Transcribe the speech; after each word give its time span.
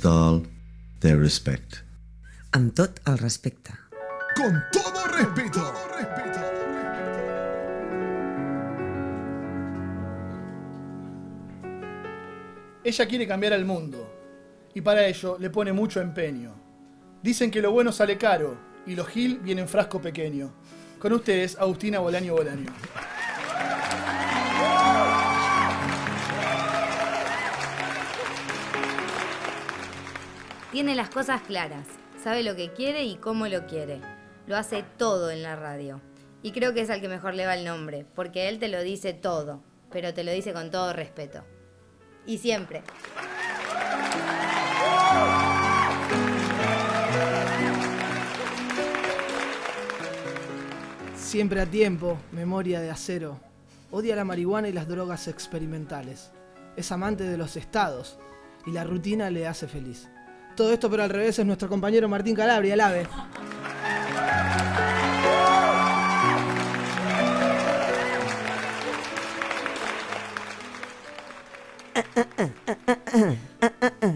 with 0.00 0.06
all 0.06 0.46
their 1.00 1.18
respect. 1.18 1.82
Amb 2.52 2.72
tot 2.74 3.00
el 3.06 3.18
respecte. 3.18 3.72
Con 4.36 4.62
todo 4.72 5.04
respeto. 5.16 5.72
Ella 12.82 13.06
quiere 13.06 13.26
cambiar 13.26 13.52
al 13.52 13.64
mundo 13.64 14.10
y 14.74 14.80
para 14.80 15.06
ello 15.06 15.36
le 15.38 15.50
pone 15.50 15.72
mucho 15.72 16.00
empeño. 16.00 16.54
Dicen 17.22 17.50
que 17.50 17.60
lo 17.60 17.70
bueno 17.70 17.92
sale 17.92 18.16
caro 18.16 18.56
y 18.86 18.94
los 18.94 19.06
Gil 19.08 19.38
vienen 19.40 19.64
en 19.64 19.68
frasco 19.68 20.00
pequeño. 20.00 20.52
Con 20.98 21.12
ustedes, 21.12 21.56
Agustina 21.58 21.98
Bolaño 21.98 22.34
Bolaño. 22.34 22.72
Tiene 30.72 30.94
las 30.94 31.10
cosas 31.10 31.42
claras, 31.42 31.84
sabe 32.22 32.44
lo 32.44 32.54
que 32.54 32.72
quiere 32.72 33.02
y 33.02 33.16
cómo 33.16 33.48
lo 33.48 33.66
quiere. 33.66 34.00
Lo 34.46 34.56
hace 34.56 34.84
todo 34.98 35.32
en 35.32 35.42
la 35.42 35.56
radio. 35.56 36.00
Y 36.44 36.52
creo 36.52 36.72
que 36.72 36.82
es 36.82 36.90
al 36.90 37.00
que 37.00 37.08
mejor 37.08 37.34
le 37.34 37.44
va 37.44 37.56
el 37.56 37.64
nombre, 37.64 38.06
porque 38.14 38.48
él 38.48 38.60
te 38.60 38.68
lo 38.68 38.80
dice 38.80 39.12
todo, 39.12 39.64
pero 39.90 40.14
te 40.14 40.22
lo 40.22 40.30
dice 40.30 40.52
con 40.52 40.70
todo 40.70 40.92
respeto. 40.92 41.42
Y 42.24 42.38
siempre. 42.38 42.84
Siempre 51.16 51.60
a 51.62 51.66
tiempo, 51.66 52.16
memoria 52.30 52.80
de 52.80 52.90
acero. 52.90 53.40
Odia 53.90 54.14
la 54.14 54.24
marihuana 54.24 54.68
y 54.68 54.72
las 54.72 54.86
drogas 54.86 55.26
experimentales. 55.26 56.30
Es 56.76 56.92
amante 56.92 57.24
de 57.24 57.36
los 57.36 57.56
estados 57.56 58.20
y 58.66 58.70
la 58.70 58.84
rutina 58.84 59.30
le 59.30 59.48
hace 59.48 59.66
feliz. 59.66 60.08
Todo 60.56 60.72
esto, 60.72 60.90
pero 60.90 61.02
al 61.02 61.10
revés, 61.10 61.38
es 61.38 61.46
nuestro 61.46 61.68
compañero 61.68 62.08
Martín 62.08 62.34
Calabria, 62.34 62.74
el 62.74 62.80
ave. 62.80 63.06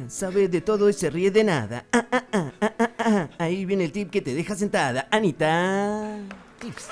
Sabe 0.09 0.49
de 0.49 0.61
todo 0.61 0.89
y 0.89 0.93
se 0.93 1.11
ríe 1.11 1.31
de 1.31 1.45
nada. 1.45 1.85
Ah, 1.93 2.07
ah, 2.11 2.25
ah, 2.33 2.47
ah, 2.61 2.73
ah, 2.79 2.91
ah. 2.99 3.29
Ahí 3.39 3.65
viene 3.65 3.85
el 3.85 3.93
tip 3.93 4.11
que 4.11 4.21
te 4.21 4.35
deja 4.35 4.55
sentada. 4.55 5.09
Anita. 5.11 6.19
Tips. 6.61 6.89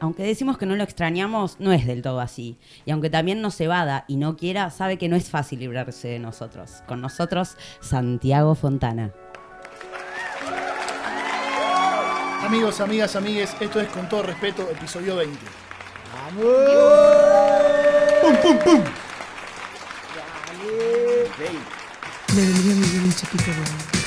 Aunque 0.00 0.22
decimos 0.22 0.56
que 0.56 0.64
no 0.64 0.76
lo 0.76 0.82
extrañamos, 0.82 1.56
no 1.58 1.72
es 1.72 1.86
del 1.86 2.00
todo 2.00 2.20
así. 2.20 2.58
Y 2.86 2.90
aunque 2.90 3.10
también 3.10 3.42
nos 3.42 3.60
evada 3.60 4.06
y 4.08 4.16
no 4.16 4.36
quiera, 4.36 4.70
sabe 4.70 4.96
que 4.96 5.08
no 5.08 5.16
es 5.16 5.28
fácil 5.28 5.60
librarse 5.60 6.08
de 6.08 6.18
nosotros. 6.18 6.82
Con 6.88 7.02
nosotros, 7.02 7.56
Santiago 7.80 8.54
Fontana. 8.54 9.12
Amigos, 12.42 12.80
amigas, 12.80 13.14
amigues, 13.14 13.54
esto 13.60 13.80
es 13.80 13.88
con 13.88 14.08
todo 14.08 14.22
respeto, 14.22 14.66
episodio 14.70 15.16
20. 15.16 15.38
¡Pum, 18.22 18.36
pum, 18.42 18.58
pum! 18.58 18.82
Le 22.34 23.99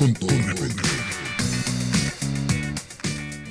respeto. 0.00 0.26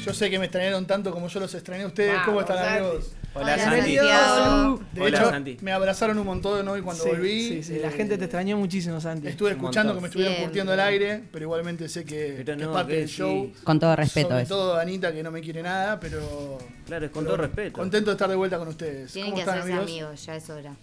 Yo 0.04 0.14
sé 0.14 0.30
que 0.30 0.40
me 0.40 0.46
extrañaron 0.46 0.86
tanto 0.88 1.12
como 1.12 1.28
yo 1.28 1.40
los 1.40 1.54
extrañé 1.54 1.84
a 1.84 1.88
ustedes. 1.88 2.20
¿Cómo 2.26 2.42
están, 2.42 2.58
amigos? 2.78 3.12
Hola, 3.36 3.54
Hola, 3.54 3.58
Santi. 3.64 3.96
Santiago. 3.96 4.80
De 4.92 5.02
Hola, 5.02 5.18
hecho, 5.20 5.30
Santi. 5.30 5.58
me 5.62 5.72
abrazaron 5.72 6.18
un 6.18 6.26
montón 6.26 6.68
hoy 6.68 6.82
cuando 6.82 7.04
Sí, 7.04 7.10
volví. 7.12 7.48
sí, 7.50 7.64
sí, 7.64 7.80
la 7.80 7.92
gente 7.92 8.18
te 8.18 8.26
extrañó 8.26 8.58
muchísimo, 8.58 9.00
Santi. 9.00 9.28
Estuve 9.28 9.52
Un 9.52 9.58
escuchando 9.58 9.94
montón. 9.94 9.98
que 9.98 10.02
me 10.02 10.08
estuvieron 10.08 10.34
Siempre. 10.34 10.46
curtiendo 10.48 10.74
al 10.74 10.80
aire, 10.80 11.24
pero 11.32 11.46
igualmente 11.46 11.88
sé 11.90 12.04
que, 12.06 12.42
Pero 12.44 12.58
que 12.58 12.64
no, 12.64 12.72
es 12.72 12.76
parte 12.76 12.94
que 12.94 13.00
del 13.02 13.08
sí. 13.10 13.16
show. 13.18 13.52
Con 13.64 13.80
todo 13.80 13.96
respeto 13.96 14.30
Sobre 14.30 14.42
eso. 14.44 14.56
todo 14.56 14.78
Anita, 14.80 15.14
que 15.14 15.22
no 15.22 15.30
me 15.30 15.42
quiere 15.42 15.62
nada, 15.62 16.00
pero. 16.00 16.58
Claro, 16.88 17.06
es 17.06 17.12
con 17.12 17.24
pero 17.26 17.36
todo 17.36 17.46
respeto. 17.46 17.74
Contento 17.74 18.10
de 18.10 18.14
estar 18.16 18.30
de 18.30 18.36
vuelta 18.36 18.58
con 18.58 18.68
ustedes. 18.70 19.12
Tienen 19.14 19.32
¿Cómo 19.32 19.36
que 19.36 19.42
están, 19.42 19.60
hacerse 19.60 19.74
amigos? 19.78 19.92
amigos, 19.92 20.26
ya 20.26 20.36
es 20.36 20.50
hora. 20.50 20.74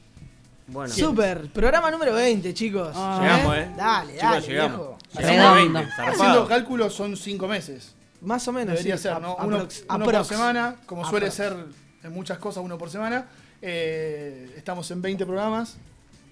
Bueno, 0.68 0.92
Super, 0.92 1.48
programa 1.52 1.90
número 1.92 2.12
20, 2.14 2.52
chicos. 2.52 2.88
Llegamos, 2.88 3.56
¿eh? 3.56 3.70
Dale, 3.76 4.12
Chicos, 4.14 4.22
dale, 4.30 4.46
llegamos. 4.46 4.76
viejo. 4.78 4.98
Haciendo 5.14 5.54
Redondo. 5.54 5.54
20, 5.54 5.78
Haciendo 5.92 6.12
zarpado. 6.16 6.48
cálculos 6.48 6.92
son 6.94 7.16
cinco 7.16 7.46
meses. 7.46 7.94
Más 8.20 8.48
o 8.48 8.52
menos. 8.52 8.72
Debería 8.74 8.96
sí, 8.96 9.04
ser, 9.04 9.12
a- 9.12 9.20
¿no? 9.20 9.36
Uno, 9.36 9.58
aprox- 9.60 9.84
uno 9.88 10.04
por 10.04 10.14
aprox. 10.16 10.26
semana, 10.28 10.76
como 10.86 11.02
suele 11.08 11.26
Aprox. 11.26 11.34
ser 11.36 11.56
en 12.02 12.12
muchas 12.12 12.38
cosas, 12.38 12.64
uno 12.64 12.76
por 12.78 12.90
semana. 12.90 13.26
Eh, 13.62 14.52
estamos 14.56 14.90
en 14.90 15.00
20 15.02 15.24
programas, 15.24 15.76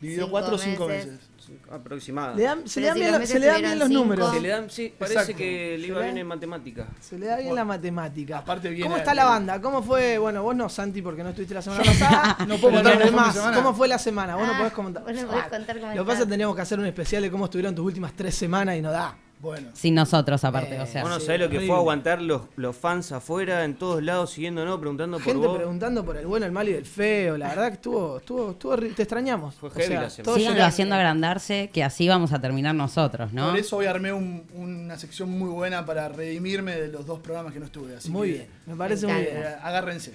dividido 0.00 0.25
Cinco 0.26 0.32
4 0.32 0.54
o 0.56 0.58
5 0.58 0.88
meses. 0.88 1.12
meses. 1.12 1.28
Le 1.49 2.43
dan- 2.43 2.67
se 2.69 2.81
le 2.81 2.87
dan 2.87 2.94
si 2.96 3.00
bien, 3.00 3.12
los 3.12 3.20
lo- 3.20 3.26
se 3.26 3.35
meses 3.35 3.41
le 3.41 3.46
dan 3.46 3.56
bien 3.61 3.70
tuvieran 3.73 3.79
los 3.79 3.88
cinco- 3.88 4.02
números. 4.02 4.32
Se 4.35 4.41
le 4.41 4.49
dan, 4.49 4.70
sí, 4.70 4.94
parece 4.99 5.19
Exacto. 5.19 5.38
que 5.38 5.79
le 5.79 5.87
iba 5.87 6.00
bien 6.02 6.19
en 6.19 6.26
matemática. 6.26 6.87
Se 7.00 7.19
le 7.19 7.26
da 7.26 7.37
bien 7.37 7.49
Bueno. 7.49 7.61
la 7.62 7.64
matemática. 7.64 8.38
Aparte 8.38 8.69
viene- 8.69 8.85
¿Cómo 8.85 8.96
está 8.96 9.14
la 9.14 9.25
banda? 9.25 9.61
¿Cómo 9.61 9.82
fue? 9.82 10.19
Bueno, 10.19 10.43
vos 10.43 10.55
no, 10.56 10.69
Santi, 10.69 11.02
porque 11.02 11.23
no 11.23 11.31
estuviste 11.31 11.55
la 11.55 11.62
semana 11.62 11.82
pasada. 11.85 12.37
No 12.49 12.56
puedo 12.58 12.75
Pero 12.75 12.82
contar 12.82 12.85
los 12.85 12.85
cómo 12.85 12.94
fue 12.94 12.99
mi 12.99 13.11
demás, 13.11 13.35
semana. 13.35 13.56
¿Cómo 13.56 13.75
fue 13.75 13.88
la 13.88 13.99
semana? 13.99 14.37
Vos 14.37 14.46
no 14.46 14.52
Ah, 14.55 14.58
podés 14.58 14.73
comentar. 14.73 15.02
vos 15.02 15.12
no 15.14 15.26
podés 15.29 15.44
contar 15.49 15.81
cómo 15.81 15.93
Lo 15.94 16.05
que 16.05 16.06
pasa 16.06 16.19
es 16.20 16.25
que 16.25 16.31
teníamos 16.31 16.56
que 16.56 16.62
hacer 16.62 16.79
un 16.79 16.87
especial 16.87 17.23
de 17.23 17.31
cómo 17.31 17.44
estuvieron 17.46 17.75
tus 17.75 17.85
últimas 17.85 18.12
tres 18.14 18.35
semanas 18.35 18.76
y 18.76 18.81
no 18.82 18.91
da. 18.91 19.17
Bueno, 19.44 19.69
Sin 19.75 19.94
nosotros, 19.94 20.43
aparte. 20.43 20.75
Eh, 20.76 20.81
o 20.81 20.87
sea, 20.87 21.02
Vos 21.02 21.11
no 21.11 21.20
sí, 21.20 21.26
sabés 21.26 21.41
lo 21.43 21.49
que 21.50 21.56
horrible. 21.58 21.67
fue 21.75 21.76
aguantar 21.76 22.23
los, 22.23 22.43
los 22.56 22.75
fans 22.75 23.12
afuera, 23.12 23.64
en 23.64 23.75
todos 23.75 24.02
lados, 24.02 24.31
siguiéndonos, 24.31 24.81
preguntando 24.81 25.19
por 25.19 25.26
Gente 25.26 25.46
vos. 25.46 25.56
preguntando 25.58 26.05
por 26.05 26.17
el 26.17 26.26
bueno, 26.26 26.46
el 26.46 26.52
malo 26.52 26.70
y 26.70 26.75
el 26.75 26.87
feo. 26.87 27.37
La 27.37 27.49
verdad 27.50 27.69
que 27.69 27.75
estuvo, 27.75 28.17
estuvo, 28.19 28.50
estuvo, 28.52 28.76
te 28.76 29.02
extrañamos. 29.02 29.55
Fue 29.55 29.69
O 29.69 29.73
heavy 29.73 29.87
sea, 29.88 30.00
la 30.02 30.11
semana. 30.11 30.25
todos 30.25 30.38
síganlo 30.38 30.56
llegan- 30.56 30.69
haciendo 30.69 30.94
agrandarse, 30.94 31.70
que 31.73 31.85
así 31.85 32.08
vamos 32.08 32.32
a 32.32 32.41
terminar 32.41 32.75
nosotros, 32.75 33.32
¿no? 33.32 33.50
por 33.50 33.58
eso 33.58 33.76
hoy 33.76 33.87
armé 33.87 34.12
un- 34.12 34.44
una 34.55 34.99
sección 34.99 35.31
muy 35.31 35.50
buena 35.50 35.85
para 35.85 36.08
redimirme 36.08 36.75
de 36.76 36.88
los 36.88 37.05
dos 37.06 37.20
programas 37.20 37.52
que 37.52 37.61
no 37.61 37.67
estuve. 37.67 37.96
Así 37.96 38.11
Muy 38.11 38.29
que, 38.29 38.35
bien, 38.38 38.49
me 38.67 38.75
parece 38.76 39.06
Me 39.06 39.12
muy 39.12 39.23
bien. 39.23 39.37
agárrense. 39.62 40.12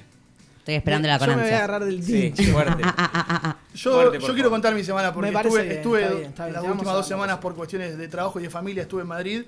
Estoy 0.69 0.77
esperando 0.77 1.07
la 1.07 1.17
Yo 1.17 1.25
me 1.27 1.33
voy 1.33 1.33
a 1.33 1.35
conancia. 1.43 1.57
agarrar 1.57 1.85
del 1.85 2.03
Sí, 2.03 2.31
fuerte. 2.51 2.83
Yo, 3.75 3.93
Fuerte, 3.93 4.19
yo 4.19 4.25
por 4.25 4.33
quiero 4.33 4.49
contar 4.49 4.73
mi 4.75 4.83
semana 4.83 5.13
porque 5.13 5.27
Me 5.29 5.33
parece 5.33 5.55
estuve, 5.57 5.63
bien, 5.63 5.77
estuve 5.77 6.01
está 6.03 6.13
bien, 6.15 6.29
está 6.29 6.43
bien, 6.45 6.53
las 6.53 6.61
te 6.63 6.67
vamos 6.67 6.79
últimas 6.81 6.93
a 6.93 6.97
dos 6.97 7.07
semanas 7.07 7.37
por 7.37 7.55
cuestiones 7.55 7.97
de 7.97 8.07
trabajo 8.07 8.39
y 8.39 8.43
de 8.43 8.49
familia, 8.49 8.81
estuve 8.83 9.01
en 9.03 9.07
Madrid 9.07 9.43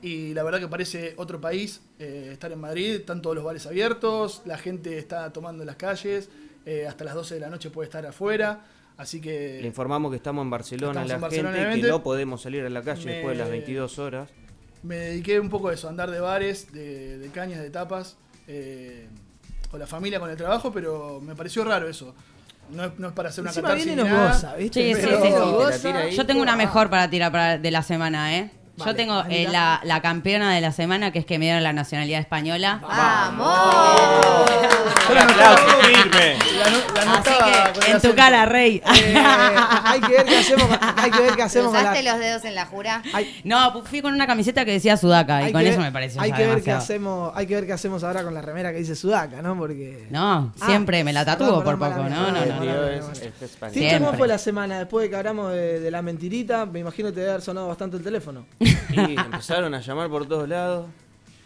Y 0.00 0.32
la 0.34 0.42
verdad 0.42 0.60
que 0.60 0.68
parece 0.68 1.14
otro 1.16 1.40
país 1.40 1.80
eh, 1.98 2.30
estar 2.32 2.50
en 2.52 2.60
Madrid. 2.60 2.96
Están 2.96 3.20
todos 3.22 3.34
los 3.36 3.44
bares 3.44 3.66
abiertos, 3.66 4.42
la 4.46 4.56
gente 4.58 4.98
está 4.98 5.32
tomando 5.32 5.62
en 5.62 5.66
las 5.66 5.76
calles, 5.76 6.28
eh, 6.66 6.86
hasta 6.88 7.04
las 7.04 7.14
12 7.14 7.34
de 7.34 7.40
la 7.40 7.48
noche 7.50 7.70
puede 7.70 7.86
estar 7.88 8.04
afuera. 8.06 8.64
Así 8.96 9.20
que 9.20 9.58
Le 9.60 9.66
informamos 9.66 10.10
que 10.10 10.16
estamos 10.16 10.42
en 10.44 10.50
Barcelona, 10.50 10.90
Estamos 11.02 11.08
la 11.08 11.14
en 11.16 11.20
Barcelona, 11.20 11.48
gente, 11.48 11.60
que 11.62 11.66
obviamente. 11.72 11.88
no 11.88 12.02
podemos 12.02 12.42
salir 12.42 12.64
a 12.64 12.70
la 12.70 12.82
calle 12.82 13.04
Me- 13.06 13.12
después 13.12 13.36
de 13.36 13.42
las 13.42 13.50
22 13.50 13.98
horas. 13.98 14.30
me 14.82 14.96
dediqué 14.96 15.40
un 15.40 15.48
poco 15.50 15.68
a 15.68 15.74
eso, 15.74 15.86
a 15.88 15.90
andar 15.90 16.10
de 16.10 16.20
bares, 16.20 16.70
de, 16.72 17.18
de 17.18 17.28
cañas, 17.30 17.60
de 17.60 17.70
tapas, 17.70 18.16
eh, 18.46 19.08
con 19.74 19.80
la 19.80 19.88
familia, 19.88 20.20
con 20.20 20.30
el 20.30 20.36
trabajo, 20.36 20.70
pero 20.72 21.20
me 21.20 21.34
pareció 21.34 21.64
raro 21.64 21.88
eso. 21.88 22.14
No 22.70 22.84
es, 22.84 22.92
no 22.96 23.08
es 23.08 23.12
para 23.12 23.30
hacer 23.30 23.42
una 23.42 23.50
Encima 23.50 23.66
catarsis 23.70 23.86
viene 23.86 24.02
y 24.02 24.04
ni 24.04 24.08
nos 24.08 24.18
nada, 24.20 24.32
goza, 24.32 24.54
¿viste? 24.54 24.94
Sí, 24.94 25.00
sí, 25.02 25.08
sí, 25.10 26.10
sí. 26.10 26.16
Yo 26.16 26.24
tengo 26.26 26.42
una 26.42 26.54
mejor 26.54 26.88
para 26.90 27.10
tirar 27.10 27.32
para- 27.32 27.58
de 27.58 27.70
la 27.72 27.82
semana, 27.82 28.36
¿eh? 28.36 28.52
Yo 28.76 28.86
Vale, 28.86 28.96
tengo 28.96 29.22
eh, 29.30 29.46
la, 29.52 29.80
la 29.84 30.02
campeona 30.02 30.52
de 30.52 30.60
la 30.60 30.72
semana, 30.72 31.12
que 31.12 31.20
es 31.20 31.26
que 31.26 31.38
me 31.38 31.44
dieron 31.44 31.62
la 31.62 31.72
nacionalidad 31.72 32.18
española. 32.20 32.80
¡Vamos! 32.82 34.50
Yo 35.08 35.14
la 35.14 35.28
firme! 35.80 36.36
la 36.58 37.12
Así 37.18 37.30
que 37.30 37.86
en 37.86 37.92
tu 37.92 37.96
acento. 37.98 38.16
cara, 38.16 38.46
rey. 38.46 38.82
Eh, 38.84 39.14
hay 39.84 40.00
que 40.00 40.08
ver 40.08 40.24
qué 40.24 40.38
hacemos, 40.38 40.68
hay 40.96 41.10
que 41.10 41.20
ver 41.20 41.36
qué 41.36 41.42
hacemos 41.42 41.70
¿Cruzaste 41.72 42.02
la... 42.02 42.12
los 42.12 42.20
dedos 42.20 42.44
en 42.44 42.54
la 42.54 42.66
jura? 42.66 43.02
Hay, 43.12 43.40
No, 43.44 43.82
fui 43.84 44.00
con 44.02 44.12
una 44.12 44.26
camiseta 44.26 44.64
que 44.64 44.72
decía 44.72 44.96
Sudaca 44.96 45.42
y 45.42 45.44
hay 45.46 45.52
con 45.52 45.62
que 45.62 45.68
eso 45.68 45.80
me 45.80 45.92
pareció 45.92 46.20
Hay 46.20 46.30
ya 46.30 46.36
que 46.36 46.46
ver 46.46 46.62
qué 46.62 46.72
hacemos, 46.72 47.32
hay 47.36 47.46
que 47.46 47.54
ver 47.54 47.66
qué 47.66 47.72
hacemos 47.74 48.02
ahora 48.02 48.24
con 48.24 48.34
la 48.34 48.40
remera 48.42 48.72
que 48.72 48.78
dice 48.78 48.96
Sudaca, 48.96 49.40
¿no? 49.42 49.56
Porque 49.56 50.06
No, 50.10 50.52
Ah, 50.60 50.66
siempre 50.66 51.04
me 51.04 51.12
la 51.12 51.24
tatúo 51.24 51.62
perdón, 51.62 51.64
por 51.64 51.78
poco, 51.78 52.08
no, 52.08 52.32
no, 52.32 52.44
no. 52.44 52.64
no. 52.64 53.98
¿cómo 53.98 54.12
fue 54.14 54.26
la 54.26 54.38
semana? 54.38 54.78
Después 54.78 55.04
de 55.04 55.10
que 55.10 55.16
hablamos 55.16 55.52
de, 55.52 55.78
de 55.80 55.90
la 55.90 56.02
mentirita, 56.02 56.66
me 56.66 56.80
imagino 56.80 57.12
te 57.12 57.20
debe 57.20 57.30
haber 57.32 57.42
sonado 57.42 57.68
bastante 57.68 57.96
el 57.96 58.02
teléfono. 58.02 58.46
Y 58.64 59.16
empezaron 59.18 59.74
a 59.74 59.80
llamar 59.80 60.08
por 60.08 60.26
todos 60.26 60.48
lados. 60.48 60.86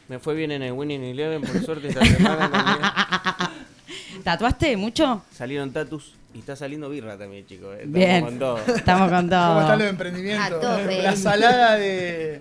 Me 0.08 0.18
fue 0.18 0.34
bien 0.34 0.50
en 0.52 0.62
el 0.62 0.72
Winning 0.72 1.02
Eleven, 1.04 1.42
por 1.42 1.62
suerte 1.62 1.88
esta 1.88 2.04
semana 2.04 2.50
también. 2.50 4.22
¿Tatuaste 4.24 4.76
mucho? 4.76 5.22
Salieron 5.32 5.72
tatus 5.72 6.14
y 6.34 6.40
está 6.40 6.56
saliendo 6.56 6.88
birra 6.88 7.16
también, 7.16 7.46
chicos. 7.46 7.74
eh. 7.74 7.82
Estamos 7.84 7.94
Bien. 7.94 8.24
con 8.24 8.38
todo. 8.38 8.58
Estamos 8.58 9.10
con 9.10 9.28
¿Cómo 9.28 9.60
están 9.60 9.68
los 9.68 9.78
todo. 9.78 9.88
emprendimientos? 9.88 10.62
La 11.02 11.16
salada 11.16 11.76
de, 11.76 12.40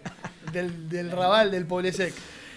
del, 0.51 0.89
del 0.89 1.11
Raval, 1.11 1.51
del 1.51 1.65
Poblesec. 1.65 2.13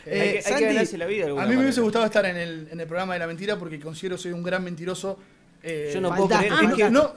Eh, 0.07 0.13
hay, 0.13 0.19
que, 0.21 0.27
hay 0.29 0.35
que 0.37 0.43
Santi, 0.43 0.65
ganarse 0.65 0.99
la 0.99 1.07
vida. 1.07 1.27
de 1.27 1.33
a 1.41 1.47
mí 1.47 1.55
me 1.57 1.63
hubiese 1.63 1.81
gustado 1.83 2.05
estar 2.07 2.25
en 2.25 2.37
el, 2.37 2.69
en 2.73 2.81
el 2.81 2.87
programa 2.87 3.13
de 3.13 3.19
la 3.19 3.27
mentira 3.27 3.59
porque 3.59 3.79
considero 3.79 4.17
que 4.17 4.23
soy 4.23 4.33
un 4.33 4.43
gran 4.43 4.65
mentiroso. 4.65 5.19
Eh, 5.63 5.91
Yo 5.93 6.01
no 6.01 6.15
puedo 6.15 6.29
creer. 6.29 6.53
es 6.53 6.75
que 6.75 6.91
no, 6.91 7.13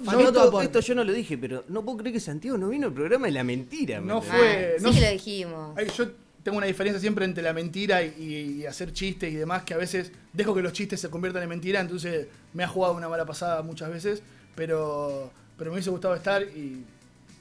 esto, 0.62 0.80
yo 0.81 0.95
no 0.95 1.04
lo 1.04 1.13
dije, 1.13 1.38
pero 1.38 1.63
no 1.69 1.84
puedo 1.84 2.00
creer 2.00 2.13
que 2.13 2.19
Santiago 2.19 2.57
no 2.57 2.69
vino 2.69 2.88
al 2.88 2.94
programa 2.94 3.28
de 3.28 3.31
la 3.34 3.44
mentira. 3.44 4.01
¿me 4.01 4.07
No 4.07 4.22
fue- 4.22 4.75
Sí 4.80 4.84
no- 4.84 4.92
que 4.92 5.00
lo 5.01 5.10
dijimos. 5.12 5.78
Ay, 5.78 5.88
yo 5.98 6.12
tengo 6.44 6.57
una 6.57 6.68
diferencia 6.68 7.00
siempre 7.00 7.24
entre 7.24 7.42
la 7.42 7.54
mentira 7.54 8.04
y, 8.04 8.60
y 8.60 8.66
hacer 8.66 8.92
chistes 8.92 9.31
y 9.31 9.36
demás, 9.36 9.63
que 9.63 9.74
a 9.74 9.78
veces 9.78 10.12
dejo 10.34 10.54
que 10.54 10.62
los 10.62 10.74
chistes 10.74 11.00
se 11.00 11.10
conviertan 11.10 11.42
en 11.44 11.50
mentira, 11.50 11.80
entonces 11.80 12.28
me 12.54 12.63
ha 12.66 12.68
jugado 12.68 12.95
una 12.95 13.07
mala 13.07 13.25
pasada 13.25 13.62
muchas 13.62 13.90
veces, 13.90 14.22
pero, 14.56 15.31
pero 15.57 15.72
me 15.72 15.75
hubiese 15.75 15.89
gustado 15.89 16.13
estar 16.16 16.44
y 16.44 16.84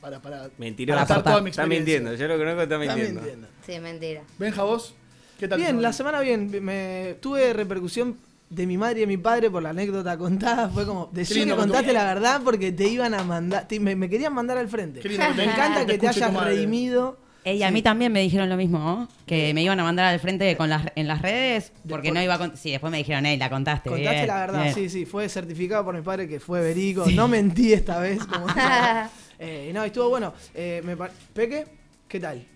para, 0.00 0.20
para, 0.22 0.50
Mentiroso. 0.58 1.04
para 1.06 1.22
toda 1.22 1.40
mi 1.40 1.50
Está 1.50 1.66
mintiendo. 1.66 2.14
Yo 2.14 2.28
lo 2.28 2.38
conozco, 2.38 2.62
está 2.62 2.74
Está 2.80 2.94
mintiendo. 2.94 3.20
mintiendo. 3.22 3.48
Sí, 3.66 3.80
mentira. 3.80 4.22
Benja, 4.38 4.62
vos, 4.62 4.94
¿qué 5.38 5.48
tal? 5.48 5.58
Bien, 5.58 5.82
la 5.82 5.92
semana? 5.92 6.18
semana 6.18 6.20
bien. 6.46 6.64
Me, 6.64 7.16
tuve 7.20 7.52
repercusión 7.52 8.16
de 8.54 8.66
mi 8.66 8.76
madre 8.76 8.98
y 8.98 9.00
de 9.00 9.06
mi 9.06 9.16
padre 9.16 9.50
por 9.50 9.62
la 9.62 9.70
anécdota 9.70 10.16
contada. 10.18 10.68
Fue 10.68 10.84
como, 10.86 11.10
lindo 11.14 11.56
que 11.56 11.60
contaste 11.62 11.92
la 11.92 12.04
verdad 12.04 12.40
porque 12.44 12.70
te 12.72 12.86
iban 12.88 13.14
a 13.14 13.22
mandar, 13.24 13.66
te- 13.66 13.80
me, 13.80 13.96
me 13.96 14.08
querían 14.08 14.34
mandar 14.34 14.58
al 14.58 14.68
frente. 14.68 15.00
Me 15.36 15.44
encanta 15.44 15.86
que 15.86 15.98
te 15.98 16.08
hayas 16.08 16.34
redimido. 16.34 17.18
Ey, 17.44 17.60
a 17.64 17.72
mí 17.72 17.82
también 17.82 18.12
me 18.12 18.20
dijeron 18.20 18.48
lo 18.48 18.56
mismo, 18.56 18.78
¿no? 18.78 19.08
que 19.26 19.52
me 19.52 19.64
iban 19.64 19.80
a 19.80 19.82
mandar 19.82 20.06
al 20.06 20.20
frente 20.20 20.56
con 20.56 20.68
las, 20.68 20.86
en 20.94 21.08
las 21.08 21.22
redes 21.22 21.72
porque 21.88 22.10
Después- 22.10 22.14
no 22.14 22.22
iba 22.22 22.34
a 22.34 22.38
cont- 22.38 22.54
Sí, 22.54 22.70
después 22.70 22.92
me 22.92 22.98
dijeron, 22.98 23.26
ey, 23.26 23.36
la 23.36 23.50
contaste. 23.50 23.88
Contaste 23.90 24.14
bien, 24.14 24.26
la 24.28 24.38
verdad, 24.38 24.62
bien". 24.62 24.74
sí, 24.74 24.88
sí. 24.88 25.06
Fue 25.06 25.28
certificado 25.28 25.84
por 25.84 25.94
mi 25.96 26.02
padre 26.02 26.28
que 26.28 26.38
fue 26.38 26.60
verico. 26.60 27.04
No 27.10 27.26
mentí 27.26 27.72
esta 27.72 27.98
vez. 27.98 28.24
Como 28.24 28.46
eh, 29.40 29.72
no, 29.74 29.82
estuvo 29.82 30.08
bueno. 30.10 30.32
Eh, 30.54 30.82
me 30.84 30.96
Peque, 31.34 31.66
¿qué 32.06 32.20
tal? 32.20 32.46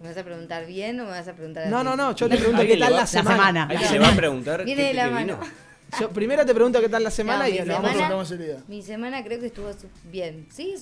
¿Me 0.00 0.08
vas 0.08 0.16
a 0.18 0.24
preguntar 0.24 0.66
bien 0.66 1.00
o 1.00 1.04
me 1.04 1.10
vas 1.10 1.26
a 1.28 1.32
preguntar 1.32 1.68
No, 1.68 1.82
no, 1.82 1.96
no. 1.96 2.14
Yo 2.14 2.28
te 2.28 2.36
pregunto 2.36 2.60
¿Alguien 2.60 2.78
qué 2.78 2.84
tal 2.84 2.94
la 2.96 3.06
semana. 3.06 3.62
¿Alguien 3.64 3.92
le 3.92 3.98
va 3.98 4.08
a 4.08 4.16
preguntar 4.16 4.64
Viene 4.64 4.82
qué 4.82 4.88
de 4.88 4.94
la 4.94 5.08
mano. 5.10 5.38
Yo 6.00 6.10
primero 6.10 6.44
te 6.44 6.52
pregunto 6.52 6.80
qué 6.80 6.88
tal 6.88 7.04
la 7.04 7.10
semana 7.10 7.44
No, 7.44 7.48
y 7.48 7.52
mi 7.52 7.58
lo 7.64 7.74
Vamos, 7.74 7.92
semana- 7.92 8.20
enseguida. 8.20 8.58
Mi 8.66 8.82
semana 8.82 9.24
creo 9.24 9.38
que 9.38 9.46
estuvo 9.46 9.70
bien. 10.10 10.46
Sí, 10.50 10.74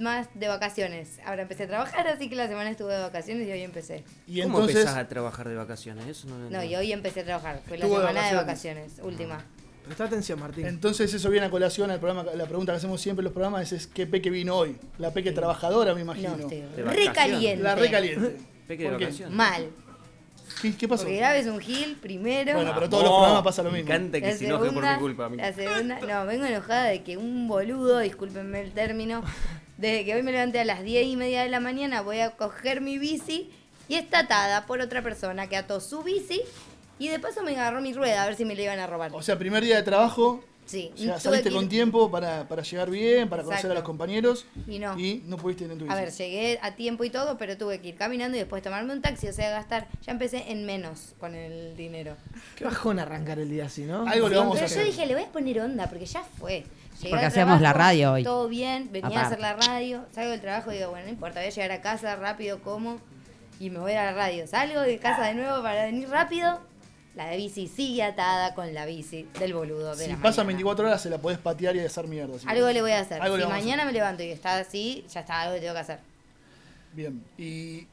más 0.00 0.26
de 0.34 0.48
vacaciones. 0.48 1.20
Ahora 1.24 1.42
empecé 1.42 1.64
a 1.64 1.66
trabajar, 1.68 2.08
así 2.08 2.28
que 2.28 2.34
la 2.34 2.48
semana 2.48 2.70
estuve 2.70 2.94
de 2.94 3.00
vacaciones 3.00 3.46
y 3.46 3.52
hoy 3.52 3.60
empecé. 3.60 4.04
Y 4.26 4.40
¿Cómo 4.42 4.58
entonces, 4.60 4.76
empezás 4.80 4.96
a 4.98 5.06
trabajar 5.06 5.48
de 5.48 5.54
vacaciones? 5.54 6.06
Eso 6.06 6.28
no 6.28 6.64
y 6.64 6.74
hoy 6.76 6.92
empecé 6.92 7.20
a 7.20 7.24
trabajar. 7.24 7.60
Fue 7.68 7.76
la 7.78 7.86
semana 7.86 8.06
de 8.08 8.34
vacaciones. 8.36 8.96
vacaciones, 8.96 9.00
última. 9.02 9.44
Presta 9.88 10.04
atención, 10.04 10.38
Martín. 10.38 10.66
entonces 10.66 11.12
eso 11.12 11.30
viene 11.30 11.46
a 11.46 11.50
colación 11.50 11.90
al 11.90 11.98
programa, 11.98 12.24
la 12.34 12.46
pregunta 12.46 12.72
que 12.72 12.76
hacemos 12.76 13.00
siempre 13.00 13.22
en 13.22 13.24
los 13.24 13.32
programas 13.32 13.62
es, 13.62 13.72
es 13.72 13.86
¿qué 13.86 14.06
Peque 14.06 14.30
vino 14.30 14.54
hoy? 14.56 14.76
La 14.98 15.12
Peque 15.12 15.32
trabajadora, 15.32 15.94
me 15.94 16.02
imagino. 16.02 16.30
No, 16.36 16.42
estoy 16.42 16.60
De 16.60 16.82
recaliente. 16.84 17.62
La 17.62 17.74
recaliente. 17.74 18.36
Peque 18.66 18.84
de 18.84 18.90
vacaciones. 18.90 19.34
Mal. 19.34 19.68
¿Qué, 20.62 20.74
qué 20.76 20.88
pasó? 20.88 21.04
Porque 21.04 21.16
grabes 21.18 21.46
un 21.46 21.60
gil 21.60 21.96
primero. 22.02 22.54
Bueno, 22.54 22.72
pero 22.74 22.88
todos 22.88 23.04
los 23.04 23.12
programas 23.12 23.42
pasa 23.42 23.62
lo 23.62 23.70
Me 23.70 23.78
mismo. 23.78 23.92
encanta 23.94 24.20
que 24.20 24.26
La 24.26 24.36
se 24.36 24.46
enoje 24.46 24.58
por 24.64 24.68
segunda, 24.70 24.94
mi 24.94 25.00
culpa 25.00 25.24
a 25.26 25.28
mí. 25.28 25.36
la 25.36 25.52
segunda, 25.52 26.00
no, 26.00 26.26
vengo 26.26 26.44
enojada 26.46 26.84
de 26.84 27.02
que 27.02 27.16
un 27.16 27.46
boludo, 27.48 27.98
discúlpenme 28.00 28.60
el 28.60 28.72
término, 28.72 29.22
desde 29.76 30.04
que 30.04 30.14
hoy 30.14 30.22
me 30.22 30.32
levanté 30.32 30.60
a 30.60 30.64
las 30.64 30.82
10 30.82 31.06
y 31.06 31.16
media 31.16 31.42
de 31.42 31.48
la 31.50 31.60
mañana 31.60 32.00
voy 32.02 32.20
a 32.20 32.30
coger 32.30 32.80
mi 32.80 32.98
bici 32.98 33.50
y 33.88 33.94
está 33.94 34.20
atada 34.20 34.66
por 34.66 34.80
otra 34.80 35.02
persona 35.02 35.46
que 35.48 35.56
ató 35.56 35.80
su 35.80 36.02
bici 36.02 36.42
y 36.98 37.08
de 37.08 37.18
paso 37.18 37.42
me 37.42 37.52
agarró 37.52 37.80
mi 37.80 37.92
rueda 37.92 38.22
a 38.22 38.26
ver 38.26 38.36
si 38.36 38.44
me 38.44 38.54
la 38.54 38.62
iban 38.62 38.78
a 38.78 38.86
robar. 38.86 39.10
O 39.14 39.22
sea, 39.22 39.38
primer 39.38 39.62
día 39.64 39.76
de 39.76 39.82
trabajo, 39.82 40.42
sí, 40.66 40.90
ya 40.96 41.12
tuve 41.12 41.20
saliste 41.20 41.50
con 41.50 41.68
tiempo 41.68 42.10
para, 42.10 42.46
para 42.48 42.62
llegar 42.62 42.90
bien, 42.90 43.28
para 43.28 43.42
conocer 43.42 43.70
a 43.70 43.74
los 43.74 43.82
compañeros 43.84 44.46
Y 44.66 44.78
no. 44.78 44.98
y 44.98 45.22
no 45.26 45.36
pudiste 45.36 45.64
ir 45.64 45.70
en 45.70 45.78
tu 45.78 45.84
bici. 45.84 45.96
A 45.96 46.00
ver, 46.00 46.10
llegué 46.12 46.58
a 46.62 46.74
tiempo 46.74 47.04
y 47.04 47.10
todo, 47.10 47.38
pero 47.38 47.56
tuve 47.56 47.80
que 47.80 47.88
ir 47.88 47.96
caminando 47.96 48.36
y 48.36 48.40
después 48.40 48.62
tomarme 48.62 48.92
un 48.92 49.00
taxi, 49.02 49.28
o 49.28 49.32
sea, 49.32 49.50
gastar. 49.50 49.88
Ya 50.04 50.12
empecé 50.12 50.50
en 50.50 50.66
menos 50.66 51.14
con 51.20 51.34
el 51.34 51.76
dinero. 51.76 52.16
Qué 52.56 52.64
bajón 52.64 52.98
arrancar 52.98 53.38
el 53.38 53.48
día 53.50 53.66
así, 53.66 53.82
¿no? 53.84 54.06
Algo 54.06 54.28
le 54.28 54.34
Sí, 54.34 54.40
vamos 54.40 54.56
a 54.56 54.60
pero 54.60 54.66
hacer. 54.66 54.78
yo 54.80 54.84
dije, 54.92 55.06
le 55.06 55.14
voy 55.14 55.24
a 55.24 55.28
poner 55.32 55.60
onda, 55.60 55.86
porque 55.88 56.06
ya 56.06 56.22
fue. 56.38 56.64
Llegué 56.98 57.10
Porque 57.10 57.26
hacíamos 57.26 57.60
la 57.60 57.72
radio 57.72 58.12
hoy. 58.14 58.24
Todo 58.24 58.48
bien, 58.48 58.88
venía 58.90 59.20
a 59.20 59.26
hacer 59.26 59.38
la 59.38 59.54
radio, 59.54 60.04
salgo 60.12 60.32
del 60.32 60.40
trabajo 60.40 60.72
y 60.72 60.78
digo, 60.78 60.90
bueno, 60.90 61.06
no 61.06 61.12
importa, 61.12 61.38
voy 61.38 61.46
a 61.46 61.50
llegar 61.52 61.70
a 61.70 61.80
casa 61.80 62.16
rápido, 62.16 62.60
como, 62.60 62.98
y 63.60 63.70
me 63.70 63.78
voy 63.78 63.92
a 63.92 64.04
la 64.06 64.12
radio. 64.14 64.48
Salgo 64.48 64.80
de 64.80 64.98
casa 64.98 65.26
de 65.28 65.34
nuevo 65.34 65.62
para 65.62 65.84
venir 65.84 66.08
rápido, 66.08 66.58
la 67.18 67.30
de 67.30 67.36
bici 67.36 67.66
sigue 67.66 68.04
atada 68.04 68.54
con 68.54 68.72
la 68.72 68.86
bici 68.86 69.26
del 69.40 69.52
boludo 69.52 69.96
de 69.96 70.06
Si 70.06 70.12
pasan 70.12 70.46
mañana. 70.46 70.58
24 70.58 70.86
horas 70.86 71.02
se 71.02 71.10
la 71.10 71.18
podés 71.18 71.38
patear 71.38 71.74
y 71.74 71.80
hacer 71.80 72.06
mierda. 72.06 72.38
si 72.38 72.46
Algo 72.46 72.60
querés. 72.62 72.74
le 72.74 72.80
voy 72.82 72.92
a 72.92 73.00
hacer. 73.00 73.20
Algo 73.20 73.36
si 73.36 73.44
mañana 73.44 73.84
me 73.84 73.92
levanto 73.92 74.22
y 74.22 74.28
está 74.30 74.56
así, 74.58 75.04
ya 75.12 75.20
está, 75.20 75.40
algo 75.40 75.56
que 75.56 75.60
tengo 75.60 75.74
que 75.74 75.80
hacer. 75.80 75.98
Bien. 76.92 77.24
Y 77.36 77.88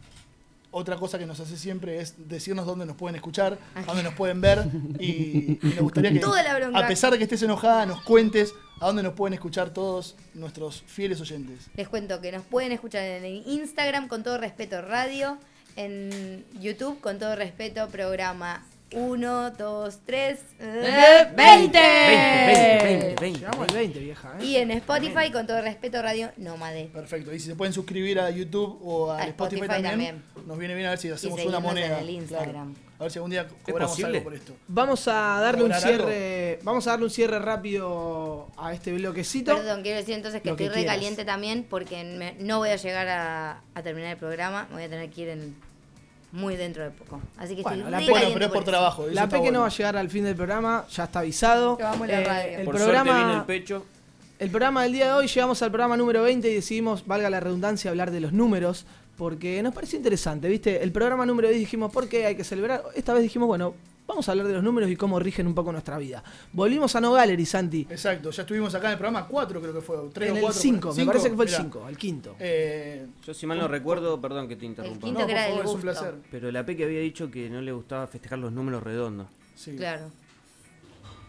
otra 0.69 0.95
cosa 0.97 1.17
que 1.17 1.25
nos 1.25 1.39
hace 1.39 1.57
siempre 1.57 1.99
es 1.99 2.13
decirnos 2.29 2.67
dónde 2.67 2.85
nos 2.85 2.95
pueden 2.97 3.15
escuchar, 3.15 3.57
dónde 3.87 4.03
nos 4.03 4.13
pueden 4.13 4.41
ver. 4.41 4.63
Y, 4.99 5.57
y 5.59 5.69
nos 5.69 5.79
gustaría 5.79 6.13
que, 6.13 6.19
Toda 6.19 6.43
la 6.43 6.55
bronca. 6.59 6.77
a 6.77 6.87
pesar 6.87 7.11
de 7.11 7.17
que 7.17 7.23
estés 7.23 7.41
enojada, 7.41 7.87
nos 7.87 8.03
cuentes 8.03 8.53
a 8.79 8.85
dónde 8.85 9.01
nos 9.01 9.13
pueden 9.13 9.33
escuchar 9.33 9.71
todos 9.71 10.15
nuestros 10.35 10.83
fieles 10.85 11.19
oyentes. 11.19 11.65
Les 11.75 11.87
cuento 11.87 12.21
que 12.21 12.31
nos 12.31 12.43
pueden 12.43 12.71
escuchar 12.71 13.01
en 13.01 13.25
Instagram 13.25 14.07
con 14.07 14.21
todo 14.21 14.37
respeto 14.37 14.83
radio, 14.83 15.39
en 15.77 16.45
YouTube 16.59 17.01
con 17.01 17.17
todo 17.17 17.35
respeto 17.35 17.87
programa 17.87 18.63
1, 18.93 19.51
2, 19.51 19.99
3, 20.05 20.39
¡Eh, 20.59 21.27
20! 21.35 21.79
20, 21.79 22.83
20, 22.85 23.15
20. 23.21 23.39
Llegamos 23.39 23.67
al 23.69 23.75
20, 23.75 23.99
vieja, 23.99 24.35
¿eh? 24.39 24.45
Y 24.45 24.55
en 24.57 24.71
Spotify 24.71 25.31
con 25.31 25.47
todo 25.47 25.61
respeto 25.61 26.01
radio 26.01 26.31
Nómade. 26.37 26.85
Perfecto. 26.93 27.33
Y 27.33 27.39
si 27.39 27.47
se 27.47 27.55
pueden 27.55 27.73
suscribir 27.73 28.19
a 28.19 28.29
YouTube 28.29 28.79
o 28.83 29.11
a 29.11 29.17
A 29.21 29.27
Spotify, 29.27 29.61
Spotify 29.63 29.83
también, 29.83 30.21
también. 30.23 30.47
nos 30.47 30.57
viene 30.57 30.75
bien 30.75 30.87
a 30.87 30.89
ver 30.91 30.99
si 30.99 31.09
hacemos 31.09 31.33
una 31.33 31.41
seguirnos 31.43 31.63
moneda. 31.63 31.97
en 31.97 32.03
el 32.03 32.09
Instagram. 32.11 32.73
Claro. 32.73 32.85
A 32.97 33.03
ver 33.03 33.11
si 33.11 33.17
algún 33.19 33.31
día 33.31 33.45
cobramos 33.63 33.91
posible? 33.91 34.17
algo 34.19 34.23
por 34.23 34.33
esto. 34.35 34.53
Vamos 34.69 35.07
a 35.09 35.11
darle 35.41 35.63
un 35.63 35.69
¿Cobrar 35.71 35.83
algo? 35.91 36.05
cierre. 36.07 36.59
Vamos 36.63 36.87
a 36.87 36.89
darle 36.91 37.05
un 37.05 37.11
cierre 37.11 37.39
rápido 37.39 38.47
a 38.55 38.73
este 38.73 38.93
bloquecito. 38.93 39.53
Perdón, 39.53 39.81
quiero 39.81 39.97
decir 39.97 40.13
entonces 40.15 40.41
que 40.41 40.49
Lo 40.51 40.55
que 40.55 40.65
estoy 40.65 40.77
quieras. 40.79 40.93
recaliente 40.95 41.25
también 41.25 41.65
porque 41.69 42.03
me- 42.05 42.35
no 42.39 42.59
voy 42.59 42.69
a 42.69 42.77
llegar 42.77 43.07
a, 43.09 43.61
a 43.73 43.81
terminar 43.83 44.11
el 44.11 44.17
programa. 44.17 44.67
Me 44.69 44.75
voy 44.75 44.83
a 44.83 44.89
tener 44.89 45.09
que 45.09 45.21
ir 45.23 45.27
en, 45.29 45.55
muy 46.35 46.55
dentro 46.55 46.83
de 46.83 46.91
poco. 46.91 47.21
Así 47.37 47.55
que 47.55 47.61
Bueno, 47.63 47.87
estoy 47.87 47.91
la 47.91 47.97
Bueno, 47.97 48.13
caliente 48.13 48.33
pero 48.33 48.45
es 48.45 48.51
por 48.51 48.63
trabajo. 48.63 49.07
La 49.07 49.23
está 49.23 49.37
Peque 49.37 49.51
no 49.51 49.61
va 49.61 49.67
a 49.67 49.69
llegar 49.69 49.97
al 49.97 50.09
fin 50.09 50.23
del 50.25 50.35
programa, 50.35 50.85
ya 50.91 51.05
está 51.05 51.19
avisado. 51.19 51.77
Amo 51.81 52.05
en 52.05 52.11
la 52.11 52.21
radio. 52.23 52.57
el 52.59 52.65
Por 52.65 52.77
suerte 52.77 52.91
viene 53.03 53.09
el 53.09 53.15
programa, 53.17 53.45
pecho. 53.47 53.85
el 54.39 54.49
programa 54.49 54.83
del 54.83 54.91
día 54.93 55.05
de 55.07 55.13
hoy 55.13 55.27
llegamos 55.27 55.61
al 55.61 55.71
programa 55.71 55.97
número 55.97 56.23
20 56.23 56.49
y 56.49 56.53
decidimos, 56.55 57.07
valga 57.07 57.29
la 57.29 57.39
redundancia, 57.39 57.89
hablar 57.89 58.11
de 58.11 58.19
los 58.19 58.33
números, 58.33 58.85
porque 59.17 59.63
nos 59.63 59.73
pareció 59.73 59.97
interesante, 59.97 60.49
¿viste? 60.49 60.83
El 60.83 60.91
programa 60.91 61.25
número 61.25 61.47
10 61.47 61.59
dijimos, 61.59 61.91
¿por 61.91 62.09
qué 62.09 62.25
hay 62.25 62.35
que 62.35 62.43
celebrar? 62.43 62.83
Esta 62.95 63.13
vez 63.13 63.23
dijimos, 63.23 63.47
bueno, 63.47 63.73
vamos 64.07 64.27
a 64.27 64.31
hablar 64.31 64.47
de 64.47 64.53
los 64.53 64.63
números 64.63 64.89
y 64.89 64.95
cómo 64.95 65.19
rigen 65.19 65.47
un 65.47 65.55
poco 65.55 65.71
nuestra 65.71 65.97
vida. 65.97 66.23
Volvimos 66.53 66.95
a 66.95 67.01
No 67.01 67.13
Gallery, 67.13 67.45
Santi. 67.45 67.87
Exacto, 67.89 68.29
ya 68.31 68.41
estuvimos 68.43 68.73
acá 68.75 68.87
en 68.87 68.91
el 68.93 68.97
programa 68.97 69.27
4, 69.27 69.61
creo 69.61 69.73
que 69.73 69.81
fue. 69.81 69.97
3 70.13 70.29
En 70.29 70.33
o 70.33 70.37
el 70.37 70.41
4. 70.43 70.61
5, 70.61 70.93
me 70.95 71.05
parece 71.05 71.29
que 71.29 71.35
fue 71.35 71.45
el 71.45 71.51
5, 71.51 71.89
el 71.89 71.97
quinto. 71.97 72.35
Eh, 72.39 73.05
Yo 73.25 73.33
si 73.33 73.45
mal 73.47 73.57
no 73.57 73.67
recuerdo, 73.67 74.19
perdón 74.21 74.47
que 74.47 74.55
te 74.55 74.65
interrumpa. 74.65 75.05
quinto 75.05 75.19
no, 75.21 75.25
que 75.27 75.33
por 75.33 75.41
era 75.41 75.43
favor, 75.49 75.57
del 75.59 75.65
es 75.67 75.73
un 75.75 75.81
gusto. 75.81 76.01
placer. 76.01 76.15
Pero 76.31 76.51
la 76.51 76.65
Peque 76.65 76.83
había 76.85 76.99
dicho 76.99 77.29
que 77.31 77.49
no 77.49 77.61
le 77.61 77.71
gustaba 77.71 78.07
festejar 78.07 78.39
los 78.39 78.51
números 78.51 78.83
redondos. 78.83 79.27
Sí. 79.55 79.75
Claro. 79.75 80.09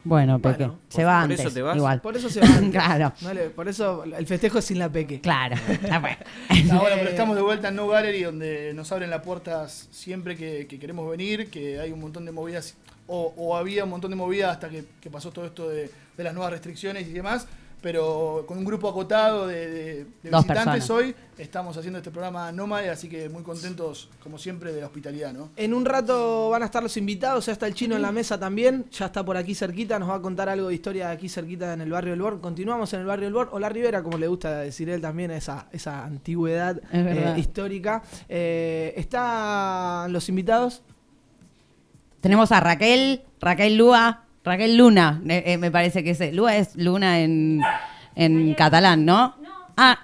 Bueno, 0.06 0.38
Peque, 0.38 0.58
Bueno, 0.66 0.78
se 0.88 1.04
va 1.04 1.14
por 1.14 1.22
antes. 1.24 1.40
eso 1.40 1.50
te 1.50 1.62
vas. 1.62 1.76
Igual. 1.76 2.00
Por 2.00 2.16
eso 2.16 2.28
se 2.30 2.40
va. 2.40 2.46
antes. 2.56 2.70
Claro. 2.70 3.12
Por 3.54 3.68
eso 3.68 4.04
el 4.04 4.26
festejo 4.26 4.58
es 4.58 4.64
sin 4.64 4.78
la 4.78 4.88
peque. 4.88 5.20
Claro. 5.20 5.56
está 5.68 5.98
bueno. 5.98 6.16
Bueno, 6.80 6.96
pero 6.98 7.10
estamos 7.10 7.36
de 7.36 7.42
vuelta 7.42 7.68
en 7.68 7.76
No 7.76 7.88
Gallery, 7.88 8.22
donde 8.22 8.72
nos 8.74 8.90
abren 8.92 9.10
las 9.10 9.22
puertas 9.22 9.88
siempre 9.90 10.36
que, 10.36 10.66
que 10.68 10.78
queremos 10.78 11.10
venir, 11.10 11.50
que 11.50 11.80
hay 11.80 11.90
un 11.92 12.00
montón 12.00 12.24
de 12.24 12.32
movidas, 12.32 12.74
o, 13.08 13.34
o 13.36 13.56
había 13.56 13.84
un 13.84 13.90
montón 13.90 14.10
de 14.10 14.16
movidas 14.16 14.52
hasta 14.52 14.68
que, 14.68 14.84
que 15.00 15.10
pasó 15.10 15.30
todo 15.32 15.44
esto 15.46 15.68
de, 15.68 15.90
de 16.16 16.24
las 16.24 16.32
nuevas 16.34 16.52
restricciones 16.52 17.06
y 17.08 17.12
demás, 17.12 17.46
pero 17.86 18.42
con 18.48 18.58
un 18.58 18.64
grupo 18.64 18.88
acotado 18.88 19.46
de, 19.46 19.68
de- 19.70 20.06
de 20.24 20.30
Dos 20.30 20.42
visitantes 20.42 20.82
personas. 20.82 20.90
hoy, 20.90 21.14
estamos 21.38 21.76
haciendo 21.76 21.98
este 22.00 22.10
programa 22.10 22.50
Nómade, 22.50 22.90
así 22.90 23.08
que 23.08 23.28
muy 23.28 23.44
contentos, 23.44 24.08
como 24.20 24.38
siempre, 24.38 24.72
de 24.72 24.80
la 24.80 24.86
hospitalidad, 24.88 25.32
¿no? 25.32 25.50
En 25.54 25.72
un 25.72 25.84
rato 25.84 26.50
van 26.50 26.62
a 26.62 26.64
estar 26.64 26.82
los 26.82 26.96
invitados, 26.96 27.46
ya 27.46 27.52
está 27.52 27.68
el 27.68 27.74
chino 27.74 27.94
en 27.94 28.02
la 28.02 28.10
mesa 28.10 28.40
también, 28.40 28.86
ya 28.90 29.06
está 29.06 29.24
por 29.24 29.36
aquí 29.36 29.54
cerquita, 29.54 30.00
nos 30.00 30.08
va 30.10 30.16
a 30.16 30.20
contar 30.20 30.48
algo 30.48 30.66
de 30.66 30.74
historia 30.74 31.06
de 31.06 31.12
aquí 31.12 31.28
cerquita 31.28 31.74
en 31.74 31.80
el 31.80 31.90
barrio 31.92 32.10
del 32.10 32.22
Bor. 32.22 32.40
Continuamos 32.40 32.92
en 32.92 33.00
el 33.02 33.06
barrio 33.06 33.26
del 33.26 33.34
Bor, 33.34 33.50
o 33.52 33.60
la 33.60 33.68
Ribera, 33.68 34.02
como 34.02 34.18
le 34.18 34.26
gusta 34.26 34.58
decir 34.62 34.90
él 34.90 35.00
también, 35.00 35.30
esa, 35.30 35.68
esa 35.70 36.04
antigüedad 36.04 36.78
Es 36.92 37.06
eh, 37.06 37.34
histórica. 37.36 38.02
Eh, 38.28 38.94
¿Están 38.96 40.12
los 40.12 40.28
invitados? 40.28 40.82
Tenemos 42.20 42.50
a 42.50 42.58
Raquel, 42.58 43.22
Raquel 43.40 43.76
Lua, 43.76 44.24
Raquel 44.46 44.76
Luna, 44.76 45.20
eh, 45.28 45.42
eh, 45.44 45.58
me 45.58 45.70
parece 45.72 46.04
que 46.04 46.10
es. 46.10 46.32
Lua 46.32 46.56
es 46.56 46.76
Luna 46.76 47.18
en, 47.20 47.60
en 48.14 48.54
catalán, 48.54 49.04
¿no? 49.04 49.34
Ah, 49.76 49.98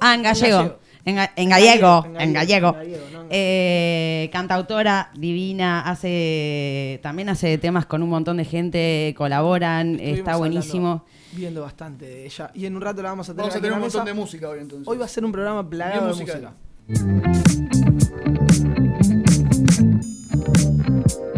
ah, 0.00 0.14
en 0.14 0.22
gallego. 0.24 0.78
En, 1.04 1.16
ga- 1.16 1.30
en 1.36 1.48
gallego, 1.48 2.04
en 2.18 2.32
gallego. 2.34 2.68
en 2.68 2.74
gallego, 2.74 3.06
no 3.12 3.20
Eh, 3.30 4.28
cantautora 4.32 5.10
divina, 5.14 5.80
hace 5.88 6.98
también 7.02 7.28
hace 7.28 7.56
temas 7.58 7.86
con 7.86 8.02
un 8.02 8.10
montón 8.10 8.36
de 8.38 8.44
gente, 8.44 9.14
colaboran, 9.16 9.92
Estuvimos 9.94 10.18
está 10.18 10.32
hablando, 10.32 10.38
buenísimo. 10.56 11.04
Viendo 11.32 11.62
bastante 11.62 12.06
de 12.06 12.26
ella. 12.26 12.50
Y 12.54 12.66
en 12.66 12.74
un 12.74 12.82
rato 12.82 13.02
la 13.02 13.10
vamos 13.10 13.28
a 13.28 13.32
tener 13.32 13.42
Vamos 13.44 13.54
a 13.54 13.58
tener 13.60 13.72
un 13.72 13.80
montón 13.80 14.00
mesa. 14.02 14.12
de 14.14 14.20
música 14.20 14.48
hoy 14.48 14.58
entonces. 14.60 14.88
Hoy 14.88 14.98
va 14.98 15.04
a 15.04 15.08
ser 15.08 15.24
un 15.24 15.30
programa 15.32 15.68
plagado 15.70 16.02
de 16.08 16.08
música. 16.12 16.52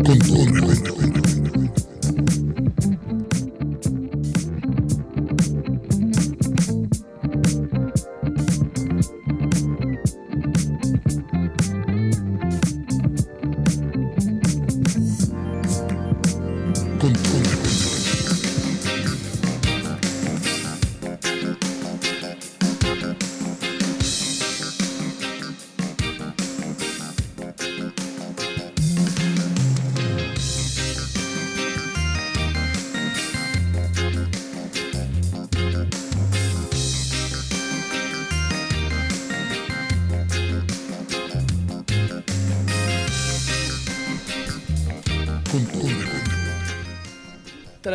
Con 0.05 0.19
todo 0.19 0.47
respeto. 0.47 0.92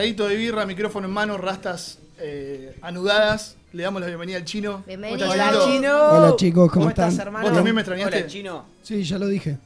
Traguito 0.07 0.27
de 0.29 0.37
birra, 0.37 0.65
micrófono 0.65 1.05
en 1.05 1.13
mano, 1.13 1.37
rastas 1.37 1.99
eh, 2.17 2.77
anudadas. 2.81 3.57
Le 3.73 3.83
damos 3.83 3.99
la 3.99 4.07
bienvenida 4.07 4.37
al 4.37 4.45
chino. 4.45 4.81
Bienvenido. 4.87 5.19
¿Cómo 5.27 5.33
estás, 5.33 5.53
Hola, 5.53 5.65
chino. 5.65 5.97
Hola, 5.97 6.35
chicos, 6.37 6.71
¿cómo 6.71 6.87
estás, 6.89 7.11
están? 7.11 7.27
hermano? 7.27 7.45
¿Vos 7.47 7.53
también 7.55 7.75
me 7.75 7.81
extrañaste? 7.81 8.17
Hola, 8.19 8.27
chino. 8.27 8.65
Sí, 8.83 9.03
ya 9.03 9.17
lo 9.19 9.27
dije. 9.27 9.57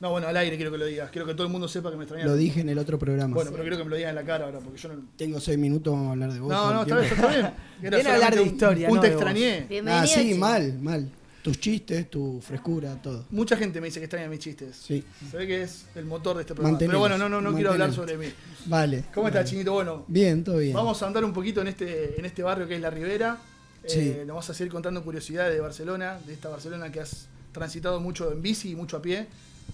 No, 0.00 0.12
bueno, 0.12 0.28
al 0.28 0.36
aire 0.38 0.56
quiero 0.56 0.72
que 0.72 0.78
lo 0.78 0.86
digas. 0.86 1.10
Quiero 1.10 1.26
que 1.26 1.34
todo 1.34 1.46
el 1.46 1.52
mundo 1.52 1.68
sepa 1.68 1.90
que 1.90 1.98
me 1.98 2.04
extrañaste. 2.04 2.30
Lo 2.30 2.36
dije 2.38 2.62
en 2.62 2.70
el 2.70 2.78
otro 2.78 2.98
programa. 2.98 3.34
Bueno, 3.34 3.50
pero 3.50 3.64
quiero 3.64 3.76
que 3.76 3.84
me 3.84 3.90
lo 3.90 3.96
digas 3.96 4.08
en 4.08 4.14
la 4.16 4.24
cara 4.24 4.46
ahora, 4.46 4.60
porque 4.60 4.78
yo 4.78 4.88
no... 4.88 4.94
Tengo 5.14 5.38
seis 5.40 5.58
minutos, 5.58 5.92
vamos 5.92 6.08
a 6.08 6.12
hablar 6.12 6.32
de 6.32 6.40
vos. 6.40 6.48
No, 6.50 6.72
no, 6.72 6.80
está 6.82 6.96
bien, 6.98 7.12
está 7.12 7.26
bien. 7.28 7.50
Era 7.82 7.96
Viene 7.98 8.10
a 8.10 8.14
hablar 8.14 8.34
de 8.34 8.40
un- 8.40 8.46
historia, 8.48 8.88
Un 8.88 8.94
no 8.94 9.00
te 9.02 9.08
de 9.10 9.14
vos. 9.14 9.22
extrañé. 9.22 9.66
Bienvenido. 9.68 10.02
Ah, 10.04 10.06
sí, 10.06 10.20
chino. 10.30 10.36
mal, 10.38 10.78
mal. 10.80 11.10
Tus 11.46 11.60
chistes, 11.60 12.10
tu 12.10 12.40
frescura, 12.40 13.00
todo. 13.00 13.24
Mucha 13.30 13.56
gente 13.56 13.80
me 13.80 13.86
dice 13.86 14.00
que 14.00 14.06
extraña 14.06 14.28
mis 14.28 14.40
chistes. 14.40 14.74
Sí. 14.76 15.04
Se 15.30 15.36
ve 15.36 15.46
que 15.46 15.62
es 15.62 15.86
el 15.94 16.04
motor 16.04 16.34
de 16.36 16.42
este 16.42 16.54
programa. 16.54 16.76
Pero 16.76 16.98
bueno, 16.98 17.16
no, 17.16 17.28
no, 17.28 17.40
no 17.40 17.54
quiero 17.54 17.70
hablar 17.70 17.92
sobre 17.92 18.16
mí. 18.18 18.26
Vale. 18.66 19.04
¿Cómo 19.14 19.24
Vale. 19.24 19.38
estás, 19.38 19.50
Chinito? 19.50 19.72
Bueno, 19.72 20.04
Bien, 20.08 20.42
todo 20.42 20.58
bien. 20.58 20.74
vamos 20.74 21.00
a 21.02 21.06
andar 21.06 21.24
un 21.24 21.32
poquito 21.32 21.60
en 21.60 21.68
este, 21.68 22.18
en 22.18 22.24
este 22.24 22.42
barrio 22.42 22.66
que 22.66 22.74
es 22.74 22.80
La 22.80 22.90
Ribera. 22.90 23.38
Sí. 23.86 24.00
Eh, 24.00 24.24
nos 24.26 24.34
vas 24.36 24.50
a 24.50 24.54
seguir 24.54 24.72
contando 24.72 25.04
curiosidades 25.04 25.54
de 25.54 25.60
Barcelona, 25.60 26.18
de 26.26 26.32
esta 26.32 26.48
Barcelona 26.48 26.90
que 26.90 26.98
has 26.98 27.28
transitado 27.52 28.00
mucho 28.00 28.32
en 28.32 28.42
bici 28.42 28.70
y 28.70 28.74
mucho 28.74 28.96
a 28.96 29.02
pie. 29.02 29.28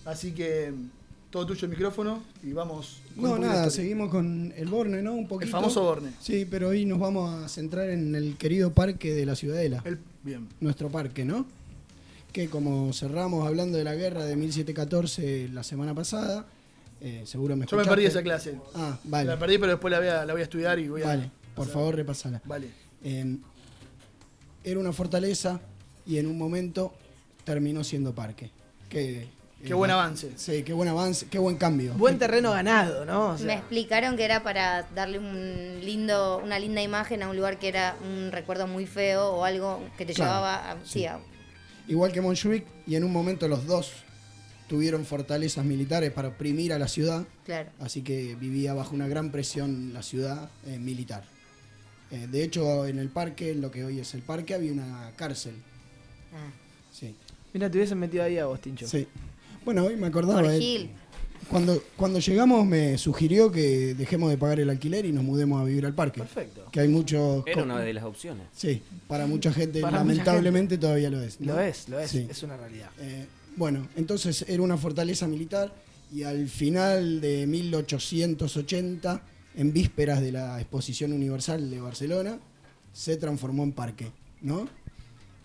Así 0.05 0.33
que 0.33 0.75
todo 1.31 1.47
tuyo 1.47 1.64
el 1.64 1.71
micrófono 1.71 2.23
y 2.43 2.52
vamos. 2.52 3.00
No, 3.17 3.38
nada, 3.38 3.71
seguimos 3.71 4.11
con 4.11 4.52
el 4.55 4.69
Borne, 4.69 5.00
¿no? 5.00 5.14
Un 5.14 5.26
poquito. 5.26 5.47
El 5.47 5.50
famoso 5.50 5.83
Borne. 5.83 6.11
Sí, 6.21 6.47
pero 6.50 6.69
hoy 6.69 6.85
nos 6.85 6.99
vamos 6.99 7.43
a 7.43 7.49
centrar 7.49 7.88
en 7.88 8.14
el 8.14 8.37
querido 8.37 8.75
parque 8.75 9.14
de 9.14 9.25
la 9.25 9.35
Ciudadela. 9.35 9.81
El- 9.87 9.99
bien. 10.23 10.49
Nuestro 10.61 10.91
parque, 10.91 11.25
¿no? 11.25 11.47
Que 12.33 12.49
como 12.49 12.93
cerramos 12.95 13.47
hablando 13.47 13.77
de 13.77 13.85
la 13.85 13.95
guerra 13.95 14.25
de 14.25 14.37
1714 14.37 15.49
la 15.53 15.62
semana 15.62 15.95
pasada, 15.95 16.47
eh, 17.01 17.23
seguro 17.27 17.57
me 17.57 17.67
Yo 17.67 17.77
me 17.77 17.85
perdí 17.85 18.07
esa 18.07 18.23
clase. 18.23 18.59
Ah, 18.75 18.99
vale. 19.05 19.27
La 19.29 19.39
perdí, 19.39 19.59
pero 19.59 19.73
después 19.73 19.91
la 19.93 19.99
voy 19.99 20.09
a, 20.09 20.25
la 20.25 20.33
voy 20.33 20.41
a 20.41 20.45
estudiar 20.45 20.79
y 20.79 20.89
voy 20.89 21.03
a. 21.03 21.07
Vale, 21.09 21.31
por 21.55 21.69
favor, 21.69 21.95
repasala. 21.95 22.41
Vale. 22.45 22.69
Eh, 23.05 23.37
era 24.65 24.81
una 24.81 24.93
fortaleza 24.93 25.61
y 26.07 26.19
en 26.19 26.27
un 26.27 26.39
momento 26.39 26.95
terminó 27.45 27.85
siendo 27.85 28.15
parque. 28.15 28.51
Qué, 28.89 29.27
Qué 29.65 29.75
buen 29.75 29.91
avance. 29.91 30.33
Sí, 30.37 30.62
qué 30.65 30.73
buen 30.73 30.89
avance, 30.89 31.27
qué 31.31 31.39
buen 31.39 31.57
cambio. 31.57 31.93
Buen 31.95 32.19
terreno 32.19 32.51
ganado, 32.51 33.05
¿no? 33.05 33.29
O 33.31 33.37
sea, 33.39 33.47
Me 33.47 33.55
explicaron 33.55 34.17
que 34.17 34.25
era 34.25 34.43
para 34.43 34.89
darle 34.95 35.19
un 35.19 35.81
lindo, 35.85 36.41
una 36.43 36.59
linda 36.59 36.83
imagen 36.83 37.23
a 37.23 37.29
un 37.29 37.37
lugar 37.37 37.59
que 37.59 37.69
era 37.69 37.95
un 38.05 38.33
recuerdo 38.33 38.67
muy 38.67 38.87
feo 38.87 39.29
o 39.35 39.45
algo 39.45 39.81
que 39.97 40.05
te 40.07 40.15
Claro, 40.15 40.31
llevaba 40.33 40.71
a, 40.73 40.77
sí, 40.85 41.07
a- 41.07 41.21
Igual 41.93 42.11
que 42.11 42.23
Montjuic, 42.23 42.65
y 42.87 42.95
en 42.95 43.05
un 43.05 43.13
momento 43.13 43.47
los 43.49 43.67
dos 43.67 43.93
tuvieron 44.67 45.05
fortalezas 45.05 45.63
militares 45.63 46.11
para 46.11 46.29
oprimir 46.29 46.73
a 46.73 46.79
la 46.79 46.89
ciudad, 46.89 47.27
claro. 47.45 47.69
así 47.81 48.01
que 48.01 48.35
vivía 48.35 48.73
bajo 48.73 48.95
una 48.95 49.07
gran 49.09 49.31
presión 49.31 49.93
la 49.93 50.03
ciudad 50.03 50.49
eh, 50.65 50.79
militar. 50.79 51.23
Eh, 52.11 52.29
de 52.29 52.45
hecho, 52.45 52.87
en 52.87 52.99
el 52.99 53.11
parque, 53.11 53.51
en 53.51 53.61
lo 53.61 53.71
que 53.71 53.85
hoy 53.85 54.01
es 54.01 54.15
el 54.15 54.23
parque, 54.23 54.55
había 54.55 54.73
una 54.73 55.13
cárcel. 55.17 55.53
Ah. 56.33 56.51
Sí. 56.91 57.15
Mira, 57.53 57.71
te 57.71 57.77
hubiesen 57.77 57.99
metido 57.99 58.25
ahí 58.25 58.39
a 58.39 58.47
vos, 58.47 58.59
Tincho. 58.63 58.87
sí. 58.87 59.07
Bueno, 59.63 59.85
hoy 59.85 59.97
me 59.97 60.07
acordaba. 60.07 60.41
Por 60.41 60.51
eh, 60.51 60.59
Gil. 60.59 60.91
Cuando, 61.49 61.83
cuando 61.97 62.19
llegamos 62.19 62.67
me 62.67 62.97
sugirió 62.99 63.51
que 63.51 63.95
dejemos 63.95 64.31
de 64.31 64.39
pagar 64.39 64.61
el 64.61 64.71
alquiler 64.71 65.05
y 65.05 65.13
nos 65.13 65.25
mudemos 65.25 65.61
a 65.61 65.65
vivir 65.65 65.85
al 65.85 65.95
parque. 65.95 66.21
Perfecto. 66.21 66.67
Que 66.71 66.81
hay 66.81 66.89
mucho... 66.89 67.45
Era 67.47 67.63
una 67.63 67.81
de 67.81 67.93
las 67.93 68.05
opciones. 68.05 68.47
Sí, 68.53 68.83
para 69.09 69.27
mucha 69.27 69.53
gente 69.53 69.81
Para 69.81 70.03
mucha 70.03 70.15
lamentablemente 70.15 70.79
todavía 70.79 71.11
lo 71.11 71.21
es. 71.21 71.41
¿no? 71.41 71.55
Lo 71.55 71.61
es, 71.61 71.89
lo 71.89 71.99
es. 71.99 72.11
Sí. 72.11 72.27
Es 72.31 72.43
una 72.43 72.57
realidad. 72.57 72.91
Eh, 73.01 73.27
bueno, 73.57 73.89
entonces 73.97 74.45
era 74.49 74.63
una 74.63 74.77
fortaleza 74.77 75.29
militar 75.29 75.73
y 76.13 76.23
al 76.25 76.49
final 76.49 77.21
de 77.21 77.47
1880, 77.47 79.23
en 79.57 79.73
vísperas 79.73 80.21
de 80.21 80.33
la 80.33 80.61
Exposición 80.61 81.13
Universal 81.13 81.71
de 81.71 81.81
Barcelona, 81.81 82.39
se 82.93 83.17
transformó 83.17 83.63
en 83.63 83.73
parque, 83.73 84.11
¿no? 84.43 84.69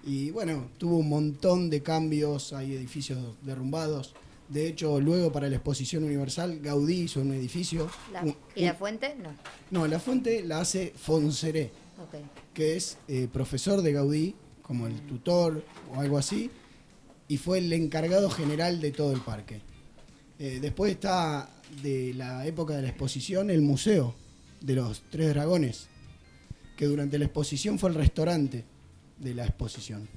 Y 0.06 0.32
bueno, 0.32 0.70
tuvo 0.78 0.98
un 0.98 1.10
montón 1.10 1.70
de 1.70 1.82
cambios, 1.82 2.54
hay 2.54 2.74
edificios 2.74 3.20
derrumbados. 3.42 4.14
De 4.50 4.68
hecho, 4.68 5.00
luego 5.02 5.32
para 5.32 5.50
la 5.50 5.56
Exposición 5.58 6.04
Universal, 6.06 6.60
Gaudí 6.60 7.02
hizo 7.02 7.20
un 7.22 7.34
edificio. 7.34 7.90
La- 8.14 8.24
un- 8.24 8.36
¿Y 8.56 8.64
la 8.66 8.72
un- 8.72 8.78
fuente? 8.78 9.16
No. 9.16 9.30
no, 9.72 9.88
la 9.88 10.00
fuente 10.00 10.44
la 10.44 10.62
hace 10.62 10.94
Fonseré 10.96 11.72
que 12.54 12.76
es 12.78 12.98
eh, 13.08 13.28
profesor 13.32 13.82
de 13.82 13.92
Gaudí, 13.92 14.36
como 14.62 14.88
el 14.88 14.96
tutor 15.02 15.64
o 15.94 16.00
algo 16.00 16.18
así, 16.18 16.50
y 17.28 17.38
fue 17.38 17.58
el 17.60 17.72
encargado 17.74 18.30
general 18.30 18.80
de 18.80 18.92
todo 18.92 19.12
el 19.14 19.22
parque. 19.22 19.62
Eh, 20.40 20.60
después 20.62 20.92
está 20.94 21.50
de 21.84 22.14
la 22.14 22.46
época 22.46 22.76
de 22.76 22.84
la 22.84 22.90
exposición 22.90 23.50
el 23.50 23.62
Museo 23.62 24.16
de 24.62 24.76
los 24.76 25.02
Tres 25.10 25.30
Dragones, 25.30 25.88
que 26.78 26.86
durante 26.86 27.18
la 27.20 27.26
exposición 27.26 27.80
fue 27.80 27.90
el 27.90 27.96
restaurante 27.96 28.64
de 29.18 29.34
la 29.34 29.46
exposición. 29.46 30.08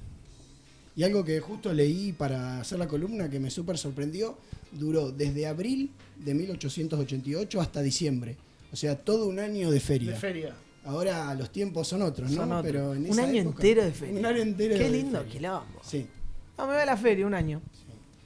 Y 0.95 1.03
algo 1.03 1.23
que 1.23 1.39
justo 1.39 1.73
leí 1.73 2.11
para 2.11 2.59
hacer 2.61 2.77
la 2.79 2.87
columna 2.87 3.29
que 3.29 3.39
me 3.39 3.49
súper 3.49 3.77
sorprendió, 3.77 4.37
duró 4.71 5.11
desde 5.11 5.47
abril 5.47 5.89
de 6.17 6.33
1888 6.33 7.61
hasta 7.61 7.81
diciembre. 7.81 8.35
O 8.73 8.75
sea, 8.75 8.95
todo 8.97 9.27
un 9.27 9.39
año 9.39 9.71
de 9.71 9.79
feria. 9.79 10.11
De 10.11 10.17
feria. 10.17 10.53
Ahora 10.85 11.33
los 11.35 11.49
tiempos 11.51 11.87
son 11.87 12.01
otros, 12.01 12.29
¿no? 12.31 12.37
Son 12.37 12.51
otros. 12.51 12.65
Pero 12.65 12.93
en 12.93 13.01
un 13.05 13.11
esa 13.11 13.23
año 13.23 13.41
época- 13.41 13.55
entero 13.57 13.83
de 13.85 13.91
feria. 13.91 14.19
Un 14.19 14.25
año 14.25 14.41
entero 14.41 14.75
Qué 14.77 14.83
de 14.83 14.89
lindo 14.89 15.17
feria. 15.19 15.31
quilombo. 15.33 15.81
Sí. 15.83 16.05
No, 16.57 16.67
me 16.67 16.73
voy 16.73 16.81
a 16.81 16.85
la 16.85 16.97
feria 16.97 17.25
un 17.27 17.33
año. 17.33 17.61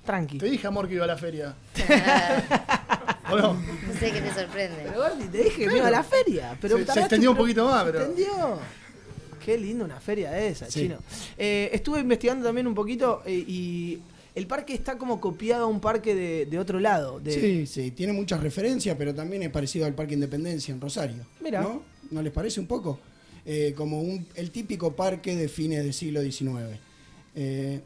Tranqui. 0.05 0.37
Te 0.37 0.45
dije, 0.49 0.65
amor, 0.67 0.87
que 0.87 0.93
iba 0.95 1.03
a 1.03 1.07
la 1.07 1.17
feria. 1.17 1.55
¿O 3.31 3.35
no? 3.37 3.53
No 3.53 3.93
sé 3.99 4.11
qué 4.11 4.21
te 4.21 4.33
sorprende. 4.33 4.77
Pero 4.85 4.99
Gordi, 5.01 5.25
te 5.29 5.37
dije 5.43 5.57
que 5.63 5.67
me 5.67 5.77
iba 5.77 5.87
a 5.87 5.91
la 5.91 6.03
feria. 6.03 6.57
Pero 6.61 6.77
Se- 6.77 6.85
se 6.93 6.99
extendió 6.99 7.31
un 7.31 7.37
poquito 7.37 7.65
más, 7.67 7.85
se 7.85 7.91
pero- 7.91 8.05
extendió. 8.05 8.59
Qué 9.45 9.57
linda 9.59 9.85
una 9.85 9.99
feria 9.99 10.43
esa, 10.43 10.69
Sí. 10.71 10.81
chino. 10.81 10.97
Eh, 11.37 11.69
estuve 11.71 11.99
investigando 11.99 12.43
también 12.45 12.65
un 12.65 12.73
poquito 12.73 13.21
eh, 13.27 13.33
y 13.47 13.99
el 14.33 14.47
parque 14.47 14.73
está 14.73 14.97
como 14.97 15.21
copiado 15.21 15.65
a 15.65 15.67
un 15.67 15.79
parque 15.79 16.15
de, 16.15 16.47
de 16.47 16.57
otro 16.59 16.79
lado. 16.79 17.19
De, 17.19 17.31
Sí, 17.31 17.67
sí, 17.67 17.91
tiene 17.91 18.11
muchas 18.11 18.41
referencias, 18.41 18.95
pero 18.97 19.13
también 19.13 19.43
es 19.43 19.49
parecido 19.49 19.85
al 19.85 19.93
Parque 19.93 20.15
Independencia 20.15 20.73
en 20.73 20.81
Rosario. 20.81 21.25
Mirá. 21.43 21.61
¿No? 21.61 21.83
¿No 22.09 22.21
les 22.23 22.33
parece 22.33 22.59
un 22.59 22.65
poco? 22.65 22.99
Eh, 23.45 23.73
como 23.77 24.01
un- 24.01 24.25
el 24.35 24.49
típico 24.49 24.95
parque 24.95 25.35
de 25.35 25.47
fines 25.47 25.83
del 25.83 25.93
siglo 25.93 26.21
XIX. 26.23 26.79
Eh, 27.35 27.81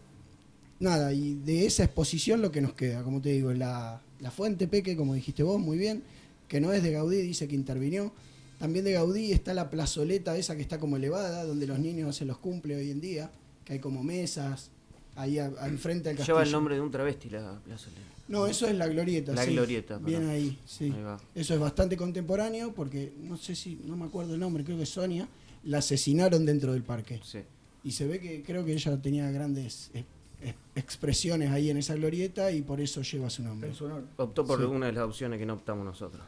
nada, 0.79 1.11
y 1.11 1.35
de 1.35 1.65
esa 1.65 1.83
exposición 1.83 2.41
lo 2.41 2.51
que 2.51 2.61
nos 2.61 2.73
queda, 2.73 3.03
como 3.03 3.21
te 3.21 3.29
digo, 3.33 3.51
la, 3.53 4.01
la 4.21 4.31
fuente 4.31 4.67
Peque, 4.67 4.95
como 4.95 5.13
dijiste 5.13 5.43
vos, 5.43 5.59
muy 5.59 5.77
bien, 5.77 6.03
que 6.47 6.61
no 6.61 6.71
es 6.71 6.81
de 6.81 6.91
Gaudí, 6.91 7.17
dice 7.21 7.47
que 7.49 7.55
intervinió. 7.55 8.13
También 8.59 8.85
de 8.85 8.91
Gaudí 8.91 9.31
está 9.31 9.53
la 9.53 9.69
plazoleta 9.69 10.35
esa 10.37 10.55
que 10.55 10.61
está 10.61 10.79
como 10.79 10.97
elevada, 10.97 11.43
donde 11.45 11.65
los 11.65 11.79
niños 11.79 12.15
se 12.15 12.25
los 12.25 12.37
cumple 12.37 12.75
hoy 12.75 12.91
en 12.91 12.99
día, 13.01 13.31
que 13.65 13.73
hay 13.73 13.79
como 13.79 14.03
mesas, 14.03 14.69
ahí 15.15 15.39
a- 15.39 15.51
a- 15.59 15.67
enfrente 15.67 16.09
al 16.09 16.17
castillo. 16.17 16.35
Lleva 16.35 16.43
el 16.45 16.51
nombre 16.51 16.75
de 16.75 16.81
un 16.81 16.91
travesti 16.91 17.29
la 17.29 17.59
plazoleta. 17.63 18.01
No, 18.27 18.45
eso 18.45 18.67
es 18.67 18.75
la 18.75 18.87
glorieta. 18.87 19.33
La 19.33 19.43
sí. 19.45 19.53
glorieta, 19.53 19.97
Bien 19.97 20.27
ahí, 20.27 20.59
sí. 20.65 20.93
Ahí 20.95 21.01
va. 21.01 21.17
Eso 21.33 21.53
es 21.55 21.59
bastante 21.59 21.97
contemporáneo 21.97 22.73
porque 22.73 23.13
no 23.21 23.37
sé 23.37 23.55
si, 23.55 23.79
no 23.85 23.95
me 23.97 24.05
acuerdo 24.05 24.33
el 24.35 24.39
nombre, 24.39 24.63
creo 24.63 24.77
que 24.77 24.83
es 24.83 24.89
Sonia, 24.89 25.27
la 25.63 25.79
asesinaron 25.79 26.45
dentro 26.45 26.73
del 26.73 26.83
parque. 26.83 27.19
Sí. 27.23 27.39
Y 27.83 27.91
se 27.91 28.05
ve 28.07 28.19
que 28.19 28.43
creo 28.43 28.65
que 28.65 28.73
ella 28.73 29.01
tenía 29.01 29.31
grandes 29.31 29.89
eh, 29.93 30.03
eh, 30.41 30.53
expresiones 30.75 31.49
ahí 31.49 31.69
en 31.69 31.77
esa 31.77 31.95
glorieta 31.95 32.51
y 32.51 32.61
por 32.61 32.81
eso 32.81 33.01
lleva 33.01 33.29
su 33.29 33.41
nombre. 33.41 33.71
Optó 34.17 34.45
por 34.45 34.59
Sí. 34.59 34.65
una 34.65 34.87
de 34.87 34.91
las 34.91 35.03
opciones 35.05 35.39
que 35.39 35.45
no 35.45 35.53
optamos 35.53 35.85
nosotros. 35.85 36.21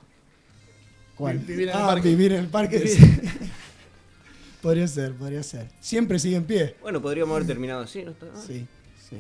Vivir 1.30 1.70
en 1.70 1.76
el 1.76 1.82
ah, 1.82 1.88
parque. 1.88 2.10
vivir 2.10 2.32
en 2.34 2.40
el 2.40 2.48
parque. 2.48 2.88
sí. 2.88 3.00
podría 4.62 4.88
ser, 4.88 5.14
podría 5.14 5.44
ser. 5.44 5.68
Siempre 5.80 6.20
sigue 6.20 6.36
en 6.36 6.46
pie. 6.46 6.76
Bueno, 6.82 7.02
podríamos 7.02 7.36
haber 7.36 7.48
terminado 7.48 7.82
así, 7.82 8.04
¿no 8.04 8.12
está? 8.12 8.28
Sí, 8.46 8.68
sí. 9.10 9.18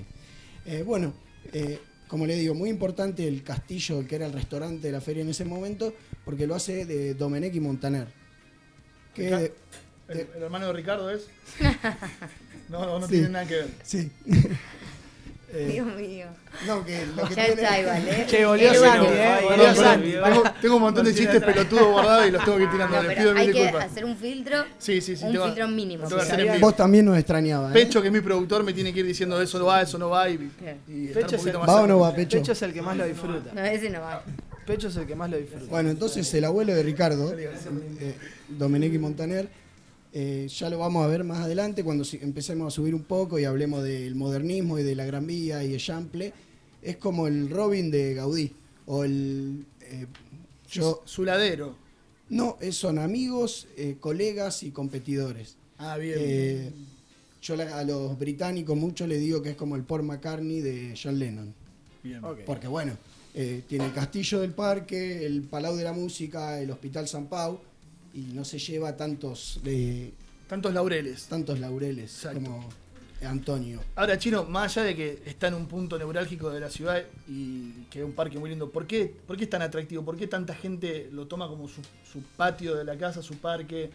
Eh, 0.65 0.83
bueno, 0.83 1.13
eh, 1.53 1.79
como 2.07 2.25
le 2.27 2.35
digo, 2.35 2.53
muy 2.53 2.69
importante 2.69 3.27
el 3.27 3.41
castillo, 3.43 4.05
que 4.07 4.15
era 4.15 4.25
el 4.27 4.33
restaurante 4.33 4.87
de 4.87 4.93
la 4.93 5.01
feria 5.01 5.23
en 5.23 5.29
ese 5.29 5.45
momento, 5.45 5.93
porque 6.25 6.45
lo 6.45 6.55
hace 6.55 6.85
de 6.85 7.13
Domenech 7.15 7.55
y 7.55 7.59
Montaner. 7.59 8.07
Que 9.15 9.23
de- 9.29 9.53
¿El, 10.09 10.19
el 10.35 10.43
hermano 10.43 10.67
de 10.67 10.73
Ricardo 10.73 11.09
es? 11.09 11.27
No, 12.69 12.85
no, 12.85 12.99
no 12.99 13.05
Sí. 13.07 13.13
tiene 13.15 13.29
nada 13.29 13.45
que 13.45 13.55
ver. 13.55 13.69
sí. 13.83 14.09
Eh, 15.53 15.69
Dios 15.73 15.85
mío. 15.97 16.25
no, 16.65 16.85
que 16.85 17.05
lo 17.07 17.27
que 17.27 17.35
Ya 17.35 17.45
tiene- 17.45 17.61
está 17.61 17.79
igual, 17.81 18.07
¿eh? 18.07 18.25
Che, 18.27 18.45
volvió 18.45 18.73
Santi, 18.73 19.05
eh. 19.09 19.37
Volvió 19.43 19.75
Santi. 19.75 20.11
Tengo, 20.11 20.43
tengo 20.61 20.75
un 20.77 20.81
montón 20.81 21.05
de 21.05 21.13
chistes 21.13 21.43
pelotudos 21.43 21.87
guardados 21.91 22.27
y 22.27 22.31
los 22.31 22.43
tengo 22.45 22.57
que 22.57 22.63
ir 22.63 22.71
tirando. 22.71 22.95
No, 22.95 23.03
Les 23.03 23.09
pero 23.15 23.21
pido 23.21 23.31
hay 23.39 23.45
mil 23.47 23.55
que 23.55 23.61
disculpas. 23.63 23.91
hacer 23.91 24.05
un 24.05 24.17
filtro. 24.17 24.65
Sí, 24.79 25.01
sí, 25.01 25.15
sí. 25.15 25.25
un 25.25 25.31
tengo- 25.33 25.45
filtro 25.45 25.67
mínimo. 25.67 26.03
tengo 26.07 26.15
que 26.17 26.21
hacer 26.23 26.33
en 26.35 26.39
Sabía- 26.47 26.53
vivo. 26.53 26.67
Vos 26.67 26.75
también 26.77 27.05
nos 27.05 27.17
extrañaba. 27.17 27.69
¿eh? 27.69 27.73
Pecho, 27.73 28.01
que 28.01 28.07
es 28.07 28.13
mi 28.13 28.21
productor, 28.21 28.63
me 28.63 28.73
tiene 28.73 28.93
que 28.93 28.99
ir 29.01 29.05
diciendo 29.05 29.41
eso 29.41 29.59
no 29.59 29.65
va, 29.65 29.81
eso 29.81 29.97
no 29.97 30.09
va 30.09 30.29
y, 30.29 30.33
y 30.87 31.07
estar 31.07 31.23
Pecho 31.23 31.35
un 31.35 31.35
es 31.35 31.41
poquito 31.41 31.49
el- 31.49 31.57
más 31.59 31.67
¿Va 31.69 31.81
o 31.81 31.87
no 31.87 31.99
va, 31.99 32.15
Pecho? 32.15 32.37
Pecho 32.37 32.51
es 32.53 32.61
el 32.61 32.73
que 32.73 32.81
más 32.81 32.97
lo 32.97 33.05
disfruta. 33.05 33.51
No, 33.53 33.61
ese 33.63 33.89
no 33.89 34.01
va. 34.01 34.23
Pecho 34.65 34.87
es 34.87 34.95
el 34.95 35.05
que 35.07 35.15
más 35.15 35.29
lo 35.29 35.37
disfruta. 35.37 35.65
Bueno, 35.69 35.89
entonces 35.89 36.33
el 36.33 36.45
abuelo 36.45 36.73
de 36.73 36.83
Ricardo, 36.83 37.33
eh, 37.37 38.15
Domenech 38.47 38.93
y 38.93 38.99
Montaner, 38.99 39.49
eh, 40.13 40.47
ya 40.49 40.69
lo 40.69 40.79
vamos 40.79 41.03
a 41.03 41.07
ver 41.07 41.23
más 41.23 41.39
adelante 41.39 41.83
cuando 41.83 42.03
empecemos 42.21 42.67
a 42.67 42.75
subir 42.75 42.93
un 42.95 43.03
poco 43.03 43.39
y 43.39 43.45
hablemos 43.45 43.83
del 43.83 44.15
modernismo 44.15 44.77
y 44.79 44.83
de 44.83 44.95
la 44.95 45.05
Gran 45.05 45.25
Vía 45.27 45.63
y 45.63 45.69
de 45.71 45.77
Chample. 45.77 46.33
Es 46.81 46.97
como 46.97 47.27
el 47.27 47.49
Robin 47.49 47.91
de 47.91 48.13
Gaudí. 48.15 48.51
O 48.87 49.03
el. 49.03 49.65
eh, 49.81 50.07
yo, 50.69 51.01
Su 51.05 51.23
ladero. 51.23 51.75
no, 52.29 52.57
eh, 52.61 52.71
son 52.71 52.97
amigos, 52.99 53.67
eh, 53.77 53.97
colegas 53.99 54.63
y 54.63 54.71
competidores. 54.71 55.55
Ah, 55.77 55.97
bien. 55.97 56.17
Eh, 56.19 56.71
yo 57.41 57.55
a 57.55 57.83
los 57.83 58.17
británicos 58.19 58.77
mucho 58.77 59.07
le 59.07 59.17
digo 59.17 59.41
que 59.41 59.51
es 59.51 59.55
como 59.55 59.75
el 59.75 59.83
Paul 59.83 60.03
McCartney 60.03 60.61
de 60.61 60.93
John 61.01 61.17
Lennon. 61.19 61.53
bien. 62.03 62.21
Porque 62.45 62.67
bueno, 62.67 62.93
eh, 63.33 63.63
tiene 63.67 63.85
el 63.85 63.93
castillo 63.93 64.41
del 64.41 64.51
parque, 64.53 65.25
el 65.25 65.41
Palau 65.43 65.75
de 65.75 65.83
la 65.83 65.93
Música, 65.93 66.59
el 66.59 66.69
Hospital 66.71 67.07
San 67.07 67.27
Pau, 67.27 67.59
y 68.13 68.21
no 68.33 68.43
se 68.45 68.59
lleva 68.59 68.95
tantos, 68.97 69.59
eh, 69.65 70.11
Tantos 70.47 70.73
laureles. 70.73 71.25
tantos 71.25 71.59
laureles 71.59 72.13
Exacto. 72.13 72.41
como 72.41 72.69
Antonio. 73.23 73.79
Ahora, 73.95 74.17
Chino, 74.17 74.43
más 74.45 74.75
allá 74.77 74.87
de 74.87 74.95
que 74.95 75.21
está 75.25 75.47
en 75.47 75.53
un 75.53 75.67
punto 75.67 75.97
neurálgico 75.97 76.49
de 76.49 76.59
la 76.59 76.69
ciudad 76.69 77.03
y 77.27 77.83
que 77.89 77.99
es 77.99 78.05
un 78.05 78.13
parque 78.13 78.39
muy 78.39 78.49
lindo, 78.49 78.69
¿por 78.71 78.87
qué, 78.87 79.13
por 79.27 79.37
qué 79.37 79.43
es 79.43 79.49
tan 79.49 79.61
atractivo? 79.61 80.03
¿Por 80.03 80.17
qué 80.17 80.27
tanta 80.27 80.55
gente 80.55 81.07
lo 81.11 81.27
toma 81.27 81.47
como 81.47 81.67
su, 81.67 81.81
su 82.11 82.21
patio 82.35 82.75
de 82.75 82.83
la 82.83 82.97
casa, 82.97 83.21
su 83.21 83.35
parque? 83.37 83.91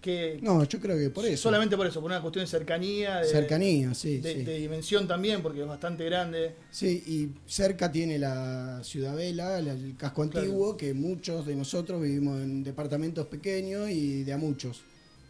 ¿Qué- 0.00 0.38
No, 0.42 0.62
yo 0.64 0.78
creo 0.78 0.96
que 0.96 1.10
por 1.10 1.24
eso. 1.26 1.42
Solamente 1.44 1.76
por 1.76 1.86
eso, 1.86 2.00
por 2.00 2.10
una 2.10 2.20
cuestión 2.22 2.44
de 2.44 2.50
cercanía, 2.50 3.16
de, 3.18 3.24
Cercanía, 3.28 3.92
sí, 3.94 4.18
de, 4.18 4.34
sí. 4.34 4.42
de 4.44 4.58
dimensión 4.58 5.08
también, 5.08 5.42
porque 5.42 5.62
es 5.62 5.66
bastante 5.66 6.04
grande. 6.04 6.54
Sí, 6.70 7.02
y 7.06 7.50
cerca 7.50 7.90
tiene 7.90 8.18
la 8.18 8.80
Ciudadela, 8.84 9.60
la- 9.60 9.72
el 9.72 9.96
casco 9.96 10.22
Claro. 10.28 10.46
antiguo, 10.46 10.76
que 10.76 10.94
muchos 10.94 11.44
de 11.46 11.56
nosotros 11.56 12.00
vivimos 12.00 12.40
en 12.40 12.62
departamentos 12.62 13.26
pequeños 13.26 13.90
y 13.90 14.22
de 14.22 14.32
a 14.32 14.38
muchos. 14.38 14.82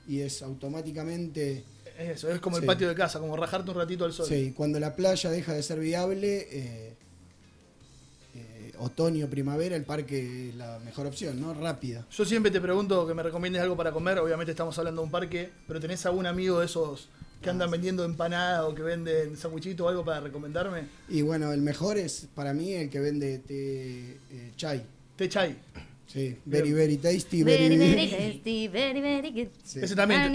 Y 0.08 0.20
es 0.20 0.42
automáticamente, 0.42 1.64
Es 1.98 2.10
eso, 2.18 2.30
es 2.30 2.40
como 2.40 2.58
el 2.58 2.64
patio 2.64 2.88
de 2.88 2.94
casa, 2.94 3.18
como 3.18 3.34
rajarte 3.36 3.70
un 3.70 3.76
ratito 3.78 4.04
al 4.04 4.12
sol. 4.12 4.26
sí, 4.28 4.52
cuando 4.54 4.78
la 4.78 4.94
playa 4.94 5.30
deja 5.30 5.54
de 5.54 5.62
ser 5.62 5.80
viable, 5.80 6.46
eh, 6.50 6.92
otoño, 8.78 9.28
primavera, 9.28 9.76
el 9.76 9.84
parque 9.84 10.48
es 10.48 10.54
la 10.54 10.78
mejor 10.80 11.06
opción, 11.06 11.40
¿no? 11.40 11.54
Rápida. 11.54 12.06
Yo 12.10 12.24
siempre 12.24 12.50
te 12.50 12.60
pregunto 12.60 13.06
que 13.06 13.14
me 13.14 13.22
recomiendes 13.22 13.62
algo 13.62 13.76
para 13.76 13.92
comer, 13.92 14.18
obviamente 14.18 14.52
estamos 14.52 14.78
hablando 14.78 15.02
de 15.02 15.06
un 15.06 15.10
parque, 15.10 15.50
pero 15.66 15.80
¿tenés 15.80 16.04
algún 16.06 16.26
amigo 16.26 16.60
de 16.60 16.66
esos 16.66 17.08
que 17.42 17.50
andan 17.50 17.70
vendiendo 17.70 18.04
empanadas 18.04 18.64
o 18.64 18.74
que 18.74 18.82
venden 18.82 19.36
sandwichitos 19.36 19.84
o 19.84 19.88
algo 19.88 20.04
para 20.04 20.20
recomendarme? 20.20 20.84
Y 21.08 21.22
bueno, 21.22 21.52
el 21.52 21.60
mejor 21.60 21.98
es 21.98 22.28
para 22.34 22.52
mí 22.52 22.72
el 22.72 22.90
que 22.90 23.00
vende 23.00 23.38
té, 23.38 24.18
eh, 24.30 24.52
chai. 24.56 24.82
Té 25.16 25.28
chai. 25.28 25.56
Sí, 26.06 26.38
very, 26.44 26.72
very 26.72 26.96
tasty, 26.96 27.42
Very, 27.42 27.68
very, 27.68 27.94
very 27.94 28.10
tasty, 28.10 28.68
very, 28.68 29.00
very 29.00 29.30
good. 29.32 29.48
Sí. 29.64 29.80
Ese 29.82 29.96
también. 29.96 30.32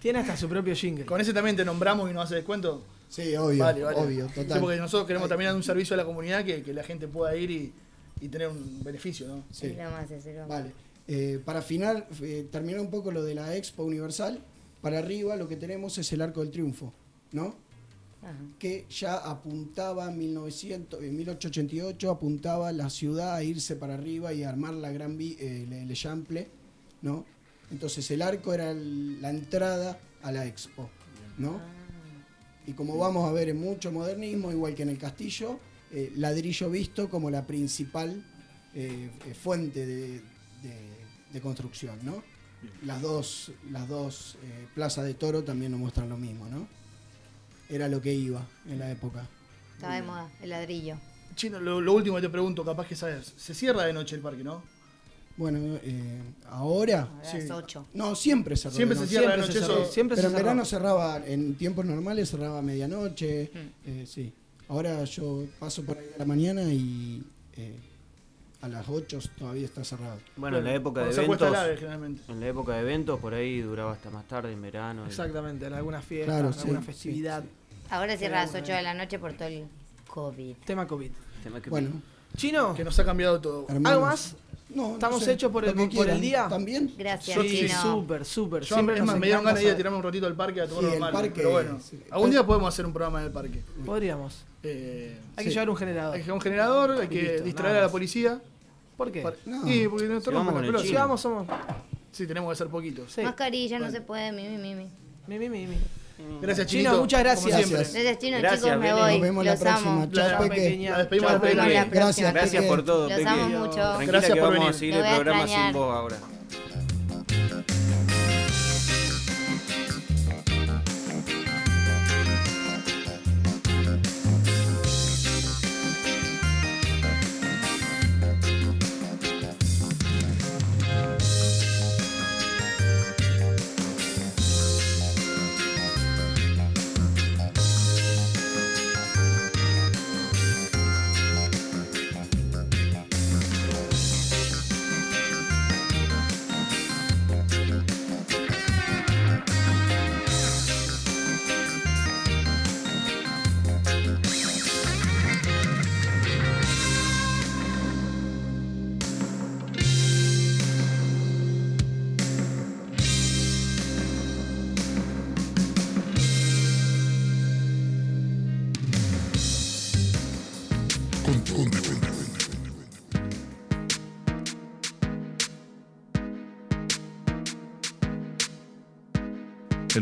Tiene 0.00 0.18
hasta 0.18 0.36
su 0.36 0.48
propio 0.48 0.74
jingle. 0.74 1.04
¿Con 1.04 1.20
ese 1.20 1.32
también 1.32 1.56
te 1.56 1.64
nombramos 1.64 2.10
y 2.10 2.14
nos 2.14 2.24
hace 2.24 2.36
descuento? 2.36 2.84
Sí, 3.14 3.36
obvio, 3.36 3.62
vale, 3.62 3.82
vale. 3.82 3.96
obvio, 3.98 4.28
Sí, 4.28 4.34
total. 4.34 4.60
porque 4.60 4.76
nosotros 4.78 5.06
queremos 5.06 5.28
también 5.28 5.48
dar 5.50 5.56
un 5.56 5.62
servicio 5.62 5.94
a 5.94 5.96
la 5.96 6.04
comunidad 6.04 6.44
que, 6.44 6.62
que 6.62 6.72
la 6.72 6.82
gente 6.82 7.06
pueda 7.06 7.36
ir 7.36 7.50
y, 7.50 7.72
y 8.20 8.28
tener 8.28 8.48
un 8.48 8.82
beneficio, 8.82 9.28
¿no? 9.28 9.44
Sí. 9.52 9.66
Es 9.68 9.76
lo 9.76 9.90
más, 9.90 10.10
es 10.10 10.24
lo 10.26 10.32
más. 10.40 10.48
Vale. 10.48 10.72
Eh, 11.06 11.40
para 11.44 11.62
final, 11.62 12.06
eh, 12.22 12.48
terminar 12.50 12.80
un 12.80 12.90
poco 12.90 13.12
lo 13.12 13.22
de 13.22 13.34
la 13.34 13.54
Expo 13.56 13.84
Universal, 13.84 14.40
para 14.82 14.98
arriba 14.98 15.36
lo 15.36 15.46
que 15.48 15.56
tenemos 15.56 15.96
es 15.98 16.12
el 16.12 16.22
Arco 16.22 16.40
del 16.40 16.50
Triunfo, 16.50 16.92
¿no? 17.32 17.54
Ajá. 18.22 18.34
Que 18.58 18.86
ya 18.90 19.16
apuntaba 19.18 20.10
en 20.10 20.18
1900, 20.18 21.02
en 21.02 21.16
1888, 21.16 22.10
apuntaba 22.10 22.72
la 22.72 22.88
ciudad 22.90 23.34
a 23.34 23.42
irse 23.44 23.76
para 23.76 23.94
arriba 23.94 24.32
y 24.32 24.42
a 24.44 24.48
armar 24.48 24.74
la 24.74 24.90
Gran 24.90 25.16
eh, 25.20 25.66
Le, 25.68 25.84
Le 25.84 25.94
Chample, 25.94 26.48
¿no? 27.02 27.24
Entonces 27.70 28.10
el 28.10 28.22
arco 28.22 28.54
era 28.54 28.70
el- 28.70 29.20
la 29.22 29.30
entrada 29.30 29.98
a 30.22 30.32
la 30.32 30.46
Expo, 30.46 30.88
¿no? 31.38 31.60
Y 32.66 32.72
como 32.72 32.96
vamos 32.96 33.28
a 33.28 33.32
ver 33.32 33.48
en 33.50 33.60
mucho 33.60 33.92
modernismo, 33.92 34.50
igual 34.50 34.74
que 34.74 34.82
en 34.82 34.88
el 34.90 34.98
castillo, 34.98 35.58
eh, 35.92 36.12
ladrillo 36.16 36.70
visto 36.70 37.08
como 37.10 37.30
la 37.30 37.46
principal 37.46 38.24
eh, 38.74 39.10
eh, 39.26 39.34
fuente 39.34 39.86
de, 39.86 40.20
de- 40.62 40.94
de 41.32 41.40
construcción, 41.40 41.98
¿no? 42.02 42.22
Las 42.84 43.02
dos, 43.02 43.52
las 43.70 43.88
dos 43.88 44.36
eh, 44.42 44.66
plazas 44.74 45.04
de 45.04 45.14
toro 45.14 45.42
también 45.44 45.72
nos 45.72 45.80
muestran 45.80 46.08
lo 46.08 46.16
mismo, 46.16 46.46
¿no? 46.48 46.66
Era 47.68 47.88
lo 47.88 48.00
que 48.00 48.14
iba 48.14 48.46
en 48.66 48.78
la 48.78 48.90
época. 48.90 49.28
Estaba 49.74 49.96
de 49.96 50.02
moda, 50.02 50.30
el 50.40 50.50
ladrillo. 50.50 50.96
Chino, 51.34 51.60
lo, 51.60 51.80
lo 51.80 51.92
último 51.92 52.16
que 52.16 52.22
te 52.22 52.28
pregunto, 52.30 52.64
capaz 52.64 52.86
que 52.86 52.94
sabes, 52.96 53.34
se 53.36 53.52
cierra 53.54 53.82
de 53.84 53.92
noche 53.92 54.14
el 54.16 54.22
parque, 54.22 54.44
¿no? 54.44 54.62
Bueno, 55.36 55.58
eh, 55.82 56.20
ahora... 56.48 57.00
Ahora 57.02 57.24
Sí. 57.30 57.38
es 57.38 57.50
8. 57.50 57.86
No, 57.94 58.14
siempre 58.14 58.56
cerró. 58.56 58.74
Siempre 58.76 58.96
se 58.96 59.06
cierra 59.08 59.34
Siempre 59.34 59.46
noche, 59.46 59.58
eso. 59.58 59.84
siempre 59.92 60.16
Pero 60.16 60.28
se 60.28 60.32
en 60.32 60.36
cerró. 60.38 60.44
verano 60.44 60.64
cerraba, 60.64 61.26
en 61.26 61.54
tiempos 61.56 61.84
normales 61.84 62.30
cerraba 62.30 62.58
a 62.60 62.62
medianoche, 62.62 63.50
Mm. 63.52 63.88
eh, 63.88 64.06
sí. 64.06 64.32
Ahora 64.68 65.02
yo 65.04 65.44
paso 65.58 65.82
por 65.84 65.98
ahí 65.98 66.06
a 66.14 66.18
la 66.18 66.24
mañana 66.24 66.62
y 66.64 67.22
eh, 67.56 67.78
a 68.62 68.68
las 68.68 68.88
8 68.88 69.18
todavía 69.36 69.64
está 69.66 69.82
cerrado. 69.84 70.18
Bueno, 70.36 70.58
en 70.58 70.64
la 70.64 70.74
época 70.74 71.04
de 71.04 71.10
eventos. 71.14 71.54
ave, 71.54 71.76
generalmente. 71.76 72.22
En 72.32 72.40
la 72.40 72.46
época 72.48 72.72
de 72.74 72.80
eventos, 72.80 73.18
por 73.20 73.34
ahí 73.34 73.60
duraba 73.60 73.92
hasta 73.92 74.10
más 74.10 74.26
tarde, 74.28 74.52
en 74.52 74.62
verano. 74.62 75.02
y- 75.04 75.08
Exactamente, 75.08 75.66
en 75.66 75.72
alguna 75.74 76.00
fiesta, 76.00 76.32
Claro, 76.32 76.46
en 76.48 76.54
sí, 76.54 76.60
alguna 76.60 76.80
festividad. 76.82 77.42
sí. 77.42 77.48
Ahora 77.90 78.16
cierra 78.16 78.42
a 78.42 78.46
las 78.46 78.54
8 78.54 78.72
de 78.72 78.82
la 78.82 78.94
noche 78.94 79.18
por 79.18 79.32
todo 79.34 79.48
el 79.48 79.64
COVID. 80.06 80.54
Tema 80.64 80.86
COVID. 80.86 81.10
Tema 81.42 81.60
que- 81.60 81.70
Bueno, 81.70 81.90
Chino, 82.36 82.74
Que 82.74 82.82
nos 82.82 82.98
ha 82.98 83.04
cambiado 83.04 83.40
todo. 83.40 83.66
hermanos. 83.68 83.92
¿algo 83.92 84.06
más? 84.06 84.36
No, 84.74 84.88
no 84.88 84.94
¿Estamos 84.94 85.22
sé, 85.22 85.32
hechos 85.32 85.50
por 85.52 85.64
el- 85.64 85.74
por 85.74 85.88
quieran. 85.88 86.16
el 86.16 86.20
día? 86.20 86.46
¿También? 86.48 86.92
Gracias, 86.98 87.36
Yo- 87.36 87.42
Sí, 87.42 87.68
súper, 87.68 88.24
súper. 88.24 88.62
Yo, 88.64 88.74
Siempre 88.74 88.96
es 88.98 89.04
más, 89.04 89.18
me 89.18 89.26
dieron 89.26 89.44
ganas 89.44 89.60
de 89.60 89.66
ir 89.66 89.72
a 89.72 89.76
tirarme 89.76 89.98
un 89.98 90.02
ratito 90.04 90.26
al 90.26 90.34
parque 90.34 90.60
a 90.60 90.66
tomar 90.66 90.80
Sí, 90.82 90.86
el 90.86 90.92
normal. 91.00 91.12
parque, 91.12 91.30
pero 91.36 91.50
bueno, 91.52 91.78
sí. 91.80 92.00
algún 92.10 92.30
día 92.30 92.44
podemos 92.44 92.68
hacer 92.68 92.84
un 92.86 92.92
programa 92.92 93.20
en 93.20 93.26
el 93.26 93.32
parque. 93.32 93.62
Podríamos. 93.86 94.44
Eh, 94.62 95.16
Hay 95.36 95.44
que 95.44 95.50
sí. 95.50 95.54
llevar 95.54 95.70
un 95.70 95.76
generador. 95.76 96.14
Hay 96.14 96.20
que 96.20 96.24
llevar 96.26 96.36
un 96.36 96.40
generador, 96.42 96.90
hay 97.00 97.08
que 97.08 97.22
Listo, 97.22 97.44
distraer 97.44 97.76
a 97.76 97.80
la 97.82 97.88
policía. 97.90 98.40
¿Por 98.96 99.12
qué? 99.12 99.22
Para- 99.22 99.36
No. 99.46 99.64
Sí, 99.64 99.86
porque 99.88 100.06
nos 100.08 100.24
Si 100.24 100.30
vamos. 100.30 100.82
Si 100.82 100.92
vamos, 100.94 101.20
somos. 101.20 101.46
Sí, 102.12 102.26
tenemos 102.26 102.50
que 102.52 102.56
ser 102.56 102.68
poquitos. 102.68 103.12
Sí. 103.12 103.22
Mascarilla, 103.22 103.78
no 103.78 103.90
se 103.90 104.00
puede, 104.00 104.32
mimi, 104.32 104.56
mimi. 104.56 104.88
Mi, 105.26 105.38
mi, 105.38 105.48
mi, 105.48 105.66
mi. 105.66 105.76
Gracias, 106.40 106.66
Chino, 106.68 106.82
Chinito. 106.82 107.00
muchas 107.00 107.20
gracias. 107.20 107.46
Gracias. 107.70 107.92
Gracias, 107.92 108.18
Chino, 108.18 108.38
Gracias, 108.38 108.62
chicos, 108.62 108.78
me 108.78 108.92
voy. 108.92 109.12
Nos 109.14 109.20
vemos 109.20 109.44
la 109.44 109.50
Los 109.52 109.60
próxima. 109.60 109.92
amo. 109.92 110.06
Chao, 110.12 110.28
La- 110.28 110.38
Peque. 110.38 110.60
despedimos 110.96 111.32
de 111.32 111.38
Peque. 111.40 111.54
Nos 111.56 111.66
la 111.66 111.72
Gracias, 111.84 111.86
próxima. 111.90 112.30
Gracias 112.32 112.64
por 112.64 112.84
todo, 112.84 113.08
Los 113.08 113.18
Peque. 113.18 113.28
amo 113.28 113.48
mucho. 113.48 113.72
Tranquila 113.74 114.06
Gracias 114.12 114.32
que 114.34 114.40
por 114.40 114.48
vamos 114.54 114.54
venir. 114.58 114.68
a 114.68 114.78
seguir 114.78 114.94
el 114.94 115.14
programa 115.14 115.40
extrañar. 115.42 115.72
sin 115.72 115.80
vos 115.80 115.94
ahora. 115.96 116.16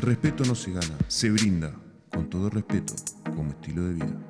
El 0.03 0.09
respeto 0.09 0.45
no 0.45 0.57
se 0.57 0.73
gana, 0.73 0.99
se 1.07 1.31
brinda, 1.31 1.73
con 2.11 2.29
todo 2.29 2.51
respeto, 2.51 2.93
como 3.37 3.53
estilo 3.53 3.85
de 3.85 3.95
vida. 3.95 4.21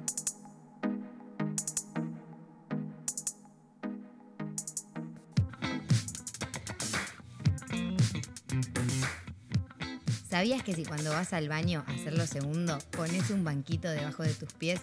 ¿Sabías 10.29 10.63
que 10.63 10.75
si 10.75 10.85
cuando 10.85 11.11
vas 11.11 11.33
al 11.33 11.49
baño 11.49 11.85
a 11.87 11.93
hacer 11.93 12.19
lo 12.19 12.27
segundo, 12.27 12.77
pones 12.91 13.31
un 13.31 13.43
banquito 13.43 13.89
debajo 13.89 14.25
de 14.25 14.35
tus 14.35 14.53
pies, 14.53 14.83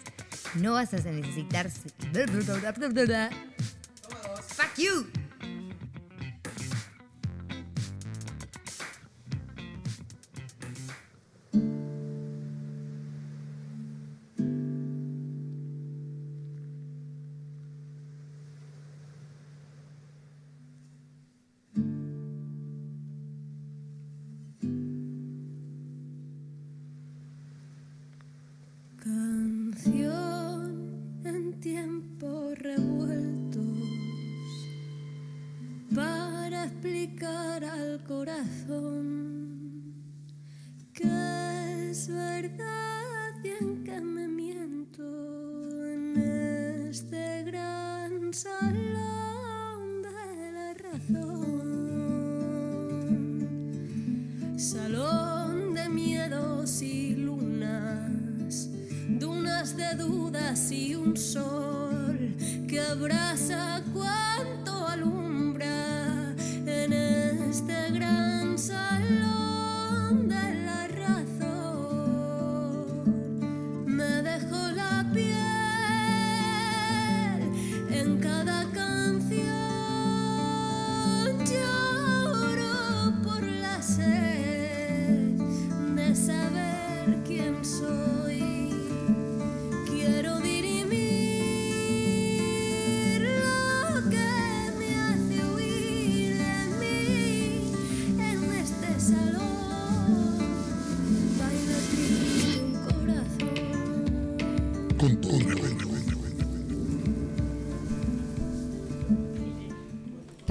no 0.55 0.73
vas 0.73 0.91
a 0.95 0.97
necesitar... 1.11 1.69
¡Fuck 4.49 4.75
you! 4.75 5.28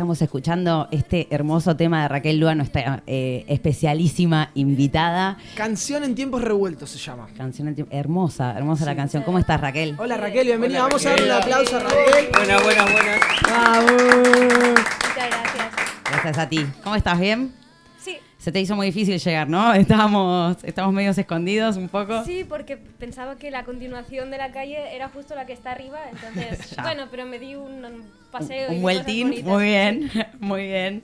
Estamos 0.08 0.22
escuchando 0.22 0.88
este 0.90 1.28
hermoso 1.30 1.76
tema 1.76 2.00
de 2.00 2.08
Raquel 2.08 2.40
Lua, 2.40 2.54
nuestra 2.54 3.02
eh, 3.06 3.44
especialísima 3.46 4.50
invitada. 4.54 5.36
Canción 5.54 6.02
en 6.02 6.14
tiempos 6.14 6.40
revueltos 6.40 6.88
se 6.88 6.96
llama. 6.98 7.28
Canción 7.36 7.68
en 7.68 7.74
tiempo- 7.74 7.94
hermosa, 7.94 8.56
hermosa 8.56 8.86
la 8.86 8.96
canción. 8.96 9.22
¿Cómo 9.22 9.38
estás, 9.38 9.60
Raquel? 9.60 9.96
Hola 9.98 10.16
Raquel, 10.16 10.46
bienvenida. 10.46 10.78
Hola, 10.86 10.88
Vamos 10.88 11.04
a 11.04 11.10
darle 11.10 11.26
un 11.26 11.32
aplauso 11.32 11.76
a 11.76 11.80
Raquel. 11.80 12.28
Buenas, 12.32 12.62
buenas, 12.64 12.90
buenas. 12.90 13.18
Muchas 13.82 15.28
gracias. 15.28 15.66
Gracias 16.10 16.38
a 16.38 16.48
ti. 16.48 16.66
¿Cómo 16.82 16.96
estás? 16.96 17.20
¿Bien? 17.20 17.52
Se 18.38 18.52
te 18.52 18.60
hizo 18.60 18.76
muy 18.76 18.86
difícil 18.86 19.18
llegar, 19.18 19.48
¿no? 19.48 19.74
Estábamos, 19.74 20.62
estábamos 20.62 20.94
medio 20.94 21.10
escondidos 21.10 21.76
un 21.76 21.88
poco. 21.88 22.24
sí, 22.24 22.44
porque 22.48 22.76
pensaba 22.76 23.36
que 23.36 23.50
la 23.50 23.64
continuación 23.64 24.30
de 24.30 24.38
la 24.38 24.52
calle 24.52 24.94
era 24.94 25.08
justo 25.08 25.34
la 25.34 25.44
que 25.44 25.52
está 25.52 25.72
arriba, 25.72 25.98
entonces, 26.10 26.76
bueno, 26.82 27.08
pero 27.10 27.26
me 27.26 27.38
di 27.38 27.56
un 27.56 27.84
un 27.84 28.04
paseo. 28.30 28.68
un 28.68 28.74
y 28.74 28.76
vi 28.76 28.82
vueltín, 28.82 29.44
muy 29.44 29.64
bien, 29.64 30.10
muy 30.40 30.62
bien. 30.64 31.02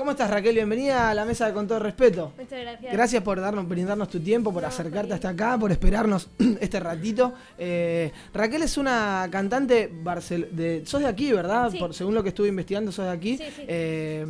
¿Cómo 0.00 0.12
estás 0.12 0.30
Raquel? 0.30 0.54
Bienvenida 0.54 1.10
a 1.10 1.14
la 1.14 1.26
mesa 1.26 1.52
Con 1.52 1.68
todo 1.68 1.78
respeto. 1.78 2.32
Muchas 2.38 2.58
gracias. 2.58 2.90
Gracias 2.90 3.22
por 3.22 3.38
darnos, 3.38 3.68
brindarnos 3.68 4.08
tu 4.08 4.18
tiempo, 4.18 4.50
por 4.50 4.62
No, 4.62 4.68
acercarte 4.68 5.12
hasta 5.12 5.28
acá, 5.28 5.58
por 5.58 5.70
esperarnos 5.70 6.30
este 6.62 6.80
ratito. 6.80 7.34
Eh, 7.58 8.10
Raquel 8.32 8.62
es 8.62 8.78
una 8.78 9.28
cantante 9.30 9.90
barcel 9.92 10.48
de, 10.52 10.86
sos 10.86 11.02
de 11.02 11.06
aquí, 11.06 11.30
¿verdad? 11.32 11.70
Sí. 11.70 11.78
Por, 11.78 11.92
según 11.92 12.14
lo 12.14 12.22
que 12.22 12.30
estuve 12.30 12.48
investigando, 12.48 12.90
sos 12.92 13.04
de 13.04 13.10
aquí. 13.10 13.36
Sí, 13.36 13.44
sí. 13.54 13.64
Eh, 13.68 14.24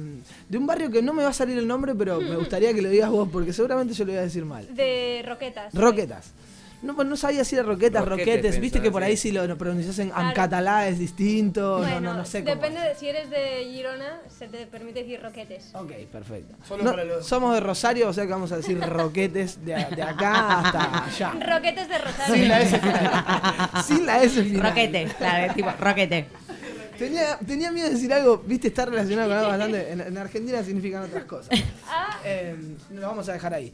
de 0.49 0.59
un 0.59 0.67
barrio 0.67 0.91
que 0.91 1.03
no 1.03 1.13
me 1.13 1.23
va 1.23 1.29
a 1.29 1.33
salir 1.33 1.57
el 1.57 1.69
nombre, 1.69 1.95
pero 1.95 2.21
me 2.21 2.35
gustaría 2.43 2.75
que 2.75 2.83
lo 2.83 2.89
digas 2.89 3.09
vos, 3.09 3.29
porque 3.31 3.53
seguramente 3.53 3.95
yo 3.95 4.05
lo 4.05 4.11
voy 4.11 4.19
a 4.19 4.23
decir 4.23 4.45
mal. 4.45 4.75
De 4.75 5.23
Roquetas. 5.25 5.73
Roquetas. 5.73 6.33
No, 6.83 6.97
pues 6.97 7.07
no 7.07 7.15
sabía 7.17 7.45
si 7.45 7.57
era 7.57 7.65
roquetas, 7.65 8.03
Roquete 8.09 8.31
roquetes. 8.37 8.59
Viste 8.61 8.81
que 8.81 8.91
por 8.91 9.03
ahí 9.03 9.17
sí. 9.17 9.29
si 9.29 9.33
lo, 9.33 9.47
lo 9.47 9.59
pronuncias 9.59 9.99
en, 9.99 10.09
en 10.09 10.15
Claro. 10.15 10.33
catalá 10.35 10.89
es 10.89 10.99
distinto. 10.99 11.61
no, 11.79 11.79
Bueno, 11.79 12.01
no, 12.01 12.15
no 12.15 12.25
sé 12.25 12.43
cómo. 12.43 12.55
depende 12.55 12.81
de 12.81 12.95
si 12.95 13.09
eres 13.09 13.29
de 13.29 13.69
Girona, 13.71 14.21
se 14.39 14.49
te 14.49 14.67
permite 14.67 15.01
decir 15.01 15.21
roquetes. 15.23 15.71
Ok, 15.75 15.93
perfecto. 16.11 16.55
Solo 16.67 16.85
No, 16.85 16.91
para 16.93 17.05
los- 17.05 17.27
Somos 17.27 17.53
de 17.55 17.61
Rosario, 17.61 18.09
o 18.09 18.13
sea 18.15 18.25
que 18.25 18.33
vamos 18.33 18.51
a 18.53 18.57
decir 18.57 18.81
roquetes 18.81 19.63
de, 19.65 19.75
de 19.75 20.03
acá 20.03 20.61
hasta 20.61 21.05
allá. 21.05 21.33
Roquetes 21.55 21.89
de 21.89 21.99
Rosario. 21.99 22.35
Sin 22.35 22.49
la 22.49 22.61
S 22.63 22.79
final. 22.79 23.71
Sin 23.87 24.07
la 24.07 24.23
S 24.23 24.43
final. 24.43 24.69
Roquete, 24.71 25.05
claro, 25.19 25.55
tipo, 25.55 25.71
roquete. 25.79 26.27
Tenía, 26.99 27.39
tenía 27.39 27.71
miedo 27.73 27.89
de 27.89 27.95
decir 27.95 28.13
algo, 28.13 28.43
viste, 28.47 28.69
está 28.69 28.85
relacionado 28.85 29.29
con 29.29 29.39
algo 29.39 29.49
bastante. 29.51 29.93
En, 29.93 30.01
en 30.03 30.19
Argentina 30.19 30.63
significan 30.63 31.03
otras 31.05 31.25
cosas. 31.25 31.51
Ah, 31.93 32.19
Eh, 32.25 32.55
lo 32.93 33.01
vamos 33.07 33.29
a 33.29 33.33
dejar 33.33 33.53
ahí. 33.55 33.73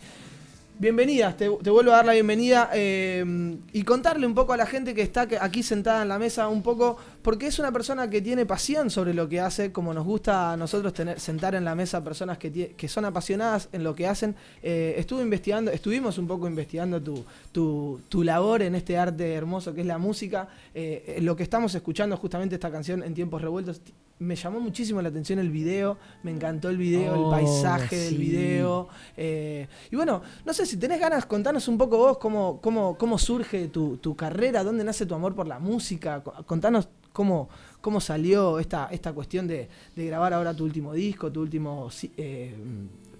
Bienvenidas, 0.78 1.38
te, 1.38 1.48
vuelvo 1.48 1.90
a 1.92 1.96
dar 1.96 2.04
la 2.04 2.12
bienvenida 2.12 2.68
eh, 2.74 3.24
y 3.72 3.82
contarle 3.84 4.26
un 4.26 4.34
poco 4.34 4.52
a 4.52 4.58
la 4.58 4.66
gente 4.66 4.94
que 4.94 5.00
está 5.00 5.26
aquí 5.40 5.62
sentada 5.62 6.02
en 6.02 6.08
la 6.08 6.18
mesa 6.18 6.48
un 6.48 6.62
poco, 6.62 6.98
porque 7.22 7.46
es 7.46 7.58
una 7.58 7.72
persona 7.72 8.10
que 8.10 8.20
tiene 8.20 8.44
pasión 8.44 8.90
sobre 8.90 9.14
lo 9.14 9.26
que 9.26 9.40
hace, 9.40 9.72
como 9.72 9.94
nos 9.94 10.04
gusta 10.04 10.52
a 10.52 10.56
nosotros 10.58 10.92
tener, 10.92 11.18
sentar 11.18 11.54
en 11.54 11.64
la 11.64 11.74
mesa 11.74 12.04
personas 12.04 12.36
que, 12.36 12.88
son 12.88 13.06
apasionadas 13.06 13.70
en 13.72 13.84
lo 13.84 13.94
que 13.94 14.06
hacen. 14.06 14.36
Eh, 14.62 14.96
estuve 14.98 15.22
investigando, 15.22 15.70
estuvimos 15.70 16.18
un 16.18 16.26
poco 16.26 16.46
investigando 16.46 17.00
tu, 17.02 17.24
tu, 17.52 18.02
tu 18.10 18.22
labor 18.22 18.60
en 18.60 18.74
este 18.74 18.98
arte 18.98 19.32
hermoso 19.32 19.72
que 19.72 19.80
es 19.80 19.86
la 19.86 19.96
música. 19.96 20.46
Eh, 20.74 21.20
lo 21.22 21.36
que 21.36 21.42
estamos 21.42 21.74
escuchando 21.74 22.18
justamente 22.18 22.56
esta 22.56 22.70
canción 22.70 23.02
en 23.02 23.14
tiempos 23.14 23.40
revueltos. 23.40 23.80
Me 24.18 24.34
llamó 24.34 24.60
muchísimo 24.60 25.02
la 25.02 25.10
atención 25.10 25.38
el 25.38 25.50
video, 25.50 25.98
me 26.22 26.30
encantó 26.30 26.70
el 26.70 26.78
video, 26.78 27.12
Oh, 27.14 27.24
el 27.24 27.30
paisaje 27.30 27.96
del 27.96 28.16
video. 28.16 28.88
Eh, 29.16 29.68
y 29.90 29.96
bueno, 29.96 30.22
no 30.44 30.54
sé 30.54 30.64
si 30.64 30.78
tenés 30.78 31.00
ganas, 31.00 31.26
contanos 31.26 31.68
un 31.68 31.76
poco 31.76 31.98
vos 31.98 32.16
cómo, 32.18 32.58
cómo, 32.62 32.96
cómo 32.96 33.18
surge 33.18 33.68
tu, 33.68 33.98
tu 33.98 34.16
carrera, 34.16 34.64
dónde 34.64 34.84
nace 34.84 35.04
tu 35.04 35.14
amor 35.14 35.34
por 35.34 35.46
la 35.46 35.58
música. 35.58 36.22
Co- 36.22 36.32
Contanos 36.46 36.88
cómo, 37.12 37.50
cómo 37.82 38.00
salió 38.00 38.58
esta, 38.58 38.88
esta 38.90 39.12
cuestión 39.12 39.46
de, 39.46 39.68
de 39.94 40.06
grabar 40.06 40.32
ahora 40.32 40.54
tu 40.54 40.64
último 40.64 40.94
disco, 40.94 41.30
tu, 41.30 41.42
último, 41.42 41.90
eh, 42.16 42.54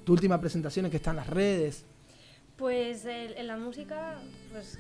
tu 0.02 0.12
última 0.14 0.40
presentación 0.40 0.90
que 0.90 0.96
está 0.96 1.10
en 1.10 1.16
las 1.16 1.26
redes. 1.28 1.84
pues 2.56 3.04
el- 3.04 3.34
en 3.36 3.46
la 3.48 3.58
música, 3.58 4.14
pues 4.50 4.78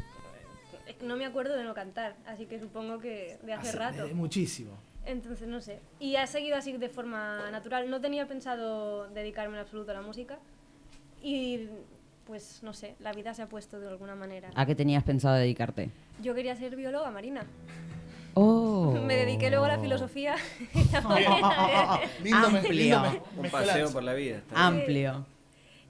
eh, 0.86 0.96
no 1.04 1.16
me 1.18 1.26
acuerdo 1.26 1.54
de 1.56 1.64
no 1.64 1.74
cantar, 1.74 2.16
así 2.26 2.46
que 2.46 2.58
supongo 2.58 3.00
que 3.00 3.36
de 3.44 3.52
hace, 3.52 3.72
rato. 3.72 4.06
eh, 4.06 4.14
muchísimo. 4.14 4.70
Entonces 5.06 5.46
no 5.46 5.60
sé. 5.60 5.80
Y 6.00 6.16
ha 6.16 6.26
seguido 6.26 6.56
así 6.56 6.76
de 6.76 6.88
forma 6.88 7.50
natural. 7.50 7.88
No 7.88 8.00
tenía 8.00 8.26
pensado 8.26 9.08
dedicarme 9.08 9.54
en 9.54 9.60
absoluto 9.60 9.92
a 9.92 9.94
la 9.94 10.02
música. 10.02 10.38
Y 11.22 11.68
pues 12.26 12.60
no 12.62 12.72
sé, 12.72 12.96
la 12.98 13.12
vida 13.12 13.32
se 13.34 13.42
ha 13.42 13.48
puesto 13.48 13.78
de 13.78 13.88
alguna 13.88 14.16
manera. 14.16 14.50
¿A 14.54 14.66
qué 14.66 14.74
tenías 14.74 15.04
pensado 15.04 15.36
dedicarte? 15.36 15.90
Yo 16.20 16.34
quería 16.34 16.56
ser 16.56 16.74
bióloga 16.74 17.10
marina. 17.10 17.46
Oh. 18.34 18.92
Me 19.06 19.14
dediqué 19.14 19.48
luego 19.48 19.64
a 19.64 19.68
la 19.68 19.78
filosofía. 19.78 20.34
Lindo, 22.22 22.46
Amplio. 22.46 23.22
Un 23.36 23.50
paseo 23.50 23.92
por 23.92 24.02
la 24.02 24.14
vida. 24.14 24.42
Amplio. 24.52 25.24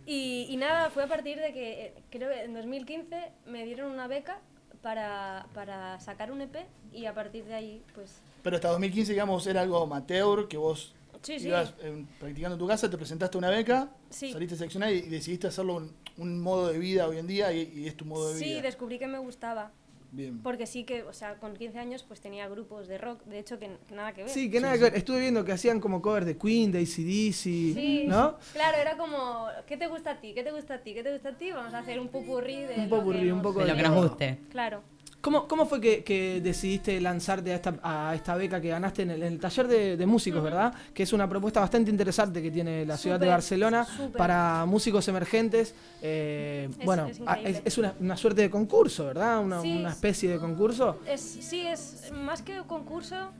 y, 0.05 0.47
y 0.51 0.57
nada, 0.59 0.91
fue 0.91 1.05
a 1.05 1.09
partir 1.09 1.39
de 1.41 1.53
que 1.55 1.95
creo 2.11 2.31
que 2.31 2.45
en 2.45 2.53
2015 2.53 3.33
me 3.47 3.65
dieron 3.65 3.91
una 3.91 4.07
beca 4.07 4.39
para, 4.83 5.47
para 5.55 5.99
sacar 6.01 6.31
un 6.31 6.43
EP 6.43 6.67
y 6.93 7.07
a 7.07 7.15
partir 7.15 7.45
de 7.45 7.55
ahí 7.55 7.83
pues 7.95 8.21
Pero 8.47 8.59
hasta 8.59 8.69
2015, 8.69 9.11
digamos, 9.11 9.45
era 9.49 9.63
algo 9.63 9.83
amateur, 9.83 10.47
que 10.47 10.57
vos 10.57 10.95
Sí, 11.21 11.41
sí. 11.41 11.49
ibas 11.49 11.75
eh, 11.83 12.05
practicando 12.21 12.55
en 12.55 12.61
tu 12.61 12.69
casa, 12.69 12.89
te 12.89 12.97
presentaste 12.97 13.37
una 13.37 13.51
beca, 13.51 13.91
Sí. 14.09 14.33
saliste 14.33 14.55
seleccionada 14.55 14.93
y, 14.93 14.99
y 14.99 15.09
decidiste 15.09 15.49
hacerlo 15.49 15.75
un, 15.75 15.93
un 16.17 16.41
modo 16.41 16.69
de 16.69 16.79
vida 16.79 17.09
hoy 17.09 17.19
en 17.19 17.27
día 17.27 17.53
y, 17.53 17.73
y 17.75 17.89
es 17.89 17.97
tu 17.97 18.05
modo 18.05 18.33
de 18.33 18.39
sí, 18.39 18.45
vida. 18.45 18.63
descubrí 18.63 19.01
que 19.01 19.09
me 19.09 19.19
gustaba. 19.19 19.73
Bien. 20.13 20.39
Porque 20.45 20.69
sí 20.69 20.85
que, 20.85 21.03
o 21.03 21.13
sea, 21.13 21.41
con 21.41 21.57
15 21.57 21.77
años 21.81 22.05
pues 22.07 22.21
tenía 22.21 22.47
grupos 22.49 22.87
de 22.87 22.99
rock, 22.99 23.25
de 23.25 23.41
hecho 23.41 23.59
que, 23.59 23.69
que 23.89 23.95
nada 23.97 24.13
que 24.15 24.23
ver. 24.23 24.31
Sí, 24.31 24.49
que 24.49 24.61
nada, 24.61 24.75
que 24.75 24.83
ver. 24.85 24.95
estuve 24.95 25.19
viendo 25.19 25.45
que 25.45 25.51
hacían 25.51 25.81
como 25.81 26.01
cover 26.01 26.25
de 26.25 26.39
Queen, 26.39 26.71
de 26.71 26.79
ACDC, 26.79 27.35
Sí, 27.35 28.05
¿no? 28.07 28.37
Claro, 28.53 28.79
era 28.79 28.97
como, 28.97 29.49
¿qué 29.67 29.77
te 29.77 29.89
gusta 29.89 30.13
a 30.13 30.21
ti? 30.21 30.35
¿Qué 30.35 30.45
te 30.45 30.53
gusta 30.53 30.75
a 30.75 30.79
ti? 30.85 30.95
¿Qué 30.95 31.03
te 31.03 31.13
gusta 31.13 31.31
a 31.31 31.37
ti? 31.37 31.51
Vamos 31.51 31.75
a 31.75 31.79
hacer 31.81 31.99
un 31.99 32.07
popurrí 32.07 32.61
de 32.61 32.77
Un 32.77 32.89
lo 32.91 32.97
popurrí, 32.99 33.19
que 33.23 33.33
un 33.33 33.39
nos- 33.39 33.43
poco 33.43 33.61
De 33.65 33.67
lo 33.67 33.77
que 33.77 33.83
nos 33.83 34.09
guste. 34.09 34.39
Claro. 34.53 34.83
¿Cómo, 35.27 35.49
cómo 35.49 35.67
fue 35.67 35.81
que, 35.81 36.05
que 36.05 36.41
decidiste 36.41 37.01
lanzarte 37.01 37.51
a 37.51 37.57
esta, 37.57 37.75
a 37.83 38.15
esta 38.15 38.37
beca 38.37 38.61
que 38.61 38.69
ganaste 38.69 39.03
en 39.03 39.11
el, 39.11 39.23
en 39.25 39.33
el 39.33 39.41
taller 39.41 39.67
de, 39.67 39.97
de 39.97 40.07
músicos, 40.07 40.41
verdad? 40.41 40.73
Que 40.95 41.03
es 41.03 41.13
una 41.13 41.29
propuesta 41.29 41.59
bastante 41.59 41.91
interesante 41.91 42.41
que 42.41 42.49
tiene 42.53 42.87
la 42.87 42.97
ciudad 42.97 43.19
de 43.19 43.27
Súper, 43.27 43.35
Barcelona 43.35 43.85
súper. 43.85 44.13
para 44.17 44.65
músicos 44.67 45.09
emergentes. 45.09 45.75
Eh, 46.01 46.69
Es- 46.71 46.85
bueno, 46.87 47.07
es 47.09 47.19
a- 47.19 47.23
increíble. 47.39 47.51
es, 47.51 47.63
es 47.65 47.79
una, 47.79 47.95
una 47.99 48.17
suerte 48.17 48.43
de 48.43 48.51
concurso, 48.51 49.07
¿verdad? 49.07 49.41
Una, 49.41 49.61
Sí. 49.63 49.77
una 49.77 49.91
especie 49.91 50.31
de 50.31 50.39
concurso. 50.39 51.01
Sí, 51.17 51.67
es 51.67 52.13
más 52.13 52.43
que 52.43 52.61
un 52.61 52.69
concurso, 52.69 53.33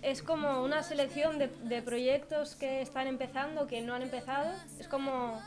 es 0.00 0.22
como 0.22 0.62
una 0.64 0.82
selección 0.82 1.38
de, 1.38 1.48
de 1.64 1.82
proyectos 1.82 2.54
que 2.54 2.80
están 2.80 3.06
empezando, 3.06 3.66
que 3.66 3.82
no 3.82 3.92
han 3.94 4.00
empezado. 4.00 4.50
Es 4.80 4.88
como 4.88 5.38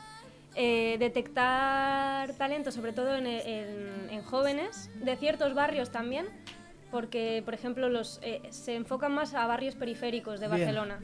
eh, 0.54 0.96
detectar 0.98 2.32
talento, 2.34 2.70
sobre 2.72 2.92
todo 2.92 3.14
en, 3.14 3.26
en- 3.26 4.08
en 4.10 4.22
jóvenes, 4.22 4.90
de 5.02 5.16
ciertos 5.16 5.54
barrios 5.54 5.90
también, 5.90 6.26
porque, 6.90 7.42
por 7.44 7.54
ejemplo, 7.54 7.88
los, 7.88 8.20
eh, 8.22 8.42
se 8.50 8.74
enfocan 8.74 9.12
más 9.12 9.34
a 9.34 9.46
barrios 9.46 9.74
periféricos 9.74 10.40
de 10.40 10.48
Bien. 10.48 10.60
Barcelona. 10.60 11.00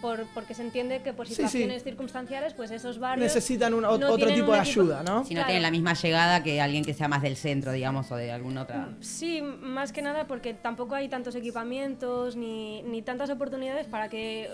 Por, 0.00 0.26
porque 0.34 0.52
se 0.54 0.60
entiende 0.62 1.00
que 1.02 1.14
por 1.14 1.26
Sí, 1.26 1.34
sí. 1.34 1.36
situaciones 1.42 1.82
circunstanciales, 1.82 2.52
pues 2.52 2.70
esos 2.70 2.98
barrios 2.98 3.24
Necesitan 3.34 3.72
un- 3.74 3.80
no 3.82 3.88
otro 3.90 4.32
tipo 4.32 4.52
de 4.52 4.58
ayuda, 4.60 5.02
¿no? 5.02 5.24
Si 5.24 5.32
no 5.34 5.38
Claro. 5.38 5.46
tienen 5.46 5.62
la 5.62 5.70
misma 5.70 5.94
llegada 5.94 6.42
que 6.42 6.60
alguien 6.60 6.84
que 6.84 6.92
sea 6.92 7.08
más 7.08 7.22
del 7.22 7.34
centro, 7.34 7.72
digamos, 7.72 8.12
o 8.12 8.16
de 8.16 8.30
alguna 8.30 8.62
otra. 8.62 8.90
Sí, 9.00 9.40
más 9.42 9.92
que 9.92 10.02
nada 10.02 10.26
porque 10.26 10.52
tampoco 10.52 10.94
hay 10.94 11.08
tantos 11.08 11.34
equipamientos 11.34 12.36
ni, 12.36 12.82
ni 12.82 13.00
tantas 13.02 13.30
oportunidades 13.30 13.86
para 13.86 14.08
que 14.10 14.50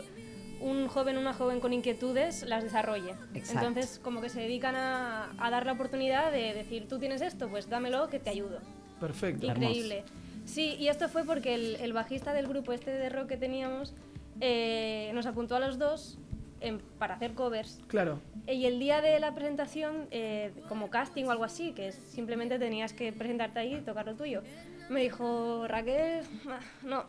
un 0.62 0.88
joven 0.88 1.16
o 1.16 1.20
una 1.20 1.33
joven 1.35 1.61
con 1.61 1.72
inquietudes 1.72 2.42
las 2.44 2.62
desarrolle. 2.64 3.14
Exacto. 3.35 3.66
Entonces, 3.66 3.98
como 4.03 4.20
que 4.20 4.29
se 4.29 4.40
dedican 4.40 4.75
a, 4.77 5.31
a 5.38 5.51
dar 5.51 5.66
la 5.66 5.72
oportunidad 5.72 6.31
de 6.33 6.55
decir, 6.55 6.88
tú 6.88 6.98
tienes 6.98 7.20
esto, 7.20 7.48
pues 7.48 7.68
dámelo 7.68 8.09
que 8.09 8.18
te 8.18 8.31
ayudo. 8.31 8.61
Perfecto. 9.01 9.46
Increíble. 9.46 10.05
Sí, 10.44 10.77
y 10.79 10.88
esto 10.88 11.09
fue 11.09 11.25
porque 11.25 11.55
el, 11.55 11.77
el 11.77 11.92
bajista 11.92 12.33
del 12.33 12.46
grupo 12.48 12.72
este 12.72 12.90
de 12.90 13.09
rock 13.09 13.29
que 13.29 13.37
teníamos 13.37 13.94
eh, 14.40 15.11
nos 15.14 15.27
apuntó 15.27 15.57
a 15.57 15.61
los 15.61 15.79
dos 15.79 16.18
en- 16.61 16.79
para 16.98 17.14
hacer 17.14 17.35
covers. 17.35 17.81
Claro. 17.88 18.20
Y 18.46 18.66
el 18.66 18.79
día 18.79 19.01
de 19.01 19.20
la 19.20 19.35
presentación, 19.35 20.07
eh, 20.11 20.53
como 20.68 20.90
casting 20.90 21.25
o 21.27 21.31
algo 21.31 21.44
así, 21.44 21.72
que 21.72 21.92
simplemente 21.92 22.59
tenías 22.59 22.92
que 22.92 23.12
presentarte 23.12 23.61
ahí 23.61 23.75
y 23.75 23.81
tocar 23.83 24.07
lo 24.07 24.14
tuyo, 24.14 24.42
me 24.88 25.01
dijo 25.01 25.66
Raquel, 25.68 26.25
"Ah, 26.48 26.59
no, 26.83 27.05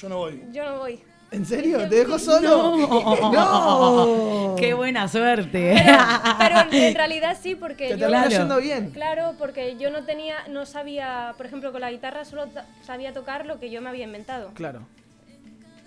Yo 0.00 0.08
no 0.08 0.18
voy. 0.18 0.42
yo 0.52 0.64
no 0.64 0.78
voy. 0.78 1.00
¿En 1.30 1.44
serio? 1.44 1.88
¿Te 1.88 1.96
dejó 1.96 2.18
solo? 2.18 2.76
No. 2.76 3.32
¡No! 3.32 4.56
¡Qué 4.56 4.74
buena 4.74 5.08
suerte! 5.08 5.74
Pero, 5.76 5.98
pero 6.38 6.72
en, 6.72 6.94
realidad 6.94 7.36
sí, 7.40 7.54
porque 7.54 7.88
Te 7.88 7.98
yo... 7.98 8.06
Claro. 8.06 8.30
yendo 8.30 8.58
bien. 8.58 8.90
Claro, 8.90 9.34
porque 9.38 9.76
yo 9.76 9.90
no 9.90 10.04
tenía, 10.04 10.36
no 10.48 10.66
sabía, 10.66 11.34
por 11.36 11.46
ejemplo, 11.46 11.72
con 11.72 11.80
la 11.80 11.90
guitarra 11.90 12.24
solo 12.24 12.46
sabía 12.84 13.12
tocar 13.12 13.44
lo 13.46 13.58
que 13.58 13.70
yo 13.70 13.82
me 13.82 13.88
había 13.88 14.04
inventado. 14.04 14.52
Claro. 14.54 14.82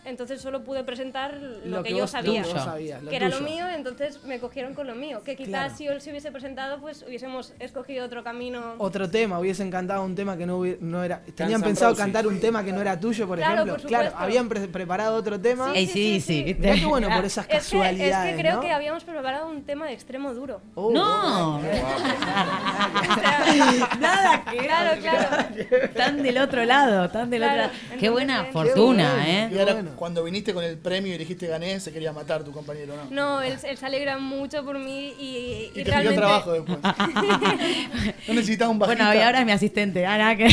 Entonces 0.06 0.42
solo 0.42 0.64
pude 0.64 0.84
presentar 0.84 1.36
lo, 1.36 1.78
Lo 1.78 1.84
que, 1.84 1.90
que 1.90 1.98
yo 1.98 2.08
sabía. 2.08 2.42
lo 2.42 2.48
que 2.48 2.54
sabías, 2.60 3.02
era 3.12 3.30
lo 3.30 3.42
mío, 3.42 3.68
entonces 3.70 4.24
me 4.24 4.40
cogieron 4.40 4.74
con 4.74 4.88
lo 4.88 4.96
mío. 4.96 5.22
Que 5.24 5.36
quizás 5.36 5.50
Claro. 5.50 5.76
si 5.76 5.88
él 5.88 6.02
se 6.02 6.10
hubiese 6.12 6.32
presentado, 6.32 6.80
pues 6.80 7.04
hubiésemos 7.08 7.54
escogido 7.60 8.06
otro 8.06 8.24
camino. 8.24 8.76
Otro 8.78 9.10
tema, 9.10 9.40
hubiesen 9.40 9.70
cantado 9.70 10.04
un 10.04 10.16
tema 10.16 10.38
que 10.38 10.46
no, 10.46 10.60
hubi- 10.60 10.78
no 10.80 11.04
era. 11.04 11.22
Tenían 11.36 11.62
pensado 11.62 11.92
Roses. 11.92 12.04
cantar 12.06 12.28
un 12.28 12.40
tema 12.40 12.64
que 12.64 12.72
no 12.72 12.82
era 12.82 13.00
tuyo, 13.00 13.28
por 13.28 13.38
Claro, 13.38 13.54
ejemplo. 13.56 13.76
por 13.78 13.86
claro, 13.88 14.12
habían 14.18 14.48
pre- 14.50 14.68
preparado 14.68 15.16
otro 15.18 15.40
tema. 15.40 15.74
Sí, 15.74 15.86
sí, 15.86 15.88
sí, 15.88 15.94
sí, 15.94 16.22
sí. 16.22 16.44
sí. 16.54 16.56
Mirá 16.60 16.76
qué 16.76 16.86
bueno 16.86 17.10
por 17.10 17.26
esas 17.30 17.46
Es 17.46 17.50
que, 17.52 17.58
es 17.58 17.64
casualidades. 17.64 18.36
que 18.36 18.42
creo 18.42 18.56
¿no? 18.56 18.62
que 18.62 18.72
habíamos 18.72 19.04
preparado 19.04 19.48
un 19.48 19.64
tema 19.64 19.88
de 19.88 19.94
extremo 19.94 20.34
duro. 20.34 20.62
Oh, 20.76 20.92
¡No! 20.92 21.60
Nada 24.00 24.44
que 24.50 24.58
claro, 24.58 25.02
claro. 25.02 25.46
Están 25.84 26.24
del 26.24 26.38
otro 26.38 26.64
lado, 26.66 27.06
están 27.06 27.30
del 27.30 27.40
Claro, 27.42 27.64
otro 27.66 27.74
lado. 27.90 28.00
Qué 28.00 28.10
buena 28.10 28.46
qué 28.46 28.52
fortuna, 28.52 29.14
bueno. 29.16 29.28
¿eh? 29.28 29.50
Y 29.93 29.95
cuando 29.97 30.23
viniste 30.23 30.54
con 30.54 30.63
el 30.63 30.78
premio 30.78 31.13
y 31.15 31.17
dijiste 31.17 31.47
gané, 31.47 31.80
se 31.80 31.91
quería 31.91 32.12
matar 32.13 32.43
tu 32.43 32.52
compañero, 32.52 32.95
¿no? 32.95 33.10
No, 33.12 33.41
él, 33.41 33.58
él 33.63 33.78
se 33.78 33.86
alegra 33.86 34.17
mucho 34.17 34.63
por 34.63 34.78
mí 34.80 35.13
y, 35.19 35.23
Y, 35.23 35.63
y 35.65 35.67
te 35.69 35.73
pidió 35.84 35.86
realmente... 35.93 36.17
trabajo 36.17 36.52
después. 36.54 36.78
no 38.28 38.34
necesitabas 38.34 38.71
un 38.71 38.80
bajista. 38.80 39.04
Bueno, 39.06 39.19
y 39.19 39.23
ahora 39.23 39.39
es 39.39 39.45
mi 39.45 39.52
asistente. 39.52 40.06
Ah, 40.06 40.17
nada 40.17 40.36
que... 40.36 40.47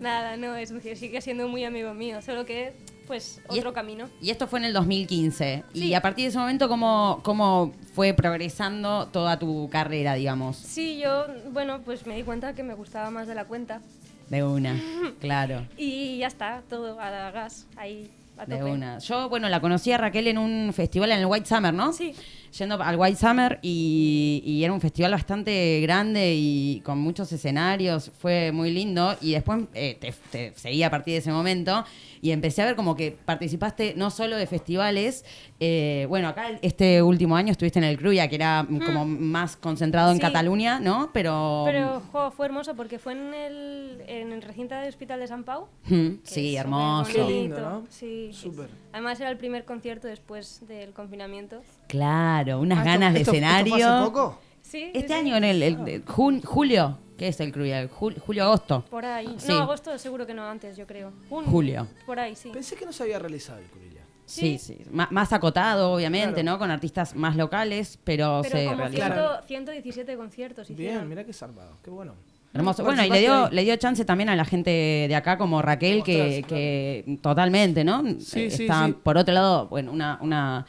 Nada, 0.00 0.36
no, 0.36 0.54
es, 0.56 0.72
sigue 0.98 1.20
siendo 1.22 1.48
muy 1.48 1.64
amigo 1.64 1.94
mío, 1.94 2.20
solo 2.20 2.44
que, 2.44 2.74
pues, 3.06 3.40
Y 3.50 3.58
otro 3.58 3.70
es- 3.70 3.74
camino. 3.74 4.10
Y 4.20 4.30
esto 4.30 4.46
fue 4.46 4.58
en 4.58 4.66
el 4.66 4.72
2015. 4.74 5.64
Y 5.72 5.78
Sí. 5.80 5.94
a 5.94 6.02
partir 6.02 6.24
de 6.24 6.28
ese 6.28 6.36
momento, 6.38 6.68
¿cómo, 6.68 7.20
¿cómo 7.22 7.72
fue 7.94 8.12
progresando 8.12 9.06
toda 9.06 9.38
tu 9.38 9.70
carrera, 9.70 10.12
digamos? 10.14 10.56
Sí, 10.58 10.98
yo, 11.02 11.26
bueno, 11.52 11.80
pues 11.84 12.04
me 12.06 12.16
di 12.16 12.22
cuenta 12.22 12.54
que 12.54 12.62
me 12.62 12.74
gustaba 12.74 13.10
más 13.10 13.26
de 13.26 13.34
la 13.34 13.46
cuenta. 13.46 13.80
De 14.28 14.42
una, 14.42 14.80
claro. 15.20 15.66
Y 15.76 16.18
ya 16.18 16.26
está, 16.28 16.62
todo 16.68 16.98
a 17.00 17.30
gas, 17.30 17.66
ahí. 17.76 18.10
a 18.38 18.46
De 18.46 18.56
tope. 18.58 18.70
una. 18.70 18.98
Yo, 18.98 19.28
bueno, 19.28 19.48
la 19.48 19.60
conocí 19.60 19.92
a 19.92 19.98
Raquel 19.98 20.28
en 20.28 20.38
un 20.38 20.72
festival 20.72 21.12
en 21.12 21.20
el 21.20 21.26
White 21.26 21.46
Summer, 21.46 21.72
¿no? 21.74 21.92
Sí. 21.92 22.14
Yendo 22.58 22.80
al 22.80 22.96
White 22.96 23.16
Summer 23.18 23.58
y, 23.62 24.42
y 24.46 24.62
era 24.62 24.72
un 24.72 24.80
festival 24.80 25.10
bastante 25.12 25.80
grande 25.80 26.34
y 26.36 26.80
con 26.84 26.98
muchos 26.98 27.32
escenarios. 27.32 28.12
Fue 28.18 28.52
muy 28.52 28.70
lindo. 28.70 29.16
Y 29.20 29.32
después 29.32 29.64
eh, 29.74 29.96
te, 30.00 30.14
te 30.30 30.52
seguí 30.54 30.82
a 30.84 30.90
partir 30.90 31.14
de 31.14 31.18
ese 31.18 31.32
momento 31.32 31.84
y 32.22 32.30
empecé 32.30 32.62
a 32.62 32.66
ver 32.66 32.76
como 32.76 32.94
que 32.96 33.16
participaste 33.24 33.94
no 33.96 34.08
solo 34.10 34.36
de 34.36 34.46
festivales. 34.46 35.24
eh, 35.58 36.06
bueno, 36.08 36.28
acá 36.28 36.50
este 36.62 37.02
último 37.02 37.36
año 37.36 37.50
estuviste 37.50 37.78
en 37.80 37.84
el 37.84 37.98
Cruya, 37.98 38.28
que 38.28 38.36
era 38.36 38.62
mm, 38.62 38.78
como 38.86 39.04
más 39.04 39.56
concentrado 39.56 40.10
en 40.10 40.16
Sí. 40.16 40.22
Cataluña, 40.22 40.78
¿no? 40.80 41.10
Pero. 41.12 41.62
Pero 41.66 42.02
jo, 42.12 42.30
fue 42.30 42.46
hermoso 42.46 42.74
porque 42.76 42.98
fue 42.98 43.12
en 43.14 43.34
el, 43.34 44.02
en 44.06 44.32
el 44.32 44.42
recinto 44.42 44.74
del 44.76 44.88
Hospital 44.88 45.18
de 45.20 45.26
San 45.26 45.44
Pau. 45.44 45.66
Mm, 45.88 46.08
sí, 46.22 46.56
hermoso. 46.56 47.12
Qué 47.12 47.24
lindo, 47.24 47.58
¿no? 47.60 47.86
Sí. 47.90 48.30
Súper. 48.32 48.68
Además 48.94 49.18
era 49.20 49.28
el 49.28 49.36
primer 49.36 49.64
concierto 49.64 50.06
después 50.06 50.66
del 50.68 50.92
confinamiento. 50.92 51.60
Claro, 51.88 52.60
unas 52.60 52.78
Ah, 52.78 52.82
esto- 52.82 52.90
ganas 52.92 53.12
de 53.14 53.20
esto- 53.22 53.32
esto 53.32 53.44
fue 53.44 53.52
hace 53.54 53.68
escenario. 53.70 54.04
poco? 54.06 54.38
Sí. 54.62 54.84
Este 54.94 55.00
sí, 55.00 55.06
sí. 55.08 55.12
año, 55.14 55.36
en 55.36 55.42
el, 55.44 55.62
el- 55.64 55.84
de 55.84 56.04
jun- 56.04 56.42
julio, 56.44 56.98
¿qué 57.18 57.26
es 57.26 57.40
el 57.40 57.50
Cruya? 57.52 57.88
Jul- 57.88 58.20
Julio-agosto. 58.20 58.84
Por 58.88 59.04
ahí. 59.04 59.34
Sí. 59.38 59.48
No, 59.48 59.62
agosto 59.62 59.98
seguro 59.98 60.24
que 60.26 60.32
no, 60.32 60.44
antes 60.48 60.76
yo 60.76 60.86
creo. 60.86 61.12
Junio. 61.28 61.50
Julio. 61.50 61.86
Por 62.06 62.20
ahí, 62.20 62.36
sí. 62.36 62.50
Pensé 62.50 62.76
que 62.76 62.86
no 62.86 62.92
se 62.92 63.02
había 63.02 63.18
realizado 63.18 63.58
el 63.58 63.66
Curilla. 63.66 64.02
Sí, 64.26 64.58
sí. 64.58 64.78
M- 64.92 65.08
más 65.10 65.32
acotado, 65.32 65.92
obviamente, 65.92 66.42
Claro. 66.42 66.52
¿no? 66.52 66.58
Con 66.60 66.70
artistas 66.70 67.16
más 67.16 67.34
locales, 67.34 67.98
pero, 68.04 68.40
Pero 68.44 68.56
se 68.58 68.64
como 68.66 68.76
realiza. 68.78 69.42
100 69.42 69.46
117 69.48 70.16
conciertos 70.16 70.68
Bien, 70.68 70.80
hicieron. 70.80 71.08
mira 71.08 71.24
qué 71.24 71.32
salvado, 71.32 71.76
qué 71.82 71.90
bueno. 71.90 72.14
Hermoso. 72.54 72.84
Bueno, 72.84 73.04
y 73.04 73.10
le 73.10 73.18
dio, 73.20 73.50
le 73.50 73.64
dio 73.64 73.76
chance 73.76 74.04
también 74.04 74.28
a 74.28 74.36
la 74.36 74.44
gente 74.44 74.70
de 74.70 75.14
acá, 75.14 75.36
como 75.36 75.60
Raquel, 75.60 76.02
que, 76.04 76.44
que 76.48 77.18
totalmente, 77.20 77.82
¿no? 77.84 78.02
Sí, 78.20 78.44
Eh, 78.44 78.50
sí, 78.50 78.62
está, 78.62 78.86
sí. 78.86 78.94
por 79.02 79.18
otro 79.18 79.34
lado, 79.34 79.66
bueno, 79.68 79.90
una, 79.92 80.18
una 80.22 80.64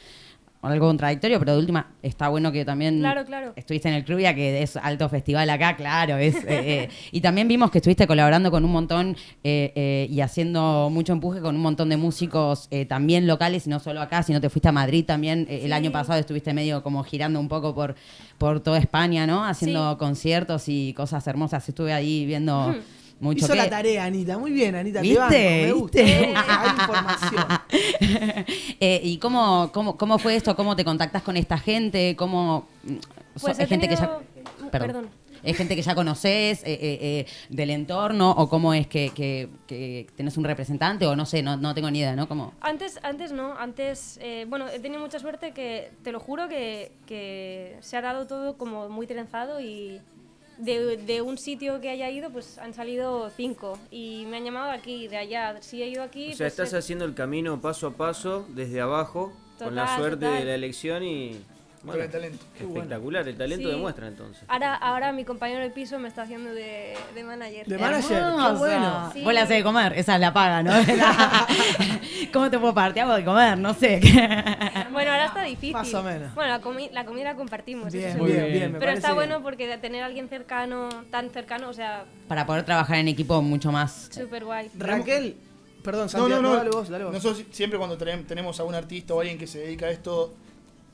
algo 0.67 0.87
contradictorio, 0.87 1.39
pero 1.39 1.53
de 1.53 1.59
última, 1.59 1.91
está 2.01 2.29
bueno 2.29 2.51
que 2.51 2.65
también 2.65 2.99
Claro, 2.99 3.25
claro. 3.25 3.53
estuviste 3.55 3.87
en 3.89 3.95
el 3.95 4.05
Crubia, 4.05 4.33
que 4.33 4.61
es 4.63 4.75
alto 4.77 5.07
festival 5.09 5.49
acá, 5.49 5.75
claro. 5.75 6.17
es 6.17 6.35
eh, 6.35 6.43
eh, 6.47 6.89
Y 7.11 7.21
también 7.21 7.47
vimos 7.47 7.71
que 7.71 7.77
estuviste 7.79 8.07
colaborando 8.07 8.51
con 8.51 8.65
un 8.65 8.71
montón 8.71 9.15
eh, 9.43 10.07
y 10.09 10.21
haciendo 10.21 10.89
mucho 10.91 11.13
empuje 11.13 11.41
con 11.41 11.55
un 11.55 11.61
montón 11.61 11.89
de 11.89 11.97
músicos 11.97 12.69
también 12.87 13.27
locales, 13.27 13.67
y 13.67 13.69
no 13.69 13.79
solo 13.79 14.01
acá, 14.01 14.23
sino 14.23 14.41
te 14.41 14.49
fuiste 14.49 14.69
a 14.69 14.71
Madrid 14.71 15.05
también. 15.05 15.45
El 15.49 15.73
año 15.73 15.91
pasado 15.91 16.19
estuviste 16.19 16.53
medio 16.53 16.83
como 16.83 17.03
girando 17.03 17.39
un 17.39 17.47
poco 17.47 17.73
por, 17.75 17.95
por 18.37 18.59
toda 18.59 18.77
España, 18.79 19.25
¿no? 19.27 19.45
Haciendo 19.45 19.91
Sí. 19.93 19.97
conciertos 19.97 20.63
y 20.67 20.93
cosas 20.93 21.25
hermosas. 21.27 21.67
Estuve 21.67 21.93
ahí 21.93 22.25
viendo. 22.25 22.75
Mucho. 23.19 23.45
Hizo 23.45 23.53
que- 23.53 23.59
la 23.59 23.69
tarea, 23.69 24.05
Anita. 24.05 24.37
Muy 24.37 24.51
bien, 24.51 24.75
Anita. 24.75 25.01
te 25.01 25.07
¿Viste? 25.07 25.19
banco, 25.19 25.31
me 25.33 25.71
gusta. 25.73 26.01
¿Viste? 26.01 26.21
me 26.21 26.27
gusta, 26.33 26.61
Hay 26.61 26.69
información. 26.69 27.45
Eh, 28.79 28.99
¿Y 29.03 29.17
cómo, 29.17 29.71
cómo, 29.73 29.97
cómo 29.97 30.17
fue 30.19 30.35
esto? 30.35 30.55
¿Cómo 30.55 30.75
te 30.75 30.83
contactas 30.85 31.23
con 31.23 31.37
esta 31.37 31.57
gente? 31.57 32.15
¿Cómo, 32.17 32.67
mm, 32.83 32.93
Pues 33.41 33.55
so- 33.55 33.61
he 33.61 33.63
¿Es 33.63 33.69
gente 33.69 33.87
que 33.87 33.95
ya... 33.95 34.19
perdón. 34.71 35.09
¿Es 35.43 35.55
gente 35.57 35.75
que 35.75 35.83
ya 35.83 35.93
conoces 35.93 36.63
eh, 36.63 36.73
eh, 36.73 36.77
eh, 37.01 37.25
del 37.49 37.69
entorno? 37.69 38.31
¿O 38.31 38.49
cómo 38.49 38.73
es 38.73 38.87
que, 38.87 39.11
que, 39.13 39.47
que 39.67 40.07
tenés 40.15 40.37
un 40.37 40.43
representante? 40.43 41.05
O 41.05 41.15
no 41.15 41.25
sé, 41.27 41.43
no, 41.43 41.55
no 41.55 41.75
tengo 41.75 41.91
ni 41.91 41.99
idea, 41.99 42.15
¿no? 42.15 42.27
¿Cómo? 42.27 42.53
Antes, 42.61 42.99
antes 43.03 43.31
no, 43.31 43.55
antes, 43.55 44.17
eh, 44.23 44.45
bueno, 44.49 44.67
he 44.69 44.79
tenido 44.79 44.99
mucha 45.01 45.19
suerte 45.19 45.51
que, 45.51 45.91
te 46.03 46.11
lo 46.11 46.19
juro, 46.19 46.49
que, 46.49 46.91
que 47.05 47.77
se 47.81 47.95
ha 47.95 48.01
dado 48.01 48.25
todo 48.25 48.57
como 48.57 48.89
muy 48.89 49.05
trenzado 49.05 49.61
y 49.61 50.01
de, 50.57 50.97
de 50.97 51.21
un 51.21 51.37
sitio 51.37 51.81
que 51.81 51.89
haya 51.89 52.09
ido, 52.09 52.29
pues 52.29 52.57
han 52.57 52.73
salido 52.73 53.29
cinco 53.35 53.77
y 53.91 54.25
me 54.27 54.37
han 54.37 54.45
llamado 54.45 54.71
de 54.71 54.77
aquí, 54.77 55.07
de 55.07 55.17
allá. 55.17 55.61
Si 55.61 55.81
he 55.81 55.87
ido 55.89 56.03
aquí, 56.03 56.33
O 56.33 56.35
sea, 56.35 56.45
pues, 56.45 56.53
estás 56.53 56.73
eh, 56.73 56.77
haciendo 56.77 57.05
el 57.05 57.13
camino 57.13 57.59
paso 57.61 57.87
a 57.87 57.91
paso, 57.91 58.45
desde 58.49 58.81
abajo, 58.81 59.33
con 59.59 59.75
la 59.75 59.95
suerte 59.97 60.25
total. 60.25 60.39
de 60.39 60.45
la 60.45 60.55
elección 60.55 61.03
y... 61.03 61.41
Con 61.85 62.01
el 62.01 62.09
talento. 62.11 62.45
Espectacular, 62.59 63.27
el 63.27 63.37
talento 63.37 63.67
Sí. 63.69 63.73
demuestra 63.75 64.07
entonces. 64.07 64.43
ahora, 64.47 64.75
ahora 64.75 65.11
mi 65.11 65.23
compañero 65.25 65.61
de 65.61 65.69
piso 65.69 65.99
me 65.99 66.07
está 66.07 66.23
haciendo 66.23 66.53
de, 66.53 66.95
de 67.13 67.23
manager. 67.23 67.65
De 67.67 67.77
manager, 67.77 68.23
qué 68.23 68.51
bueno. 68.57 69.09
Sí. 69.13 69.23
Vos 69.23 69.33
le 69.33 69.39
haces 69.39 69.57
de 69.57 69.63
comer, 69.63 69.93
esa 69.93 70.15
es 70.15 70.21
la 70.21 70.33
paga, 70.33 70.63
¿no? 70.63 70.71
¿Cómo 72.33 72.49
te 72.49 72.59
puedo 72.59 72.73
pagar? 72.73 72.93
Te 72.93 73.01
hago 73.01 73.13
de 73.15 73.23
comer, 73.25 73.57
no 73.57 73.73
sé. 73.73 73.99
Bueno, 74.95 75.11
ahora 75.11 75.25
está 75.25 75.43
difícil. 75.43 75.73
Más 75.73 75.93
o 75.93 76.03
menos. 76.03 76.33
Bueno, 76.35 76.51
la, 76.51 76.61
comi- 76.61 76.89
la 76.91 77.05
comida 77.05 77.25
la 77.25 77.35
compartimos. 77.35 77.87
eso 77.87 77.97
Bien, 77.97 78.11
seguro. 78.13 78.31
bien, 78.31 78.51
bien. 78.53 78.71
me 78.71 78.79
Pero 78.79 78.91
está 78.93 79.09
parece 79.09 79.13
bueno 79.15 79.35
bien. 79.35 79.43
porque 79.43 79.67
de 79.67 79.77
tener 79.77 80.03
a 80.03 80.05
alguien 80.05 80.29
cercano, 80.29 80.87
tan 81.11 81.29
cercano, 81.31 81.67
o 81.69 81.73
sea, 81.73 82.05
Para 82.29 82.45
poder 82.45 82.63
trabajar 82.63 82.97
en 82.97 83.09
equipo 83.09 83.41
mucho 83.41 83.73
más... 83.73 84.07
súper 84.11 84.45
guay. 84.45 84.71
Raquel, 84.77 85.35
perdón, 85.83 86.03
No, 86.05 86.09
Santiago. 86.09 86.41
no, 86.41 86.49
no. 86.49 86.55
Dale 86.55 86.69
vos, 86.69 86.87
dale 86.87 87.03
vos. 87.03 87.13
Nosotros 87.13 87.43
siempre 87.51 87.77
cuando 87.77 87.97
tenem- 87.97 88.25
tenemos 88.25 88.57
a 88.61 88.63
un 88.63 88.73
artista 88.73 89.13
o 89.15 89.19
alguien 89.19 89.37
que 89.37 89.47
se 89.47 89.59
dedica 89.59 89.87
a 89.87 89.89
esto, 89.91 90.33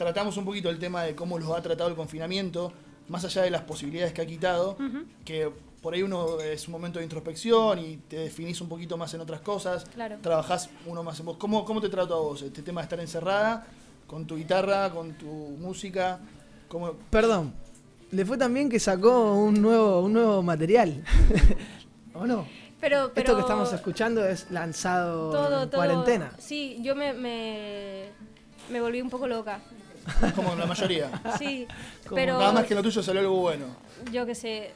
tratamos 0.01 0.35
un 0.37 0.45
poquito 0.45 0.69
el 0.69 0.79
tema 0.79 1.03
de 1.03 1.15
cómo 1.15 1.37
los 1.37 1.49
ha 1.51 1.61
tratado 1.61 1.89
el 1.89 1.95
confinamiento, 1.95 2.73
más 3.07 3.23
allá 3.23 3.43
de 3.43 3.51
las 3.51 3.61
posibilidades 3.61 4.13
que 4.13 4.21
ha 4.21 4.25
quitado, 4.25 4.75
que 5.23 5.51
por 5.81 5.93
ahí 5.93 6.01
uno 6.01 6.39
es 6.39 6.67
un 6.67 6.71
momento 6.71 6.97
de 6.99 7.05
introspección 7.05 7.77
y 7.79 7.97
te 7.97 8.15
definís 8.17 8.59
un 8.61 8.69
poquito 8.69 8.97
más 8.97 9.13
en 9.13 9.21
otras 9.21 9.41
cosas, 9.41 9.85
Claro. 9.93 10.17
trabajás 10.21 10.69
uno 10.87 11.03
más 11.03 11.19
en 11.19 11.27
vos. 11.27 11.37
¿Cómo, 11.37 11.63
¿Cómo 11.65 11.81
te 11.81 11.89
trató 11.89 12.15
a 12.15 12.19
vos 12.21 12.41
este 12.41 12.61
tema 12.63 12.81
de 12.81 12.85
estar 12.85 12.99
encerrada 12.99 13.67
con 14.07 14.25
tu 14.25 14.35
guitarra, 14.37 14.89
con 14.89 15.13
tu 15.13 15.25
música? 15.25 16.19
¿Cómo, 16.67 16.93
Perdón. 17.09 17.53
Le 18.11 18.25
fue 18.25 18.37
también 18.37 18.69
que 18.69 18.79
sacó 18.79 19.35
un 19.35 19.61
nuevo, 19.61 20.01
un 20.01 20.13
nuevo 20.13 20.43
material. 20.43 21.01
¿O 22.13 22.25
no? 22.25 22.45
Pero, 22.81 23.11
pero 23.13 23.25
Esto 23.27 23.35
que 23.35 23.41
estamos 23.41 23.71
escuchando 23.71 24.25
es 24.27 24.49
lanzado 24.51 25.29
todo, 25.31 25.63
en 25.63 25.69
todo. 25.69 25.77
cuarentena. 25.79 26.31
Sí, 26.39 26.79
yo 26.81 26.93
me, 26.95 27.13
me, 27.13 28.05
me 28.69 28.81
volví 28.81 28.99
un 29.01 29.09
poco 29.09 29.27
loca. 29.27 29.61
Como 30.35 30.55
la 30.55 30.65
mayoría? 30.65 31.09
Sí, 31.37 31.67
Como 32.03 32.15
pero 32.15 32.37
Nada 32.37 32.51
más 32.53 32.65
que 32.65 32.75
lo 32.75 32.83
tuyo 32.83 33.01
salió 33.03 33.21
algo 33.21 33.35
bueno. 33.37 33.65
yo 34.11 34.25
qué 34.25 34.35
sé. 34.35 34.71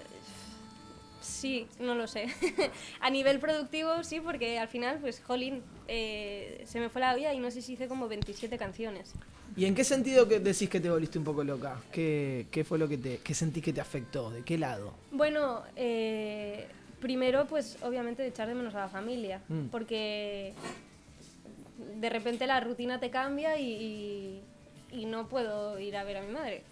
Sí, 1.21 1.67
no 1.79 1.95
lo 1.95 2.07
sé. 2.07 2.27
a 3.01 3.09
nivel 3.09 3.39
productivo 3.39 4.03
sí, 4.03 4.19
porque 4.19 4.59
al 4.59 4.67
final, 4.67 4.99
pues, 4.99 5.21
jolín, 5.25 5.63
eh, 5.87 6.63
se 6.67 6.79
me 6.79 6.89
fue 6.89 7.01
la 7.01 7.15
vida 7.15 7.33
y 7.33 7.39
no 7.39 7.49
sé 7.49 7.61
si 7.63 7.73
hice 7.73 7.87
como 7.87 8.07
27 8.07 8.57
canciones. 8.59 9.13
¿Y 9.57 9.65
en 9.65 9.73
qué 9.73 9.83
sentido 9.83 10.27
que 10.27 10.39
decís 10.39 10.69
que 10.69 10.79
te 10.79 10.89
volviste 10.89 11.17
un 11.17 11.23
poco 11.23 11.43
loca? 11.43 11.81
¿Qué, 11.91 12.45
qué 12.51 12.63
fue 12.63 12.77
lo 12.77 12.87
que 12.87 12.97
te 12.97 13.17
qué 13.23 13.33
sentís 13.33 13.63
que 13.63 13.73
te 13.73 13.81
afectó? 13.81 14.29
¿De 14.29 14.43
qué 14.43 14.57
lado? 14.57 14.93
Bueno, 15.11 15.63
eh, 15.75 16.67
primero, 16.99 17.45
pues 17.47 17.77
obviamente 17.81 18.21
de 18.21 18.29
echar 18.29 18.47
de 18.47 18.53
menos 18.55 18.75
a 18.75 18.79
la 18.81 18.89
familia, 18.89 19.41
Mm. 19.49 19.67
porque 19.71 20.53
de 21.99 22.09
repente 22.09 22.45
la 22.47 22.59
rutina 22.59 22.99
te 22.99 23.09
cambia 23.09 23.57
y, 23.57 23.63
y- 23.71 24.41
y 24.95 25.05
no 25.05 25.27
puedo 25.27 25.77
ir 25.79 25.95
a 25.97 26.03
ver 26.03 26.17
a 26.17 26.21
mi 26.21 26.31
madre. 26.33 26.63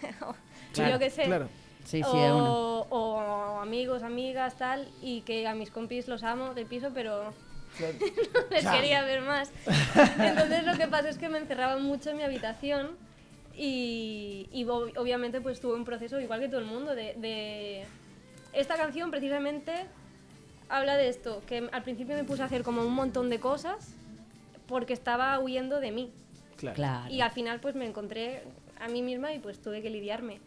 Claro, 0.72 0.94
Yo 0.94 0.98
qué 0.98 1.08
sé. 1.10 1.24
claro. 1.24 1.48
Sí, 1.84 2.02
sí, 2.02 2.18
de 2.18 2.30
o, 2.32 2.86
o 2.90 3.60
amigos, 3.60 4.02
amigas, 4.02 4.56
tal, 4.56 4.88
y 5.02 5.20
que 5.20 5.46
a 5.46 5.54
mis 5.54 5.70
compis 5.70 6.08
los 6.08 6.24
amo 6.24 6.52
del 6.54 6.66
piso, 6.66 6.90
pero 6.92 7.24
no 7.80 8.40
les 8.50 8.66
quería 8.66 9.02
ver 9.02 9.20
más. 9.20 9.52
Entonces 10.18 10.64
lo 10.64 10.74
que 10.76 10.88
pasa 10.88 11.08
es 11.10 11.18
que 11.18 11.28
me 11.28 11.38
encerraba 11.38 11.76
mucho 11.76 12.10
en 12.10 12.16
mi 12.16 12.22
habitación 12.24 12.96
y, 13.56 14.48
y 14.52 14.64
ob- 14.64 14.96
obviamente 14.98 15.40
pues 15.40 15.60
tuve 15.60 15.74
un 15.74 15.84
proceso 15.84 16.18
igual 16.20 16.40
que 16.40 16.48
todo 16.48 16.58
el 16.60 16.66
mundo 16.66 16.94
de, 16.94 17.14
de- 17.18 17.84
Esta 18.52 18.76
canción 18.76 19.10
precisamente 19.12 19.72
habla 20.68 20.96
de 20.96 21.08
esto, 21.08 21.42
que 21.46 21.68
al 21.70 21.82
principio 21.84 22.16
me 22.16 22.24
puse 22.24 22.42
a 22.42 22.46
hacer 22.46 22.64
como 22.64 22.82
un 22.82 22.94
montón 22.94 23.30
de 23.30 23.38
cosas 23.38 23.90
porque 24.66 24.92
estaba 24.92 25.38
huyendo 25.38 25.78
de 25.78 25.92
mí. 25.92 26.10
Claro. 26.56 26.76
Claro. 26.76 27.12
Y 27.12 27.20
al 27.20 27.30
final 27.30 27.60
pues 27.60 27.74
me 27.74 27.86
encontré 27.86 28.42
a 28.80 28.88
mí 28.88 29.02
misma 29.02 29.32
y 29.32 29.38
pues 29.38 29.60
tuve 29.60 29.82
que 29.82 29.90
lidiarme. 29.90 30.40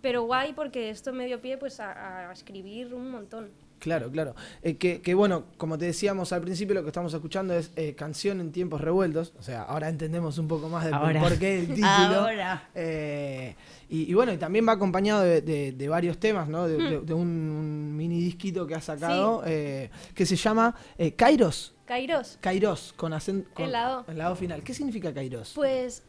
Pero 0.00 0.22
guay 0.22 0.52
porque 0.52 0.90
esto 0.90 1.12
me 1.12 1.26
dio 1.26 1.40
pie 1.40 1.58
pues 1.58 1.80
a, 1.80 2.28
a 2.28 2.32
escribir 2.32 2.94
un 2.94 3.10
montón. 3.10 3.50
Claro, 3.78 4.10
claro. 4.10 4.34
Eh, 4.62 4.76
que, 4.76 5.00
que 5.00 5.14
bueno, 5.14 5.44
como 5.56 5.78
te 5.78 5.84
decíamos 5.84 6.32
al 6.32 6.40
principio, 6.40 6.74
lo 6.74 6.82
que 6.82 6.88
estamos 6.88 7.14
escuchando 7.14 7.54
es 7.54 7.70
eh, 7.76 7.94
Canción 7.94 8.40
en 8.40 8.50
tiempos 8.52 8.80
revueltos. 8.80 9.32
O 9.38 9.42
sea, 9.42 9.62
ahora 9.62 9.88
entendemos 9.88 10.36
un 10.38 10.48
poco 10.48 10.68
más 10.68 10.84
del 10.84 10.94
Ahora. 10.94 11.20
por 11.20 11.38
qué 11.38 11.60
el 11.60 11.68
título. 11.68 11.86
Ahora. 11.86 12.68
Eh, 12.74 13.54
y, 13.88 14.10
y 14.10 14.14
bueno, 14.14 14.32
y 14.32 14.36
también 14.36 14.66
va 14.66 14.72
acompañado 14.72 15.22
de, 15.22 15.40
de- 15.42 15.72
de 15.72 15.88
varios 15.88 16.18
temas, 16.18 16.48
¿no? 16.48 16.66
De, 16.66 16.76
de- 16.76 17.00
de 17.00 17.14
un, 17.14 17.96
mini 17.96 18.20
disquito 18.20 18.66
que 18.66 18.74
ha 18.74 18.80
sacado 18.80 19.42
que 19.42 20.26
se 20.26 20.36
llama 20.36 20.74
Kairos. 21.16 21.74
Kairos, 21.86 22.36
Kairos, 22.40 22.92
con 22.96 23.12
acento. 23.12 23.48
En 23.62 23.72
la 23.72 23.98
O. 24.00 24.04
En 24.10 24.18
la 24.18 24.30
O 24.30 24.36
final. 24.36 24.62
¿Qué 24.62 24.74
significa 24.74 25.14
Kairos? 25.14 25.52
pues 25.54 26.02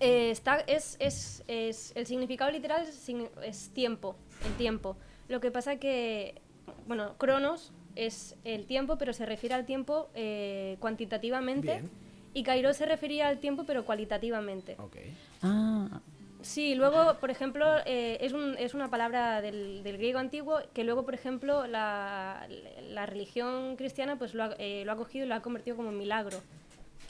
está, 0.00 0.58
es, 0.66 0.96
es, 1.00 1.42
es- 1.48 1.92
el 1.94 2.06
significado 2.06 2.50
literal 2.50 2.82
es, 2.86 3.08
es 3.44 3.70
tiempo, 3.70 4.16
el 4.44 4.52
tiempo. 4.56 4.96
Lo 5.28 5.40
que 5.40 5.50
pasa 5.50 5.76
que, 5.76 6.40
bueno, 6.86 7.14
Cronos 7.18 7.72
es 7.94 8.36
el 8.44 8.66
tiempo, 8.66 8.96
pero 8.98 9.12
se 9.12 9.26
refiere 9.26 9.54
al 9.54 9.64
tiempo 9.66 10.08
eh, 10.14 10.76
cuantitativamente. 10.80 11.72
Bien. 11.72 11.90
Y 12.34 12.42
Kairos 12.42 12.76
se 12.76 12.84
refería 12.86 13.28
al 13.28 13.38
tiempo, 13.38 13.64
pero 13.66 13.84
cualitativamente. 13.84 14.76
Ok. 14.78 14.96
Ah, 15.42 16.00
Sí, 16.42 16.74
luego, 16.76 17.14
por 17.18 17.30
ejemplo, 17.30 17.64
eh, 17.86 18.18
es, 18.20 18.32
un- 18.32 18.56
es 18.58 18.74
una 18.74 18.88
palabra 18.88 19.40
del, 19.40 19.82
del 19.82 19.96
griego 19.96 20.18
antiguo 20.20 20.60
que 20.74 20.84
luego, 20.84 21.04
por 21.04 21.14
ejemplo, 21.14 21.66
la, 21.66 22.46
la 22.90 23.06
religión 23.06 23.74
cristiana 23.76 24.16
pues 24.16 24.34
lo 24.34 24.44
ha, 24.44 24.54
eh, 24.58 24.84
lo 24.84 24.92
ha 24.92 24.96
cogido 24.96 25.24
y 25.24 25.28
lo 25.28 25.34
ha 25.34 25.40
convertido 25.40 25.76
como 25.76 25.88
en 25.88 25.98
milagro, 25.98 26.38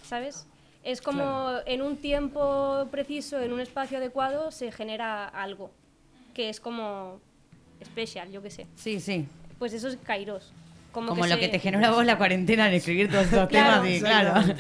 ¿sabes? 0.02 0.46
Es 0.84 1.02
como 1.02 1.16
Claro. 1.16 1.62
en 1.66 1.82
un 1.82 1.96
tiempo 1.96 2.86
preciso, 2.92 3.40
en 3.40 3.52
un 3.52 3.60
espacio 3.60 3.98
adecuado, 3.98 4.52
se 4.52 4.70
genera 4.72 5.26
algo 5.26 5.70
que 6.32 6.48
es 6.48 6.60
como 6.60 7.20
especial, 7.80 8.30
yo 8.30 8.40
qué 8.42 8.50
sé. 8.50 8.66
Sí, 8.76 9.00
sí. 9.00 9.26
Pues 9.58 9.72
eso 9.72 9.88
es 9.88 9.96
Kairos. 10.02 10.52
Como, 10.92 11.08
Como 11.10 11.26
lo 11.26 11.34
se- 11.34 11.40
que 11.40 11.48
te 11.48 11.58
generó 11.58 11.86
a 11.86 11.90
vos 11.90 12.06
la 12.06 12.16
cuarentena 12.16 12.68
en 12.68 12.74
escribir 12.74 13.10
todos 13.10 13.24
estos 13.24 13.48
Claro. 13.50 13.82
temas, 13.82 13.96
y 13.96 14.00
claro. 14.00 14.54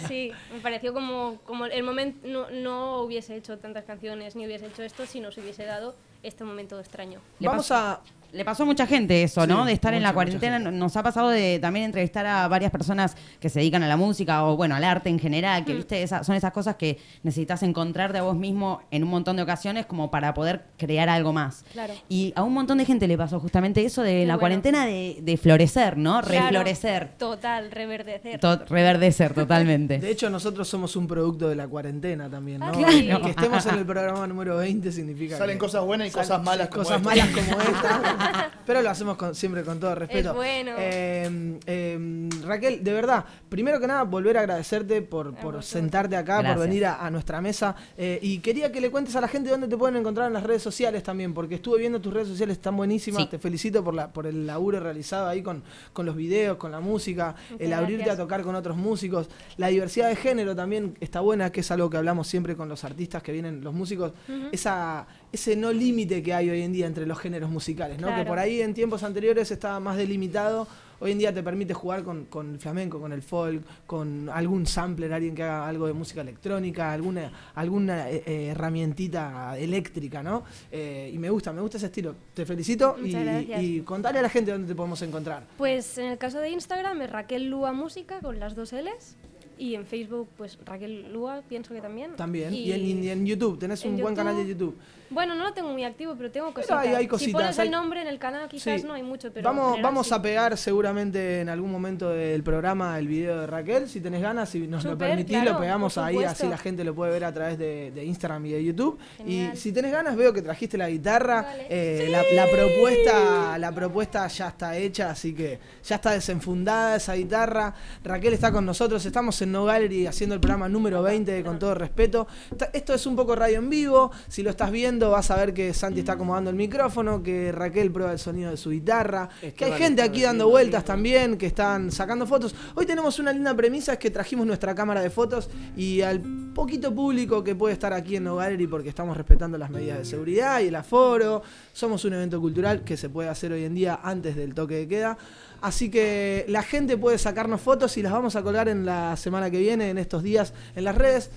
Sí, 0.08 0.32
me 0.52 0.58
pareció 0.60 0.92
como, 0.92 1.38
como 1.44 1.66
el 1.66 1.82
momento, 1.84 2.26
no, 2.26 2.50
no 2.50 3.00
hubiese 3.02 3.36
hecho 3.36 3.56
tantas 3.58 3.84
canciones 3.84 4.34
ni 4.34 4.46
hubiese 4.46 4.66
hecho 4.66 4.82
esto 4.82 5.06
si 5.06 5.20
no 5.20 5.30
se 5.30 5.40
hubiese 5.40 5.64
dado 5.64 5.94
este 6.24 6.42
momento 6.42 6.78
extraño. 6.80 7.20
Le 7.38 7.48
pasó- 7.48 8.00
Le 8.34 8.44
pasó 8.44 8.64
a 8.64 8.66
mucha 8.66 8.86
gente 8.86 9.22
eso, 9.22 9.46
¿no? 9.46 9.62
Sí, 9.62 9.68
De 9.68 9.72
estar 9.74 9.94
en 9.94 10.02
la 10.02 10.12
cuarentena. 10.12 10.58
Nos 10.58 10.96
ha 10.96 11.02
pasado 11.02 11.28
de 11.30 11.58
también 11.60 11.84
entrevistar 11.86 12.26
a 12.26 12.48
varias 12.48 12.70
personas 12.72 13.16
que 13.40 13.48
se 13.48 13.60
dedican 13.60 13.82
a 13.82 13.88
la 13.88 13.96
música 13.96 14.44
o, 14.44 14.56
bueno, 14.56 14.74
al 14.74 14.82
arte 14.84 15.08
en 15.08 15.18
general, 15.18 15.64
que, 15.64 15.72
Mm. 15.72 15.76
viste, 15.76 16.02
esa- 16.02 16.24
son 16.24 16.34
esas 16.34 16.52
cosas 16.52 16.74
que 16.76 16.98
necesitas 17.22 17.62
encontrarte 17.62 18.18
a 18.18 18.22
vos 18.22 18.36
mismo 18.36 18.82
en 18.90 19.04
un 19.04 19.10
montón 19.10 19.36
de 19.36 19.42
ocasiones 19.42 19.86
como 19.86 20.10
para 20.10 20.34
poder 20.34 20.64
crear 20.76 21.08
algo 21.08 21.32
más. 21.32 21.64
Claro. 21.72 21.94
Y 22.08 22.32
a 22.34 22.42
un 22.42 22.52
montón 22.52 22.78
de 22.78 22.84
gente 22.84 23.06
le 23.06 23.16
pasó 23.16 23.38
justamente 23.38 23.84
eso 23.84 24.02
de 24.02 24.26
la 24.26 24.34
bueno. 24.34 24.40
cuarentena 24.40 24.84
de, 24.86 25.18
de 25.22 25.36
florecer, 25.36 25.96
¿no? 25.96 26.20
Claro, 26.20 26.46
Reflorecer. 26.48 27.10
total, 27.16 27.70
reverdecer. 27.70 28.40
To- 28.40 28.64
reverdecer 28.68 29.32
totalmente. 29.32 29.98
De 30.00 30.10
hecho, 30.10 30.28
nosotros 30.28 30.66
somos 30.68 30.96
un 30.96 31.06
producto 31.06 31.48
de 31.48 31.54
la 31.54 31.68
cuarentena 31.68 32.28
también, 32.28 32.58
¿no? 32.60 32.66
Ah, 32.66 32.72
claro. 32.72 33.22
Que 33.22 33.30
estemos 33.30 33.64
en 33.66 33.74
el 33.76 33.86
programa 33.86 34.26
número 34.26 34.56
20 34.56 34.90
significa 34.90 35.38
Salen 35.38 35.56
que 35.56 35.60
cosas 35.60 35.84
buenas 35.84 36.08
y 36.08 36.10
cosas 36.10 36.42
malas 36.42 36.68
como 36.68 36.82
Cosas 36.82 36.96
esta. 36.98 37.08
malas 37.08 37.28
como 37.28 37.60
esta. 37.60 38.20
pero 38.66 38.82
lo 38.82 38.90
hacemos 38.90 39.16
con- 39.16 39.34
siempre 39.34 39.62
con 39.62 39.78
todo 39.80 39.94
respeto. 39.94 40.30
Es 40.30 40.34
bueno. 40.36 40.72
Eh, 40.78 41.58
eh, 41.66 42.28
Raquel, 42.44 42.82
de 42.84 42.92
verdad, 42.92 43.24
primero 43.48 43.80
que 43.80 43.86
nada, 43.86 44.02
volver 44.04 44.36
a 44.38 44.40
agradecerte 44.40 45.02
por, 45.02 45.34
por 45.34 45.62
sentarte 45.62 46.16
acá, 46.16 46.38
Gracias. 46.38 46.56
por 46.56 46.66
venir 46.66 46.86
a, 46.86 47.04
a 47.04 47.10
nuestra 47.10 47.40
mesa. 47.40 47.74
eh, 47.96 48.18
y 48.22 48.38
quería 48.38 48.70
que 48.72 48.80
le 48.80 48.90
cuentes 48.90 49.14
a 49.16 49.20
la 49.20 49.28
gente 49.28 49.50
dónde 49.50 49.68
te 49.68 49.76
pueden 49.76 49.96
encontrar 49.96 50.26
en 50.26 50.32
las 50.34 50.42
redes 50.42 50.62
sociales 50.62 51.02
también, 51.02 51.34
porque 51.34 51.56
estuve 51.56 51.78
viendo 51.78 52.00
tus 52.00 52.12
redes 52.12 52.28
sociales, 52.28 52.56
están 52.56 52.76
buenísimas. 52.76 53.22
Sí. 53.22 53.28
Te 53.28 53.38
felicito 53.38 53.82
por, 53.84 53.94
la, 53.94 54.12
por 54.12 54.26
el 54.26 54.46
laburo 54.46 54.80
realizado 54.80 55.28
ahí 55.28 55.42
con, 55.42 55.62
con 55.92 56.06
los 56.06 56.16
videos, 56.16 56.56
con 56.56 56.72
la 56.72 56.80
música, 56.80 57.34
el 57.58 57.72
abrirte 57.72 58.04
gracias. 58.04 58.18
a 58.18 58.22
tocar 58.22 58.42
con 58.42 58.54
otros 58.54 58.76
músicos. 58.76 59.28
La 59.56 59.68
diversidad 59.68 60.08
de 60.08 60.16
género 60.16 60.54
también 60.56 60.96
está 61.00 61.20
buena, 61.20 61.50
que 61.50 61.60
es 61.60 61.70
algo 61.70 61.88
que 61.90 61.96
hablamos 61.96 62.26
siempre 62.28 62.56
con 62.56 62.68
los 62.68 62.84
artistas 62.84 63.22
que 63.22 63.32
vienen, 63.32 63.62
los 63.62 63.74
músicos. 63.74 64.12
Esa, 64.52 65.06
ese 65.34 65.56
no 65.56 65.72
límite 65.72 66.22
que 66.22 66.32
hay 66.34 66.50
hoy 66.50 66.62
en 66.62 66.72
día 66.72 66.86
entre 66.86 67.06
los 67.06 67.18
géneros 67.18 67.50
musicales, 67.50 67.98
¿no? 68.00 68.08
Que 68.08 68.14
Claro. 68.14 68.28
por 68.28 68.38
ahí 68.38 68.60
en 68.60 68.72
tiempos 68.74 69.02
anteriores 69.02 69.50
estaba 69.50 69.78
más 69.80 69.96
delimitado. 69.96 70.66
Hoy 71.00 71.10
en 71.10 71.18
día 71.18 71.34
te 71.34 71.42
permite 71.42 71.74
jugar 71.74 72.02
con, 72.04 72.26
con 72.26 72.52
el 72.54 72.58
flamenco, 72.60 73.00
con 73.00 73.12
el 73.12 73.20
folk, 73.20 73.62
con 73.86 74.30
algún 74.30 74.64
sampler, 74.64 75.12
alguien 75.12 75.34
que 75.34 75.42
haga 75.42 75.66
algo 75.68 75.86
de 75.86 75.92
música 75.92 76.20
electrónica, 76.22 76.92
alguna, 76.92 77.32
alguna 77.54 78.08
eh, 78.10 78.22
eh, 78.24 78.46
herramientita 78.52 79.58
eléctrica, 79.58 80.22
¿no? 80.22 80.44
Eh, 80.70 81.10
y 81.12 81.18
me 81.18 81.28
gusta, 81.30 81.52
me 81.52 81.60
gusta 81.60 81.76
ese 81.78 81.86
estilo. 81.86 82.14
Te 82.32 82.46
felicito 82.46 82.96
y, 83.04 83.14
y 83.16 83.80
contale 83.80 84.20
a 84.20 84.22
la 84.22 84.28
gente 84.30 84.52
dónde 84.52 84.68
te 84.68 84.74
podemos 84.74 85.02
encontrar. 85.02 85.44
Pues 85.58 85.98
en 85.98 86.06
el 86.06 86.18
caso 86.18 86.38
de 86.38 86.50
Instagram 86.50 87.02
es 87.02 87.10
Raquel 87.10 87.50
Lua 87.50 87.72
Música 87.72 88.20
con 88.20 88.38
las 88.38 88.54
dos 88.54 88.72
L's. 88.72 89.16
Y 89.56 89.76
en 89.76 89.86
Facebook, 89.86 90.28
pues 90.36 90.58
Raquel 90.64 91.12
Lua, 91.12 91.42
pienso 91.48 91.72
que 91.74 91.80
también. 91.80 92.16
También. 92.16 92.52
Y, 92.52 92.72
en, 92.72 93.04
y 93.04 93.08
en 93.08 93.24
YouTube, 93.24 93.56
tenés 93.58 93.84
en 93.84 93.94
un 93.94 94.00
buen 94.00 94.14
canal 94.16 94.36
de 94.36 94.48
YouTube. 94.48 94.76
Bueno, 95.14 95.34
no 95.34 95.44
lo 95.44 95.52
tengo 95.54 95.70
muy 95.70 95.84
activo, 95.84 96.14
pero 96.16 96.30
tengo 96.30 96.46
Pero 96.48 96.66
cositas. 96.66 96.78
hay- 96.86 96.94
hay 96.94 97.08
Si 97.18 97.32
pones 97.32 97.58
hay- 97.58 97.66
el 97.66 97.70
nombre 97.72 98.02
en 98.02 98.08
el 98.08 98.18
canal, 98.18 98.48
quizás 98.48 98.80
Sí. 98.80 98.86
no 98.86 98.94
hay 98.94 99.02
mucho, 99.02 99.32
pero. 99.32 99.44
vamos 99.48 99.80
vamos 99.80 100.08
sí. 100.08 100.14
a 100.14 100.20
pegar 100.20 100.56
seguramente 100.58 101.40
en 101.40 101.48
algún 101.48 101.70
momento 101.70 102.10
del 102.10 102.42
programa 102.42 102.98
el 102.98 103.08
video 103.08 103.40
de 103.40 103.46
Raquel, 103.46 103.88
si 103.88 104.00
tenés 104.00 104.20
ganas, 104.22 104.48
si 104.50 104.66
nos 104.66 104.84
lo 104.84 104.98
permitís, 104.98 105.36
claro, 105.38 105.52
lo 105.52 105.58
pegamos 105.60 105.96
ahí, 105.98 106.22
así 106.24 106.46
la 106.48 106.58
gente 106.58 106.84
lo 106.84 106.94
puede 106.94 107.12
ver 107.12 107.24
a 107.24 107.32
través 107.32 107.56
de, 107.58 107.90
de 107.92 108.04
Instagram 108.04 108.44
y 108.46 108.50
de 108.52 108.64
YouTube. 108.64 108.98
Genial. 109.18 109.52
Y 109.54 109.56
si 109.56 109.72
tenés 109.72 109.92
ganas, 109.92 110.16
veo 110.16 110.32
que 110.32 110.42
trajiste 110.42 110.76
la 110.76 110.90
guitarra, 110.90 111.46
eh, 111.68 112.08
la, 112.10 112.22
la 112.34 112.50
propuesta 112.50 113.58
la 113.58 113.72
propuesta 113.72 114.26
ya 114.26 114.48
está 114.48 114.76
hecha, 114.76 115.10
así 115.10 115.34
que 115.34 115.58
ya 115.84 115.96
está 115.96 116.10
desenfundada 116.10 116.96
esa 116.96 117.14
guitarra. 117.14 117.74
Raquel 118.02 118.34
está 118.34 118.50
con 118.52 118.66
nosotros, 118.66 119.04
estamos 119.06 119.40
en 119.42 119.52
No 119.52 119.64
Gallery 119.64 120.06
haciendo 120.06 120.34
el 120.34 120.40
programa 120.40 120.68
número 120.68 121.02
20 121.02 121.30
de 121.32 121.42
Con 121.44 121.58
Todo 121.58 121.74
Respeto. 121.74 122.26
Esto 122.72 122.94
es 122.94 123.06
un 123.06 123.16
poco 123.16 123.34
radio 123.36 123.58
en 123.58 123.70
vivo, 123.70 124.10
si 124.28 124.42
lo 124.42 124.50
estás 124.50 124.70
viendo 124.70 125.03
vas 125.10 125.30
a 125.30 125.36
ver 125.36 125.54
que 125.54 125.72
Santi 125.74 126.00
está 126.00 126.12
acomodando 126.12 126.50
el 126.50 126.56
micrófono, 126.56 127.22
que 127.22 127.52
Raquel 127.52 127.90
prueba 127.90 128.12
el 128.12 128.18
sonido 128.18 128.50
de 128.50 128.56
su 128.56 128.70
guitarra, 128.70 129.28
que 129.56 129.64
hay 129.64 129.72
gente 129.72 130.02
aquí 130.02 130.22
dando 130.22 130.48
vueltas 130.48 130.84
también, 130.84 131.36
que 131.36 131.46
están 131.46 131.90
sacando 131.90 132.26
fotos. 132.26 132.54
Hoy 132.74 132.86
tenemos 132.86 133.18
una 133.18 133.32
linda 133.32 133.54
premisa, 133.54 133.94
es 133.94 133.98
que 133.98 134.10
trajimos 134.10 134.46
nuestra 134.46 134.74
cámara 134.74 135.00
de 135.00 135.10
fotos 135.10 135.48
y 135.76 136.00
al 136.02 136.20
poquito 136.54 136.94
público 136.94 137.42
que 137.42 137.54
puede 137.54 137.74
estar 137.74 137.92
aquí 137.92 138.16
en 138.16 138.24
No 138.24 138.36
Gallery 138.36 138.66
porque 138.66 138.88
estamos 138.88 139.16
respetando 139.16 139.58
las 139.58 139.70
medidas 139.70 139.98
de 139.98 140.04
seguridad 140.04 140.60
y 140.60 140.68
el 140.68 140.76
aforo. 140.76 141.42
Somos 141.72 142.04
un 142.04 142.14
evento 142.14 142.40
cultural 142.40 142.82
que 142.82 142.96
se 142.96 143.08
puede 143.08 143.28
hacer 143.28 143.52
hoy 143.52 143.64
en 143.64 143.74
día 143.74 144.00
antes 144.02 144.36
del 144.36 144.54
toque 144.54 144.76
de 144.76 144.88
queda. 144.88 145.18
Así 145.60 145.90
que 145.90 146.44
la 146.48 146.62
gente 146.62 146.96
puede 146.96 147.18
sacarnos 147.18 147.60
fotos 147.60 147.96
y 147.96 148.02
las 148.02 148.12
vamos 148.12 148.36
a 148.36 148.42
colgar 148.42 148.68
en 148.68 148.84
la 148.84 149.16
semana 149.16 149.50
que 149.50 149.58
viene, 149.58 149.90
en 149.90 149.98
estos 149.98 150.22
días, 150.22 150.52
en 150.76 150.84
las 150.84 150.94
redes. 150.94 151.30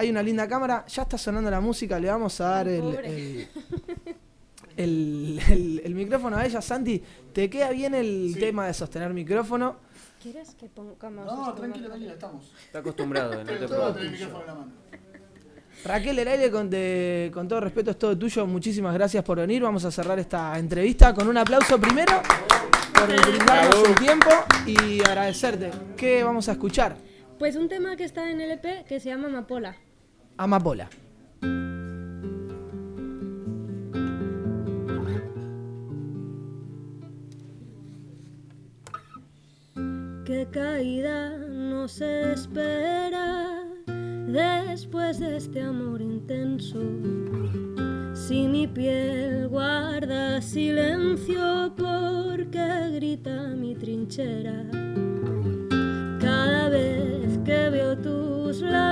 Hay 0.00 0.08
una 0.08 0.22
linda 0.22 0.48
cámara, 0.48 0.86
ya 0.88 1.02
está 1.02 1.18
sonando 1.18 1.50
la 1.50 1.60
música, 1.60 2.00
le 2.00 2.08
vamos 2.08 2.40
a 2.40 2.44
dar 2.48 2.68
el, 2.68 2.94
el- 3.04 3.48
el- 4.78 5.40
el- 5.50 5.82
el 5.84 5.94
micrófono 5.94 6.38
a 6.38 6.46
ella. 6.46 6.62
Santi, 6.62 7.02
¿te 7.34 7.50
queda 7.50 7.68
bien 7.68 7.94
el 7.94 8.34
tema 8.40 8.66
de 8.66 8.72
sostener 8.72 9.12
micrófono? 9.12 9.76
¿Quieres 10.22 10.54
que 10.54 10.68
pongamos 10.70 11.26
No, 11.26 11.32
esto 11.42 11.52
tranquila, 11.54 11.82
más 11.88 11.88
tranquila, 11.98 12.12
estamos. 12.14 12.50
Está 12.64 12.78
acostumbrado, 12.78 13.34
no 13.34 13.44
te 13.44 13.56
preocupes. 13.56 14.28
Raquel, 15.84 16.18
el 16.18 16.28
aire 16.28 16.50
con, 16.50 16.70
de- 16.70 17.30
con 17.34 17.46
todo 17.46 17.60
respeto 17.60 17.90
es 17.90 17.98
todo 17.98 18.16
tuyo. 18.16 18.46
Muchísimas 18.46 18.94
gracias 18.94 19.22
por 19.22 19.36
venir. 19.36 19.62
Vamos 19.62 19.84
a 19.84 19.90
cerrar 19.90 20.18
esta 20.18 20.58
entrevista 20.58 21.12
con 21.12 21.28
un 21.28 21.36
aplauso 21.36 21.78
primero 21.78 22.22
por 22.94 23.06
brindarnos 23.06 23.84
el 23.86 23.94
tiempo 23.96 24.30
y 24.66 25.00
agradecerte. 25.06 25.70
¿Qué 25.94 26.24
vamos 26.24 26.48
a 26.48 26.52
escuchar? 26.52 26.96
Pues 27.38 27.54
un 27.56 27.68
tema 27.68 27.96
que 27.96 28.04
está 28.04 28.30
en 28.30 28.40
el 28.40 28.50
EP 28.52 28.84
que 28.86 28.98
se 28.98 29.10
llama 29.10 29.28
Amapola. 29.28 29.76
Amapola. 30.40 30.88
Qué 40.24 40.48
caída 40.50 41.36
nos 41.36 42.00
espera 42.00 43.66
después 44.28 45.18
de 45.18 45.36
este 45.36 45.60
amor 45.60 46.00
intenso. 46.00 46.80
Si 48.14 48.48
mi 48.48 48.66
piel 48.66 49.46
guarda 49.48 50.40
silencio 50.40 51.74
porque 51.76 52.92
grita 52.94 53.48
mi 53.48 53.74
trinchera. 53.74 54.64
Cada 56.18 56.70
vez 56.70 57.38
que 57.44 57.68
veo 57.68 57.94
tus 57.98 58.62
labios 58.62 58.89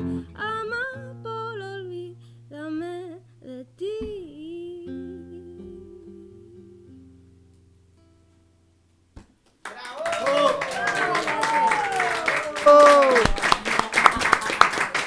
ti, 0.00 0.26
amapola, 0.34 1.66
olvídame 1.74 3.20
de 3.42 3.64
ti. 3.76 4.86
Oh. 12.66 13.14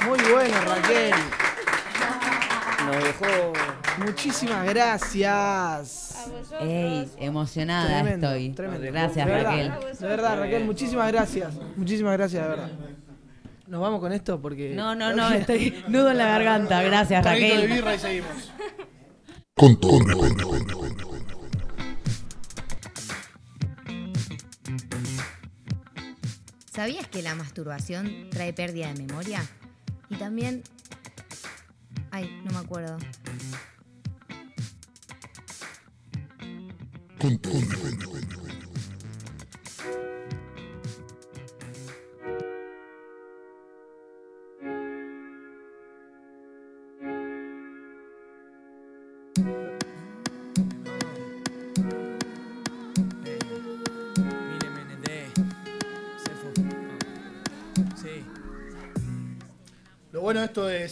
Muy 0.08 0.20
bueno, 0.32 0.56
Raquel. 0.66 1.14
Nos 2.86 3.04
dejó. 3.04 3.54
Muchísimas 4.06 4.66
gracias. 4.66 6.30
Ey, 6.60 7.10
emocionada 7.18 7.88
Tremendo, 7.88 8.28
estoy. 8.28 8.50
tremendo. 8.50 8.88
Gracias, 8.92 9.26
De 9.26 9.32
verdad, 9.32 9.52
Raquel. 9.52 9.98
De 10.00 10.08
verdad, 10.08 10.40
Raquel, 10.40 10.66
muchísimas 10.66 11.12
gracias. 11.12 11.54
Muchísimas 11.76 12.14
gracias, 12.14 12.44
de 12.44 12.50
verdad. 12.50 12.70
Nos 13.74 13.82
vamos 13.82 14.02
con 14.02 14.14
esto 14.14 14.40
porque. 14.40 14.70
No, 14.76 14.94
no, 14.94 15.14
no, 15.16 15.32
estoy 15.32 15.84
nudo 15.88 16.12
en 16.12 16.20
la 16.20 16.28
garganta. 16.28 16.84
Gracias, 16.84 17.24
Traguito 17.24 17.56
de 17.56 17.62
Raquel. 17.62 17.76
birra 17.76 17.96
y 17.96 17.98
seguimos. 17.98 18.52
Con 19.56 19.80
todo 19.80 20.00
respeto. 20.00 20.52
¿Sabías 26.72 27.08
que 27.08 27.24
la 27.24 27.34
masturbación 27.34 28.30
trae 28.30 28.54
pérdida 28.54 28.94
de 28.94 29.06
memoria? 29.08 29.42
Y 30.12 30.18
también... 30.18 30.62
Ay, 32.12 32.30
no 32.46 32.52
me 32.52 32.60
acuerdo. 32.60 33.00
Con 37.20 37.40
todo 37.40 37.60
respeto. 37.60 38.13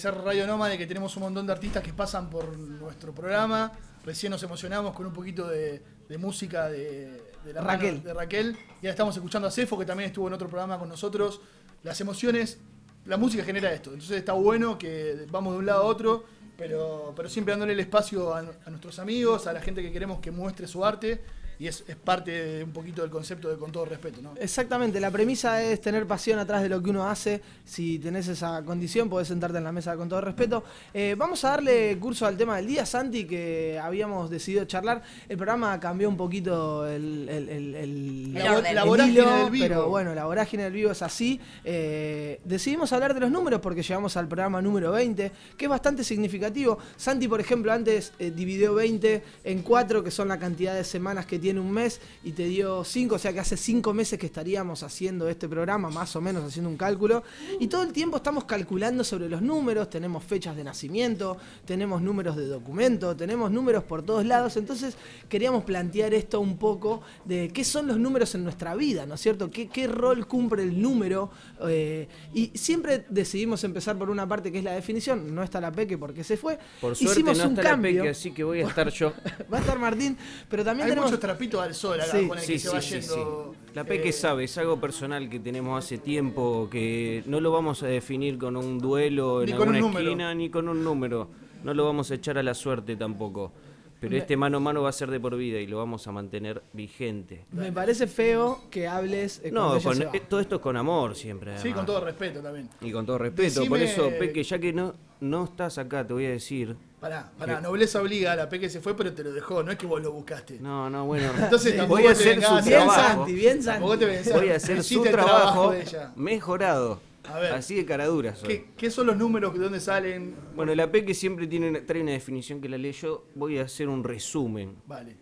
Ser 0.02 0.16
Radio 0.16 0.48
Nómade 0.48 0.80
que 0.80 0.88
tenemos 0.88 1.16
un 1.16 1.24
montón 1.24 1.46
de 1.46 1.54
artistas 1.54 1.84
que 1.84 1.94
pasan 1.94 2.28
por 2.28 2.58
nuestro 2.58 3.14
programa. 3.14 3.72
Recién 4.04 4.32
nos 4.32 4.42
emocionamos 4.42 4.96
con 4.96 5.06
un 5.06 5.14
poquito 5.14 5.48
de, 5.48 5.80
de 6.10 6.18
música 6.18 6.68
de, 6.70 7.22
de 7.46 7.54
la 7.54 7.62
mano 7.62 7.74
Raquel. 7.74 8.04
de 8.04 8.14
Raquel. 8.14 8.58
Y 8.82 8.88
ahora 8.88 8.90
estamos 8.90 9.16
escuchando 9.16 9.48
a 9.48 9.52
Cefo, 9.52 9.78
que 9.78 9.86
también 9.86 10.08
estuvo 10.08 10.28
en 10.28 10.34
otro 10.34 10.48
programa 10.48 10.80
con 10.80 10.90
nosotros. 10.90 11.40
Las 11.84 12.02
emociones, 12.02 12.58
la 13.06 13.18
música 13.18 13.44
genera 13.44 13.72
esto. 13.72 13.92
Entonces 13.94 14.18
está 14.18 14.34
bueno 14.34 14.80
que 14.80 15.28
vamos 15.30 15.54
de 15.54 15.60
un 15.60 15.68
lado 15.68 15.84
a 15.84 15.86
otro, 15.86 16.26
pero, 16.58 17.14
pero 17.16 17.30
siempre 17.30 17.52
dándole 17.52 17.74
el 17.74 17.80
espacio 17.80 18.34
a, 18.34 18.40
a 18.40 18.70
nuestros 18.72 18.98
amigos, 18.98 19.46
a 19.46 19.54
la 19.54 19.62
gente 19.62 19.84
que 19.84 19.92
queremos 19.92 20.20
que 20.20 20.32
muestre 20.32 20.68
su 20.68 20.84
arte. 20.84 21.22
Y 21.62 21.68
es, 21.68 21.84
es 21.88 21.96
parte 21.96 22.32
de 22.32 22.64
un 22.64 22.72
poquito 22.72 23.04
del 23.04 23.12
concepto 23.12 23.48
de 23.48 23.56
con 23.56 23.72
todo 23.72 23.86
respeto, 23.86 24.20
¿no? 24.20 24.34
Exactamente, 24.40 25.00
la 25.00 25.12
premisa 25.12 25.62
es 25.62 25.80
tener 25.80 26.08
pasión 26.08 26.40
atrás 26.40 26.64
de 26.64 26.70
lo 26.70 26.82
que 26.82 26.90
uno 26.90 27.06
hace. 27.08 27.40
Si 27.64 28.00
tenés 28.00 28.28
esa 28.30 28.64
condición, 28.66 29.08
podés 29.08 29.28
sentarte 29.28 29.60
en 29.60 29.64
la 29.66 29.72
mesa 29.72 29.96
con 29.96 30.10
todo 30.10 30.22
respeto. 30.22 30.64
Eh, 30.92 31.14
vamos 31.16 31.46
a 31.46 31.50
darle 31.52 31.96
curso 32.00 32.26
al 32.26 32.36
tema 32.36 32.56
del 32.58 32.66
día, 32.66 32.84
Santi, 32.84 33.26
que 33.26 33.80
habíamos 33.80 34.32
decidido 34.32 34.66
charlar. 34.66 35.04
El 35.30 35.38
programa 35.38 35.80
cambió 35.80 36.10
un 36.10 36.18
poquito 36.18 36.88
el, 36.88 37.30
el- 37.30 37.50
el- 37.50 37.76
el- 37.76 38.38
El 38.38 38.48
orden. 38.48 38.74
la 38.76 38.82
el 38.82 38.88
vorágine 38.88 39.20
hilo, 39.22 39.36
del 39.38 39.50
vivo. 39.52 39.66
Pero 39.68 39.88
bueno, 39.90 40.16
la 40.16 40.26
vorágine 40.26 40.64
del 40.64 40.74
vivo 40.74 40.90
es 40.90 41.04
así. 41.04 41.40
Eh, 41.64 42.40
decidimos 42.44 42.92
hablar 42.92 43.14
de 43.14 43.20
los 43.20 43.30
números 43.30 43.60
porque 43.62 43.84
llegamos 43.84 44.18
al 44.18 44.28
programa 44.28 44.64
número 44.64 44.92
20, 44.94 45.32
que 45.56 45.66
es 45.66 45.70
bastante 45.70 46.04
significativo. 46.04 46.80
Santi, 46.98 47.28
por 47.28 47.40
ejemplo, 47.40 47.72
antes 47.72 48.14
eh, 48.18 48.32
dividió 48.36 48.74
20 48.74 49.24
en 49.44 49.62
4, 49.62 50.04
que 50.04 50.10
son 50.10 50.28
la 50.28 50.40
cantidad 50.40 50.74
de 50.74 50.84
semanas 50.84 51.28
que 51.28 51.38
tiene 51.38 51.51
un 51.60 51.72
mes, 51.72 52.00
y 52.24 52.32
te 52.32 52.46
dio 52.46 52.84
5, 52.84 53.16
o 53.16 53.20
sea 53.20 53.34
que 53.34 53.40
hace 53.40 53.58
5 53.58 53.94
meses 53.94 54.20
que 54.20 54.26
estaríamos 54.26 54.84
haciendo 54.84 55.28
este 55.28 55.48
programa, 55.48 55.90
más 55.90 56.16
o 56.16 56.22
menos 56.22 56.44
haciendo 56.44 56.70
un 56.70 56.78
cálculo. 56.78 57.24
Y 57.60 57.68
todo 57.68 57.84
el 57.84 57.92
tiempo 57.92 58.18
estamos 58.18 58.46
calculando 58.46 59.04
sobre 59.04 59.30
los 59.30 59.42
números, 59.42 59.90
tenemos 59.90 60.24
fechas 60.24 60.56
de 60.56 60.64
nacimiento, 60.64 61.38
tenemos 61.66 62.02
números 62.02 62.36
de 62.36 62.48
documento, 62.48 63.16
tenemos 63.16 63.52
números 63.52 63.84
por 63.84 64.04
todos 64.04 64.26
lados. 64.26 64.58
Entonces 64.58 64.96
queríamos 65.30 65.64
plantear 65.64 66.14
esto 66.14 66.40
un 66.40 66.58
poco 66.58 67.02
de 67.26 67.50
qué 67.54 67.64
son 67.64 67.88
los 67.88 67.98
números 67.98 68.34
en 68.36 68.44
nuestra 68.44 68.76
vida, 68.76 69.06
¿no 69.06 69.16
es 69.16 69.22
cierto? 69.22 69.50
¿Qué, 69.50 69.68
qué 69.68 69.88
rol 69.88 70.28
cumple 70.28 70.64
el 70.64 70.82
número? 70.82 71.32
Eh, 71.68 72.08
y 72.34 72.52
siempre 72.56 73.06
decidimos 73.10 73.64
empezar 73.64 73.98
por 73.98 74.10
una 74.10 74.28
parte 74.28 74.52
que 74.52 74.60
es 74.60 74.64
la 74.64 74.74
definición. 74.74 75.34
No 75.34 75.44
está 75.44 75.62
la 75.62 75.72
Peque 75.72 75.98
porque 75.98 76.24
se 76.24 76.38
fue. 76.38 76.58
Por 76.80 76.96
suerte 76.96 77.20
Hicimos 77.20 77.38
no 77.38 77.44
un 77.46 77.50
está 77.52 77.64
la 77.64 77.70
cambio. 77.70 78.02
Peque, 78.02 78.10
así 78.10 78.32
que 78.32 78.44
voy 78.44 78.62
a 78.62 78.68
estar 78.68 78.90
yo. 78.90 79.14
Va 79.54 79.58
a 79.58 79.62
estar 79.62 79.80
Martín, 79.80 80.18
pero 80.50 80.64
también 80.64 80.86
Hay 80.86 80.92
tenemos... 80.92 81.10
muchos 81.10 81.20
trapitos 81.42 81.62
al 81.62 81.74
sol 81.74 82.00
acá 82.02 82.12
Sí. 82.20 82.28
con 82.28 82.38
el 82.38 82.44
Sí, 82.44 82.54
que 82.54 82.60
se 82.60 82.70
va 82.70 82.80
yendo. 82.80 83.56
La 83.74 83.84
Peque 83.84 84.10
eh, 84.10 84.14
sabe, 84.14 84.44
es 84.44 84.58
algo 84.58 84.80
personal 84.80 85.30
que 85.30 85.40
tenemos 85.40 85.84
hace 85.84 85.98
tiempo, 85.98 86.68
que 86.70 87.24
no 87.26 87.40
lo 87.40 87.52
vamos 87.52 87.82
a 87.84 87.88
definir 87.88 88.38
con 88.38 88.56
un 88.58 88.78
duelo 88.80 89.42
en 89.42 89.46
Ni 89.48 89.52
alguna 89.54 89.80
número. 89.80 90.00
esquina, 90.10 90.34
ni 90.36 90.50
con 90.50 90.68
un 90.70 90.84
número. 90.84 91.30
No 91.64 91.74
lo 91.74 91.86
vamos 91.86 92.12
a 92.12 92.16
echar 92.16 92.38
a 92.38 92.44
la 92.44 92.54
suerte 92.54 92.96
tampoco. 92.96 93.52
Pero 94.00 94.18
este 94.18 94.36
mano 94.36 94.58
a 94.58 94.60
mano 94.60 94.82
va 94.82 94.90
a 94.90 94.94
ser 94.94 95.12
de 95.12 95.20
por 95.20 95.38
vida 95.38 95.60
y 95.60 95.68
lo 95.68 95.78
vamos 95.78 96.08
a 96.08 96.12
mantener 96.12 96.64
vigente. 96.74 97.46
Me 97.52 97.72
parece 97.72 98.08
feo 98.08 98.60
que 98.72 98.88
hables... 98.88 99.42
eh, 99.44 99.52
No, 99.52 99.80
con- 99.80 100.02
eh, 100.02 100.24
todo 100.28 100.40
esto 100.40 100.56
es 100.56 100.62
con 100.62 100.76
amor 100.76 101.16
siempre. 101.16 101.56
Sí, 101.60 101.72
con 101.72 101.86
todo 101.86 102.04
respeto 102.04 102.42
también. 102.42 102.68
Y 102.82 102.92
con 102.92 103.06
todo 103.06 103.20
respeto. 103.20 103.64
Por 103.68 103.80
eso, 103.80 104.10
Peque, 104.18 104.44
ya 104.44 104.58
que 104.58 104.74
no, 104.74 104.96
no 105.20 105.44
estás 105.44 105.78
acá, 105.78 106.06
te 106.06 106.14
voy 106.14 106.26
a 106.26 106.30
decir. 106.32 106.76
Pará, 107.02 107.32
pará, 107.38 107.60
nobleza 107.60 108.00
obliga, 108.00 108.36
la 108.36 108.48
Peque 108.48 108.70
se 108.70 108.80
fue, 108.80 108.96
pero 108.96 109.12
te 109.12 109.24
lo 109.24 109.34
dejó, 109.34 109.64
no 109.64 109.72
es 109.72 109.78
que 109.80 109.88
vos 109.88 110.00
lo 110.02 110.12
buscaste. 110.12 110.60
No, 110.60 110.88
no, 110.88 111.06
bueno. 111.08 111.34
Entonces 111.36 111.76
tampoco 111.76 112.00
voy 112.00 112.08
a 112.10 112.12
hacer 112.14 112.36
su. 112.36 112.42
Tampoco 112.42 113.98
te 113.98 114.06
vengas 114.06 114.28
a- 114.28 114.38
Voy 114.38 114.50
a 114.50 114.56
hacer 114.56 114.84
su 114.84 115.02
trabajo 115.04 115.72
de 115.72 115.82
ella. 115.82 116.14
mejorado. 116.16 117.02
A 117.28 117.40
ver. 117.40 117.54
Así 117.54 117.76
de 117.76 117.86
cara 117.86 118.06
dura 118.06 118.36
soy. 118.36 118.48
¿Qué, 118.48 118.66
qué 118.78 118.92
son 118.92 119.08
los 119.08 119.18
números? 119.18 119.54
¿De 119.54 119.60
dónde 119.60 119.80
salen? 119.80 120.36
Bueno, 120.56 120.74
la 120.76 120.92
Peque 120.92 121.14
siempre 121.16 121.48
tiene, 121.48 121.82
trae 121.82 122.02
una 122.04 122.12
definición 122.12 122.62
que 122.62 122.70
la 122.70 122.78
leo 122.78 122.92
yo. 122.92 123.26
Voy 123.36 123.58
a 123.58 123.64
hacer 123.64 123.88
un 123.90 124.04
resumen. 124.04 124.76
Vale. 124.86 125.16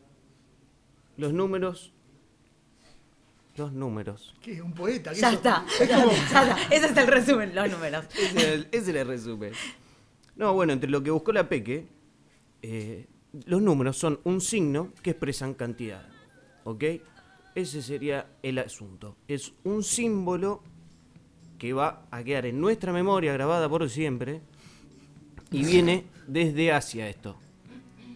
Los 1.18 1.32
números. 1.34 1.92
Los 3.58 3.74
números. 3.74 4.34
¿Qué 4.42 4.62
un 4.62 4.74
poeta? 4.74 5.12
¿Qué 5.12 5.20
Ya 5.20 5.32
está, 5.34 5.66
Es 5.80 5.88
ya 5.90 6.00
como- 6.02 6.12
está, 6.12 6.46
ya 6.46 6.52
está. 6.62 6.76
Ese 6.76 6.86
es 6.88 6.98
el 6.98 7.08
resumen, 7.08 7.54
los 7.56 7.70
números. 7.70 8.06
Ese 8.18 8.38
es 8.38 8.44
el, 8.46 8.68
ese 8.72 8.92
es 8.92 8.96
el 8.98 9.08
resumen. 9.08 9.52
No, 10.40 10.54
bueno, 10.54 10.72
entre 10.72 10.90
lo 10.90 11.04
que 11.04 11.12
buscó 11.12 11.34
la 11.34 11.50
Peque, 11.50 11.86
eh, 12.62 13.08
los 13.46 13.62
números 13.62 13.98
son 13.98 14.22
un 14.24 14.40
signo 14.40 14.94
que 15.04 15.10
expresan 15.10 15.54
cantidad. 15.54 16.08
¿Ok? 16.64 16.86
Ese 17.56 17.82
sería 17.82 18.26
el 18.42 18.58
asunto. 18.58 19.18
Es 19.28 19.52
un 19.66 19.84
símbolo 19.84 20.64
que 21.58 21.74
va 21.74 22.06
a 22.10 22.24
quedar 22.24 22.46
en 22.46 22.62
nuestra 22.62 22.94
memoria 22.94 23.34
grabada 23.34 23.68
por 23.68 23.90
siempre 23.90 24.40
y 25.52 25.66
viene 25.66 26.06
desde 26.26 26.72
Asia 26.72 27.10
esto. 27.10 27.36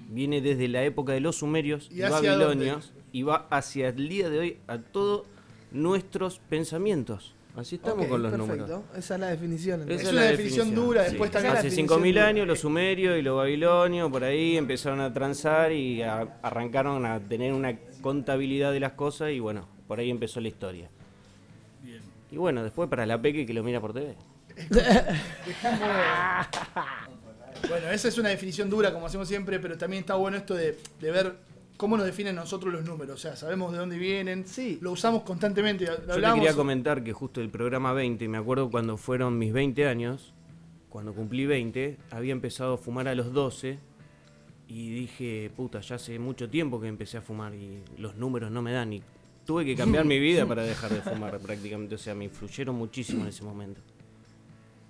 Viene 0.08 0.40
desde 0.40 0.70
la 0.70 0.82
época 0.86 1.12
de 1.12 1.20
los 1.20 1.36
sumerios 1.36 1.90
¿Y 1.92 2.04
babilonios 2.04 2.94
y 3.12 3.24
va 3.24 3.48
hacia 3.50 3.90
el 3.90 4.08
día 4.08 4.30
de 4.30 4.40
hoy 4.40 4.58
a 4.68 4.78
todos 4.78 5.28
nuestros 5.74 6.40
pensamientos. 6.40 7.36
Así 7.56 7.76
estamos 7.76 8.08
con 8.08 8.24
los 8.24 8.32
perfecto. 8.32 8.56
números. 8.68 8.82
Esa 8.98 9.14
es 9.14 9.20
la 9.20 9.28
definición. 9.28 9.82
Esa 9.82 9.84
entonces. 9.92 10.08
es 10.10 10.14
la 10.16 10.22
Sí. 10.22 10.28
también- 11.32 11.56
Hace 11.58 11.70
5.000 11.70 12.18
años 12.20 12.48
los 12.48 12.60
sumerios 12.60 13.18
y 13.20 13.22
los 13.22 13.38
babilonios 13.38 14.10
por 14.12 14.24
ahí 14.24 14.58
empezaron 14.58 15.00
a 15.02 15.14
transar 15.14 15.72
y 15.72 16.02
a- 16.02 16.40
arrancaron 16.42 17.06
a 17.06 17.20
tener 17.20 17.54
una 17.54 17.78
contabilidad 18.02 18.72
de 18.74 18.80
las 18.80 18.94
cosas 18.94 19.32
y 19.32 19.40
bueno, 19.40 19.68
por 19.88 20.00
ahí 20.00 20.10
empezó 20.10 20.42
la 20.42 20.48
historia. 20.48 20.90
Y 22.32 22.38
bueno, 22.38 22.64
después 22.64 22.90
para 22.90 23.06
la 23.06 23.22
Peque 23.22 23.46
que 23.46 23.54
lo 23.54 23.62
mira 23.64 23.80
por 23.80 23.94
TV. 23.94 24.16
Bueno, 27.70 27.90
esa 27.92 28.08
es 28.10 28.18
una 28.18 28.30
definición 28.30 28.70
dura, 28.70 28.92
como 28.92 29.06
hacemos 29.06 29.28
siempre, 29.28 29.58
pero 29.60 29.78
también 29.78 30.02
está 30.02 30.16
bueno 30.16 30.36
esto 30.36 30.54
de, 30.54 30.78
de 31.00 31.12
ver 31.12 31.36
cómo 31.78 31.98
nos 31.98 32.06
definen 32.06 32.36
nosotros 32.36 32.74
los 32.74 32.86
números. 32.86 33.16
O 33.16 33.18
sea, 33.18 33.36
sabemos 33.36 33.72
de 33.72 33.78
dónde 33.78 33.98
vienen, 33.98 34.46
lo 34.82 34.92
usamos 34.92 35.24
constantemente. 35.24 35.86
Lo 35.86 36.16
Yo 36.16 36.22
te 36.22 36.34
quería 36.34 36.54
comentar 36.54 37.04
que 37.04 37.14
justo 37.14 37.42
el 37.42 37.50
programa 37.50 37.94
20, 37.94 38.28
me 38.28 38.38
acuerdo 38.38 38.70
cuando 38.70 38.98
fueron 38.98 39.38
mis 39.38 39.54
20 39.54 39.88
años, 39.88 40.34
cuando 40.90 41.14
cumplí 41.14 41.46
20, 41.46 41.98
había 42.12 42.32
empezado 42.32 42.76
a 42.76 42.78
fumar 42.78 43.08
a 43.08 43.16
los 43.16 43.34
12 43.34 43.80
y 44.68 44.92
dije, 44.92 45.52
puta, 45.56 45.82
ya 45.82 45.96
hace 45.96 46.20
mucho 46.20 46.50
tiempo 46.50 46.80
que 46.80 46.88
empecé 46.88 47.18
a 47.18 47.22
fumar 47.22 47.54
y 47.54 47.84
los 47.98 48.16
números 48.16 48.52
no 48.52 48.62
me 48.62 48.72
dan 48.72 48.94
y 48.94 49.04
tuve 49.46 49.66
que 49.66 49.76
cambiar 49.76 50.06
mi 50.06 50.20
vida 50.20 50.46
para 50.46 50.64
dejar 50.64 50.92
de 50.92 51.02
fumar 51.02 51.38
prácticamente, 51.46 51.96
o 51.96 51.98
sea, 51.98 52.16
me 52.16 52.26
influyeron 52.26 52.76
muchísimo 52.76 53.24
en 53.24 53.30
ese 53.30 53.44
momento. 53.44 53.82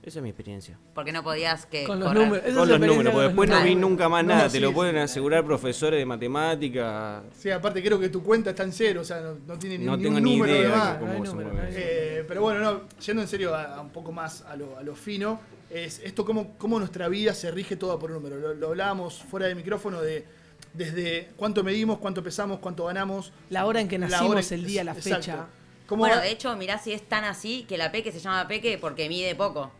Esa 0.03 0.19
es 0.19 0.23
mi 0.23 0.29
experiencia. 0.29 0.77
Porque 0.93 1.13
no 1.13 1.23
podías 1.23 1.65
que 1.65 1.85
Con 1.85 1.97
los 1.99 2.09
correr. 2.09 2.23
números. 2.25 2.45
Esa 2.45 2.59
Con 2.59 2.67
los 2.69 2.79
números, 2.79 3.13
porque 3.13 3.27
después 3.27 3.49
no 3.49 3.63
vi 3.63 3.75
nunca 3.75 4.09
más 4.09 4.23
No, 4.25 4.33
nada, 4.35 4.49
sí, 4.49 4.57
te 4.57 4.59
lo 4.59 4.67
sí. 4.69 4.73
pueden 4.73 4.97
asegurar 4.97 5.45
profesores 5.45 5.97
de 5.97 6.05
matemática. 6.05 7.23
Sí, 7.37 7.49
aparte 7.49 7.81
creo 7.81 7.97
que 7.99 8.09
tu 8.09 8.21
cuenta 8.21 8.49
está 8.49 8.63
en 8.63 8.73
cero, 8.73 8.99
o 9.01 9.03
sea, 9.05 9.21
no, 9.21 9.35
no 9.47 9.57
tiene 9.57 9.77
ni, 9.77 9.85
No 9.85 9.95
ni 9.95 10.03
tengo 10.03 10.19
ni 10.19 10.37
número 10.37 10.55
idea 10.57 10.93
de 10.93 10.99
cómo 10.99 11.13
No 11.13 11.25
se 11.25 11.31
número, 11.31 11.53
mueve. 11.53 11.69
Eh, 11.71 12.25
pero 12.27 12.41
bueno, 12.41 12.59
no, 12.59 12.81
yendo 12.99 13.21
en 13.21 13.27
serio 13.29 13.55
a, 13.55 13.75
a 13.77 13.81
un 13.81 13.91
poco 13.91 14.11
más 14.11 14.41
a 14.41 14.57
lo, 14.57 14.77
a 14.77 14.83
lo 14.83 14.93
fino, 14.93 15.39
es 15.69 15.99
esto 16.03 16.25
cómo, 16.25 16.53
cómo 16.57 16.79
nuestra 16.79 17.07
vida 17.07 17.33
se 17.33 17.49
rige 17.49 17.77
toda 17.77 17.97
por 17.97 18.11
un 18.11 18.17
número. 18.21 18.35
Lo, 18.37 18.53
lo 18.53 18.67
hablábamos 18.67 19.23
fuera 19.23 19.47
de 19.47 19.55
micrófono 19.55 20.01
de 20.01 20.25
desde 20.73 21.29
cuánto 21.37 21.63
medimos, 21.63 21.99
cuánto 21.99 22.21
pesamos, 22.21 22.59
cuánto 22.59 22.85
ganamos. 22.85 23.31
La 23.49 23.65
hora 23.65 23.79
en 23.79 23.87
que 23.87 23.97
la 23.97 24.07
nacimos, 24.07 24.31
hora- 24.31 24.55
el 24.55 24.65
día, 24.65 24.83
la 24.83 24.91
exacto. 24.91 25.15
fecha. 25.17 25.45
¿Cómo 25.87 25.99
Bueno, 26.01 26.15
va- 26.15 26.21
de 26.21 26.31
hecho, 26.31 26.55
mirá 26.57 26.77
si 26.79 26.91
es 26.93 27.07
tan 27.07 27.23
así 27.25 27.63
que 27.69 27.77
la 27.77 27.91
Peque 27.91 28.11
se 28.11 28.19
llama 28.19 28.47
Peque 28.49 28.77
porque 28.79 29.07
mide 29.07 29.35
poco. 29.35 29.71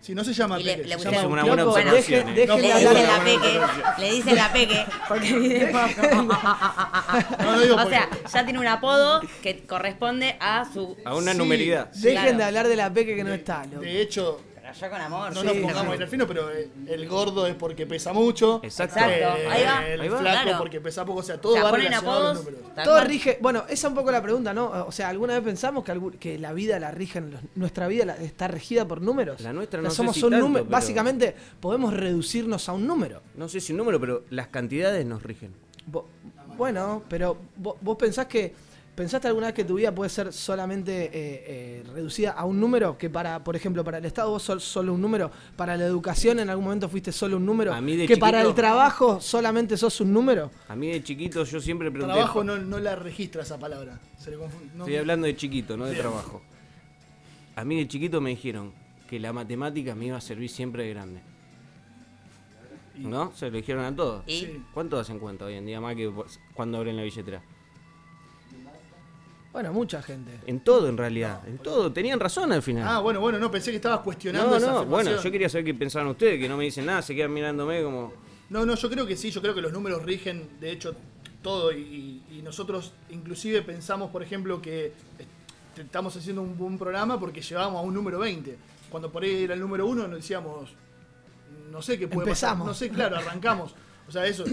Si 0.00 0.14
no 0.14 0.24
se 0.24 0.32
llama 0.32 0.58
Y 0.58 0.64
le- 0.64 0.76
Peque, 0.76 0.88
le 0.88 0.98
se 0.98 1.04
llama 1.04 1.16
Es 1.18 1.24
una 1.26 1.42
buena 1.44 1.62
deje- 1.64 1.68
observación. 1.68 2.28
eh. 2.30 2.32
deje 2.34 2.56
Le 2.56 2.68
de 2.68 2.74
dicen 2.74 3.06
la 3.06 3.20
Peque, 3.24 3.60
le 3.98 4.10
dicen 4.12 4.34
la 4.36 4.52
Peque 4.52 4.86
porque 5.08 5.32
mide 5.34 5.66
poco. 5.66 6.06
No, 7.42 7.52
no 7.52 7.60
digo 7.60 7.76
o 7.76 7.88
sea, 7.88 8.08
ya 8.32 8.44
tiene 8.44 8.58
un 8.58 8.66
apodo 8.66 9.20
que 9.42 9.64
corresponde 9.66 10.36
a 10.40 10.64
su... 10.72 10.96
A 11.04 11.14
una 11.14 11.32
Sí, 11.32 11.38
numeridad. 11.38 11.90
Dejen 11.92 12.12
Claro. 12.22 12.38
de 12.38 12.44
hablar 12.44 12.68
de 12.68 12.76
la 12.76 12.92
peque 12.92 13.14
que 13.14 13.24
no 13.24 13.32
está, 13.34 13.64
loco. 13.66 13.80
De 13.80 14.00
hecho, 14.00 14.40
Pero 14.72 14.86
yo 14.86 14.90
con 14.90 15.00
amor. 15.00 15.34
no 15.34 15.40
sí. 15.40 15.46
nos 15.46 15.56
pongamos 15.56 15.94
en 15.96 16.02
el 16.02 16.08
fino, 16.08 16.26
pero 16.26 16.50
el, 16.50 16.70
el 16.88 17.08
gordo 17.08 17.46
es 17.46 17.54
porque 17.54 17.86
pesa 17.86 18.12
mucho. 18.12 18.60
Exacto. 18.62 18.98
Exacto. 19.00 19.50
Ahí 19.50 19.64
va. 19.64 19.86
El 19.88 20.00
Ahí 20.00 20.08
va. 20.08 20.18
flaco 20.18 20.42
Claro. 20.42 20.58
porque 20.58 20.80
pesa 20.80 21.04
poco. 21.04 21.20
O 21.20 21.22
sea, 21.22 21.40
todo 21.40 21.52
O 21.52 21.54
sea, 21.56 21.64
va 21.64 21.70
ponen 21.70 21.92
apodos. 21.94 22.44
Todo 22.44 22.84
cual. 22.94 23.06
rige, 23.06 23.38
bueno, 23.40 23.60
esa 23.68 23.72
es 23.72 23.84
un 23.84 23.94
poco 23.94 24.10
la 24.10 24.22
pregunta, 24.22 24.52
¿no? 24.54 24.86
O 24.86 24.92
sea, 24.92 25.08
¿alguna 25.08 25.34
vez 25.34 25.42
pensamos 25.42 25.84
que, 25.84 25.98
que 26.18 26.38
la 26.38 26.52
vida 26.52 26.78
la 26.78 26.90
rigen, 26.90 27.30
los- 27.30 27.40
nuestra 27.54 27.86
vida 27.88 28.04
la- 28.04 28.16
está 28.16 28.48
regida 28.48 28.86
por 28.86 29.00
números? 29.02 29.40
La 29.40 29.52
nuestra 29.52 29.80
no 29.82 29.90
sé 29.90 29.96
somos 29.96 30.16
si 30.16 30.24
un 30.24 30.30
tanto, 30.30 30.46
número, 30.46 30.64
pero- 30.64 30.72
básicamente 30.72 31.34
podemos 31.60 31.92
reducirnos 31.94 32.68
a 32.68 32.72
un 32.72 32.86
número. 32.86 33.22
No 33.34 33.48
sé 33.48 33.60
si 33.60 33.72
un 33.72 33.78
número, 33.78 34.00
pero 34.00 34.24
las 34.30 34.48
cantidades 34.48 35.04
nos 35.06 35.22
rigen. 35.22 35.52
Bueno, 36.56 37.02
pero 37.08 37.36
vo- 37.60 37.76
vos, 37.80 37.96
pensás 37.96 38.26
que 38.26 38.54
pensaste 39.00 39.28
alguna 39.28 39.46
vez 39.46 39.54
que 39.54 39.64
tu 39.64 39.76
vida 39.76 39.94
puede 39.94 40.10
ser 40.10 40.30
solamente 40.30 41.04
eh, 41.06 41.10
eh, 41.14 41.84
reducida 41.94 42.32
a 42.32 42.44
un 42.44 42.60
número, 42.60 42.98
que 42.98 43.08
para, 43.08 43.42
por 43.42 43.56
ejemplo, 43.56 43.82
para 43.82 43.96
el 43.96 44.04
Estado 44.04 44.28
vos 44.28 44.42
sos 44.42 44.62
solo 44.62 44.92
un 44.92 45.00
número, 45.00 45.30
para 45.56 45.74
la 45.74 45.86
educación 45.86 46.38
en 46.38 46.50
algún 46.50 46.66
momento 46.66 46.86
fuiste 46.86 47.10
solo 47.10 47.38
un 47.38 47.46
número, 47.46 47.72
A 47.72 47.80
mí 47.80 47.96
de 47.96 48.06
que 48.06 48.18
para 48.18 48.42
el 48.42 48.54
trabajo 48.54 49.18
solamente 49.18 49.78
sos 49.78 49.98
un 50.02 50.12
número. 50.12 50.50
A 50.68 50.76
mí 50.76 50.88
de 50.88 51.02
chiquito 51.02 51.44
yo 51.44 51.60
siempre 51.62 51.90
pregunté. 51.90 52.12
Trabajo 52.14 52.44
no, 52.44 52.58
no 52.58 52.78
la 52.78 52.94
registra 52.94 53.40
esa 53.42 53.58
palabra. 53.58 53.98
Se 54.18 54.30
le 54.32 54.36
confunde. 54.36 54.66
No- 54.74 54.84
Estoy 54.84 54.96
hablando 54.98 55.26
de 55.26 55.34
chiquito, 55.34 55.78
no 55.78 55.86
de 55.86 55.92
Bien. 55.92 56.02
trabajo. 56.02 56.42
A 57.56 57.64
mí 57.64 57.76
de 57.78 57.88
chiquito 57.88 58.20
me 58.20 58.28
dijeron 58.30 58.74
que 59.08 59.18
la 59.18 59.32
matemática 59.32 59.94
me 59.94 60.04
iba 60.08 60.18
a 60.18 60.20
servir 60.20 60.50
siempre 60.50 60.82
de 60.84 60.90
grande. 60.90 61.20
¿No? 62.98 63.32
Se 63.34 63.50
lo 63.50 63.56
dijeron 63.56 63.82
a 63.82 63.96
todos. 63.96 64.24
¿Y? 64.26 64.62
¿Cuánto 64.74 64.98
hacen 64.98 65.18
cuenta 65.18 65.46
hoy 65.46 65.54
en 65.54 65.64
día 65.64 65.80
más 65.80 65.96
que 65.96 66.12
cuando 66.54 66.76
abren 66.76 66.98
la 66.98 67.02
billetera? 67.02 67.40
Bueno, 69.52 69.72
mucha 69.72 70.00
gente. 70.00 70.30
En 70.46 70.60
todo, 70.60 70.88
en 70.88 70.96
realidad. 70.96 71.40
En 71.48 71.58
todo. 71.58 71.92
Tenían 71.92 72.20
razón 72.20 72.52
al 72.52 72.62
final. 72.62 72.86
Ah, 72.86 73.00
bueno, 73.00 73.18
bueno, 73.20 73.38
no, 73.38 73.50
pensé 73.50 73.70
que 73.70 73.76
estabas 73.76 74.00
cuestionando 74.00 74.48
no, 74.50 74.56
esa 74.56 74.66
no. 74.66 74.72
afirmación. 74.78 74.90
Bueno, 75.14 75.22
yo 75.22 75.30
quería 75.32 75.48
saber 75.48 75.64
qué 75.64 75.74
pensaban 75.74 76.08
ustedes, 76.08 76.38
que 76.38 76.48
no 76.48 76.56
me 76.56 76.64
dicen 76.64 76.86
nada, 76.86 77.02
se 77.02 77.14
quedan 77.16 77.32
mirándome 77.32 77.82
como. 77.82 78.12
No, 78.48 78.64
no, 78.64 78.74
yo 78.76 78.88
creo 78.90 79.06
que 79.06 79.16
sí, 79.16 79.30
yo 79.30 79.40
creo 79.42 79.54
que 79.54 79.60
los 79.60 79.72
números 79.72 80.04
rigen, 80.04 80.48
de 80.60 80.70
hecho, 80.70 80.94
todo. 81.42 81.72
Y, 81.72 82.22
y 82.30 82.42
nosotros 82.42 82.92
inclusive 83.10 83.62
pensamos, 83.62 84.10
por 84.10 84.22
ejemplo, 84.22 84.62
que 84.62 84.86
est- 85.18 85.78
estamos 85.78 86.16
haciendo 86.16 86.42
un 86.42 86.56
buen 86.56 86.78
programa 86.78 87.18
porque 87.18 87.40
llevábamos 87.42 87.80
a 87.80 87.82
un 87.86 87.94
número 87.94 88.20
20. 88.20 88.56
Cuando 88.88 89.10
por 89.10 89.22
ahí 89.24 89.44
era 89.44 89.54
el 89.54 89.60
número 89.60 89.86
1 89.86 90.06
nos 90.08 90.16
decíamos, 90.16 90.70
no 91.72 91.82
sé 91.82 91.98
qué 91.98 92.06
puede 92.08 92.28
pasar. 92.28 92.52
Empezamos. 92.52 92.66
No 92.68 92.74
sé, 92.74 92.88
claro, 92.90 93.16
arrancamos. 93.16 93.74
O 94.08 94.12
sea, 94.12 94.26
eso. 94.26 94.44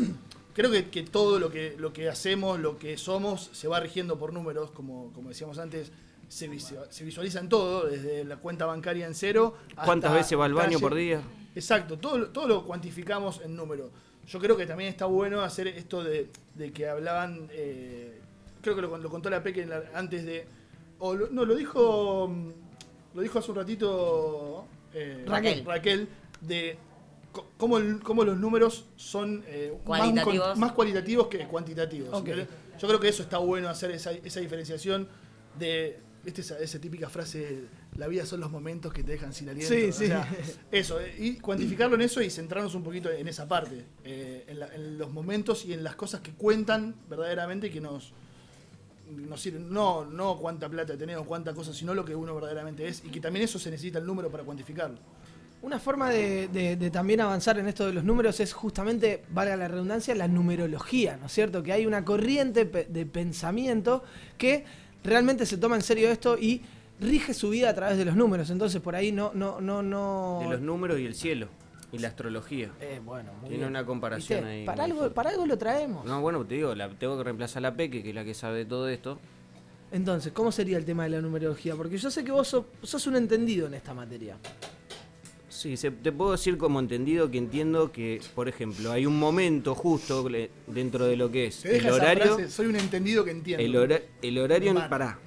Creo 0.58 0.72
que, 0.72 0.90
que 0.90 1.04
todo 1.04 1.38
lo 1.40 1.50
que, 1.52 1.76
lo 1.78 1.94
que 1.94 2.10
hacemos, 2.10 2.60
lo 2.60 2.78
que 2.80 2.98
somos, 2.98 3.50
se 3.54 3.68
va 3.68 3.80
rigiendo 3.80 4.18
por 4.18 4.34
números, 4.34 4.72
como, 4.72 5.14
como 5.14 5.30
decíamos 5.30 5.58
antes. 5.60 5.92
Se, 6.30 6.50
se 6.90 7.06
visualiza 7.06 7.40
en 7.40 7.48
todo, 7.48 7.86
desde 7.86 8.26
la 8.26 8.36
cuenta 8.38 8.66
bancaria 8.66 9.06
en 9.08 9.14
cero. 9.14 9.56
hasta 9.70 9.84
¿Cuántas 9.86 10.12
veces 10.14 10.38
va 10.38 10.44
al 10.46 10.54
baño 10.56 10.72
calle. 10.72 10.80
por 10.82 10.96
día? 10.96 11.22
Exacto, 11.56 11.98
todo, 11.98 12.18
lo- 12.18 12.30
todo 12.32 12.48
lo 12.50 12.66
cuantificamos 12.66 13.40
en 13.46 13.56
número. 13.56 13.92
Yo 14.28 14.40
creo 14.40 14.58
que 14.58 14.66
también 14.66 14.90
está 14.90 15.06
bueno 15.06 15.42
hacer 15.42 15.68
esto 15.68 16.04
de, 16.04 16.30
de 16.56 16.74
que 16.74 16.90
hablaban, 16.90 17.48
eh, 17.52 18.20
creo 18.62 18.76
que 18.76 18.82
lo, 18.82 18.98
lo 18.98 19.10
contó 19.10 19.30
la 19.30 19.42
Peque 19.42 19.66
la- 19.66 19.84
antes 19.94 20.26
de, 20.26 20.46
o 21.00 21.14
lo- 21.16 21.30
no, 21.30 21.46
lo 21.46 21.56
dijo, 21.56 22.30
lo 23.14 23.22
dijo 23.22 23.40
hace 23.40 23.52
un 23.52 23.58
ratito 23.58 24.66
eh, 24.94 25.24
Raquel. 25.28 25.64
Raquel, 25.66 26.10
de 26.42 26.78
cómo, 27.58 27.78
el- 27.78 28.00
cómo 28.02 28.24
los 28.24 28.38
números 28.38 28.86
son 28.96 29.44
eh, 29.48 29.72
más 29.74 29.84
Cualitativos. 30.00 30.58
Más, 30.58 30.72
cualitativos 30.74 31.28
que 31.28 31.48
cuantitativos. 31.48 32.24
Yo 32.80 32.88
creo 32.88 33.00
que 33.00 33.08
eso 33.10 33.24
está 33.24 33.38
bueno 33.40 33.70
hacer 33.70 33.92
esa, 33.92 34.12
esa 34.12 34.40
diferenciación 34.40 35.08
de, 35.58 36.00
¿viste 36.24 36.42
esa, 36.42 36.60
esa 36.60 36.80
típica 36.80 37.10
frase, 37.10 37.64
la 37.98 38.08
vida 38.08 38.26
son 38.26 38.40
los 38.40 38.52
momentos 38.52 38.94
que 38.94 39.04
te 39.04 39.14
dejan 39.14 39.34
sin 39.34 39.50
aliento? 39.50 39.74
Sí, 39.74 39.86
O 39.90 39.92
sí. 39.94 40.08
sea, 40.08 40.30
eso, 40.72 41.00
eh, 41.02 41.16
y 41.18 41.36
cuantificarlo 41.38 41.96
en 41.96 42.02
eso 42.02 42.22
y 42.22 42.30
centrarnos 42.30 42.76
un 42.76 42.84
poquito 42.84 43.10
en 43.10 43.28
esa 43.28 43.48
parte, 43.48 43.86
eh, 44.04 44.46
en, 44.48 44.60
la- 44.60 44.74
en 44.76 44.98
los 45.00 45.12
momentos 45.12 45.66
y 45.66 45.74
en 45.74 45.84
las 45.84 45.96
cosas 45.96 46.22
que 46.22 46.32
cuentan 46.34 46.96
verdaderamente 47.10 47.68
y 47.68 47.70
que 47.72 47.82
nos, 47.82 48.14
nos 49.10 49.42
sirven. 49.42 49.72
No, 49.72 50.06
no 50.06 50.38
cuánta 50.38 50.70
plata 50.70 50.96
tenemos, 50.98 51.26
cuánta 51.26 51.54
cosa, 51.54 51.74
sino 51.74 51.94
lo 51.96 52.06
que 52.06 52.16
uno 52.16 52.36
verdaderamente 52.36 52.88
es 52.88 53.04
y 53.06 53.10
que 53.10 53.20
también 53.20 53.46
eso 53.46 53.58
se 53.58 53.72
necesita 53.72 53.98
el 54.00 54.06
número 54.06 54.30
para 54.30 54.44
cuantificarlo. 54.44 54.98
Una 55.62 55.80
forma 55.80 56.10
de, 56.10 56.48
de- 56.50 56.76
de 56.76 56.92
también 56.92 57.20
avanzar 57.20 57.58
en 57.58 57.68
esto 57.68 57.86
de 57.88 57.94
los 57.94 58.04
números 58.04 58.40
es 58.40 58.54
justamente, 58.54 59.24
valga 59.30 59.56
la 59.58 59.68
redundancia, 59.68 60.14
la 60.16 60.28
numerología, 60.28 61.18
¿no 61.18 61.26
es 61.26 61.32
cierto? 61.32 61.64
Que 61.64 61.74
hay 61.74 61.86
una 61.86 62.06
corriente 62.06 62.66
de 62.66 63.06
pensamiento 63.06 64.04
que 64.38 64.66
realmente 65.04 65.46
se 65.46 65.58
toma 65.58 65.76
en 65.76 65.82
serio 65.82 66.10
esto 66.10 66.38
y 66.38 66.62
rige 67.02 67.34
su 67.34 67.50
vida 67.50 67.70
a 67.70 67.74
través 67.76 67.98
de 67.98 68.06
los 68.06 68.16
números. 68.16 68.50
Entonces 68.52 68.82
por 68.82 68.96
ahí 68.96 69.12
no, 69.12 69.32
no, 69.34 69.60
no, 69.60 69.82
no. 69.82 70.40
De 70.44 70.50
los 70.50 70.62
números 70.62 71.00
y 71.00 71.06
el 71.06 71.16
cielo. 71.16 71.48
Y 71.92 71.98
la 72.00 72.10
astrología. 72.10 72.70
Eh, 72.82 73.00
bueno, 73.04 73.32
muy 73.40 73.50
Tiene 73.50 73.58
bien. 73.64 73.70
una 73.70 73.86
comparación 73.86 74.40
¿Viste? 74.42 74.52
ahí. 74.60 74.66
Para 74.66 74.84
algo, 74.84 75.10
para 75.12 75.30
algo 75.32 75.46
lo 75.46 75.58
traemos. 75.58 76.06
No, 76.06 76.22
bueno, 76.22 76.46
te 76.46 76.56
digo, 76.56 76.76
la, 76.76 76.90
tengo 76.90 77.18
que 77.18 77.24
reemplazar 77.24 77.60
a 77.66 77.70
la 77.72 77.76
Peque, 77.76 78.04
que 78.04 78.10
es 78.10 78.16
la 78.16 78.24
que 78.26 78.34
sabe 78.34 78.66
todo 78.66 78.90
esto. 78.90 79.20
Entonces, 79.92 80.34
¿cómo 80.34 80.52
sería 80.52 80.78
el 80.78 80.84
tema 80.86 81.04
de 81.06 81.10
la 81.12 81.22
numerología? 81.22 81.76
Porque 81.76 81.98
yo 81.98 82.12
sé 82.12 82.24
que 82.26 82.32
vos 82.32 82.48
sos, 82.50 82.66
sos 82.84 83.08
un 83.08 83.16
entendido 83.16 83.68
en 83.68 83.74
esta 83.74 83.94
materia. 83.94 84.36
Sí, 85.58 85.76
se- 85.76 85.90
te 85.90 86.12
puedo 86.12 86.34
decir 86.34 86.56
como 86.60 86.80
entendido 86.80 87.32
que 87.32 87.40
entiendo 87.40 87.92
que, 87.92 88.22
por 88.36 88.48
ejemplo, 88.48 88.92
hay 88.92 89.08
un 89.08 89.18
momento 89.18 89.74
justo 89.74 90.30
le- 90.30 90.52
dentro 90.68 91.08
de 91.08 91.18
lo 91.18 91.32
que 91.32 91.48
es 91.48 91.62
Te 91.64 91.70
el 91.70 91.74
deja 91.78 91.88
esa 91.88 91.96
horario. 91.96 92.36
frase, 92.36 92.52
soy 92.52 92.68
un 92.68 92.76
entendido 92.76 93.26
que 93.26 93.32
entiende. 93.32 93.66
El, 93.66 93.76
hora- 93.76 94.00
el 94.22 94.38
horario, 94.38 94.70
en- 94.70 94.88
pará. 94.88 95.18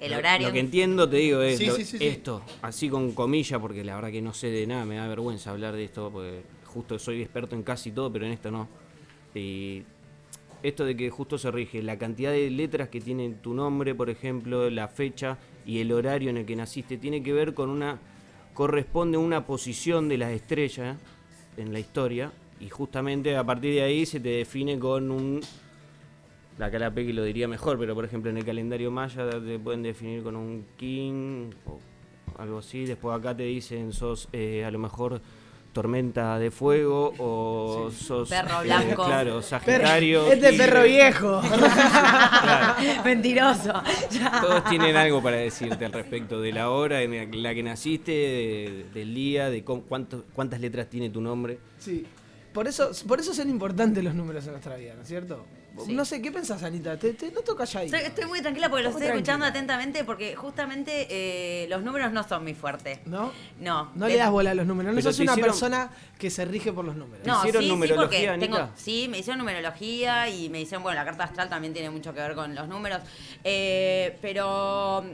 El 0.00 0.12
horario. 0.12 0.48
Lo 0.48 0.52
que 0.52 0.58
entiendo, 0.58 1.08
te 1.08 1.18
digo, 1.18 1.40
es 1.40 1.58
Sí, 1.58 1.66
lo- 1.66 1.76
sí, 1.76 1.84
sí, 1.84 1.98
sí. 1.98 2.04
esto, 2.04 2.42
así 2.62 2.88
con 2.88 3.12
comillas, 3.12 3.60
porque 3.60 3.84
la 3.84 3.94
verdad 3.94 4.10
que 4.10 4.20
no 4.20 4.34
sé 4.34 4.48
de 4.48 4.66
nada, 4.66 4.84
me 4.84 4.96
da 4.96 5.06
vergüenza 5.06 5.52
hablar 5.52 5.74
de 5.76 5.84
esto, 5.84 6.10
porque 6.12 6.42
justo 6.64 6.98
soy 6.98 7.22
experto 7.22 7.54
en 7.54 7.62
casi 7.62 7.92
todo, 7.92 8.12
pero 8.12 8.26
en 8.26 8.32
esto 8.32 8.50
no. 8.50 8.68
Y 9.36 9.84
esto 10.64 10.84
de 10.84 10.96
que 10.96 11.10
justo 11.10 11.38
se 11.38 11.48
rige 11.52 11.80
la 11.80 11.96
cantidad 11.96 12.32
de 12.32 12.50
letras 12.50 12.88
que 12.88 13.00
tiene 13.00 13.30
tu 13.40 13.54
nombre, 13.54 13.94
por 13.94 14.10
ejemplo, 14.10 14.68
la 14.68 14.88
fecha 14.88 15.38
y 15.64 15.78
el 15.78 15.92
horario 15.92 16.28
en 16.30 16.38
el 16.38 16.44
que 16.44 16.56
naciste, 16.56 16.96
tiene 16.98 17.22
que 17.22 17.32
ver 17.32 17.54
con 17.54 17.70
una, 17.70 18.00
corresponde 18.56 19.18
una 19.18 19.44
posición 19.44 20.08
de 20.08 20.16
las 20.16 20.32
estrellas 20.32 20.96
en 21.58 21.72
la 21.74 21.78
historia, 21.78 22.32
y 22.58 22.70
justamente 22.70 23.36
a 23.36 23.44
partir 23.44 23.74
de 23.74 23.82
ahí 23.82 24.06
se 24.06 24.18
te 24.18 24.30
define 24.30 24.78
con 24.78 25.10
un 25.10 25.40
la 26.58 26.70
cara 26.70 26.90
Pequi 26.90 27.12
lo 27.12 27.22
diría 27.22 27.46
mejor, 27.48 27.78
pero 27.78 27.94
por 27.94 28.06
ejemplo 28.06 28.30
en 28.30 28.38
el 28.38 28.44
calendario 28.46 28.90
maya 28.90 29.28
te 29.28 29.58
pueden 29.58 29.82
definir 29.82 30.22
con 30.22 30.36
un 30.36 30.64
king 30.78 31.50
o 31.66 31.78
algo 32.38 32.58
así. 32.58 32.86
Después 32.86 33.14
acá 33.14 33.36
te 33.36 33.42
dicen 33.42 33.92
sos 33.92 34.30
eh, 34.32 34.64
a 34.64 34.70
lo 34.70 34.78
mejor 34.78 35.20
tormenta 35.76 36.38
de 36.38 36.50
fuego 36.50 37.12
o 37.18 37.90
sos 37.90 38.30
Perro 38.30 38.62
eh, 38.62 38.64
blanco. 38.64 39.04
claro, 39.04 39.42
Sagitario. 39.42 40.32
Este 40.32 40.54
perro 40.54 40.84
viejo. 40.84 41.42
Mentiroso. 43.04 43.74
Ya. 44.10 44.40
Todos 44.40 44.64
tienen 44.64 44.96
algo 44.96 45.22
para 45.22 45.36
decirte 45.36 45.84
al 45.84 45.92
respecto 45.92 46.40
de 46.40 46.52
la 46.52 46.70
hora 46.70 47.02
en 47.02 47.42
la 47.42 47.54
que 47.54 47.62
naciste, 47.62 48.10
de- 48.12 48.86
del 48.94 49.14
día, 49.14 49.50
de 49.50 49.62
cómo- 49.64 49.82
cuánto- 49.82 50.24
cuántas 50.32 50.60
letras 50.60 50.88
tiene 50.88 51.10
tu 51.10 51.20
nombre. 51.20 51.58
Sí. 51.78 52.06
Por 52.54 52.66
eso, 52.68 52.90
por 53.06 53.20
eso 53.20 53.34
son 53.34 53.50
importantes 53.50 54.02
los 54.02 54.14
números 54.14 54.46
en 54.46 54.52
nuestra 54.52 54.76
vida, 54.76 54.94
¿no 54.96 55.02
es 55.02 55.08
cierto? 55.08 55.44
Sí. 55.84 55.92
No 55.94 56.04
sé, 56.04 56.22
¿qué 56.22 56.32
pensás, 56.32 56.62
Anita? 56.62 56.96
Te, 56.98 57.12
te 57.14 57.30
noto 57.32 57.54
calladita. 57.56 57.96
Estoy, 57.98 58.08
estoy 58.10 58.24
muy 58.26 58.40
tranquila 58.40 58.68
porque 58.70 58.84
lo 58.84 58.90
estoy 58.90 59.08
escuchando 59.08 59.44
atentamente 59.46 60.04
porque 60.04 60.34
justamente 60.36 61.06
eh, 61.10 61.66
los 61.68 61.82
números 61.82 62.12
no 62.12 62.26
son 62.26 62.44
mi 62.44 62.54
fuerte. 62.54 63.00
¿No? 63.04 63.32
No. 63.60 63.90
No 63.94 64.06
De- 64.06 64.12
le 64.12 64.18
das 64.18 64.30
bola 64.30 64.52
a 64.52 64.54
los 64.54 64.66
números. 64.66 64.92
No 64.94 64.96
Pero 65.00 65.10
sos 65.12 65.20
una 65.20 65.32
hicieron- 65.32 65.50
persona 65.50 65.90
que 66.18 66.30
se 66.30 66.44
rige 66.44 66.72
por 66.72 66.84
los 66.84 66.96
números. 66.96 67.26
No, 67.26 67.38
hicieron 67.40 67.62
sí, 67.62 67.68
numerología, 67.68 68.18
sí, 68.20 68.26
porque 68.26 68.38
tengo, 68.46 68.56
Anita? 68.58 68.72
sí, 68.76 69.06
me 69.10 69.18
hicieron 69.18 69.38
numerología 69.38 70.28
y 70.28 70.48
me 70.48 70.60
hicieron, 70.60 70.82
bueno, 70.82 70.98
la 70.98 71.04
carta 71.04 71.24
astral 71.24 71.48
también 71.48 71.72
tiene 71.74 71.90
mucho 71.90 72.14
que 72.14 72.20
ver 72.20 72.34
con 72.34 72.54
los 72.54 72.68
números, 72.68 73.00
eh, 73.44 74.16
pero 74.22 75.04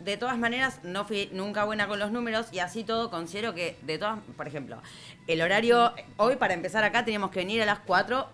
de 0.00 0.16
todas 0.16 0.38
maneras 0.38 0.80
no 0.84 1.04
fui 1.04 1.28
nunca 1.32 1.64
buena 1.64 1.88
con 1.88 1.98
los 1.98 2.12
números 2.12 2.46
y 2.52 2.60
así 2.60 2.84
todo 2.84 3.10
considero 3.10 3.54
que 3.54 3.76
de 3.82 3.98
todas, 3.98 4.18
por 4.36 4.46
ejemplo, 4.46 4.80
el 5.26 5.42
horario, 5.42 5.92
hoy 6.16 6.36
para 6.36 6.54
empezar 6.54 6.84
acá 6.84 7.04
teníamos 7.04 7.30
que 7.30 7.40
venir 7.40 7.62
a 7.62 7.66
las 7.66 7.80
4, 7.80 8.28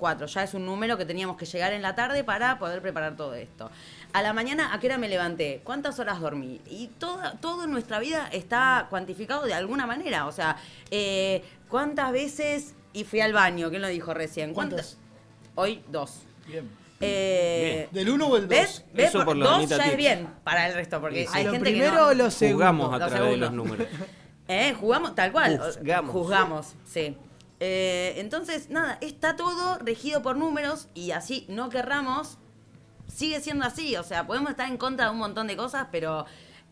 4, 0.00 0.26
ya 0.26 0.42
es 0.42 0.54
un 0.54 0.66
número 0.66 0.98
que 0.98 1.04
teníamos 1.04 1.36
que 1.36 1.44
llegar 1.46 1.72
en 1.72 1.82
la 1.82 1.94
tarde 1.94 2.24
para 2.24 2.58
poder 2.58 2.82
preparar 2.82 3.14
todo 3.14 3.34
esto. 3.34 3.70
A 4.12 4.22
la 4.22 4.32
mañana, 4.32 4.74
¿a 4.74 4.80
qué 4.80 4.88
hora 4.88 4.98
me 4.98 5.08
levanté? 5.08 5.60
¿Cuántas 5.62 6.00
horas 6.00 6.18
dormí? 6.20 6.60
Y 6.68 6.88
todo, 6.98 7.20
todo 7.40 7.64
en 7.64 7.70
nuestra 7.70 8.00
vida 8.00 8.28
está 8.32 8.88
cuantificado 8.90 9.44
de 9.44 9.54
alguna 9.54 9.86
manera. 9.86 10.26
O 10.26 10.32
sea, 10.32 10.56
eh, 10.90 11.44
¿cuántas 11.68 12.10
veces 12.10 12.74
y 12.92 13.04
fui 13.04 13.20
al 13.20 13.32
baño? 13.32 13.70
¿Quién 13.70 13.82
lo 13.82 13.88
dijo 13.88 14.12
recién? 14.12 14.52
¿Cuántas? 14.54 14.98
Hoy, 15.54 15.84
dos. 15.88 16.22
Bien. 16.48 16.68
Eh, 17.02 17.88
¿Del 17.92 18.10
1 18.10 18.26
o 18.26 18.36
el 18.36 18.42
2? 18.42 18.48
¿Ves? 18.50 18.84
¿Ves? 18.92 19.08
Eso 19.08 19.24
Por- 19.24 19.38
dos 19.38 19.68
ya 19.68 19.76
es 19.86 19.96
bien 19.96 20.28
para 20.44 20.68
el 20.68 20.74
resto, 20.74 21.00
porque 21.00 21.22
Sí. 21.26 21.30
hay 21.32 21.44
¿Lo 21.44 21.52
gente 21.52 21.70
primero 21.70 21.92
que 21.92 21.96
no. 21.98 22.06
o 22.08 22.14
lo 22.14 22.30
segundo? 22.30 22.56
Jugamos 22.58 22.92
a 22.94 22.98
Lo 22.98 23.06
través 23.08 23.30
de 23.30 23.36
los 23.36 23.52
números. 23.52 23.86
¿Eh? 24.48 24.74
Jugamos 24.78 25.14
tal 25.14 25.30
cual. 25.32 25.58
Juzgamos. 25.58 26.10
Juzgamos, 26.12 26.74
sí. 26.84 27.16
Eh, 27.60 28.14
entonces, 28.16 28.70
nada, 28.70 28.98
está 29.02 29.36
todo 29.36 29.78
regido 29.78 30.22
por 30.22 30.36
números 30.36 30.88
y 30.94 31.10
así 31.10 31.44
no 31.48 31.68
querramos, 31.68 32.38
sigue 33.06 33.40
siendo 33.40 33.64
así. 33.66 33.96
O 33.96 34.02
sea, 34.02 34.26
podemos 34.26 34.50
estar 34.50 34.68
en 34.68 34.76
contra 34.78 35.06
de 35.06 35.10
un 35.12 35.18
montón 35.18 35.46
de 35.46 35.56
cosas, 35.56 35.88
pero 35.92 36.24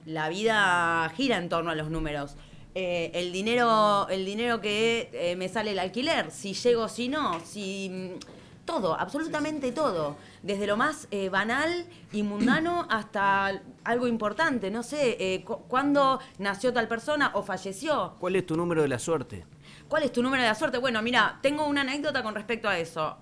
la 0.07 0.28
vida 0.28 1.11
gira 1.16 1.36
en 1.36 1.49
torno 1.49 1.70
a 1.70 1.74
los 1.74 1.91
números. 1.91 2.36
Eh, 2.74 3.11
el 3.14 3.32
dinero, 3.32 4.09
el 4.09 4.24
dinero 4.24 4.61
que 4.61 5.11
eh, 5.12 5.36
me 5.36 5.49
sale 5.49 5.72
el 5.72 5.78
alquiler, 5.78 6.30
si 6.30 6.55
llego, 6.55 6.89
si 6.89 7.09
no, 7.09 7.41
si 7.45 7.91
mm, 7.91 8.64
todo, 8.64 8.95
absolutamente 8.99 9.72
todo, 9.72 10.16
desde 10.43 10.66
lo 10.66 10.76
más 10.76 11.09
eh, 11.11 11.28
banal 11.28 11.86
y 12.12 12.22
mundano 12.22 12.86
hasta 12.91 13.61
algo 13.84 14.07
importante. 14.07 14.70
No 14.70 14.82
sé, 14.82 15.16
eh, 15.18 15.45
cu- 15.45 15.62
cuándo 15.66 16.20
nació 16.39 16.72
tal 16.72 16.86
persona 16.89 17.32
o 17.34 17.43
falleció. 17.43 18.14
¿Cuál 18.20 18.36
es 18.36 18.47
tu 18.47 18.57
número 18.57 18.82
de 18.82 18.89
la 18.89 18.99
suerte? 18.99 19.45
¿Cuál 19.89 20.03
es 20.03 20.12
tu 20.12 20.22
número 20.22 20.43
de 20.43 20.49
la 20.49 20.55
suerte? 20.55 20.78
Bueno, 20.78 21.01
mira, 21.03 21.39
tengo 21.43 21.66
una 21.66 21.80
anécdota 21.80 22.22
con 22.22 22.34
respecto 22.34 22.68
a 22.68 22.78
eso. 22.78 23.16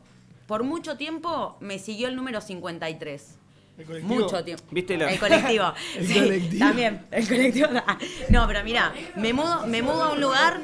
Por 0.47 0.63
mucho 0.65 0.97
tiempo 0.97 1.57
me 1.61 1.79
siguió 1.79 2.09
el 2.09 2.17
número 2.17 2.41
53. 2.41 3.39
¿El 3.79 3.85
colectivo? 3.85 4.15
Mucho 4.15 4.43
tiempo. 4.45 4.65
¿Viste 4.71 4.97
la- 4.97 5.13
El 5.13 5.19
colectivo. 5.19 5.73
El 5.97 6.07
Sí, 6.07 6.15
colectivo. 6.15 6.59
También, 6.67 7.07
el 7.11 7.29
colectivo. 7.29 7.69
No, 8.31 8.47
pero 8.47 8.65
mira, 8.65 8.93
me 9.17 9.33
mudo, 9.33 9.67
me 9.67 9.83
mudo 9.83 10.05
a 10.05 10.13
un 10.13 10.21
lugar, 10.21 10.61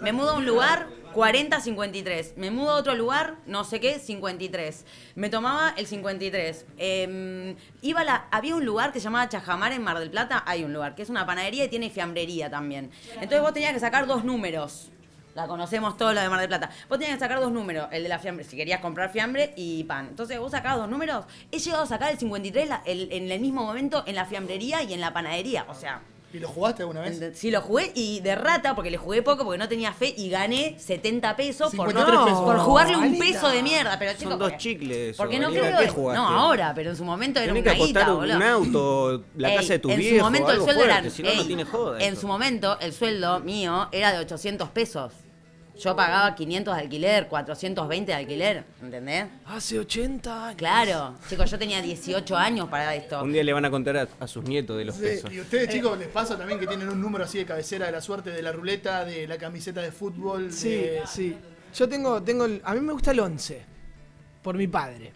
me 0.00 0.12
mudo 0.12 0.30
a 0.30 0.34
un 0.38 0.46
lugar 0.46 0.88
40-53. 1.14 2.34
Me 2.36 2.50
mudo 2.50 2.70
a 2.70 2.74
otro 2.76 2.94
lugar, 2.94 3.36
no 3.46 3.64
sé 3.64 3.80
qué, 3.80 3.98
53. 3.98 4.84
Me 5.14 5.28
tomaba 5.28 5.74
el 5.76 5.86
53. 5.86 6.66
Eh, 6.78 7.56
iba 7.82 8.00
a 8.00 8.04
la, 8.04 8.28
había 8.30 8.56
un 8.56 8.64
lugar 8.64 8.92
que 8.92 8.98
se 8.98 9.04
llamaba 9.04 9.28
Chajamar 9.28 9.72
en 9.72 9.82
Mar 9.82 9.98
del 9.98 10.10
Plata. 10.10 10.42
Hay 10.46 10.64
un 10.64 10.72
lugar 10.72 10.94
que 10.94 11.02
es 11.02 11.10
una 11.10 11.26
panadería 11.26 11.64
y 11.64 11.68
tiene 11.68 11.90
fiambrería 11.90 12.50
también. 12.50 12.90
Entonces 13.14 13.40
vos 13.42 13.52
tenías 13.52 13.72
que 13.74 13.80
sacar 13.80 14.06
dos 14.06 14.24
números. 14.24 14.90
La 15.34 15.48
conocemos 15.48 15.96
todo 15.96 16.12
lo 16.12 16.20
de 16.20 16.28
Mar 16.28 16.38
del 16.38 16.48
Plata. 16.48 16.70
Vos 16.88 16.98
tenías 16.98 17.16
que 17.16 17.20
sacar 17.24 17.40
dos 17.40 17.50
números, 17.50 17.88
el 17.90 18.04
de 18.04 18.08
la 18.08 18.20
fiambre, 18.20 18.44
si 18.44 18.56
querías 18.56 18.80
comprar 18.80 19.10
fiambre 19.10 19.52
y 19.56 19.82
pan. 19.84 20.06
Entonces 20.10 20.38
vos 20.38 20.52
sacabas 20.52 20.78
dos 20.78 20.88
números. 20.88 21.24
He 21.50 21.58
llegado 21.58 21.82
a 21.82 21.86
sacar 21.86 22.12
el 22.12 22.18
53 22.18 22.68
la- 22.68 22.82
el- 22.86 23.08
en 23.10 23.30
el 23.30 23.40
mismo 23.40 23.64
momento 23.64 24.04
en 24.06 24.14
la 24.14 24.26
fiambrería 24.26 24.82
y 24.84 24.92
en 24.94 25.00
la 25.00 25.12
panadería. 25.12 25.66
O 25.68 25.74
sea, 25.74 26.02
¿Y 26.32 26.38
lo 26.38 26.48
jugaste 26.48 26.82
alguna 26.82 27.00
vez? 27.00 27.20
sí 27.36 27.50
lo 27.52 27.60
jugué 27.60 27.90
y 27.94 28.18
de 28.20 28.34
rata, 28.36 28.74
porque 28.76 28.90
le 28.92 28.96
jugué 28.96 29.22
poco, 29.22 29.44
porque 29.44 29.58
no 29.58 29.68
tenía 29.68 29.92
fe 29.92 30.12
y 30.16 30.30
gané 30.30 30.76
70 30.78 31.34
pesos 31.36 31.72
por, 31.74 31.86
53 31.88 32.14
no, 32.14 32.24
pesos. 32.26 32.40
por 32.40 32.58
jugarle 32.58 32.96
un 32.96 33.18
peso 33.18 33.48
de 33.48 33.62
mierda. 33.64 33.96
Pero 33.98 34.12
chicos, 34.12 34.30
Son 34.30 34.38
dos 34.38 34.48
porque- 34.50 34.58
chicles. 34.62 35.16
Porque 35.16 35.38
no 35.40 35.50
creo. 35.50 35.78
¿qué 35.80 35.88
jugaste? 35.88 36.20
No, 36.20 36.28
ahora, 36.28 36.72
pero 36.76 36.90
en 36.90 36.96
su 36.96 37.04
momento 37.04 37.40
era 37.40 37.52
Tenés 37.52 37.62
que 37.72 37.76
una 37.76 37.86
guita, 37.86 38.14
un 38.14 38.42
auto, 38.42 39.24
la 39.36 39.50
Ey, 39.50 39.56
casa 39.56 39.72
de 39.74 39.78
tu 39.80 39.90
en 39.90 39.98
viejo, 39.98 40.16
su 40.18 40.22
momento 40.24 40.46
el 40.48 40.52
algo 40.54 40.64
sueldo 40.64 40.80
fuerte, 40.84 40.98
eran- 41.00 41.10
si 41.10 41.22
no, 41.24 41.44
tiene 41.46 41.64
joda. 41.64 41.98
En 42.00 42.08
esto. 42.08 42.20
su 42.20 42.26
momento 42.28 42.78
el 42.80 42.92
sueldo 42.92 43.40
mío 43.40 43.88
era 43.90 44.12
de 44.12 44.18
800 44.18 44.68
pesos. 44.70 45.12
Yo 45.78 45.96
pagaba 45.96 46.34
500 46.36 46.76
de 46.76 46.80
alquiler, 46.82 47.26
420 47.26 48.12
de 48.12 48.16
alquiler, 48.16 48.64
¿entendés? 48.80 49.26
Hace 49.46 49.78
80 49.80 50.46
años. 50.46 50.56
Claro, 50.56 51.16
chicos, 51.28 51.50
yo 51.50 51.58
tenía 51.58 51.82
18 51.82 52.36
años 52.36 52.68
para 52.68 52.94
esto. 52.94 53.22
Un 53.22 53.32
día 53.32 53.42
le 53.42 53.52
van 53.52 53.64
a 53.64 53.70
contar 53.70 53.96
a, 53.96 54.08
a 54.20 54.26
sus 54.28 54.44
nietos 54.44 54.76
de 54.78 54.84
los 54.84 54.96
pesos. 54.96 55.32
¿Y 55.32 55.40
ustedes, 55.40 55.68
chicos, 55.70 55.98
les 55.98 56.08
pasa 56.08 56.38
también 56.38 56.60
que 56.60 56.66
tienen 56.68 56.88
un 56.88 57.00
número 57.00 57.24
así 57.24 57.38
de 57.38 57.44
cabecera 57.44 57.86
de 57.86 57.92
la 57.92 58.00
suerte 58.00 58.30
de 58.30 58.40
la 58.40 58.52
ruleta, 58.52 59.04
de 59.04 59.26
la 59.26 59.36
camiseta 59.36 59.80
de 59.82 59.90
fútbol? 59.90 60.52
Sí, 60.52 60.68
de- 60.70 61.02
sí. 61.08 61.36
Yo 61.74 61.88
tengo, 61.88 62.22
tengo, 62.22 62.44
el- 62.44 62.62
a 62.64 62.72
mí 62.74 62.80
me 62.80 62.92
gusta 62.92 63.10
el 63.10 63.18
11. 63.20 63.62
Por 64.42 64.56
mi 64.56 64.68
padre. 64.68 65.12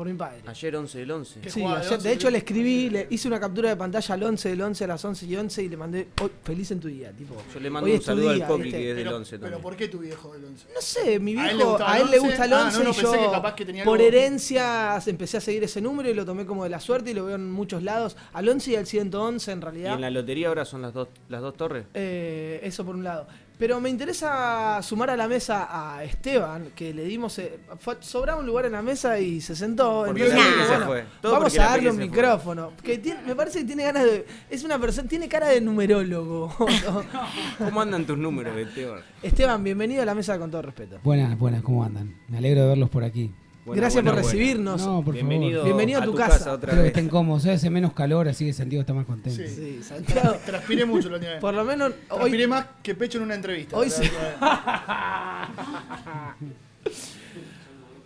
Por 0.00 0.08
mi 0.08 0.14
padre. 0.14 0.40
Ayer 0.46 0.74
11 0.76 0.98
del 1.00 1.10
11. 1.10 1.40
¿Qué 1.40 1.50
Sí, 1.50 1.62
ayer- 1.62 1.92
11? 1.92 2.08
de 2.08 2.14
hecho 2.14 2.30
le 2.30 2.38
escribí, 2.38 2.88
le 2.88 3.06
hice 3.10 3.28
una 3.28 3.38
captura 3.38 3.68
de 3.68 3.76
pantalla 3.76 4.14
al 4.14 4.22
11 4.22 4.48
del 4.48 4.62
11 4.62 4.84
a 4.84 4.86
las 4.86 5.04
11 5.04 5.26
y 5.26 5.36
11 5.36 5.62
y 5.62 5.68
le 5.68 5.76
mandé, 5.76 6.08
"Hoy, 6.22 6.30
feliz 6.42 6.70
en 6.70 6.80
tu 6.80 6.88
día, 6.88 7.12
tipo. 7.12 7.34
Yo 7.52 7.60
le 7.60 7.68
mando 7.68 7.84
hoy 7.90 7.96
un 7.96 8.02
saludo 8.02 8.32
día, 8.32 8.46
al 8.46 8.50
Coqui 8.50 8.70
que 8.70 8.90
es 8.92 8.96
del 8.96 9.04
Pero, 9.04 9.16
11 9.18 9.30
pero 9.32 9.42
también. 9.42 9.62
¿por 9.62 9.76
qué 9.76 9.88
tu 9.88 9.98
viejo 9.98 10.32
del 10.32 10.46
11? 10.46 10.68
No 10.74 10.80
sé, 10.80 11.20
mi 11.20 11.36
¿A 11.36 11.50
él 11.50 11.58
le 11.58 11.64
viejo, 11.64 11.78
a 11.84 11.98
él 11.98 12.10
le 12.10 12.16
11? 12.18 12.28
gusta 12.28 12.44
el 12.46 12.52
Ah, 12.54 12.64
11 12.64 12.78
no, 12.78 12.84
no, 12.84 12.90
y 12.90 12.92
pensé 12.94 13.02
yo 13.02 13.12
que 13.26 13.30
capaz 13.30 13.54
que 13.54 13.66
tenía 13.66 13.84
por 13.84 13.98
algo- 13.98 14.08
herencia 14.08 14.98
empecé 15.04 15.36
a 15.36 15.40
seguir 15.42 15.64
ese 15.64 15.82
número 15.82 16.08
y 16.08 16.14
lo 16.14 16.24
tomé 16.24 16.46
como 16.46 16.64
de 16.64 16.70
la 16.70 16.80
suerte 16.80 17.10
y 17.10 17.12
lo 17.12 17.26
veo 17.26 17.34
en 17.36 17.50
muchos 17.50 17.82
lados. 17.82 18.16
Al 18.32 18.48
11 18.48 18.70
y 18.70 18.76
al 18.76 18.86
111 18.86 19.52
en 19.52 19.58
Y 19.58 19.60
realidad. 19.60 19.94
en 19.96 20.00
la 20.00 20.08
lotería 20.10 20.48
ahora 20.48 20.64
son 20.64 20.80
las 20.80 20.94
dos, 20.94 21.08
las 21.28 21.42
dos 21.42 21.54
torres. 21.58 21.84
Eh, 21.92 22.58
eso 22.62 22.86
por 22.86 22.94
un 22.96 23.04
lado. 23.04 23.26
Pero 23.60 23.78
me 23.78 23.90
interesa 23.90 24.80
sumar 24.82 25.10
a 25.10 25.16
la 25.18 25.28
mesa 25.28 25.68
a 25.70 26.02
Esteban, 26.02 26.70
que 26.74 26.94
le 26.94 27.04
dimos. 27.04 27.38
eh, 27.38 27.58
fue- 27.78 27.98
sobraba 28.00 28.40
un 28.40 28.46
lugar 28.46 28.64
en 28.64 28.72
la 28.72 28.80
mesa 28.80 29.20
y 29.20 29.42
se 29.42 29.54
sentó. 29.54 30.06
Entonces 30.06 30.30
se 30.32 30.66
bueno, 30.66 30.86
fue. 30.86 31.04
Todo 31.20 31.32
vamos 31.34 31.58
a 31.58 31.62
darle 31.64 31.90
un 31.90 31.98
micrófono. 31.98 32.72
Que 32.82 32.96
tiene- 32.96 33.20
me 33.22 33.34
parece 33.36 33.58
que 33.58 33.66
tiene 33.66 33.82
ganas 33.84 34.04
de. 34.04 34.26
Es 34.48 34.64
una 34.64 34.78
persona. 34.78 35.06
Tiene 35.08 35.28
cara 35.28 35.48
de 35.48 35.60
numerólogo. 35.60 36.50
¿Cómo 37.58 37.80
andan 37.82 38.06
tus 38.06 38.16
números, 38.16 38.56
Esteban? 38.56 39.02
Esteban, 39.22 39.62
bienvenido 39.62 40.02
a 40.02 40.06
la 40.06 40.14
mesa 40.14 40.38
con 40.38 40.50
todo 40.50 40.62
respeto. 40.62 40.98
Buenas, 41.04 41.38
buenas, 41.38 41.62
¿cómo 41.62 41.84
andan? 41.84 42.14
Me 42.28 42.38
alegro 42.38 42.62
de 42.62 42.68
verlos 42.68 42.88
por 42.88 43.04
aquí. 43.04 43.30
Buena, 43.64 43.82
Gracias 43.82 44.02
buena, 44.02 44.10
por 44.16 44.22
buena. 44.22 44.32
recibirnos. 44.38 44.86
No, 44.86 45.04
por 45.04 45.14
Bienvenido, 45.14 45.60
favor. 45.60 45.66
Bienvenido 45.66 46.00
a 46.00 46.04
tu 46.04 46.14
casa. 46.14 46.52
otra 46.52 46.70
Espero 46.70 46.82
que 46.82 46.88
estén 46.88 47.08
cómodos. 47.08 47.44
Hoy 47.44 47.50
hace 47.50 47.68
menos 47.68 47.92
calor, 47.92 48.26
así 48.28 48.46
que 48.46 48.52
Santiago 48.54 48.80
está 48.80 48.94
más 48.94 49.04
contento. 49.04 49.42
Sí. 49.42 49.48
Sí, 49.48 49.82
Santiago. 49.82 50.36
Transpiré 50.46 50.86
mucho 50.86 51.08
la 51.10 51.16
última 51.16 51.32
vez. 51.32 51.40
Por 51.40 51.52
lo 51.54 51.64
menos 51.64 51.92
Transpiré 52.08 52.44
hoy, 52.44 52.48
más 52.48 52.66
que 52.82 52.94
pecho 52.94 53.18
en 53.18 53.24
una 53.24 53.34
entrevista. 53.34 53.76
Hoy 53.76 53.90
verdad. 53.90 55.48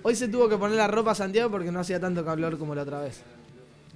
hoy 0.03 0.15
se 0.17 0.29
tuvo 0.29 0.49
que 0.49 0.57
poner 0.57 0.77
la 0.77 0.89
ropa 0.89 1.13
a 1.13 1.15
Santiago 1.15 1.51
porque 1.51 1.71
no 1.71 1.79
hacía 1.81 2.01
tanto 2.01 2.25
calor 2.25 2.59
como 2.59 2.75
la 2.75 2.83
otra 2.83 3.01
vez. 3.01 3.23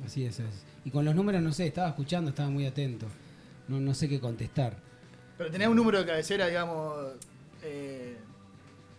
Así 0.06 0.24
es, 0.24 0.38
es. 0.38 0.46
Y 0.84 0.90
con 0.90 1.04
los 1.04 1.14
números, 1.14 1.42
no 1.42 1.52
sé, 1.52 1.66
estaba 1.66 1.88
escuchando, 1.88 2.30
estaba 2.30 2.48
muy 2.50 2.66
atento. 2.66 3.06
No, 3.66 3.80
no 3.80 3.94
sé 3.94 4.08
qué 4.08 4.20
contestar. 4.20 4.76
Pero 5.36 5.50
tenés 5.50 5.66
un 5.68 5.76
número 5.76 5.98
de 5.98 6.06
cabecera, 6.06 6.46
digamos. 6.46 6.96
Eh, 7.64 8.16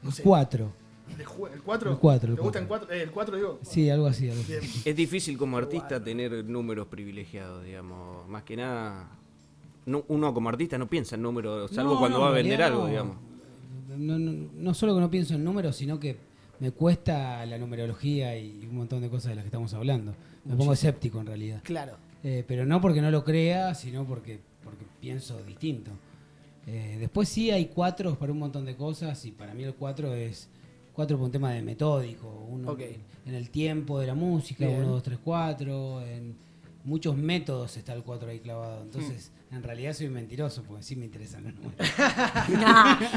no 0.04 0.12
sé. 0.12 0.24
4. 0.24 0.89
¿El 1.18 1.26
4? 1.62 1.92
El 1.92 1.98
cuatro, 1.98 2.30
el 2.32 2.36
¿Te 2.36 2.42
gusta 2.42 2.60
el 2.60 2.68
4? 2.68 2.92
Eh, 2.92 3.04
el 3.04 3.12
4 3.12 3.36
digo. 3.36 3.60
Sí, 3.64 3.90
algo 3.90 4.08
así. 4.08 4.30
Algo 4.30 4.42
así. 4.42 4.82
Es 4.86 4.96
difícil 4.96 5.38
como 5.38 5.58
artista 5.58 6.04
tener 6.04 6.46
números 6.46 6.88
privilegiados, 6.88 7.64
digamos. 7.66 8.28
Más 8.28 8.44
que 8.44 8.56
nada, 8.58 9.10
no- 9.86 10.06
uno 10.08 10.34
como 10.34 10.50
artista 10.50 10.78
no 10.78 10.88
piensa 10.88 11.16
en 11.16 11.22
números, 11.24 11.72
salvo 11.72 11.94
No, 11.94 12.00
cuando 12.00 12.18
no, 12.20 12.24
va 12.26 12.30
a 12.30 12.40
en 12.40 12.44
vender 12.48 12.62
algo, 12.64 12.88
digamos. 12.88 13.18
No, 13.98 14.18
no, 14.20 14.48
no 14.56 14.74
solo 14.74 14.94
que 14.96 15.02
no 15.02 15.10
pienso 15.10 15.34
en 15.36 15.44
números, 15.44 15.76
sino 15.76 16.00
que 16.00 16.16
me 16.60 16.72
cuesta 16.72 17.46
la 17.46 17.58
numerología 17.58 18.38
y 18.38 18.66
un 18.70 18.76
montón 18.78 19.02
de 19.02 19.10
cosas 19.10 19.30
de 19.30 19.36
las 19.36 19.44
que 19.44 19.48
estamos 19.48 19.74
hablando. 19.74 20.14
Me 20.46 20.56
pongo 20.56 20.74
escéptico 20.74 21.20
en 21.20 21.26
realidad. 21.28 21.62
Claro. 21.64 21.98
Eh, 22.24 22.44
pero 22.48 22.66
no 22.66 22.82
porque 22.82 23.02
no 23.02 23.10
lo 23.12 23.24
crea, 23.24 23.74
sino 23.76 24.06
porque, 24.06 24.40
porque 24.64 24.86
pienso 25.02 25.42
distinto. 25.44 25.92
Eh, 26.68 26.98
después 27.00 27.28
sí 27.30 27.50
hay 27.50 27.66
cuatro 27.68 28.16
para 28.16 28.32
un 28.32 28.40
montón 28.40 28.66
de 28.66 28.76
cosas 28.76 29.26
y 29.26 29.32
para 29.32 29.54
mí 29.54 29.64
el 29.64 29.74
cuatro 29.74 30.14
es 30.14 30.50
cuatro 31.00 31.16
por 31.16 31.28
un 31.28 31.32
tema 31.32 31.54
de 31.54 31.62
metódico, 31.62 32.28
uno 32.50 32.76
en 32.78 33.34
el 33.34 33.50
tiempo 33.52 34.02
de 34.02 34.08
la 34.08 34.16
música, 34.16 34.68
uno, 34.68 34.90
dos, 34.90 35.04
tres, 35.04 35.18
cuatro, 35.24 36.02
en 36.06 36.36
muchos 36.84 37.16
métodos 37.16 37.78
está 37.78 37.94
el 37.94 38.04
cuatro 38.04 38.28
ahí 38.28 38.40
clavado. 38.42 38.82
Entonces, 38.82 39.32
en 39.52 39.64
realidad 39.64 39.94
soy 39.94 40.10
mentiroso 40.10 40.64
porque 40.64 40.84
sí 40.84 40.96
me 40.96 41.06
interesan 41.06 41.44
los 41.44 41.54
números. 41.56 41.76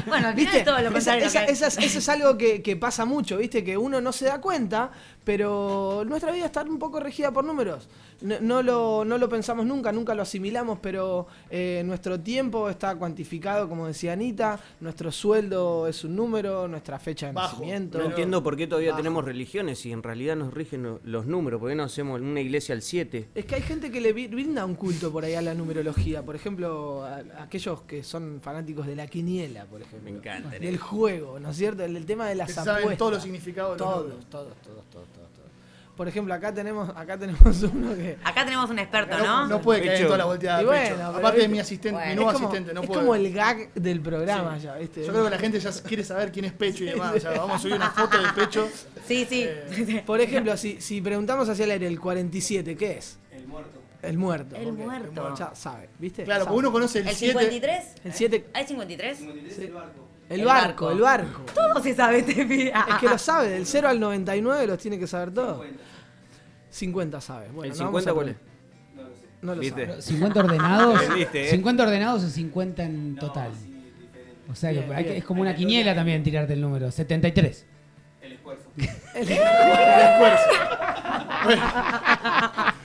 bueno, 0.06 0.28
al 0.28 0.34
final 0.34 0.34
¿Viste? 0.34 0.60
todo 0.62 0.78
lo 0.80 0.92
contrario. 0.92 1.26
esa- 1.26 1.44
eso 1.44 1.66
es 1.98 2.08
algo 2.08 2.36
que, 2.38 2.62
que 2.62 2.76
pasa 2.76 3.04
mucho, 3.04 3.36
¿viste? 3.38 3.62
Que 3.62 3.76
uno 3.76 4.00
no 4.00 4.12
se 4.12 4.26
da 4.26 4.40
cuenta, 4.40 4.90
pero 5.24 6.04
nuestra 6.06 6.32
vida 6.32 6.46
está 6.46 6.62
un 6.62 6.78
poco 6.78 7.00
regida 7.00 7.30
por 7.30 7.44
números. 7.44 7.88
No, 8.22 8.36
no 8.40 8.62
lo, 8.62 9.04
no 9.04 9.18
lo 9.18 9.28
pensamos 9.28 9.66
nunca, 9.66 9.90
nunca 9.90 10.14
lo 10.14 10.22
asimilamos, 10.22 10.78
pero 10.80 11.26
eh, 11.50 11.82
nuestro 11.84 12.20
tiempo 12.20 12.70
está 12.70 12.94
cuantificado, 12.94 13.68
como 13.68 13.88
decía 13.88 14.12
Anita, 14.12 14.60
nuestro 14.80 15.10
sueldo 15.10 15.88
es 15.88 16.04
un 16.04 16.14
número, 16.14 16.68
nuestra 16.68 17.00
fecha 17.00 17.26
de 17.26 17.32
Bajo, 17.32 17.54
nacimiento. 17.56 17.98
No 17.98 18.04
entiendo 18.06 18.40
por 18.42 18.56
qué 18.56 18.68
todavía 18.68 18.90
Bajo. 18.90 18.98
tenemos 19.02 19.24
religiones 19.24 19.84
y 19.86 19.92
en 19.92 20.04
realidad 20.04 20.36
nos 20.36 20.54
rigen 20.54 20.84
lo- 20.84 21.00
los 21.02 21.26
números. 21.26 21.58
¿Por 21.60 21.70
qué 21.70 21.74
no 21.74 21.82
hacemos 21.82 22.20
una 22.20 22.40
iglesia 22.40 22.74
al 22.76 22.82
7? 22.82 23.28
Es 23.34 23.44
que 23.44 23.56
hay 23.56 23.62
gente 23.62 23.90
que 23.90 24.00
le 24.00 24.12
brinda 24.12 24.64
un 24.64 24.76
culto 24.76 25.10
por 25.10 25.24
ahí 25.24 25.34
a 25.34 25.42
la 25.42 25.54
numerología. 25.54 26.21
Por 26.24 26.34
ejemplo, 26.36 27.04
a- 27.04 27.22
a 27.38 27.42
aquellos 27.44 27.82
que 27.82 28.02
son 28.02 28.40
fanáticos 28.42 28.86
de 28.86 28.96
la 28.96 29.06
quiniela, 29.06 29.64
por 29.66 29.80
ejemplo. 29.82 30.10
Me 30.10 30.16
encanta. 30.16 30.50
Del 30.50 30.78
juego, 30.78 31.38
¿no 31.40 31.50
es 31.50 31.56
cierto? 31.56 31.84
El, 31.84 31.96
el 31.96 32.06
tema 32.06 32.26
de 32.28 32.34
las 32.34 32.46
Que 32.46 32.52
apuestas. 32.60 32.82
saben 32.82 32.96
todos 32.98 33.12
los 33.12 33.22
significados 33.22 33.76
de 33.78 33.84
los 33.84 33.94
Todos, 33.94 34.06
todos, 34.08 34.28
todos, 34.30 34.54
todos, 34.62 34.84
todos, 34.90 35.08
todos. 35.08 35.32
Por 35.96 36.08
ejemplo, 36.08 36.32
acá 36.32 36.54
tenemos, 36.54 36.88
acá 36.96 37.18
tenemos 37.18 37.62
uno 37.74 37.94
que. 37.94 38.16
Acá 38.24 38.44
tenemos 38.46 38.70
un 38.70 38.78
experto, 38.78 39.18
No, 39.18 39.24
¿no? 39.42 39.46
no 39.46 39.60
puede 39.60 39.82
caer 39.84 40.00
en 40.00 40.06
toda 40.06 40.18
la 40.18 40.24
volteada 40.24 40.60
Y 40.62 40.64
de 40.64 40.70
bueno, 40.70 40.96
pecho. 40.96 41.06
Aparte 41.18 41.40
de 41.42 41.48
mi 41.48 41.58
asistente, 41.58 41.92
Bueno. 41.98 42.08
mi 42.10 42.14
nuevo 42.16 42.30
es 42.30 42.34
como, 42.36 42.48
asistente, 42.48 42.74
no 42.74 42.80
es 42.80 42.86
puede. 42.86 43.00
como 43.00 43.14
el 43.14 43.32
gag 43.32 43.74
del 43.74 44.00
programa 44.00 44.56
ya, 44.56 44.74
¿viste? 44.76 45.04
Yo 45.04 45.12
creo 45.12 45.24
que 45.24 45.30
la 45.30 45.38
gente 45.38 45.60
ya 45.60 45.70
quiere 45.82 46.02
saber 46.02 46.32
quién 46.32 46.46
es 46.46 46.52
Pecho 46.54 46.84
y 46.84 46.86
demás. 46.86 47.14
O 47.14 47.20
sea, 47.20 47.30
vamos 47.36 47.56
a 47.56 47.58
subir 47.58 47.74
una 47.74 47.90
foto 47.90 48.16
de 48.20 48.28
Pecho. 48.34 48.68
Sí, 49.06 49.26
sí. 49.28 49.46
Por 50.06 50.20
ejemplo, 50.22 50.56
si, 50.56 50.80
si 50.80 51.02
preguntamos 51.02 51.46
hacia 51.50 51.66
el 51.66 51.72
aire 51.72 51.86
el 51.88 52.00
47, 52.00 52.74
¿qué 52.74 52.92
es? 52.96 53.18
El 53.30 53.46
muerto. 53.46 53.81
El 54.03 54.18
muerto. 54.18 54.57
El 54.57 54.72
muerto. 54.72 55.34
Ya 55.36 55.55
sabe, 55.55 55.88
¿viste? 55.98 56.24
Claro, 56.24 56.44
Sabe. 56.44 56.50
porque 56.55 56.59
uno 56.66 56.72
conoce 56.72 56.98
el 57.00 57.09
¿El 57.09 57.14
7. 57.14 57.38
53? 57.38 57.94
El 58.05 58.12
7. 58.12 58.46
¿Hay 58.53 58.66
53? 58.66 59.20
El 59.20 59.28
El 60.40 60.44
barco, 60.44 60.86
barco. 60.86 60.90
el 60.90 61.00
barco. 61.00 61.42
Todo 61.55 61.80
se 61.82 61.94
sabe, 61.94 62.22
te 62.24 62.44
pide. 62.44 62.68
Es 62.70 62.94
que 63.00 63.09
lo 63.09 63.16
sabe, 63.18 63.48
del 63.50 63.64
0 63.66 63.88
al 63.88 64.00
99 64.00 64.66
los 64.66 64.78
tiene 64.78 64.98
que 64.98 65.07
saber 65.07 65.32
todo. 65.32 65.64
50 66.70 67.20
sabe. 67.20 67.48
Bueno, 67.50 67.72
¿El 67.72 67.78
no 67.78 67.84
vamos 67.86 68.03
50 68.03 68.11
a 68.11 68.14
cuál 68.14 68.28
es? 68.30 68.34
poner- 68.36 68.53
No 69.42 69.55
lo 69.55 69.61
¿Viste? 69.61 69.86
sabe. 69.86 70.03
50 70.03 70.40
ordenados. 70.40 71.00
Entendiste, 71.03 71.46
¿eh? 71.46 71.50
50 71.50 71.82
ordenados 71.84 72.24
o 72.24 72.28
50 72.28 72.82
en 72.82 73.16
total. 73.16 73.50
O 74.50 74.55
sea 74.55 74.72
que 74.72 74.80
hay 74.92 75.05
bien. 75.05 75.16
es 75.16 75.24
como 75.24 75.42
una 75.42 75.55
quiniela 75.55 75.94
también 75.94 76.22
tirarte 76.24 76.55
el 76.55 76.61
número. 76.61 76.90
73. 76.90 77.66
El- 78.24 78.32
El 79.14 79.28
esfuerzo. 79.28 80.48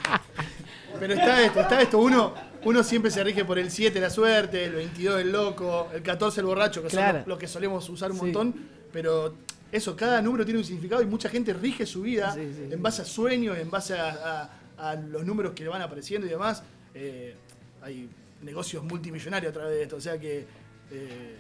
Pero 1.00 1.14
está 1.14 1.44
esto, 1.46 1.60
está 1.62 1.82
esto. 1.82 2.00
Uno, 2.00 2.34
uno 2.64 2.84
siempre 2.84 3.12
se 3.12 3.24
rige 3.24 3.46
por 3.46 3.58
el 3.60 3.70
7 3.72 4.00
la 4.00 4.10
suerte, 4.10 4.66
el 4.66 4.74
22 4.74 5.22
el 5.22 5.32
loco, 5.32 5.90
el 5.94 6.02
14 6.02 6.40
el 6.42 6.46
borracho, 6.46 6.82
que 6.82 6.88
Claro. 6.90 7.10
son 7.10 7.18
los, 7.20 7.28
los 7.28 7.38
que 7.38 7.48
solemos 7.48 7.88
usar 7.90 8.12
un 8.12 8.18
Sí. 8.18 8.24
montón. 8.24 8.56
Pero 8.92 9.36
eso, 9.72 9.96
cada 9.96 10.22
número 10.22 10.46
tiene 10.46 10.60
un 10.60 10.66
significado 10.66 11.02
y 11.02 11.06
mucha 11.06 11.30
gente 11.30 11.54
rige 11.54 11.86
su 11.86 12.02
vida 12.02 12.34
Sí, 12.34 12.42
sí, 12.56 12.70
en 12.74 12.82
base 12.82 13.02
a 13.02 13.06
sueños, 13.06 13.58
en 13.58 13.70
base 13.70 13.96
a, 13.98 14.50
a- 14.78 14.90
a 14.92 14.96
los 14.96 15.26
números 15.26 15.54
que 15.54 15.64
le 15.64 15.70
van 15.70 15.82
apareciendo 15.82 16.26
y 16.28 16.30
demás. 16.30 16.64
Eh, 16.94 17.36
hay 17.82 18.10
negocios 18.42 18.84
multimillonarios 18.84 19.50
a 19.50 19.54
través 19.54 19.76
de 19.78 19.84
esto, 19.84 19.96
o 19.98 20.02
sea 20.02 20.20
que 20.20 20.46
eh, 20.92 21.36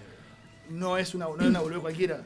no 0.69 0.97
es 0.97 1.13
una, 1.15 1.25
no 1.27 1.39
es 1.41 1.47
una 1.65 1.79
cualquiera. 1.79 2.21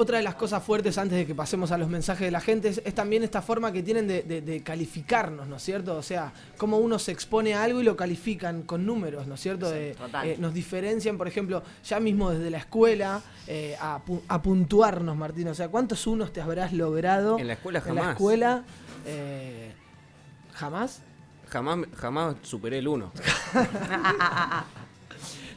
Otra 0.00 0.16
de 0.16 0.22
las 0.24 0.34
cosas 0.34 0.62
fuertes 0.64 0.96
antes 0.96 1.18
de 1.18 1.26
que 1.26 1.34
pasemos 1.34 1.70
a 1.72 1.76
los 1.76 1.90
mensajes 1.90 2.24
de 2.26 2.30
la 2.30 2.40
gente 2.40 2.68
es, 2.70 2.80
es 2.86 2.94
también 2.94 3.22
esta 3.22 3.42
forma 3.42 3.70
que 3.70 3.82
tienen 3.82 4.08
de, 4.08 4.22
de- 4.22 4.40
de 4.40 4.62
calificarnos, 4.62 5.46
¿no 5.46 5.56
es 5.56 5.62
cierto? 5.62 5.94
O 5.96 6.02
sea, 6.02 6.32
cómo 6.56 6.78
uno 6.78 6.98
se 6.98 7.12
expone 7.12 7.52
a 7.52 7.62
algo 7.64 7.82
y 7.82 7.84
lo 7.84 7.96
califican 7.96 8.62
con 8.62 8.86
números, 8.86 9.26
¿no 9.26 9.34
es 9.34 9.40
cierto? 9.40 9.70
De- 9.70 9.94
eh, 10.24 10.36
nos 10.38 10.54
diferencian, 10.54 11.18
por 11.18 11.28
ejemplo, 11.28 11.62
ya 11.84 12.00
mismo 12.00 12.30
desde 12.30 12.48
la 12.48 12.56
escuela 12.56 13.20
eh, 13.46 13.76
a, 13.78 14.00
pu- 14.02 14.22
a 14.26 14.40
puntuarnos, 14.40 15.14
Martín. 15.18 15.48
O 15.48 15.54
sea, 15.54 15.68
¿cuántos 15.68 16.06
unos 16.06 16.32
te 16.32 16.40
habrás 16.40 16.72
logrado 16.72 17.38
En 17.38 17.46
la 17.48 17.52
escuela 17.52 17.82
En 17.86 17.94
la 17.94 18.00
jamás. 18.00 18.16
escuela, 18.16 18.64
eh, 19.04 19.72
¿jamás? 20.54 21.02
Jamás, 21.50 21.78
jamás 21.96 22.36
superé 22.40 22.78
el 22.78 22.88
1. 22.88 23.12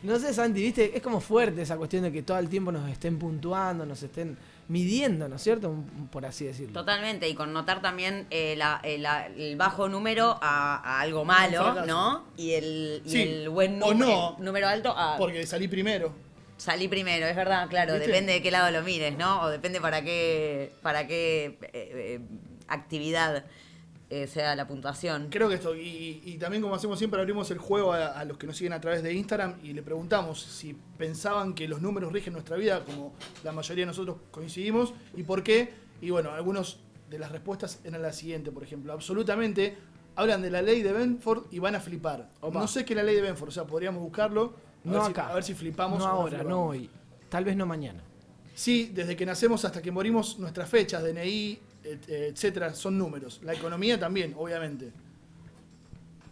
No 0.04 0.20
sé, 0.20 0.34
Santi, 0.34 0.62
viste, 0.62 0.96
es 0.96 1.02
como 1.02 1.22
fuerte 1.22 1.62
esa 1.62 1.78
cuestión 1.78 2.04
de 2.04 2.12
que 2.12 2.22
todo 2.24 2.38
el 2.38 2.50
tiempo 2.50 2.72
nos 2.72 2.90
estén 2.92 3.18
puntuando, 3.18 3.86
nos 3.86 4.04
estén 4.04 4.38
midiendo, 4.68 5.30
¿no 5.30 5.38
es 5.38 5.42
cierto? 5.42 5.74
Por 6.12 6.26
así 6.26 6.46
decirlo. 6.46 6.74
Totalmente, 6.74 7.28
y 7.30 7.34
connotar 7.36 7.82
también 7.82 8.28
eh, 8.30 8.56
la- 8.58 8.82
eh, 8.84 8.98
la- 8.98 9.28
el 9.28 9.56
bajo 9.56 9.88
número 9.88 10.38
a, 10.42 10.76
a 10.98 11.00
algo 11.02 11.24
malo. 11.24 11.86
¿no? 11.86 12.26
Y 12.38 12.52
el, 12.52 13.02
y 13.06 13.10
Sí, 13.10 13.22
el 13.22 13.50
buen 13.50 13.82
o 13.82 13.94
número, 13.94 14.12
no, 14.12 14.36
el 14.40 14.44
número 14.46 14.68
alto 14.68 14.94
a 14.98 15.16
Porque 15.18 15.46
salí 15.46 15.68
primero. 15.70 16.14
salí 16.58 16.88
primero, 16.90 17.26
es 17.26 17.36
verdad, 17.36 17.68
claro, 17.70 17.94
¿Viste? 17.94 18.08
depende 18.08 18.34
de 18.34 18.42
qué 18.42 18.52
lado 18.52 18.72
lo 18.72 18.84
mires, 18.84 19.18
¿no? 19.18 19.42
O 19.42 19.50
depende 19.50 19.80
para 19.82 20.02
qué, 20.04 20.74
para 20.82 21.08
qué 21.08 21.58
eh, 21.62 21.70
eh, 21.74 22.20
actividad 22.68 23.44
eh, 24.14 24.28
sea 24.28 24.56
la 24.56 24.68
puntuación. 24.68 25.28
Creo 25.30 25.50
que 25.50 25.56
esto, 25.56 25.76
y, 25.76 26.22
y 26.24 26.38
también 26.38 26.62
como 26.62 26.76
hacemos 26.76 26.98
siempre, 27.00 27.20
abrimos 27.20 27.50
el 27.52 27.58
juego 27.58 27.94
a, 27.94 28.08
a 28.08 28.26
los 28.26 28.38
que 28.38 28.46
nos 28.48 28.56
siguen 28.58 28.74
a 28.74 28.80
través 28.82 29.02
de 29.02 29.14
Instagram 29.14 29.56
y 29.64 29.74
le 29.74 29.82
preguntamos 29.82 30.42
si 30.42 30.78
pensaban 30.98 31.54
que 31.54 31.68
los 31.68 31.82
números 31.82 32.14
rigen 32.14 32.34
nuestra 32.34 32.56
vida, 32.58 32.84
como 32.86 33.14
la 33.44 33.52
mayoría 33.52 33.84
de 33.84 33.88
nosotros 33.88 34.18
coincidimos, 34.32 34.94
y 35.16 35.24
por 35.24 35.44
qué. 35.44 35.74
Y 36.02 36.10
bueno, 36.10 36.32
algunos 36.32 36.80
de 37.10 37.18
las 37.20 37.32
respuestas 37.32 37.80
eran 37.84 38.02
las 38.02 38.16
siguientes, 38.16 38.54
por 38.54 38.64
ejemplo. 38.64 38.94
Absolutamente 38.94 39.78
hablan 40.16 40.42
de 40.42 40.52
la 40.52 40.62
ley 40.62 40.84
de 40.84 40.94
Benford 40.94 41.46
y 41.52 41.60
van 41.60 41.76
a 41.76 41.80
flipar. 41.80 42.30
Opa. 42.42 42.60
No 42.60 42.68
sé 42.68 42.86
qué 42.86 42.94
es 42.94 42.98
la 42.98 43.04
ley 43.04 43.16
de 43.16 43.22
Benford, 43.22 43.50
o 43.50 43.52
sea, 43.52 43.66
podríamos 43.66 44.02
buscarlo. 44.02 44.54
A, 44.86 44.88
No 44.90 45.02
ver, 45.02 45.12
acá. 45.12 45.26
Si, 45.26 45.32
a 45.32 45.34
ver 45.36 45.44
si 45.44 45.54
flipamos. 45.54 46.00
No 46.00 46.06
ahora, 46.06 46.38
flipamos. 46.38 46.50
no 46.52 46.66
hoy. 46.68 46.90
Tal 47.30 47.46
vez 47.46 47.56
no 47.56 47.66
mañana. 47.66 48.04
Sí, 48.54 48.92
desde 48.94 49.16
que 49.16 49.26
nacemos 49.26 49.66
hasta 49.66 49.82
que 49.82 49.92
morimos, 49.92 50.38
nuestras 50.38 50.70
fechas, 50.70 51.04
DNI, 51.04 51.60
etcétera, 51.84 52.74
son 52.74 52.98
números. 52.98 53.40
La 53.44 53.54
economía 53.54 54.00
también, 54.00 54.34
obviamente. 54.38 54.92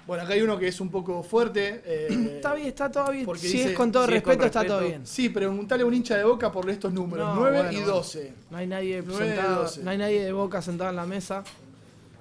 Bueno, 0.07 0.23
acá 0.23 0.33
hay 0.33 0.41
uno 0.41 0.57
que 0.57 0.67
es 0.67 0.81
un 0.81 0.89
poco 0.89 1.21
fuerte. 1.23 1.81
eh, 1.85 2.07
Está 2.35 2.53
bien, 2.55 2.67
está 2.69 2.91
todo 2.91 3.11
bien. 3.11 3.25
porque 3.25 3.41
Si 3.41 3.57
dice- 3.57 3.69
es 3.71 3.77
con 3.77 3.91
todo 3.91 4.07
si 4.07 4.13
es 4.15 4.21
con 4.21 4.31
respeto, 4.33 4.45
está 4.47 4.65
todo 4.65 4.87
bien. 4.87 5.05
Sí, 5.05 5.29
preguntale 5.29 5.83
a 5.83 5.85
un 5.85 5.93
hincha 5.93 6.17
de 6.17 6.23
boca 6.23 6.51
por 6.51 6.69
estos 6.69 6.91
números, 6.91 7.27
No, 7.27 7.35
9 7.35 7.57
bueno, 7.57 7.71
y 7.71 7.75
bueno. 7.77 7.93
12. 7.93 8.33
No 8.49 8.57
hay 8.57 8.67
nadie 8.67 9.03
sentado, 9.03 9.67
no 9.83 9.89
hay 9.91 9.97
nadie 9.97 10.23
de 10.23 10.31
boca 10.31 10.61
sentado 10.61 10.89
en 10.89 10.95
la 10.95 11.05
mesa. 11.05 11.43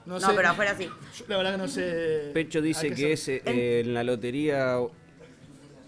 No, 0.06 0.18
No, 0.18 0.34
pero 0.34 0.48
afuera 0.50 0.74
sí. 0.76 0.84
Yo 1.18 1.24
la 1.28 1.36
verdad 1.38 1.52
que 1.52 1.58
no 1.58 1.68
sé. 1.68 2.30
Pecho 2.34 2.60
dice 2.60 2.90
que 2.92 3.12
es 3.12 3.28
eh, 3.28 3.80
en 3.84 3.94
la 3.94 4.02
lotería. 4.04 4.76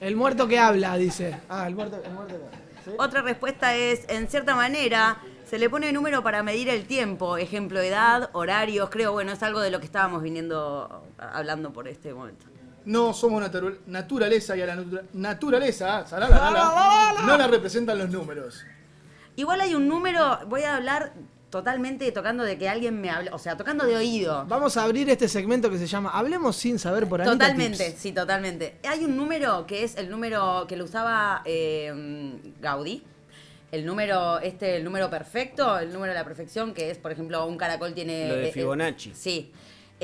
El 0.01 0.17
muerto 0.17 0.49
que 0.49 0.59
habla, 0.59 0.97
dice. 0.97 1.37
Ah, 1.49 1.67
el 1.69 1.75
muerto, 1.75 2.01
el 2.05 2.13
muerto 2.13 2.37
que 2.39 2.45
habla. 2.45 2.59
¿Sí? 2.85 2.91
Otra 2.99 3.23
respuesta 3.23 3.77
es, 3.77 4.05
en 4.09 4.27
cierta 4.29 4.57
manera, 4.57 5.19
se 5.53 5.59
le 5.59 5.69
pone 5.69 5.93
número 5.93 6.23
para 6.23 6.43
medir 6.43 6.71
el 6.71 6.87
tiempo, 6.87 7.37
ejemplo, 7.37 7.79
edad, 7.83 8.31
horarios, 8.33 8.89
creo, 8.89 9.13
bueno, 9.13 9.33
es 9.33 9.43
algo 9.43 9.61
de 9.61 9.71
lo 9.71 9.81
que 9.81 9.85
estábamos 9.85 10.23
viniendo 10.23 11.05
a- 11.19 11.37
hablando 11.39 11.75
por 11.75 11.87
este 11.89 12.15
momento. 12.15 12.47
No 12.87 13.13
somos 13.13 13.43
natu- 13.45 13.77
naturaleza 13.87 14.57
y 14.57 14.63
a 14.63 14.67
la 14.69 14.77
natura- 14.77 15.03
naturaleza, 15.13 15.99
ah, 15.99 16.07
salala, 16.07 17.17
no 17.27 17.37
la 17.37 17.47
representan 17.49 17.99
los 17.99 18.09
números. 18.09 18.65
Igual 19.37 19.61
hay 19.61 19.75
un 19.75 19.87
número, 19.89 20.39
voy 20.49 20.63
a 20.63 20.75
hablar 20.77 21.13
totalmente 21.51 22.11
tocando 22.13 22.45
de 22.45 22.57
que 22.57 22.71
alguien 22.71 22.99
me 22.99 23.11
hable, 23.11 23.29
o 23.31 23.39
sea, 23.39 23.55
tocando 23.59 23.85
de 23.85 23.95
oído. 23.95 24.47
Vamos 24.49 24.79
a 24.79 24.85
abrir 24.85 25.11
este 25.11 25.29
segmento 25.29 25.69
que 25.69 25.77
se 25.77 25.87
llama 25.87 26.09
Hablemos 26.15 26.57
sin 26.57 26.79
saber 26.79 27.07
por 27.07 27.21
Anita 27.21 27.33
Totalmente, 27.35 27.91
Tips. 27.91 27.99
sí, 28.01 28.13
totalmente. 28.13 28.77
Hay 28.89 29.05
un 29.05 29.19
número 29.19 29.67
que 29.67 29.85
es 29.85 29.97
el 29.99 30.09
número 30.09 30.65
que 30.67 30.77
lo 30.79 30.85
usaba 30.87 31.43
eh, 31.45 32.41
Gaudí. 32.59 33.05
El 33.73 33.87
número, 33.87 34.39
este, 34.41 34.77
el 34.77 34.85
número 34.85 35.09
perfecto, 35.09 35.79
el 35.79 35.91
número 35.95 36.13
de 36.13 36.19
la 36.19 36.25
perfección, 36.27 36.75
que 36.75 36.91
es, 36.91 36.99
por 36.99 37.11
ejemplo, 37.11 37.47
un 37.47 37.57
caracol 37.57 37.95
tiene. 37.95 38.29
Lo 38.29 38.35
de 38.37 38.45
eh, 38.45 38.49
eh, 38.49 38.53
Fibonacci. 38.53 39.13
sí. 39.15 39.51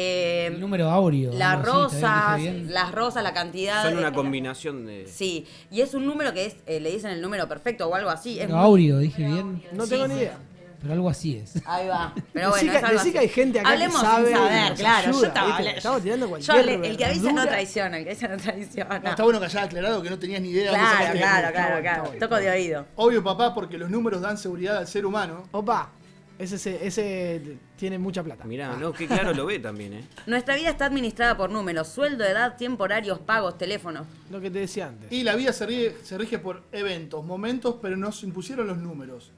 Eh, 0.00 0.46
El 0.46 0.60
número 0.60 0.88
áureo. 0.88 1.32
las 1.34 1.58
algo 1.66 1.82
así, 1.86 1.96
¿está 1.96 2.36
rosas, 2.36 2.54
las 2.70 2.92
rosas, 2.92 3.22
la 3.24 3.34
cantidad. 3.34 3.82
Son 3.82 3.94
de- 3.94 3.98
una 3.98 4.12
combinación 4.12 4.86
de. 4.86 5.06
Sí, 5.06 5.44
y 5.70 5.80
es 5.82 5.92
un 5.92 6.06
número 6.06 6.32
que 6.32 6.46
es, 6.46 6.56
eh, 6.66 6.78
le 6.80 6.90
dicen 6.92 7.10
el 7.10 7.20
número 7.20 7.46
perfecto 7.48 7.86
o 7.88 7.94
algo 7.94 8.08
así. 8.08 8.38
Es 8.40 8.48
muy- 8.48 8.58
áureo, 8.58 8.98
dije 8.98 9.26
bien. 9.26 9.62
No 9.72 9.84
Sí, 9.84 9.90
tengo 9.90 10.06
sí. 10.06 10.12
ni 10.14 10.18
idea. 10.20 10.38
Pero 10.80 10.92
algo 10.94 11.08
así 11.10 11.36
es. 11.36 11.54
Ahí 11.66 11.88
va. 11.88 12.14
Pero 12.32 12.50
bueno, 12.50 12.70
que- 12.72 12.78
es 12.78 12.84
algo 12.84 12.98
decí 12.98 13.12
que 13.12 13.18
así. 13.18 13.26
hay 13.26 13.32
gente 13.34 13.60
acá 13.60 13.68
que 13.68 13.74
Hablemos 13.74 14.00
sabe 14.00 14.28
sin 14.28 14.36
saber, 14.36 14.74
claro. 14.74 15.08
ayuda, 15.08 15.20
yo 15.20 15.26
estaba, 15.26 15.58
¿viste? 15.58 15.76
Estamos 15.78 16.02
tirando 16.02 16.28
cualquier 16.28 16.68
el 16.84 16.96
que 16.96 17.04
avisa 17.04 17.32
no 17.32 17.46
traiciona, 17.46 17.98
el 17.98 18.04
que 18.04 18.10
avisa 18.10 18.28
no 18.28 18.36
traiciona. 18.36 18.98
No, 19.00 19.10
está 19.10 19.22
bueno 19.24 19.38
que 19.40 19.46
hayas 19.46 19.64
aclarado 19.64 20.02
que 20.02 20.10
no 20.10 20.18
tenías 20.18 20.40
ni 20.40 20.50
idea. 20.50 20.70
Claro, 20.70 20.98
sacaste- 20.98 21.18
claro, 21.18 21.52
claro, 21.52 21.80
claro. 21.82 22.02
bueno. 22.04 22.18
Toco 22.20 22.36
de 22.36 22.50
oído. 22.50 22.86
Obvio, 22.96 23.24
papá, 23.24 23.54
porque 23.54 23.76
los 23.76 23.90
números 23.90 24.20
dan 24.20 24.38
seguridad 24.38 24.76
al 24.78 24.86
ser 24.86 25.04
humano. 25.04 25.48
Opa, 25.52 25.90
ese, 26.38 26.54
ese, 26.54 26.86
ese 26.86 27.56
tiene 27.76 27.98
mucha 27.98 28.22
plata. 28.22 28.44
Mirá, 28.44 28.76
no, 28.76 28.92
qué 28.92 29.08
claro 29.08 29.34
lo 29.34 29.46
ve 29.46 29.58
también, 29.58 29.92
¿eh? 29.94 30.04
Nuestra 30.26 30.54
vida 30.54 30.70
está 30.70 30.86
administrada 30.86 31.36
por 31.36 31.50
números, 31.50 31.88
sueldo, 31.88 32.24
edad, 32.24 32.56
tiempo, 32.56 32.84
horarios, 32.84 33.18
pagos, 33.18 33.58
teléfonos. 33.58 34.06
Lo 34.30 34.40
que 34.40 34.48
te 34.48 34.60
decía 34.60 34.86
antes. 34.86 35.10
Y 35.10 35.24
la 35.24 35.34
vida 35.34 35.52
se 35.52 35.66
rige, 35.66 35.96
se 36.04 36.16
rige 36.16 36.38
por 36.38 36.62
eventos, 36.70 37.24
momentos, 37.24 37.76
pero 37.82 37.96
nos 37.96 38.22
impusieron 38.22 38.68
los 38.68 38.78
números. 38.78 39.32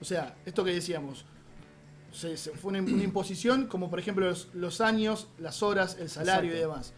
O 0.00 0.04
sea, 0.04 0.34
esto 0.44 0.64
que 0.64 0.72
decíamos, 0.72 1.24
se- 2.12 2.36
se- 2.36 2.50
fue 2.52 2.70
una, 2.70 2.80
una 2.80 3.02
imposición, 3.02 3.66
como 3.66 3.90
por 3.90 3.98
ejemplo 3.98 4.26
los, 4.26 4.48
los 4.54 4.80
años, 4.80 5.28
las 5.38 5.62
horas, 5.62 5.96
el 6.00 6.08
salario 6.08 6.52
y 6.54 6.58
demás. 6.60 6.92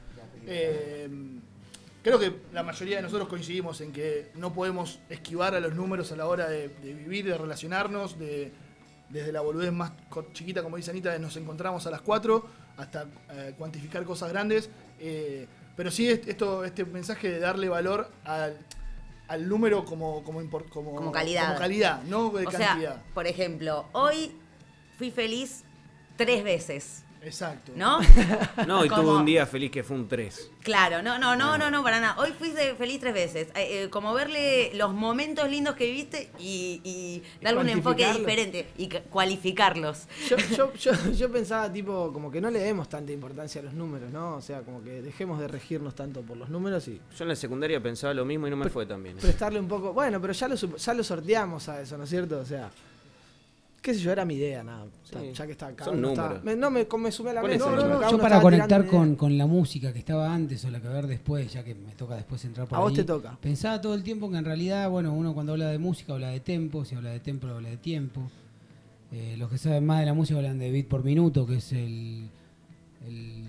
Eh, 0.47 1.09
creo 2.03 2.19
que 2.19 2.33
la 2.53 2.63
mayoría 2.63 2.97
de 2.97 3.03
nosotros 3.03 3.29
coincidimos 3.29 3.81
en 3.81 3.93
que 3.93 4.31
no 4.35 4.53
podemos 4.55 4.99
esquivar 5.09 5.55
a 5.55 5.61
los 5.61 5.75
números 5.75 6.11
a 6.13 6.17
la 6.17 6.27
hora 6.27 6.49
de, 6.49 6.69
de 6.69 6.95
vivir, 6.95 7.27
de 7.27 7.37
relacionarnos, 7.37 8.19
de, 8.19 8.53
desde 9.11 9.33
la 9.33 9.41
boludez 9.41 9.73
más 9.73 9.93
chiquita, 10.33 10.63
como 10.63 10.77
dice 10.77 10.91
Anita, 10.91 11.11
de 11.13 11.19
nos 11.19 11.37
encontramos 11.37 11.87
a 11.87 11.91
las 11.91 12.01
4, 12.03 12.47
hasta 12.77 13.07
eh, 13.31 13.55
cuantificar 13.59 14.05
cosas 14.05 14.31
grandes. 14.31 14.71
Eh, 15.01 15.47
pero 15.77 15.91
sí, 15.91 16.09
est- 16.09 16.29
esto, 16.29 16.65
este 16.65 16.85
mensaje 16.85 17.31
de 17.31 17.39
darle 17.41 17.69
valor 17.69 18.11
al, 18.25 18.57
al 19.29 19.49
número 19.49 19.85
como, 19.85 20.23
como, 20.25 20.41
import- 20.43 20.69
como, 20.71 20.95
Como 20.95 21.13
calidad. 21.13 21.47
como 21.49 21.59
calidad, 21.59 22.03
no 22.05 22.31
de 22.31 22.47
o 22.47 22.51
cantidad. 22.51 22.79
sea, 22.79 23.03
por 23.15 23.27
ejemplo, 23.27 23.87
hoy 23.93 24.33
fui 24.97 25.11
feliz 25.11 25.65
tres 26.17 26.43
veces. 26.43 27.05
Exacto. 27.23 27.73
¿No? 27.75 27.99
No, 28.67 28.85
y 28.85 28.89
Como- 28.89 29.03
tuvo 29.03 29.17
un 29.19 29.25
día 29.25 29.47
feliz 29.47 29.71
que 29.71 29.83
fue 29.83 29.97
un 29.97 30.09
3. 30.09 30.51
Claro, 30.63 31.03
no, 31.03 31.19
no, 31.19 31.35
no, 31.37 31.57
no, 31.57 31.71
no, 31.71 31.83
para 31.83 32.01
nada. 32.01 32.17
Hoy 32.19 32.33
fuiste 32.39 32.75
feliz 32.75 33.01
tres 33.01 33.15
veces. 33.15 33.49
Eh, 33.55 33.85
eh, 33.85 33.89
como 33.91 34.13
verle 34.13 34.71
los 34.75 34.93
momentos 34.93 35.49
lindos 35.49 35.75
que 35.77 35.87
viviste 35.87 36.31
y, 36.39 36.81
y 36.85 37.23
darle 37.43 37.61
un 37.61 37.69
enfoque 37.71 38.03
cuantificarlos. 38.05 38.19
diferente 38.27 38.69
y 38.77 38.89
ca- 38.89 39.03
cualificarlos. 39.03 40.07
Yo, 40.29 40.37
yo, 40.57 40.73
yo, 40.75 40.93
yo 41.13 41.33
pensaba, 41.33 41.73
tipo, 41.73 42.13
como 42.13 42.31
que 42.31 42.41
no 42.41 42.51
le 42.51 42.59
demos 42.61 42.89
tanta 42.89 43.13
importancia 43.13 43.61
a 43.61 43.65
los 43.65 43.75
números, 43.75 44.11
¿no? 44.13 44.35
O 44.37 44.41
sea, 44.43 44.61
como 44.63 44.83
que 44.83 45.01
dejemos 45.03 45.41
de 45.41 45.49
regirnos 45.49 45.95
tanto 45.95 46.23
por 46.23 46.37
los 46.37 46.49
números 46.51 46.87
y 46.89 47.01
Yo 47.17 47.25
en 47.25 47.29
la 47.29 47.37
secundaria 47.37 47.81
pensaba 47.83 48.13
lo 48.13 48.25
mismo 48.25 48.47
y 48.47 48.51
no 48.51 48.57
me 48.57 48.69
fue 48.69 48.85
tan 48.87 49.03
bien. 49.03 49.17
¿eh? 49.17 49.21
prestarle 49.23 49.61
un 49.61 49.69
poco. 49.69 49.93
Bueno, 49.93 50.21
pero 50.21 50.33
ya 50.33 50.49
lo, 50.49 50.57
sup- 50.57 50.77
ya 50.77 50.93
lo 50.95 51.03
sorteamos 51.05 51.69
a 51.69 51.81
eso, 51.81 51.97
¿no 51.97 52.05
es 52.05 52.11
cierto? 52.11 52.39
O 52.41 52.45
sea, 52.45 52.71
qué 53.83 53.95
sé 53.95 54.01
yo, 54.01 54.13
era 54.13 54.25
mi 54.25 54.35
idea, 54.35 54.63
nada. 54.63 54.87
Sí. 55.05 55.17
ya 55.35 55.47
que 55.47 55.53
está 55.53 55.69
acá. 55.69 55.85
Son 55.85 56.05
está- 56.05 56.23
números. 56.23 56.45
me- 56.45 56.57
no, 56.57 56.71
me, 56.71 56.87
me 56.99 57.13
sumé 57.13 57.31
a 57.31 57.35
la 57.35 57.41
¿Cuál 57.41 57.53
es 57.53 57.59
mesa. 57.61 58.11
Yo 58.11 58.19
para 58.19 58.41
conectar 58.41 58.87
con, 58.87 59.17
con 59.17 59.37
la 59.39 59.47
música 59.47 59.93
que 59.93 59.99
estaba 59.99 60.33
antes 60.35 60.65
o 60.65 60.71
la 60.71 60.81
que 60.81 60.89
va 60.89 60.95
a 60.95 60.99
haber 60.99 61.09
después, 61.11 61.53
ya 61.53 61.65
que 61.65 61.75
me 61.75 61.93
toca 61.93 62.17
después 62.17 62.45
entrar 62.45 62.67
por 62.69 62.79
A 62.79 62.81
vos 62.83 62.93
te 62.95 63.05
toca. 63.05 63.37
Pensaba 63.41 63.81
todo 63.81 63.95
el 63.95 64.03
tiempo 64.03 64.31
que 64.31 64.37
en 64.39 64.45
realidad, 64.45 64.89
bueno, 64.91 65.13
uno 65.13 65.35
cuando 65.35 65.53
habla 65.53 65.69
de 65.69 65.79
música 65.79 66.13
habla 66.13 66.29
de 66.31 66.41
tempo, 66.41 66.85
si 66.85 66.95
habla 66.95 67.11
de 67.11 67.21
tempo 67.21 67.47
habla 67.47 67.69
de 67.71 67.77
tiempo. 67.77 68.31
Eh, 69.11 69.37
los 69.39 69.51
que 69.51 69.57
saben 69.57 69.87
más 69.87 70.01
de 70.01 70.07
la 70.07 70.13
música 70.15 70.37
hablan 70.39 70.59
de 70.59 70.71
beat 70.71 70.87
por 70.87 71.03
minuto, 71.05 71.47
que 71.47 71.57
es 71.57 71.73
el... 71.73 72.29
El, 73.07 73.45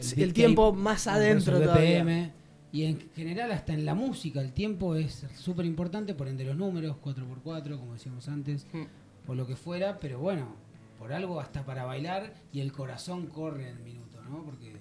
Sí, 0.00 0.26
tiempo 0.32 0.72
más 0.72 1.06
adentro 1.06 1.60
todavía. 1.60 2.32
Y 2.72 2.84
en 2.84 2.98
general, 3.14 3.52
hasta 3.52 3.72
en 3.74 3.84
la 3.84 3.94
música, 3.94 4.40
el 4.40 4.52
tiempo 4.52 4.96
es 4.96 5.26
súper 5.38 5.66
importante, 5.66 6.14
por 6.14 6.26
ende 6.26 6.44
los 6.44 6.56
números, 6.56 6.96
4x4, 7.04 7.78
como 7.78 7.92
decíamos 7.92 8.26
antes, 8.28 8.66
Hmm. 8.72 8.84
O 9.26 9.34
lo 9.34 9.46
que 9.46 9.56
fuera, 9.56 9.98
pero 9.98 10.18
bueno, 10.18 10.54
por 10.98 11.12
algo 11.12 11.40
hasta 11.40 11.64
para 11.64 11.84
bailar 11.84 12.34
y 12.52 12.60
el 12.60 12.72
corazón 12.72 13.26
corre 13.26 13.68
en 13.70 13.82
minuto, 13.84 14.20
¿no? 14.28 14.42
Porque. 14.44 14.72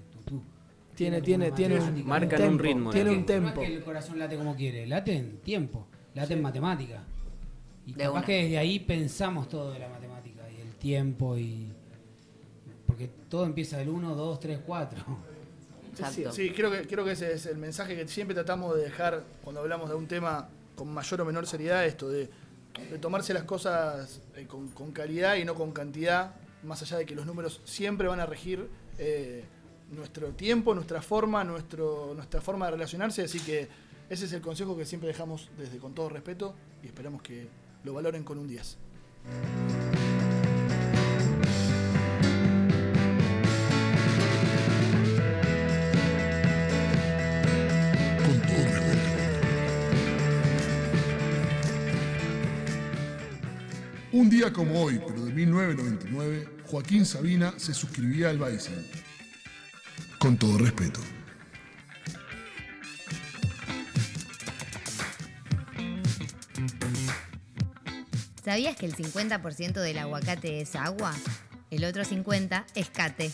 Tiene, 0.96 1.18
como 1.18 1.26
tiene, 1.26 1.48
una 1.48 1.56
tiene 1.56 1.80
un. 1.80 2.06
Marcan 2.06 2.42
un 2.44 2.60
ritmo, 2.60 2.92
Tiene 2.92 3.10
¿no? 3.12 3.16
un 3.16 3.22
No 3.22 3.26
tempo. 3.26 3.62
es 3.62 3.68
que 3.70 3.76
el 3.76 3.84
corazón 3.84 4.20
late 4.20 4.36
como 4.38 4.56
quiere, 4.56 4.86
late 4.86 5.16
en 5.16 5.38
tiempo, 5.40 5.88
late 6.14 6.34
en 6.34 6.42
matemática. 6.42 7.04
Y 7.88 7.94
De 7.94 8.04
capaz 8.04 8.12
una. 8.18 8.26
que 8.26 8.44
desde 8.44 8.58
ahí 8.58 8.80
pensamos 8.80 9.48
todo 9.50 9.72
de 9.72 9.80
la 9.80 9.90
matemática 9.90 10.42
y 10.56 10.62
el 10.62 10.76
tiempo 10.76 11.38
y... 11.38 11.72
Porque 12.86 13.10
todo 13.30 13.46
empieza 13.46 13.78
del 13.78 13.90
1, 13.90 14.16
2, 14.16 14.40
3, 14.40 14.60
4. 14.68 15.00
Exacto. 15.92 16.32
Sí, 16.34 16.52
creo 16.52 16.70
que, 16.70 16.86
creo 16.88 17.04
que 17.06 17.12
ese 17.14 17.34
es 17.34 17.46
el 17.48 17.58
mensaje 17.58 17.96
que 17.96 18.08
siempre 18.08 18.36
tratamos 18.36 18.76
de 18.76 18.84
dejar 18.84 19.24
cuando 19.44 19.62
hablamos 19.62 19.90
de 19.90 19.96
un 19.96 20.08
tema 20.08 20.50
con 20.76 20.94
mayor 20.94 21.22
o 21.22 21.26
menor 21.26 21.48
seriedad, 21.48 21.86
esto 21.86 22.10
de, 22.10 22.30
de 22.90 22.98
tomarse 22.98 23.34
las 23.34 23.44
cosas 23.44 24.22
eh, 24.36 24.46
con, 24.48 24.70
con 24.70 24.92
calidad 24.92 25.36
y 25.36 25.46
no 25.46 25.56
con 25.56 25.72
cantidad, 25.72 26.36
más 26.64 26.82
allá 26.82 26.98
de 26.98 27.06
que 27.06 27.16
los 27.16 27.26
números 27.26 27.62
siempre 27.66 28.08
van 28.08 28.20
a 28.20 28.26
regir 28.26 28.70
eh, 28.98 29.44
nuestro 29.92 30.30
tiempo, 30.30 30.74
nuestra 30.74 31.02
forma, 31.02 31.44
nuestro, 31.44 32.14
nuestra 32.16 32.42
forma 32.42 32.66
de 32.66 32.72
relacionarse, 32.72 33.24
así 33.24 33.40
que 33.40 33.68
ese 34.10 34.26
es 34.26 34.34
el 34.34 34.42
consejo 34.42 34.76
que 34.78 34.86
siempre 34.86 35.08
dejamos 35.08 35.50
desde 35.58 35.78
con 35.78 35.94
todo 35.94 36.10
respeto 36.10 36.56
y 36.84 36.88
esperamos 36.88 37.22
que 37.22 37.48
lo 37.84 37.94
valoren 37.94 38.24
con 38.24 38.38
un 38.38 38.48
10. 38.48 38.78
Un 54.14 54.30
día 54.30 54.52
como 54.52 54.84
hoy, 54.84 55.00
pero 55.08 55.24
de 55.24 55.32
1999, 55.32 56.48
Joaquín 56.66 57.06
Sabina 57.06 57.54
se 57.56 57.74
suscribía 57.74 58.30
al 58.30 58.40
Bison. 58.40 58.86
Con 60.20 60.38
todo 60.38 60.58
respeto. 60.58 61.00
¿Sabías 68.44 68.76
que 68.76 68.86
el 68.86 68.96
50% 68.98 69.80
del 69.80 69.98
aguacate 69.98 70.60
es 70.60 70.76
agua? 70.76 71.14
El 71.70 71.86
otro 71.86 72.04
50% 72.04 72.66
es 72.76 72.90
cate. 72.90 73.32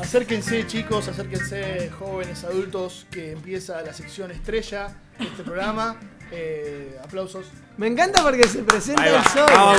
Acérquense 0.00 0.66
chicos, 0.66 1.08
acérquense 1.08 1.90
jóvenes, 1.98 2.44
adultos, 2.44 3.06
que 3.10 3.32
empieza 3.32 3.82
la 3.82 3.92
sección 3.92 4.30
estrella 4.30 4.96
de 5.18 5.26
este 5.26 5.42
programa. 5.42 5.96
Eh, 6.32 6.98
aplausos. 7.04 7.46
Me 7.76 7.86
encanta 7.86 8.22
porque 8.22 8.48
se 8.48 8.62
presenta 8.62 9.06
el 9.06 9.24
solo. 9.24 9.46
Vamos. 9.52 9.78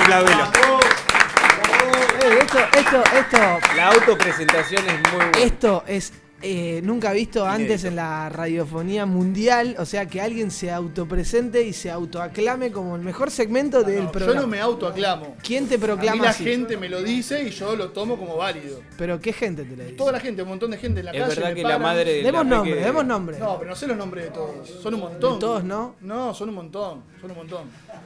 Eh, 2.24 2.40
esto, 2.42 2.60
esto, 2.78 3.04
esto, 3.16 3.38
La 3.76 3.88
autopresentación 3.90 4.86
es 4.88 5.12
muy 5.12 5.12
buena. 5.16 5.40
esto 5.40 5.84
es 5.88 6.14
eh, 6.42 6.82
nunca 6.84 7.12
visto 7.14 7.46
antes 7.46 7.84
en 7.84 7.96
la 7.96 8.30
radiofonía 8.30 9.06
mundial. 9.06 9.76
O 9.80 9.86
sea, 9.86 10.06
que 10.06 10.22
alguien 10.22 10.52
se 10.52 10.72
autopresente 10.72 11.64
y 11.66 11.74
se 11.74 11.90
autoaclame 11.90 12.72
como 12.72 12.96
el 12.96 13.02
mejor 13.02 13.32
segmento 13.32 13.84
del 13.84 14.06
No, 14.06 14.12
programa. 14.12 14.36
yo 14.36 14.42
no 14.42 14.48
me 14.48 14.60
autoaclamo. 14.62 15.36
¿Quién 15.42 15.68
te 15.68 15.76
A 15.76 15.78
mí 15.80 15.84
proclama 15.86 16.24
la 16.26 16.30
así? 16.30 16.44
gente 16.44 16.78
me 16.78 16.90
lo 16.90 17.02
dice 17.02 17.44
y 17.44 17.50
yo 17.50 17.76
lo 17.76 17.90
tomo 17.90 18.18
como 18.18 18.38
válido. 18.38 18.82
Pero 18.98 19.20
¿qué 19.20 19.34
gente 19.34 19.64
te 19.64 19.76
lo 19.76 19.84
dice? 19.84 19.96
Toda 19.96 20.12
la 20.12 20.20
gente, 20.20 20.44
un 20.44 20.50
montón 20.50 20.72
de 20.72 20.78
gente 20.78 21.00
en 21.00 21.06
la 21.08 21.12
Es 21.12 21.22
calle. 21.24 21.36
verdad 21.36 21.50
me 21.50 21.56
que 21.56 21.64
la 21.64 21.80
madre 21.80 22.14
de 22.14 22.24
Demos 22.24 22.46
la 22.46 22.56
nombre, 22.56 22.76
demos 22.76 23.06
nombre. 23.06 23.40
No, 23.40 23.58
pero 23.58 23.70
no 23.72 23.76
sé 23.76 23.88
los 23.88 23.98
nombres 23.98 24.26
de 24.26 24.32
todos. 24.32 24.70
Son 24.70 24.94
un 24.94 25.00
montón. 25.00 25.34
De 25.34 25.40
todos, 25.40 25.64
¿no? 25.64 25.96
No, 26.02 26.34
son 26.34 26.50
un 26.50 26.56
montón. 26.56 27.02
Son 27.20 27.32
un 27.32 27.38
montón. 27.38 27.64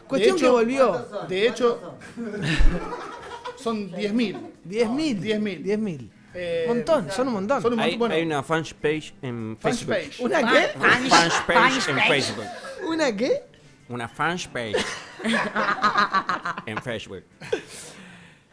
Cuestión 0.07 0.37
De 0.37 0.41
que 0.43 0.49
volvió. 0.49 1.05
De 1.27 1.47
hecho, 1.47 1.97
son 3.57 3.91
10.000. 3.91 4.37
10.000. 4.67 5.19
10.000. 5.19 5.63
10.000. 5.63 6.09
Eh, 6.33 6.65
montón, 6.67 7.11
son 7.11 7.27
un 7.27 7.33
montón. 7.33 7.61
Son 7.61 7.73
un 7.73 7.79
Hay, 7.79 7.91
montón. 7.91 7.99
Bueno, 7.99 8.15
hay 8.15 8.23
una 8.23 8.41
fanpage 8.43 9.13
en 9.21 9.57
Facebook. 9.59 9.95
¿Una 10.19 10.39
qué? 10.51 10.67
Fanpage 10.79 11.89
en 11.89 11.99
Facebook. 12.07 12.45
¿Una 12.87 13.15
qué? 13.15 13.43
Una 13.89 14.07
fanpage. 14.07 14.77
en 16.65 16.81
Facebook. 16.81 17.23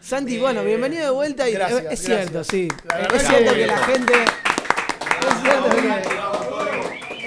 Santi, 0.00 0.38
bueno, 0.38 0.64
bienvenido 0.64 1.04
de 1.04 1.10
vuelta 1.10 1.48
y 1.48 1.52
gracias, 1.52 1.84
es 1.92 2.00
cierto, 2.04 2.32
gracias. 2.34 2.46
sí. 2.48 2.68
La 2.84 2.96
verdad 2.96 3.14
Es 3.16 3.22
que- 3.22 3.28
cierto 3.28 3.54
que 3.54 3.66
la 3.66 3.78
gente. 3.78 4.12
Es 4.14 5.42
cierto 5.42 5.68
que. 5.70 6.17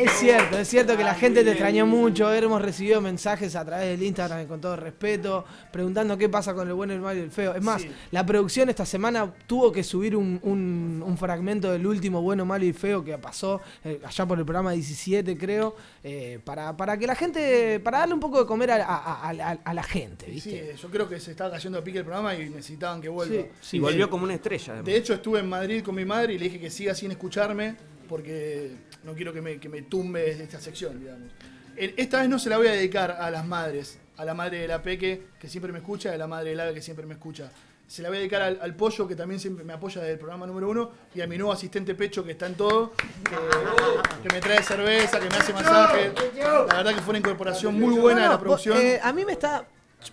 Es 0.04 0.12
cierto, 0.20 0.58
es 0.58 0.68
cierto 0.68 0.98
que 0.98 1.04
la 1.04 1.14
gente 1.14 1.44
te 1.44 1.52
extrañó 1.52 1.86
mucho. 1.86 2.32
Hemos 2.34 2.62
recibido 2.62 3.02
mensajes 3.02 3.56
a 3.56 3.64
través 3.66 3.88
del 3.90 4.04
Instagram 4.04 4.48
con 4.48 4.60
todo 4.60 4.76
respeto, 4.76 5.46
preguntando 5.72 6.18
qué 6.18 6.28
pasa 6.30 6.54
con 6.54 6.68
el 6.68 6.74
bueno, 6.74 6.94
el 6.94 7.00
malo 7.02 7.20
y 7.20 7.24
el 7.24 7.32
feo. 7.32 7.54
Es 7.54 7.62
más, 7.64 7.82
Sí. 7.82 7.92
la 8.12 8.26
producción 8.26 8.70
esta 8.70 8.86
semana 8.86 9.32
tuvo 9.48 9.72
que 9.72 9.84
subir 9.84 10.16
un, 10.16 10.40
un- 10.44 11.04
un 11.06 11.18
fragmento 11.18 11.72
del 11.72 11.86
último 11.86 12.22
bueno, 12.22 12.46
malo 12.46 12.66
y 12.66 12.74
feo 12.74 13.04
que 13.04 13.18
pasó 13.18 13.62
eh, 13.84 14.00
allá 14.04 14.26
por 14.26 14.40
el 14.40 14.46
programa 14.46 14.72
17, 14.72 15.38
creo, 15.38 15.76
eh, 16.04 16.40
para, 16.44 16.76
para 16.76 16.98
que 16.98 17.06
la 17.08 17.16
gente, 17.16 17.80
para 17.80 18.00
darle 18.00 18.14
un 18.16 18.20
poco 18.20 18.40
de 18.40 18.46
comer 18.46 18.72
a, 18.72 18.76
a- 18.86 19.30
a- 19.30 19.52
a- 19.52 19.60
a 19.64 19.74
la 19.74 19.84
gente, 19.84 20.40
Sí, 20.40 20.60
yo 20.82 20.90
creo 20.90 21.08
que 21.08 21.20
se 21.20 21.32
estaba 21.32 21.52
cayendo 21.52 21.78
a 21.80 21.84
pique 21.84 22.00
el 22.00 22.04
programa 22.06 22.34
y 22.36 22.50
necesitaban 22.50 23.02
que 23.02 23.10
vuelva. 23.10 23.36
Sí, 23.36 23.46
sí. 23.62 23.78
y 23.78 23.80
volvió 23.80 24.10
como 24.10 24.24
una 24.24 24.34
estrella. 24.34 24.66
además. 24.74 24.86
De 24.86 24.96
hecho, 24.98 25.14
estuve 25.14 25.40
en 25.40 25.50
Madrid 25.50 25.84
con 25.84 25.94
mi 25.96 26.06
madre 26.06 26.34
y 26.34 26.38
le 26.40 26.46
dije 26.46 26.60
que 26.60 26.70
siga 26.70 26.96
sin 26.96 27.12
escucharme 27.12 27.76
porque 28.10 28.72
no 29.04 29.14
quiero 29.14 29.34
que 29.34 29.42
me, 29.42 29.60
que 29.60 29.70
me 29.70 29.82
tumbe 29.84 30.30
esta 30.32 30.60
sección, 30.60 31.00
digamos. 31.00 31.30
Esta 31.76 32.20
vez 32.22 32.30
no 32.30 32.38
se 32.38 32.50
la 32.50 32.58
voy 32.58 32.68
a 32.68 32.72
dedicar 32.74 33.12
a 33.12 33.32
las 33.32 33.46
madres, 33.46 33.98
a 34.18 34.26
la 34.26 34.34
madre 34.34 34.60
de 34.60 34.68
la 34.68 34.82
Peque, 34.84 35.24
que 35.40 35.48
siempre 35.48 35.72
me 35.72 35.80
escucha, 35.80 36.12
y 36.12 36.16
a 36.16 36.18
la 36.18 36.28
madre 36.28 36.50
del 36.52 36.60
Ave, 36.60 36.74
que 36.74 36.82
siempre 36.82 37.06
me 37.06 37.14
escucha. 37.14 37.52
Se 37.88 38.02
la 38.02 38.10
voy 38.10 38.18
a 38.18 38.20
dedicar 38.20 38.42
al, 38.42 38.60
al 38.62 38.76
Pollo, 38.76 39.08
que 39.08 39.16
también 39.16 39.40
siempre 39.40 39.66
me 39.66 39.74
apoya 39.74 40.00
desde 40.02 40.14
el 40.14 40.20
programa 40.20 40.46
número 40.48 40.70
uno, 40.70 40.92
y 41.16 41.22
a 41.22 41.28
mi 41.28 41.38
nuevo 41.38 41.52
asistente 41.52 41.94
Pecho, 41.96 42.24
que 42.24 42.32
está 42.32 42.46
en 42.48 42.56
todo, 42.56 42.92
que, 42.94 44.28
que 44.28 44.34
me 44.34 44.40
trae 44.42 44.62
cerveza, 44.64 45.20
que 45.20 45.30
me 45.30 45.36
hace 45.36 45.54
masaje. 45.54 46.12
La 46.38 46.76
verdad 46.78 46.94
que 46.96 47.02
fue 47.02 47.12
una 47.12 47.20
incorporación 47.20 47.80
muy 47.80 47.98
buena 47.98 48.24
de 48.24 48.30
la 48.30 48.40
producción. 48.40 48.78
eh, 48.80 49.00
a 49.02 49.12
mí 49.12 49.26
me 49.26 49.34
está. 49.34 49.66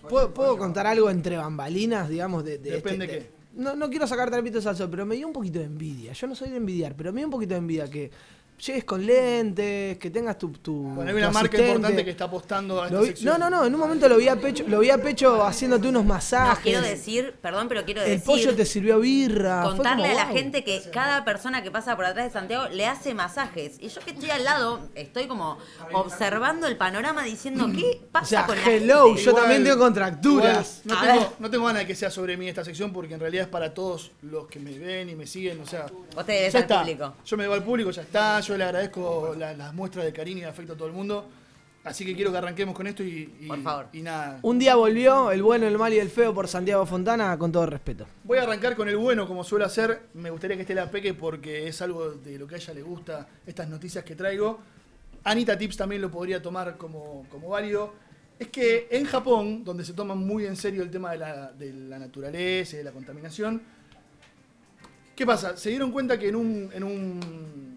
¿puedo, 0.09 0.33
puedo 0.33 0.57
contar 0.57 0.87
algo 0.87 1.09
entre 1.09 1.37
bambalinas, 1.37 2.09
digamos? 2.09 2.43
De, 2.43 2.57
de 2.57 2.71
Depende 2.71 3.05
este- 3.05 3.17
qué. 3.17 3.23
de- 3.23 3.39
no, 3.55 3.75
no 3.75 3.89
quiero 3.89 4.07
sacar 4.07 4.29
trapitos 4.29 4.65
al 4.65 4.75
sol, 4.77 4.87
pero 4.91 5.05
me 5.05 5.15
dio 5.15 5.27
un 5.27 5.33
poquito 5.33 5.59
de 5.59 5.65
envidia. 5.65 6.13
Yo 6.13 6.27
no 6.27 6.35
soy 6.35 6.49
de 6.49 6.57
envidiar, 6.57 6.95
pero 6.95 7.11
me 7.11 7.19
dio 7.21 7.27
un 7.27 7.31
poquito 7.31 7.53
de 7.55 7.57
envidia 7.59 7.89
que 7.89 8.11
llegues 8.59 8.83
con 8.83 9.05
lentes, 9.05 9.97
que 9.97 10.09
tengas 10.09 10.37
tu. 10.37 10.49
tu 10.51 10.73
Bueno, 10.73 11.09
hay 11.09 11.15
tu 11.15 11.17
una 11.17 11.31
marca 11.31 11.47
asistente. 11.49 11.69
importante 11.71 12.05
que 12.05 12.11
está 12.11 12.25
apostando 12.25 12.81
a 12.81 12.85
esta 12.85 12.95
Lo 12.97 13.01
vi- 13.01 13.07
sección. 13.07 13.39
no, 13.39 13.49
no, 13.49 13.57
no, 13.61 13.65
en 13.65 13.73
un 13.73 13.79
momento 13.79 14.07
lo 14.09 14.17
vi 14.17 14.27
a 14.27 14.35
pecho, 14.39 14.63
lo 14.67 14.79
vi 14.79 14.89
a 14.89 14.97
pecho 15.01 15.43
haciéndote 15.45 15.87
unos 15.87 16.03
No, 16.03 16.09
masajes. 16.13 16.59
quiero 16.63 16.81
decir, 16.81 17.35
perdón, 17.41 17.67
pero 17.67 17.85
quiero 17.85 18.01
el 18.01 18.09
decir. 18.09 18.25
pollo 18.25 18.55
te 18.55 18.65
sirvió 18.65 18.99
birra. 18.99 19.63
Contarle 19.63 20.03
como, 20.09 20.13
a 20.19 20.23
la 20.23 20.25
wow. 20.29 20.35
gente 20.35 20.63
que 20.63 20.81
cada 20.91 21.25
persona 21.25 21.63
que 21.63 21.71
pasa 21.71 21.95
por 21.95 22.05
atrás 22.05 22.25
de 22.25 22.31
Santiago 22.31 22.67
le 22.69 22.85
hace 22.85 23.13
masajes. 23.13 23.77
Y 23.79 23.89
yo 23.89 24.01
que 24.01 24.11
estoy 24.11 24.29
al 24.29 24.43
lado, 24.43 24.89
estoy 24.95 25.27
como 25.27 25.57
observando 25.93 26.67
el 26.67 26.77
panorama 26.77 27.23
diciendo, 27.23 27.67
¿qué 27.73 28.01
pasa 28.11 28.23
O 28.25 28.27
sea, 28.29 28.45
con 28.45 28.55
la 28.57 28.63
hello, 28.71 29.07
gente? 29.07 29.23
yo 29.23 29.33
también 29.33 29.63
tengo 29.63 29.77
contracturas. 29.79 30.81
Igual, 30.85 30.99
no, 31.07 31.13
tengo, 31.13 31.33
no 31.39 31.49
tengo 31.49 31.65
ganas 31.65 31.81
de 31.83 31.87
que 31.87 31.95
sea 31.95 32.09
sobre 32.11 32.37
mí 32.37 32.47
esta 32.47 32.63
sección 32.63 32.91
porque 32.93 33.13
en 33.13 33.19
realidad 33.19 33.43
es 33.45 33.49
para 33.49 33.73
todos 33.73 34.11
los 34.21 34.47
que 34.47 34.59
me 34.59 34.77
ven 34.77 35.09
y 35.09 35.15
me 35.15 35.25
siguen. 35.27 35.59
O 35.61 35.65
sea, 35.65 35.85
Vos 36.15 36.25
te 36.25 36.33
debes 36.33 36.53
ya 36.53 36.59
al 36.59 36.63
está. 36.63 36.79
público. 36.81 37.13
Yo 37.25 37.37
me 37.37 37.43
debo 37.43 37.53
al 37.55 37.63
público, 37.63 37.91
ya 37.91 38.01
está. 38.01 38.39
Yo 38.41 38.48
le 38.57 38.63
agradezco 38.65 39.35
la- 39.37 39.53
las 39.53 39.73
muestras 39.73 40.05
de 40.05 40.13
cariño 40.13 40.39
y 40.39 40.41
de 40.41 40.47
afecto 40.47 40.73
a 40.73 40.75
todo 40.77 40.87
el 40.87 40.93
mundo. 40.93 41.27
Así 41.83 42.05
que 42.05 42.13
quiero 42.13 42.31
que 42.31 42.37
arranquemos 42.37 42.75
con 42.75 42.87
esto 42.87 43.03
y, 43.03 43.33
y- 43.39 43.47
Por 43.47 43.61
favor. 43.63 43.87
y 43.93 44.01
nada. 44.01 44.39
Un 44.41 44.59
día 44.59 44.75
volvió 44.75 45.31
el 45.31 45.41
bueno, 45.41 45.65
el 45.65 45.77
mal 45.77 45.93
y 45.93 45.97
el 45.99 46.09
feo 46.09 46.33
por 46.33 46.47
Santiago 46.47 46.85
Fontana, 46.85 47.37
con 47.37 47.51
todo 47.53 47.65
respeto. 47.65 48.05
Voy 48.25 48.37
a 48.37 48.43
arrancar 48.43 48.75
con 48.75 48.89
el 48.89 48.97
bueno, 48.97 49.25
como 49.27 49.43
suelo 49.45 49.65
hacer. 49.65 50.01
Me 50.13 50.29
gustaría 50.29 50.57
que 50.57 50.63
esté 50.63 50.75
la 50.75 50.91
Peque 50.91 51.13
porque 51.13 51.67
es 51.69 51.81
algo 51.81 52.11
de 52.11 52.37
lo 52.37 52.47
que 52.47 52.55
a 52.55 52.57
ella 52.57 52.73
le 52.73 52.81
gusta, 52.81 53.27
estas 53.47 53.69
noticias 53.69 54.03
que 54.03 54.15
traigo. 54.15 54.59
Anita 55.23 55.57
Tips 55.57 55.77
también 55.77 56.01
lo 56.01 56.11
podría 56.11 56.41
tomar 56.41 56.75
como, 56.77 57.25
como 57.29 57.49
válido. 57.49 57.93
Es 58.37 58.49
que 58.49 58.87
en 58.91 59.05
Japón, 59.05 59.63
donde 59.63 59.83
se 59.85 59.93
toma 59.93 60.15
muy 60.15 60.45
en 60.45 60.55
serio 60.57 60.83
el 60.83 60.91
tema 60.91 61.11
de 61.11 61.17
la, 61.17 61.51
de 61.53 61.73
la 61.73 61.97
naturaleza 61.99 62.75
y 62.75 62.77
de 62.79 62.83
la 62.85 62.91
contaminación, 62.91 63.61
¿qué 65.15 65.25
pasa? 65.25 65.57
Se 65.57 65.69
dieron 65.69 65.91
cuenta 65.91 66.17
que 66.17 66.29
en 66.29 66.35
un, 66.35 66.69
en 66.73 66.83
un, 66.83 67.68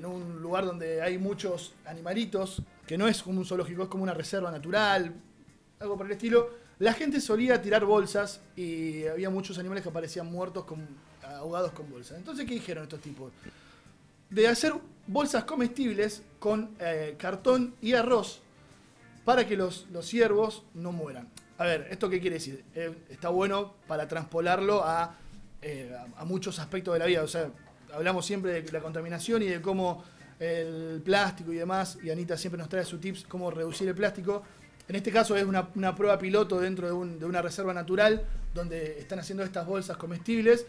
en 0.00 0.06
un 0.06 0.40
lugar 0.40 0.64
donde 0.64 1.02
hay 1.02 1.18
muchos 1.18 1.74
animalitos, 1.84 2.62
que 2.86 2.96
no 2.96 3.06
es 3.06 3.22
como 3.22 3.38
un 3.40 3.44
zoológico, 3.46 3.82
es 3.82 3.88
como 3.88 4.02
una 4.02 4.14
reserva 4.14 4.50
natural, 4.50 5.12
algo 5.78 5.96
por 5.96 6.06
el 6.06 6.12
estilo, 6.12 6.50
la 6.78 6.94
gente 6.94 7.20
solía 7.20 7.60
tirar 7.60 7.84
bolsas 7.84 8.40
y 8.56 9.06
había 9.06 9.28
muchos 9.28 9.58
animales 9.58 9.82
que 9.82 9.90
aparecían 9.90 10.26
muertos, 10.26 10.64
ahogados 11.22 11.72
con 11.72 11.90
bolsas. 11.90 12.16
Entonces, 12.16 12.46
¿qué 12.46 12.54
dijeron 12.54 12.84
estos 12.84 13.00
tipos? 13.00 13.30
De 14.30 14.48
hacer 14.48 14.72
bolsas 15.06 15.44
comestibles 15.44 16.22
con 16.38 16.70
eh, 16.80 17.16
cartón 17.18 17.74
y 17.82 17.92
arroz 17.92 18.40
para 19.24 19.46
que 19.46 19.56
los, 19.56 19.86
los 19.92 20.06
ciervos 20.06 20.62
no 20.72 20.92
mueran. 20.92 21.28
A 21.58 21.64
ver, 21.64 21.88
¿esto 21.90 22.08
qué 22.08 22.20
quiere 22.20 22.36
decir? 22.36 22.64
Eh, 22.74 22.94
está 23.10 23.28
bueno 23.28 23.74
para 23.86 24.08
transpolarlo 24.08 24.82
a, 24.82 25.16
eh, 25.60 25.94
a- 26.16 26.22
a 26.22 26.24
muchos 26.24 26.58
aspectos 26.58 26.94
de 26.94 27.00
la 27.00 27.04
vida. 27.06 27.22
O 27.22 27.28
sea, 27.28 27.50
hablamos 27.94 28.24
siempre 28.26 28.62
de 28.62 28.72
la 28.72 28.80
contaminación 28.80 29.42
y 29.42 29.46
de 29.46 29.60
cómo 29.60 30.04
el 30.38 31.02
plástico 31.04 31.52
y 31.52 31.56
demás, 31.56 31.98
y 32.02 32.10
Anita 32.10 32.36
siempre 32.36 32.58
nos 32.58 32.68
trae 32.68 32.84
sus 32.84 33.00
tips, 33.00 33.24
cómo 33.28 33.50
reducir 33.50 33.88
el 33.88 33.94
plástico. 33.94 34.42
En 34.88 34.96
este 34.96 35.12
caso 35.12 35.36
es 35.36 35.44
una, 35.44 35.94
prueba 35.94 36.18
piloto 36.18 36.58
dentro 36.60 36.86
de, 36.86 36.92
un- 36.92 37.18
de 37.18 37.26
una 37.26 37.42
reserva 37.42 37.72
natural 37.74 38.22
donde 38.54 38.98
están 38.98 39.18
haciendo 39.18 39.44
estas 39.44 39.66
bolsas 39.66 39.96
comestibles. 39.96 40.66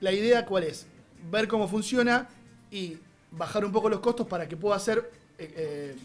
La 0.00 0.12
idea 0.12 0.46
cuál 0.46 0.64
es? 0.64 0.86
Ver 1.30 1.48
cómo 1.48 1.68
funciona 1.68 2.28
y 2.70 2.96
bajar 3.30 3.64
un 3.64 3.72
poco 3.72 3.88
los 3.88 4.00
costos 4.00 4.26
para 4.26 4.48
que 4.48 4.56
pueda 4.56 4.78
ser... 4.78 5.10
eh, 5.38 5.52
eh, 5.56 5.96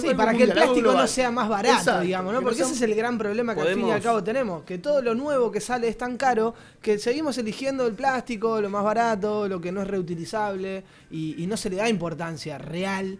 Sí, 0.00 0.14
para 0.14 0.34
que 0.34 0.44
el 0.44 0.52
plástico 0.52 0.92
no 0.92 1.06
sea 1.06 1.30
más 1.30 1.48
barato, 1.48 1.78
Exacto, 1.78 2.00
digamos, 2.02 2.32
¿no? 2.32 2.40
que 2.40 2.44
Porque 2.44 2.62
ese 2.62 2.72
es 2.72 2.82
el 2.82 2.94
gran 2.94 3.18
problema 3.18 3.54
que 3.54 3.62
al 3.62 3.74
fin 3.74 3.86
y 3.86 3.90
al 3.90 4.02
cabo 4.02 4.22
tenemos, 4.22 4.62
que 4.64 4.78
todo 4.78 5.02
lo 5.02 5.14
nuevo 5.14 5.50
que 5.50 5.60
sale 5.60 5.88
es 5.88 5.98
tan 5.98 6.16
caro 6.16 6.54
que 6.80 6.98
seguimos 6.98 7.38
eligiendo 7.38 7.86
el 7.86 7.94
plástico, 7.94 8.60
lo 8.60 8.70
más 8.70 8.84
barato, 8.84 9.48
lo 9.48 9.60
que 9.60 9.72
no 9.72 9.82
es 9.82 9.88
reutilizable 9.88 10.84
y, 11.10 11.42
y 11.42 11.46
no 11.46 11.56
se 11.56 11.70
le 11.70 11.76
da 11.76 11.88
importancia 11.88 12.58
real 12.58 13.18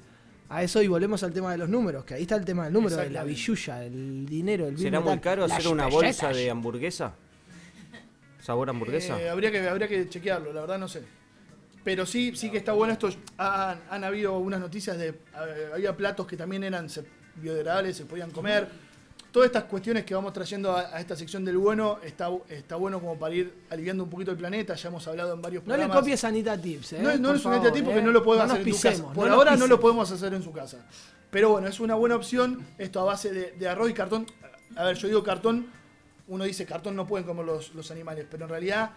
a 0.50 0.64
eso 0.64 0.82
y 0.82 0.88
volvemos 0.88 1.22
al 1.22 1.32
tema 1.32 1.52
de 1.52 1.58
los 1.58 1.68
números, 1.68 2.04
que 2.04 2.14
ahí 2.14 2.22
está 2.22 2.34
el 2.34 2.44
tema 2.44 2.64
del 2.64 2.72
número, 2.72 2.96
de 2.96 3.08
la 3.08 3.22
billulla, 3.22 3.84
el 3.84 4.26
dinero, 4.26 4.66
el 4.66 4.76
¿Será 4.76 5.00
muy 5.00 5.18
caro 5.20 5.44
hacer 5.44 5.68
una 5.68 5.86
bolsa 5.86 6.32
de 6.32 6.50
hamburguesa? 6.50 7.14
¿Sabor 8.40 8.68
hamburguesa? 8.68 9.20
Eh, 9.20 9.28
habría, 9.28 9.52
que, 9.52 9.68
habría 9.68 9.86
que 9.86 10.08
chequearlo, 10.08 10.52
la 10.52 10.62
verdad 10.62 10.78
no 10.78 10.88
sé. 10.88 11.02
Pero 11.82 12.04
sí, 12.06 12.36
sí 12.36 12.50
que 12.50 12.58
está 12.58 12.72
bueno 12.72 12.92
esto. 12.92 13.08
Han, 13.38 13.80
han 13.90 14.04
habido 14.04 14.38
unas 14.38 14.60
noticias 14.60 14.98
de. 14.98 15.08
eh, 15.08 15.70
había 15.74 15.96
platos 15.96 16.26
que 16.26 16.36
también 16.36 16.62
eran 16.64 16.88
biodegradables, 17.36 17.96
se 17.96 18.04
podían 18.04 18.30
comer. 18.30 18.68
Todas 19.32 19.46
estas 19.46 19.64
cuestiones 19.64 20.04
que 20.04 20.12
vamos 20.12 20.32
trayendo 20.32 20.72
a, 20.76 20.94
a 20.94 21.00
esta 21.00 21.14
sección 21.14 21.44
del 21.44 21.56
bueno 21.56 22.00
está, 22.02 22.28
está 22.48 22.74
bueno 22.74 22.98
como 23.00 23.16
para 23.16 23.32
ir 23.32 23.54
aliviando 23.70 24.02
un 24.02 24.10
poquito 24.10 24.32
el 24.32 24.36
planeta. 24.36 24.74
Ya 24.74 24.88
hemos 24.88 25.06
hablado 25.06 25.32
en 25.34 25.40
varios 25.40 25.62
No 25.64 25.72
le 25.74 25.78
programas. 25.84 25.98
copies 26.00 26.24
a 26.24 26.28
Anita 26.28 26.60
Tips, 26.60 26.94
¿eh? 26.94 26.98
No, 27.00 27.16
no 27.16 27.30
es 27.34 27.44
un 27.44 27.52
favor, 27.52 27.72
tipo 27.72 27.90
¿eh? 27.90 27.92
porque 27.94 28.02
no 28.02 28.10
lo 28.10 28.22
podemos 28.24 28.48
No 28.48 28.54
hacer 28.54 28.66
en 28.66 28.74
tu 28.74 28.80
casa. 28.80 29.12
Por 29.12 29.28
no 29.28 29.34
ahora 29.34 29.56
no 29.56 29.66
lo 29.68 29.78
podemos 29.80 30.10
hacer 30.10 30.34
en 30.34 30.42
su 30.42 30.52
casa. 30.52 30.78
Pero 31.30 31.50
bueno, 31.50 31.68
es 31.68 31.78
una 31.78 31.94
buena 31.94 32.16
opción 32.16 32.66
esto 32.76 33.00
a 33.00 33.04
base 33.04 33.30
de, 33.32 33.52
de 33.52 33.68
arroz 33.68 33.88
y 33.88 33.94
cartón. 33.94 34.26
A 34.74 34.84
ver, 34.84 34.96
yo 34.96 35.06
digo 35.06 35.22
cartón, 35.22 35.68
uno 36.26 36.42
dice 36.44 36.66
cartón 36.66 36.96
no 36.96 37.06
pueden 37.06 37.24
comer 37.24 37.46
los, 37.46 37.72
los 37.74 37.88
animales, 37.92 38.26
pero 38.28 38.44
en 38.46 38.50
realidad, 38.50 38.90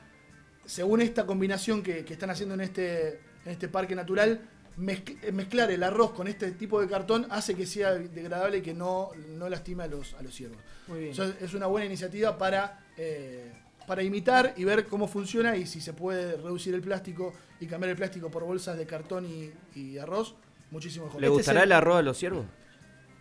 según 0.65 1.02
esta 1.02 1.26
combinación 1.26 1.84
que, 1.84 2.06
que 2.06 2.14
están 2.14 2.30
haciendo 2.30 2.56
en 2.56 2.61
este, 2.61 3.19
en 3.45 3.52
este 3.52 3.68
parque 3.68 3.95
natural, 3.95 4.41
mezcl- 4.77 5.18
eh, 5.22 5.31
mezclar 5.31 5.69
el 5.72 5.84
arroz 5.84 6.11
con 6.14 6.27
este 6.27 6.52
tipo 6.52 6.81
de 6.81 6.88
cartón 6.88 7.27
hace 7.30 7.56
que 7.56 7.65
sea 7.65 7.91
degradable 7.94 8.57
y 8.57 8.61
que 8.61 8.73
no, 8.73 9.10
no 9.38 9.49
lastime 9.49 9.84
a 9.84 9.88
los, 9.88 10.14
a 10.15 10.22
los 10.22 10.34
ciervos. 10.34 10.57
Muy 10.88 10.99
bien. 10.99 11.11
Eso 11.11 11.26
es- 11.40 11.53
una 11.53 11.68
buena 11.68 11.85
iniciativa 11.85 12.38
para, 12.38 12.85
eh, 12.98 13.52
para 13.88 14.02
imitar 14.03 14.53
y 14.57 14.64
ver 14.64 14.88
cómo 14.88 15.07
funciona 15.07 15.56
y 15.57 15.65
si 15.68 15.81
se 15.81 15.94
puede 15.94 16.38
reducir 16.38 16.73
el 16.73 16.81
plástico 16.81 17.34
y 17.60 17.68
cambiar 17.68 17.91
el 17.91 17.98
plástico 17.98 18.31
por 18.31 18.44
bolsas 18.44 18.77
de 18.77 18.85
cartón 18.85 19.26
y, 19.26 19.52
y 19.80 19.98
arroz, 19.98 20.35
muchísimo 20.72 21.06
mejor. 21.06 21.22
¿Le 21.22 21.27
Este 21.27 21.38
gustará 21.38 21.64
el 21.64 21.72
arroz 21.72 21.98
a 21.98 22.02
los 22.02 22.18
ciervos? 22.18 22.45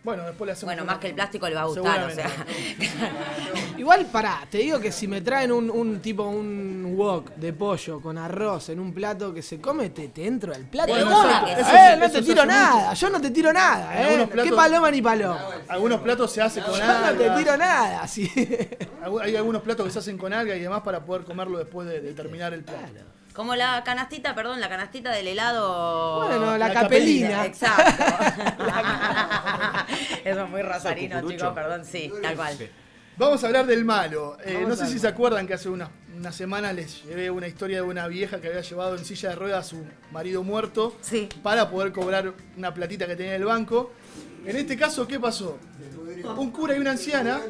Bueno, 0.03 0.23
después 0.23 0.45
le 0.47 0.51
hacemos. 0.51 0.75
Bueno, 0.75 0.85
más 0.85 0.97
que 0.99 1.07
el 1.07 1.13
plástico 1.15 1.47
le 1.47 1.55
va 1.55 1.61
a 1.61 1.65
gustar, 1.65 2.03
o 2.03 2.09
sea. 2.09 2.29
Igual, 3.77 4.05
pará, 4.07 4.45
te 4.49 4.57
digo 4.59 4.79
que 4.79 4.91
si 4.91 5.07
me 5.07 5.21
traen 5.21 5.51
un, 5.51 5.69
un 5.69 5.99
tipo, 6.01 6.23
un 6.23 6.93
wok 6.95 7.31
de 7.35 7.53
pollo 7.53 7.99
con 8.01 8.17
arroz 8.17 8.69
en 8.69 8.79
un 8.79 8.93
plato 8.93 9.33
que 9.33 9.41
se 9.41 9.59
come, 9.61 9.89
te, 9.91 10.09
te 10.09 10.25
entro 10.27 10.53
al 10.53 10.63
plato. 10.65 10.91
Bueno, 10.91 11.09
No, 11.09 11.47
eh, 11.47 11.55
eso 11.57 11.69
eh, 11.75 11.97
no 11.99 12.11
te 12.11 12.21
tiro 12.21 12.45
nada, 12.45 12.89
mucho. 12.89 13.01
yo 13.01 13.09
no 13.09 13.21
te 13.21 13.31
tiro 13.31 13.53
nada, 13.53 14.11
En 14.13 14.21
¿eh? 14.21 14.29
¿Qué 14.43 14.51
paloma 14.51 14.91
ni 14.91 15.01
paloma? 15.01 15.39
Algunos 15.69 16.01
platos 16.01 16.31
se 16.31 16.41
hacen 16.41 16.63
con 16.63 16.73
Yo 16.73 16.85
no 16.85 16.93
te 17.17 17.25
alga. 17.25 17.35
tiro 17.37 17.57
nada, 17.57 18.07
sí. 18.07 18.29
Hay 19.21 19.35
algunos 19.35 19.61
platos 19.61 19.85
que 19.85 19.91
se 19.91 19.99
hacen 19.99 20.17
con 20.17 20.33
alga 20.33 20.55
y 20.55 20.59
demás 20.59 20.81
para 20.81 21.03
poder 21.05 21.23
comerlo 21.23 21.57
después 21.57 21.87
de, 21.87 22.01
de 22.01 22.13
terminar 22.13 22.53
el 22.53 22.63
plato. 22.63 22.83
Como 23.33 23.55
la 23.55 23.83
canastita, 23.83 24.35
perdón, 24.35 24.59
la 24.59 24.69
canastita 24.69 25.11
del 25.11 25.27
helado. 25.27 26.27
Bueno, 26.27 26.57
la 26.57 26.67
La 26.67 26.73
capelina. 26.73 27.45
Exacto. 27.45 28.03
Eso 30.23 30.43
es 30.43 30.49
muy 30.49 30.61
rosarino, 30.61 31.27
chicos, 31.27 31.53
perdón, 31.53 31.83
sí, 31.85 32.11
tal 32.21 32.35
cual. 32.35 32.57
Vamos 33.17 33.43
a 33.43 33.47
hablar 33.47 33.65
del 33.65 33.85
malo. 33.85 34.37
Eh, 34.43 34.65
no 34.67 34.75
sé 34.75 34.87
si 34.87 34.97
se 34.99 35.07
acuerdan 35.07 35.45
que 35.47 35.53
hace 35.53 35.69
unas 35.69 35.89
unas 36.15 36.35
semanas 36.35 36.75
les 36.75 37.03
llevé 37.03 37.31
una 37.31 37.47
historia 37.47 37.77
de 37.77 37.81
una 37.81 38.07
vieja 38.07 38.39
que 38.39 38.47
había 38.47 38.61
llevado 38.61 38.95
en 38.95 39.03
silla 39.03 39.29
de 39.29 39.35
ruedas 39.35 39.65
a 39.65 39.69
su 39.69 39.83
marido 40.11 40.43
muerto 40.43 40.95
Sí. 41.01 41.27
para 41.41 41.69
poder 41.69 41.91
cobrar 41.91 42.33
una 42.55 42.73
platita 42.73 43.07
que 43.07 43.15
tenía 43.15 43.35
en 43.35 43.41
el 43.41 43.47
banco. 43.47 43.91
En 44.45 44.55
este 44.55 44.77
caso, 44.77 45.07
¿qué 45.07 45.19
pasó? 45.19 45.57
Un 46.37 46.51
cura 46.51 46.75
y 46.75 46.79
una 46.79 46.91
anciana, 46.91 47.41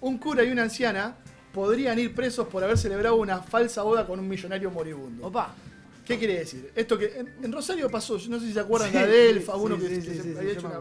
un 0.00 0.18
cura 0.18 0.42
y 0.42 0.50
una 0.50 0.62
anciana 0.62 1.14
podrían 1.54 1.98
ir 1.98 2.14
presos 2.14 2.48
por 2.48 2.62
haber 2.64 2.76
celebrado 2.76 3.14
una 3.16 3.38
falsa 3.38 3.82
boda 3.82 4.06
con 4.06 4.18
un 4.18 4.28
millonario 4.28 4.70
moribundo. 4.70 5.26
Opa. 5.28 5.54
¿Qué 6.04 6.18
quiere 6.18 6.40
decir? 6.40 6.70
Esto 6.74 6.98
que 6.98 7.06
en, 7.16 7.32
en 7.42 7.52
Rosario 7.52 7.88
pasó, 7.88 8.18
yo 8.18 8.28
no 8.28 8.38
sé 8.38 8.46
si 8.48 8.52
se 8.52 8.60
acuerdan 8.60 8.90
Sí, 8.90 8.98
de 8.98 9.02
Adelfa, 9.04 9.52
sí, 9.54 9.58
uno 9.62 9.76
sí, 9.76 9.82
que, 9.82 9.88
sí, 9.88 9.94
que 9.94 10.02
sí, 10.02 10.16
se 10.18 10.22
sí, 10.22 10.34
había 10.36 10.50
sí, 10.52 10.58
hecho 10.58 10.66
una- 10.66 10.80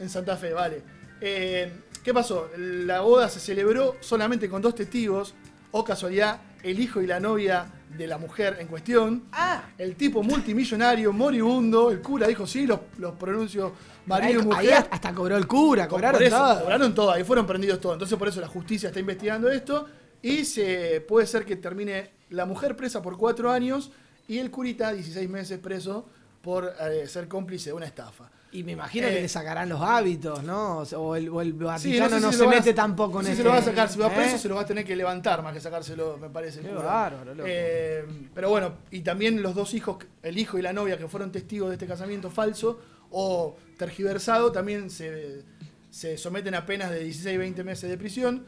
en 0.00 0.08
Santa 0.10 0.36
Fe, 0.36 0.52
vale. 0.52 0.82
Eh, 1.20 1.70
¿Qué 2.02 2.12
pasó? 2.12 2.50
La 2.56 3.00
boda 3.00 3.28
se 3.28 3.38
celebró 3.38 3.96
solamente 4.00 4.48
con 4.48 4.60
dos 4.60 4.74
testigos, 4.74 5.34
o 5.70 5.84
casualidad, 5.84 6.40
el 6.64 6.80
hijo 6.80 7.00
y 7.00 7.06
la 7.06 7.20
novia 7.20 7.66
de 7.96 8.06
la 8.06 8.18
mujer 8.18 8.56
en 8.60 8.66
cuestión. 8.66 9.24
Ah. 9.32 9.70
El 9.78 9.96
tipo 9.96 10.22
multimillonario, 10.22 11.12
moribundo, 11.12 11.90
el 11.90 12.00
cura 12.00 12.26
dijo, 12.26 12.46
sí, 12.46 12.66
los, 12.66 12.80
los 12.98 13.14
pronuncio 13.14 13.72
marido 14.06 14.40
y 14.40 14.44
mujer. 14.44 14.74
ahí 14.74 14.84
hasta 14.90 15.14
cobró 15.14 15.36
el 15.36 15.46
cura, 15.46 15.88
cobraron 15.88 16.22
eso, 16.22 16.36
todo. 16.36 16.60
Cobraron 16.60 16.94
todo, 16.94 17.10
ahí 17.12 17.24
fueron 17.24 17.46
prendidos 17.46 17.80
todos. 17.80 17.94
Entonces 17.94 18.18
por 18.18 18.28
eso 18.28 18.40
la 18.40 18.48
justicia 18.48 18.88
está 18.88 19.00
investigando 19.00 19.50
esto 19.50 19.86
y 20.22 20.44
se 20.44 21.00
puede 21.06 21.26
ser 21.26 21.44
que 21.44 21.56
termine 21.56 22.10
la 22.30 22.46
mujer 22.46 22.76
presa 22.76 23.02
por 23.02 23.16
cuatro 23.16 23.50
años 23.50 23.90
y 24.26 24.38
el 24.38 24.50
curita 24.50 24.92
16 24.92 25.28
meses 25.28 25.58
preso 25.58 26.06
por 26.42 26.74
eh, 26.80 27.06
ser 27.06 27.28
cómplice 27.28 27.70
de 27.70 27.74
una 27.74 27.86
estafa. 27.86 28.30
Y 28.54 28.62
me 28.62 28.72
imagino 28.72 29.08
Eh, 29.08 29.14
que 29.16 29.20
le 29.22 29.28
sacarán 29.28 29.68
los 29.68 29.80
hábitos, 29.82 30.42
¿no? 30.44 30.78
O, 30.78 31.16
el, 31.16 31.28
o 31.28 31.40
el 31.42 31.52
Sí, 31.52 31.58
Vaticano 31.58 32.08
sé 32.16 32.20
no, 32.20 32.32
si 32.32 32.38
se 32.38 32.44
a- 32.44 32.48
mete 32.48 32.72
tampoco 32.72 33.18
en 33.20 33.24
no 33.26 33.28
sé 33.28 33.28
si 33.28 33.30
este- 33.32 33.42
se 33.42 33.44
lo 33.44 33.50
va 33.50 33.58
a 33.58 33.62
sacar, 33.62 33.88
si 33.90 33.98
va 33.98 34.14
preso 34.14 34.36
¿Eh? 34.36 34.38
se 34.38 34.48
lo 34.48 34.54
va 34.54 34.60
a 34.62 34.66
tener 34.66 34.84
que 34.84 34.94
levantar 34.96 35.42
más 35.42 35.52
que 35.52 35.60
sacárselo, 35.60 36.16
me 36.18 36.30
parece. 36.30 36.60
Qué 36.60 36.70
bárbaro, 36.72 37.34
loco. 37.34 37.48
Eh, 37.50 38.04
pero 38.32 38.50
bueno, 38.50 38.74
y 38.92 39.00
también 39.00 39.42
los 39.42 39.54
dos 39.56 39.74
hijos, 39.74 39.98
el 40.22 40.38
hijo 40.38 40.56
y 40.58 40.62
la 40.62 40.72
novia 40.72 40.96
que 40.96 41.08
fueron 41.08 41.32
testigos 41.32 41.68
de 41.68 41.74
este 41.74 41.86
casamiento 41.86 42.30
falso 42.30 42.80
o 43.10 43.56
tergiversado, 43.76 44.52
también 44.52 44.88
se, 44.88 45.42
se 45.90 46.16
someten 46.16 46.54
a 46.54 46.64
penas 46.64 46.90
de 46.90 47.00
16 47.02 47.34
y 47.34 47.38
20 47.38 47.64
meses 47.64 47.90
de 47.90 47.98
prisión. 47.98 48.46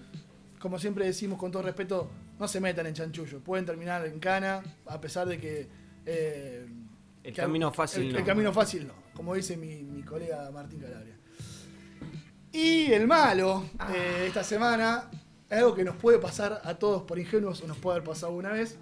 Como 0.61 0.79
siempre 0.79 1.05
decimos 1.05 1.39
con 1.39 1.51
todo 1.51 1.63
respeto, 1.63 2.09
no 2.39 2.47
se 2.49 2.61
metan 2.61 2.87
en 2.87 2.95
chanchullo, 2.95 3.41
pueden 3.41 3.67
terminar 3.67 4.07
en 4.07 4.19
cana, 4.21 4.63
a 4.87 5.01
pesar 5.01 5.27
de 5.27 5.39
que... 5.41 5.67
eh, 6.07 6.65
El 7.25 7.33
que- 7.35 7.43
camino 7.43 7.73
fácil 7.73 8.05
el- 8.07 8.13
no. 8.13 8.19
el 8.21 8.25
camino 8.25 8.53
fácil 8.53 8.87
no, 8.87 8.95
como 9.17 9.35
dice 9.35 9.57
mi, 9.57 9.83
mi 9.83 10.03
colega 10.03 10.51
Martín 10.53 10.79
Calabria. 10.81 11.15
Y 12.53 12.93
el 12.93 13.07
malo 13.07 13.65
de 13.93 14.27
esta 14.27 14.45
semana 14.45 15.11
es 15.51 15.59
algo 15.59 15.75
que 15.75 15.85
nos 15.85 15.97
puede 15.97 16.19
pasar 16.19 16.61
a 16.65 16.75
todos 16.75 17.03
por 17.03 17.19
ingenuos 17.19 17.63
o 17.63 17.67
nos 17.67 17.77
puede 17.79 17.97
haber 17.97 18.09
pasado 18.09 18.33
una 18.33 18.51
vez. 18.53 18.77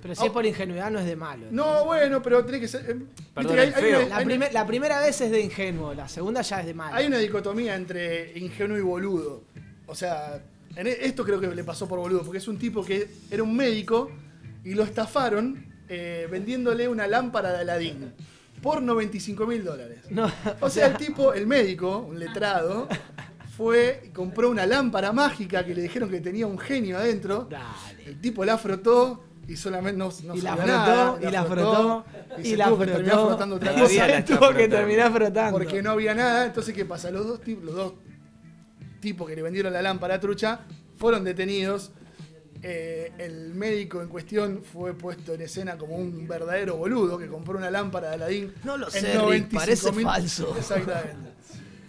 Pero 0.00 0.14
si 0.16 0.26
es 0.26 0.32
por 0.32 0.44
ingenuidad 0.44 0.90
no 0.90 0.98
es 0.98 1.04
de 1.06 1.14
malo. 1.14 1.46
No, 1.50 1.84
bueno, 1.84 2.20
pero 2.22 2.44
tiene 2.44 2.58
que 2.60 2.66
ser. 2.68 2.90
eh, 2.90 2.94
viste 2.94 3.22
Perdón, 3.34 3.54
que 3.54 3.60
hay, 3.60 3.68
el 3.68 3.74
hay 3.74 3.80
feo. 3.82 3.98
una, 4.00 4.08
La, 4.08 4.16
hay 4.16 4.22
una- 4.24 4.30
primer- 4.34 4.52
la 4.52 4.66
primera 4.66 5.00
vez 5.00 5.20
es 5.20 5.30
de 5.30 5.40
ingenuo, 5.40 5.94
la 5.94 6.08
segunda 6.08 6.42
ya 6.42 6.60
es 6.60 6.66
de 6.66 6.74
malo. 6.74 6.96
hay 6.96 7.06
una 7.06 7.18
dicotomía 7.18 7.76
entre 7.76 8.36
ingenuo 8.38 8.76
y 8.76 8.80
boludo. 8.80 9.44
O 9.86 9.94
sea, 9.94 10.42
en 10.74 10.86
e- 10.88 11.04
esto 11.06 11.24
creo 11.24 11.38
que 11.38 11.46
le 11.48 11.64
pasó 11.64 11.86
por 11.86 12.00
boludo, 12.00 12.22
porque 12.24 12.38
es 12.38 12.48
un 12.48 12.58
tipo 12.58 12.84
que 12.84 13.08
era 13.30 13.42
un 13.44 13.54
médico 13.54 14.10
y 14.64 14.74
lo 14.74 14.82
estafaron 14.82 15.66
eh, 15.88 16.26
vendiéndole 16.30 16.88
una 16.88 17.06
lámpara 17.06 17.52
de 17.52 17.58
Aladín 17.58 18.12
por 18.62 18.80
95 18.80 19.46
mil 19.46 19.64
dólares. 19.64 19.98
No, 20.10 20.30
O 20.60 20.70
sea, 20.70 20.86
el 20.86 20.96
tipo, 20.96 21.34
el 21.34 21.46
médico, 21.46 21.98
un 21.98 22.18
letrado, 22.18 22.88
fue 23.56 24.02
y 24.06 24.08
compró 24.08 24.48
una 24.48 24.64
lámpara 24.66 25.12
mágica 25.12 25.64
que 25.64 25.74
le 25.74 25.82
dijeron 25.82 26.08
que 26.08 26.20
tenía 26.20 26.46
un 26.46 26.58
genio 26.58 26.96
adentro. 26.96 27.48
El 28.06 28.20
tipo 28.20 28.44
la 28.44 28.56
frotó 28.56 29.24
y 29.48 29.56
solamente 29.56 29.98
no, 29.98 30.10
no 30.24 30.34
Y 30.36 30.40
la 30.40 30.56
frotó, 30.56 30.66
nada, 30.68 31.18
y 31.20 31.30
la 31.30 31.44
frotó, 31.44 32.04
y, 32.38 32.40
y 32.40 32.44
se 32.50 32.56
la 32.56 32.66
tuvo 32.68 32.78
que 32.78 32.86
terminar 32.86 33.12
frotó. 33.14 33.28
frotando 33.28 33.56
otra 33.56 33.74
cosa. 33.74 34.06
la 34.06 34.24
Tuvo 34.24 34.54
que 34.54 34.68
terminar 34.68 35.12
frotando. 35.12 35.58
Porque 35.58 35.82
no 35.82 35.90
había 35.90 36.14
nada. 36.14 36.46
Entonces, 36.46 36.74
¿qué 36.74 36.84
pasa? 36.84 37.10
Los 37.10 37.26
dos, 37.26 37.40
tipos, 37.40 37.64
los 37.64 37.74
dos 37.74 37.94
tipos 39.00 39.28
que 39.28 39.34
le 39.34 39.42
vendieron 39.42 39.72
la 39.72 39.82
lámpara 39.82 40.20
trucha 40.20 40.60
fueron 40.96 41.24
detenidos. 41.24 41.90
Eh, 42.64 43.12
el 43.18 43.54
médico 43.54 44.00
en 44.02 44.08
cuestión 44.08 44.62
fue 44.62 44.94
puesto 44.94 45.34
en 45.34 45.40
escena 45.42 45.76
como 45.76 45.96
un 45.96 46.28
verdadero 46.28 46.76
boludo 46.76 47.18
que 47.18 47.26
compró 47.26 47.58
una 47.58 47.70
lámpara 47.70 48.10
de 48.10 48.14
Aladín. 48.14 48.54
No 48.62 48.76
lo 48.76 48.86
en 48.86 48.92
sé, 48.92 49.18
Rick, 49.18 49.50
95.000. 49.50 49.54
parece 49.54 49.92
falso. 49.92 50.54
Exactamente. 50.58 51.32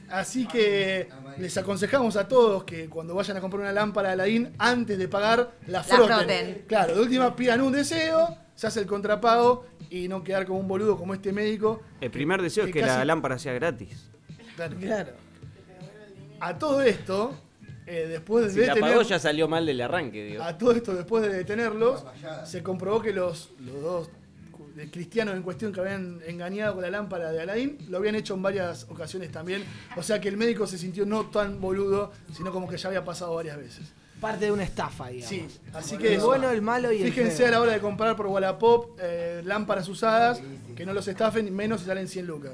Así 0.09 0.47
que 0.47 1.09
les 1.37 1.55
aconsejamos 1.57 2.15
a 2.17 2.27
todos 2.27 2.63
que 2.63 2.87
cuando 2.89 3.15
vayan 3.15 3.37
a 3.37 3.41
comprar 3.41 3.61
una 3.61 3.71
lámpara 3.71 4.09
de 4.09 4.13
Aladín, 4.13 4.53
antes 4.57 4.97
de 4.97 5.07
pagar, 5.07 5.51
la 5.67 5.83
froten. 5.83 6.17
froten. 6.17 6.65
Claro, 6.67 6.95
de 6.95 7.01
última 7.01 7.35
pidan 7.35 7.61
un 7.61 7.71
deseo, 7.71 8.35
se 8.55 8.67
hace 8.67 8.79
el 8.79 8.85
contrapago 8.87 9.65
y 9.89 10.07
no 10.07 10.23
quedar 10.23 10.45
como 10.45 10.59
un 10.59 10.67
boludo 10.67 10.97
como 10.97 11.13
este 11.13 11.31
médico 11.31 11.81
El 12.01 12.09
primer 12.11 12.41
deseo 12.41 12.65
Que 12.65 12.69
es 12.69 12.75
que 12.75 12.81
la 12.81 13.05
lámpara 13.05 13.37
sea 13.37 13.53
gratis. 13.53 14.09
Claro. 14.55 14.75
Claro. 14.79 15.11
A 16.39 16.57
todo 16.57 16.81
esto, 16.81 17.35
eh, 17.85 18.05
después 18.07 18.45
de 18.45 18.51
Si 18.61 18.65
la 18.67 18.73
detener- 18.75 18.79
pagó 18.91 19.01
ya 19.03 19.19
salió 19.19 19.47
mal 19.47 19.65
del 19.65 19.81
arranque, 19.81 20.23
digo. 20.23 20.43
a 20.43 20.57
todo 20.57 20.71
esto 20.71 20.93
después 20.93 21.23
de 21.23 21.29
detenerlos, 21.33 22.05
se 22.45 22.61
comprobó 22.63 23.01
que 23.01 23.11
los, 23.13 23.51
los 23.59 23.81
dos 23.81 24.09
cristianos 24.91 25.35
en 25.35 25.43
cuestión 25.43 25.71
que 25.71 25.81
habían 25.81 26.19
engañado 26.25 26.73
con 26.73 26.81
la 26.81 26.89
lámpara 26.89 27.31
de 27.31 27.41
Aladín 27.41 27.77
lo 27.89 27.97
habían 27.99 28.15
hecho 28.15 28.33
en 28.33 28.41
varias 28.41 28.87
ocasiones 28.89 29.31
también. 29.31 29.63
O 29.95 30.01
sea 30.03 30.19
que 30.19 30.29
el 30.29 30.37
médico 30.37 30.65
se 30.65 30.77
sintió 30.79 31.05
no 31.05 31.27
tan 31.27 31.61
boludo, 31.61 32.11
sino 32.35 32.51
como 32.51 32.67
que 32.67 32.77
ya 32.77 32.87
había 32.87 33.03
pasado 33.05 33.35
varias 33.35 33.57
veces. 33.57 33.93
Parte 34.19 34.45
de 34.45 34.51
una 34.51 34.63
estafa, 34.63 35.09
digamos. 35.09 35.29
Sí, 35.29 35.45
así 35.73 35.97
que 35.97 36.15
el 36.15 36.21
bueno, 36.21 36.49
el 36.49 36.61
malo 36.61 36.91
y 36.93 37.01
el 37.03 37.11
fíjense 37.11 37.45
a 37.45 37.51
la 37.51 37.59
hora 37.61 37.73
de 37.73 37.79
comprar 37.81 38.15
por 38.15 38.27
Wallapop 38.27 38.97
eh, 39.01 39.41
lámparas 39.43 39.87
usadas, 39.89 40.41
que 40.75 40.85
no 40.85 40.93
los 40.93 41.07
estafen, 41.07 41.53
menos 41.53 41.81
si 41.81 41.87
salen 41.87 42.07
100 42.07 42.25
lucas. 42.25 42.53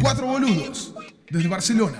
Cuatro 0.00 0.26
boludos 0.26 0.94
desde 1.30 1.48
Barcelona. 1.48 1.98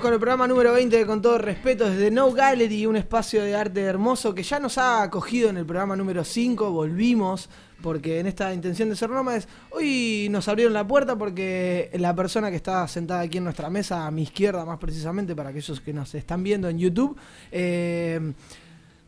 Con 0.00 0.12
el 0.12 0.18
programa 0.18 0.48
número 0.48 0.72
20 0.72 0.96
de 0.96 1.06
Con 1.06 1.22
todo 1.22 1.38
respeto 1.38 1.88
desde 1.88 2.10
No 2.10 2.32
Gallery, 2.32 2.84
un 2.84 2.96
espacio 2.96 3.44
de 3.44 3.54
arte 3.54 3.80
hermoso 3.80 4.34
que 4.34 4.42
ya 4.42 4.58
nos 4.58 4.76
ha 4.76 5.02
acogido 5.02 5.50
en 5.50 5.56
el 5.56 5.64
programa 5.64 5.94
número 5.94 6.24
5, 6.24 6.72
volvimos 6.72 7.48
porque 7.80 8.18
en 8.18 8.26
esta 8.26 8.52
intención 8.52 8.88
de 8.88 8.96
ser 8.96 9.10
nómades, 9.10 9.46
hoy 9.70 10.26
nos 10.30 10.48
abrieron 10.48 10.72
la 10.74 10.86
puerta 10.86 11.16
porque 11.16 11.90
la 11.94 12.12
persona 12.14 12.50
que 12.50 12.56
está 12.56 12.88
sentada 12.88 13.20
aquí 13.20 13.38
en 13.38 13.44
nuestra 13.44 13.70
mesa, 13.70 14.06
a 14.06 14.10
mi 14.10 14.22
izquierda 14.22 14.64
más 14.64 14.78
precisamente, 14.78 15.36
para 15.36 15.50
aquellos 15.50 15.80
que 15.80 15.92
nos 15.92 16.12
están 16.14 16.42
viendo 16.42 16.68
en 16.68 16.78
YouTube, 16.78 17.16
eh, 17.52 18.32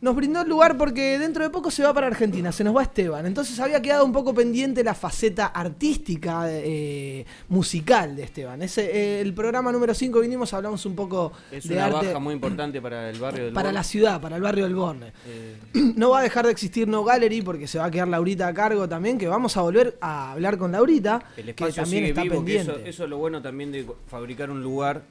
nos 0.06 0.14
brindó 0.14 0.40
el 0.42 0.48
lugar 0.48 0.76
porque 0.78 1.18
dentro 1.18 1.42
de 1.42 1.50
poco 1.50 1.68
se 1.68 1.82
va 1.82 1.92
para 1.92 2.06
Argentina, 2.06 2.52
se 2.52 2.62
nos 2.62 2.76
va 2.76 2.82
Esteban. 2.82 3.26
Entonces 3.26 3.58
había 3.58 3.82
quedado 3.82 4.04
un 4.04 4.12
poco 4.12 4.32
pendiente 4.32 4.84
la 4.84 4.94
faceta 4.94 5.46
artística, 5.46 6.44
eh, 6.48 7.26
musical 7.48 8.14
de 8.14 8.22
Esteban. 8.22 8.62
Ese, 8.62 8.84
eh, 8.84 9.20
el 9.20 9.34
programa 9.34 9.72
número 9.72 9.94
5 9.94 10.20
vinimos, 10.20 10.54
hablamos 10.54 10.86
un 10.86 10.94
poco 10.94 11.32
Es 11.50 11.66
de 11.66 11.74
una 11.74 11.86
arte 11.86 12.06
baja 12.06 12.18
muy 12.20 12.34
importante 12.34 12.80
para 12.80 13.10
el 13.10 13.18
barrio 13.18 13.46
del 13.46 13.52
para 13.52 13.70
Borne. 13.70 13.78
la 13.80 13.82
ciudad, 13.82 14.20
para 14.20 14.36
el 14.36 14.42
barrio 14.42 14.64
del 14.64 14.76
Borne. 14.76 15.12
Eh, 15.26 15.56
No 15.96 16.10
va 16.10 16.20
a 16.20 16.22
dejar 16.22 16.44
de 16.46 16.52
existir 16.52 16.86
No 16.86 17.02
Gallery 17.02 17.42
porque 17.42 17.66
se 17.66 17.78
va 17.78 17.86
a 17.86 17.90
quedar 17.90 18.06
Laurita 18.06 18.46
a 18.46 18.54
cargo 18.54 18.88
también, 18.88 19.18
que 19.18 19.26
vamos 19.26 19.56
a 19.56 19.62
volver 19.62 19.98
a 20.00 20.32
hablar 20.32 20.56
con 20.56 20.70
Laurita, 20.70 21.20
el 21.36 21.46
que 21.46 21.50
espacio 21.50 21.82
también 21.82 22.02
sigue 22.02 22.08
está 22.10 22.22
vivo, 22.22 22.34
que 22.34 22.38
pendiente. 22.38 22.72
eso, 22.72 22.80
eso 22.84 23.04
es 23.04 23.10
lo 23.10 23.18
bueno 23.18 23.42
también 23.42 23.72
de 23.72 23.84
fabricar 24.06 24.50
un 24.50 24.62
lugar 24.62 25.02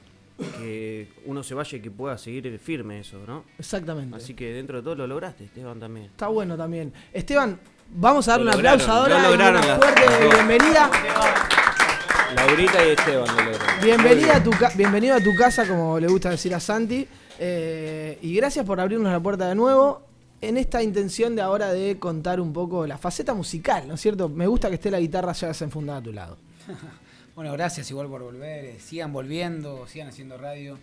que 0.58 1.08
uno 1.24 1.42
se 1.42 1.54
vaya 1.54 1.78
y 1.78 1.80
que 1.80 1.90
pueda 1.90 2.18
seguir 2.18 2.58
firme 2.58 3.00
eso, 3.00 3.18
¿no? 3.26 3.44
Exactamente. 3.58 4.16
Así 4.16 4.34
que 4.34 4.52
dentro 4.52 4.78
de 4.78 4.82
todo 4.82 4.94
lo 4.94 5.06
lograste, 5.06 5.44
Esteban, 5.44 5.80
también. 5.80 6.06
Está 6.06 6.28
bueno 6.28 6.56
también. 6.56 6.92
Esteban, 7.12 7.58
vamos 7.94 8.28
a 8.28 8.32
dar 8.32 8.40
Lo 8.40 8.46
un 8.50 8.54
aplauso 8.54 8.90
ahora 8.92 9.14
lo 9.22 9.28
y 9.28 9.30
lograron 9.32 9.56
una 9.62 9.66
las- 9.66 9.78
fuerte 9.78 10.02
bienvenida. 10.34 10.90
Laurita 12.34 12.86
y 12.86 12.90
Esteban 12.90 13.26
lo 13.36 13.42
lograron. 13.44 13.80
Bienvenida 13.82 14.36
a 14.36 14.42
tu 14.42 14.50
bienvenido 14.76 15.14
a 15.16 15.20
tu 15.20 15.34
casa, 15.34 15.66
como 15.66 15.98
le 15.98 16.06
gusta 16.08 16.30
decir 16.30 16.54
a 16.54 16.60
Santi. 16.60 17.06
eh, 17.38 18.18
y 18.22 18.34
gracias 18.36 18.64
por 18.64 18.80
abrirnos 18.80 19.12
la 19.12 19.20
puerta 19.20 19.48
de 19.48 19.54
nuevo. 19.54 20.02
En 20.42 20.58
esta 20.58 20.82
intención 20.82 21.34
de 21.34 21.40
ahora 21.42 21.72
de 21.72 21.98
contar 21.98 22.40
un 22.40 22.52
poco 22.52 22.86
la 22.86 22.98
faceta 22.98 23.32
musical, 23.32 23.88
¿no 23.88 23.94
es 23.94 24.00
cierto? 24.02 24.28
Me 24.28 24.46
gusta 24.46 24.68
que 24.68 24.74
esté 24.74 24.90
la 24.90 25.00
guitarra 25.00 25.32
ya 25.32 25.48
desenfundada 25.48 25.98
a 26.00 26.02
tu 26.02 26.12
lado. 26.12 26.36
Bueno, 27.36 27.52
gracias 27.52 27.88
igual 27.90 28.08
por 28.08 28.22
volver. 28.22 28.64
eh, 28.64 28.80
sigan 28.80 29.12
volviendo, 29.12 29.86
sigan 29.86 30.08
haciendo 30.08 30.36
radio. 30.38 30.78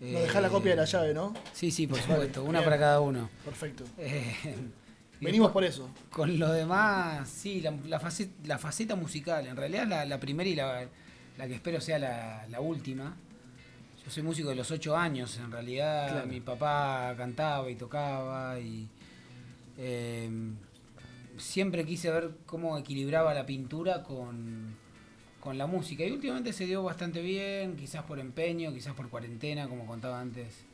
Nos 0.00 0.22
dejás 0.22 0.42
la 0.42 0.48
copia 0.48 0.72
de 0.72 0.76
la 0.76 0.84
llave, 0.84 1.14
¿no? 1.14 1.34
Sí, 1.52 1.70
sí, 1.70 1.86
por 1.86 1.98
supuesto. 2.00 2.42
Una 2.44 2.58
bien. 2.60 2.64
para 2.64 2.78
cada 2.78 3.00
uno. 3.00 3.30
Perfecto. 3.44 3.84
Eh, 3.96 4.34
Venimos 5.20 5.48
después, 5.48 5.52
por 5.52 5.64
eso. 5.64 5.90
Con 6.10 6.38
lo 6.38 6.52
demás, 6.52 7.28
sí, 7.28 7.60
la, 7.60 7.72
la 7.86 7.98
faceta, 7.98 8.32
la 8.46 8.58
faceta 8.58 8.94
musical. 8.94 9.46
En 9.46 9.56
realidad 9.56 9.86
la, 9.88 10.04
la 10.04 10.20
primera 10.20 10.48
y 10.48 10.54
la, 10.54 10.86
la 11.36 11.46
que 11.48 11.54
espero 11.54 11.80
sea 11.80 11.98
la, 11.98 12.46
la 12.48 12.60
última. 12.60 13.16
Yo 14.04 14.10
soy 14.10 14.22
músico 14.22 14.48
de 14.50 14.54
los 14.56 14.70
ocho 14.70 14.96
años, 14.96 15.36
en 15.38 15.50
realidad 15.50 16.10
Claro. 16.12 16.26
mi 16.28 16.40
papá 16.40 17.14
cantaba 17.16 17.68
y 17.70 17.74
tocaba 17.74 18.58
y 18.60 18.88
eh, 19.76 20.30
siempre 21.36 21.84
quise 21.84 22.10
ver 22.10 22.30
cómo 22.46 22.78
equilibraba 22.78 23.34
la 23.34 23.44
pintura 23.44 24.02
con, 24.04 24.76
con 25.40 25.56
la 25.58 25.66
música 25.66 26.04
y 26.04 26.10
últimamente 26.10 26.52
se 26.52 26.66
dio 26.66 26.82
bastante 26.82 27.22
bien, 27.22 27.76
quizás 27.76 28.02
por 28.04 28.18
empeño, 28.18 28.72
quizás 28.72 28.94
por 28.94 29.08
cuarentena, 29.08 29.68
como 29.68 29.86
contaba 29.86 30.20
antes 30.20 30.64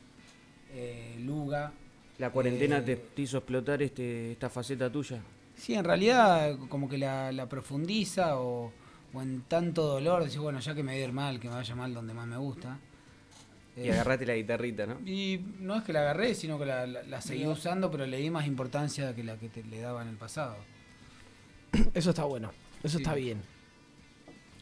eh, 0.73 1.17
Luga. 1.19 1.71
¿La 2.17 2.29
cuarentena 2.31 2.77
Eh, 2.79 2.81
te, 2.81 2.95
te 2.95 3.21
hizo 3.21 3.37
explotar 3.37 3.81
este, 3.81 4.31
esta 4.31 4.49
faceta 4.49 4.89
tuya? 4.91 5.21
Sí, 5.55 5.73
en 5.73 5.83
realidad 5.85 6.57
como 6.69 6.89
que 6.89 6.97
la, 6.97 7.31
la 7.31 7.47
profundiza 7.47 8.39
o, 8.39 8.71
o 9.13 9.21
en 9.21 9.41
tanto 9.43 9.83
dolor, 9.83 10.23
decir, 10.23 10.39
bueno, 10.39 10.59
ya 10.59 10.73
que 10.73 10.83
me 10.83 10.93
a 10.93 10.97
ir 10.97 11.11
mal, 11.13 11.39
que 11.39 11.47
me 11.47 11.55
vaya 11.55 11.75
mal 11.75 11.93
donde 11.93 12.13
más 12.13 12.27
me 12.27 12.37
gusta. 12.37 12.77
Y 13.77 13.81
Eh, 13.87 13.91
agarraste 13.91 14.25
la 14.25 14.35
guitarrita, 14.35 14.85
¿no? 14.85 14.99
Y 15.05 15.39
no 15.59 15.75
es 15.75 15.83
que 15.83 15.91
la 15.93 15.99
agarré, 16.01 16.33
sino 16.33 16.57
que 16.57 16.65
la, 16.65 16.87
la- 16.87 17.03
la 17.03 17.21
seguí 17.21 17.45
usando, 17.45 17.91
pero 17.91 18.05
le 18.05 18.17
di 18.17 18.29
más 18.29 18.47
importancia 18.47 19.13
que 19.13 19.23
la 19.23 19.37
que 19.37 19.49
te- 19.49 19.63
le 19.63 19.79
daba 19.81 20.01
en 20.01 20.07
el 20.09 20.15
pasado. 20.15 20.55
Eso 21.93 22.09
está 22.11 22.23
bueno, 22.23 22.51
eso 22.83 22.97
Sí. 22.97 23.03
está 23.03 23.13
bien. 23.15 23.41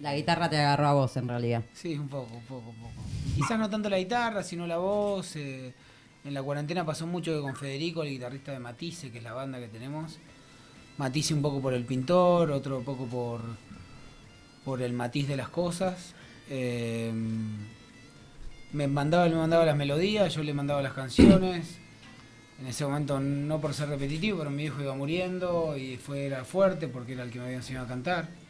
La 0.04 0.14
guitarra 0.14 0.50
te 0.50 0.58
agarró 0.58 0.88
a 0.88 0.94
vos, 0.96 1.16
en 1.16 1.30
realidad. 1.30 1.64
Sí, 1.72 1.98
un 1.98 2.10
poco, 2.10 2.36
un 2.36 2.44
poco, 2.44 2.72
un 2.72 2.76
poco. 2.76 3.04
Quizás 3.36 3.58
no 3.58 3.70
tanto 3.70 3.90
la 3.90 3.98
guitarra, 3.98 4.44
sino 4.44 4.68
la 4.68 4.78
voz. 4.78 5.38
eh, 5.38 5.74
en 6.26 6.34
la 6.34 6.44
cuarentena 6.44 6.86
pasó 6.86 7.08
mucho 7.08 7.34
que 7.34 7.40
con 7.40 7.56
Federico, 7.56 8.04
el 8.04 8.10
guitarrista 8.10 8.52
de 8.52 8.60
Matisse, 8.60 9.10
que 9.14 9.20
es 9.20 9.24
la 9.24 9.32
banda 9.32 9.60
que 9.60 9.70
tenemos. 9.70 10.20
Matisse 10.98 11.32
un 11.34 11.42
poco 11.42 11.62
por 11.62 11.74
el 11.74 11.86
pintor, 11.86 12.52
otro 12.52 12.82
poco 12.82 13.06
por, 13.06 13.40
por 14.66 14.82
el 14.82 14.92
matiz 14.92 15.26
de 15.26 15.38
las 15.38 15.48
cosas. 15.48 16.14
Eh, 16.50 17.14
me 18.74 18.88
mandaba, 18.90 19.30
me 19.30 19.36
mandaba 19.36 19.64
las 19.64 19.78
melodías, 19.78 20.36
yo 20.36 20.44
le 20.44 20.54
mandaba 20.54 20.82
las 20.82 20.94
canciones. 20.94 21.78
En 22.60 22.68
ese 22.68 22.84
momento, 22.86 23.22
no 23.22 23.62
por 23.62 23.74
ser 23.74 23.88
repetitivo, 23.88 24.40
pero 24.40 24.50
mi 24.50 24.64
hijo 24.64 24.82
iba 24.82 24.94
muriendo 24.96 25.78
y 25.78 25.96
fue 25.96 26.26
era 26.26 26.44
fuerte 26.44 26.90
porque 26.90 27.14
era 27.14 27.24
el 27.24 27.32
que 27.32 27.40
me 27.40 27.46
había 27.46 27.58
enseñado 27.58 27.86
a 27.86 27.90
cantar. 27.90 28.43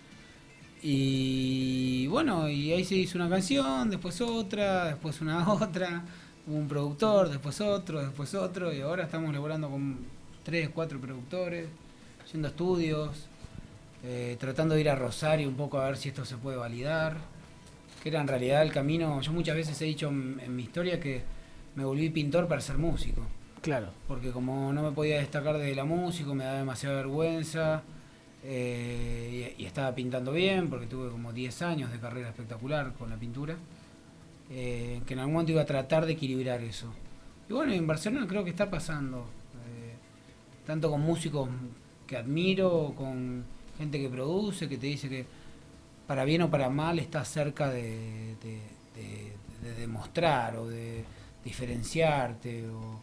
Y 0.85 2.07
bueno, 2.07 2.49
y 2.49 2.73
ahí 2.73 2.83
se 2.83 2.95
hizo 2.95 3.17
una 3.17 3.29
canción, 3.29 3.89
después 3.89 4.19
otra, 4.19 4.87
después 4.87 5.21
una 5.21 5.49
otra, 5.53 6.03
un 6.45 6.67
productor, 6.67 7.29
después 7.29 7.61
otro, 7.61 8.01
después 8.01 8.35
otro, 8.35 8.73
y 8.73 8.81
ahora 8.81 9.05
estamos 9.05 9.33
laborando 9.33 9.69
con 9.69 9.99
tres, 10.43 10.69
cuatro 10.73 10.99
productores, 10.99 11.67
a 12.21 12.47
estudios, 12.47 13.27
eh, 14.03 14.35
tratando 14.37 14.75
de 14.75 14.81
ir 14.81 14.89
a 14.89 14.95
Rosario 14.95 15.47
un 15.47 15.55
poco 15.55 15.79
a 15.79 15.85
ver 15.85 15.95
si 15.95 16.09
esto 16.09 16.25
se 16.25 16.35
puede 16.35 16.57
validar, 16.57 17.15
que 18.01 18.09
era 18.09 18.19
en 18.19 18.27
realidad 18.27 18.61
el 18.61 18.73
camino, 18.73 19.21
yo 19.21 19.31
muchas 19.31 19.55
veces 19.55 19.81
he 19.81 19.85
dicho 19.85 20.09
en, 20.09 20.41
en 20.43 20.53
mi 20.53 20.63
historia 20.63 20.99
que 20.99 21.21
me 21.75 21.85
volví 21.85 22.09
pintor 22.09 22.49
para 22.49 22.59
ser 22.59 22.77
músico. 22.77 23.21
Claro. 23.61 23.87
Porque 24.09 24.31
como 24.31 24.73
no 24.73 24.83
me 24.83 24.91
podía 24.91 25.19
destacar 25.19 25.57
de 25.57 25.73
la 25.73 25.85
música, 25.85 26.33
me 26.33 26.43
daba 26.43 26.57
demasiada 26.57 26.97
vergüenza. 26.97 27.83
Eh, 28.43 29.55
y, 29.57 29.65
estaba 29.65 29.93
pintando 29.95 30.31
bien, 30.31 30.69
porque 30.69 30.85
tuve 30.87 31.09
como 31.09 31.31
10 31.33 31.61
años 31.61 31.91
de 31.91 31.99
carrera 31.99 32.29
espectacular 32.29 32.93
con 32.93 33.09
la 33.09 33.17
pintura. 33.17 33.55
eh, 34.49 35.01
que 35.07 35.13
en 35.13 35.19
algún 35.19 35.33
momento 35.33 35.51
iba 35.53 35.61
a 35.61 35.65
tratar 35.65 36.05
de 36.05 36.13
equilibrar 36.13 36.61
eso. 36.61 36.93
Y 37.49 37.53
bueno, 37.53 37.71
en 37.73 37.87
Barcelona 37.87 38.27
creo 38.27 38.43
que 38.43 38.49
está 38.51 38.69
pasando. 38.69 39.19
eh, 39.67 39.93
tanto 40.65 40.91
con 40.91 41.01
músicos 41.01 41.49
que 42.07 42.17
admiro, 42.17 42.93
con 42.95 43.43
gente 43.77 43.99
que 43.99 44.09
produce, 44.09 44.67
que 44.69 44.77
te 44.77 44.87
dice 44.87 45.09
que 45.09 45.25
para 46.07 46.25
bien 46.25 46.41
o 46.43 46.51
para 46.51 46.69
mal 46.69 46.99
está 46.99 47.23
cerca 47.25 47.69
de, 47.69 48.35
de- 48.43 48.61
de- 48.95 49.33
de 49.63 49.73
demostrar 49.79 50.57
o 50.57 50.67
de 50.67 51.03
diferenciarte. 51.45 52.67
o- 52.69 52.99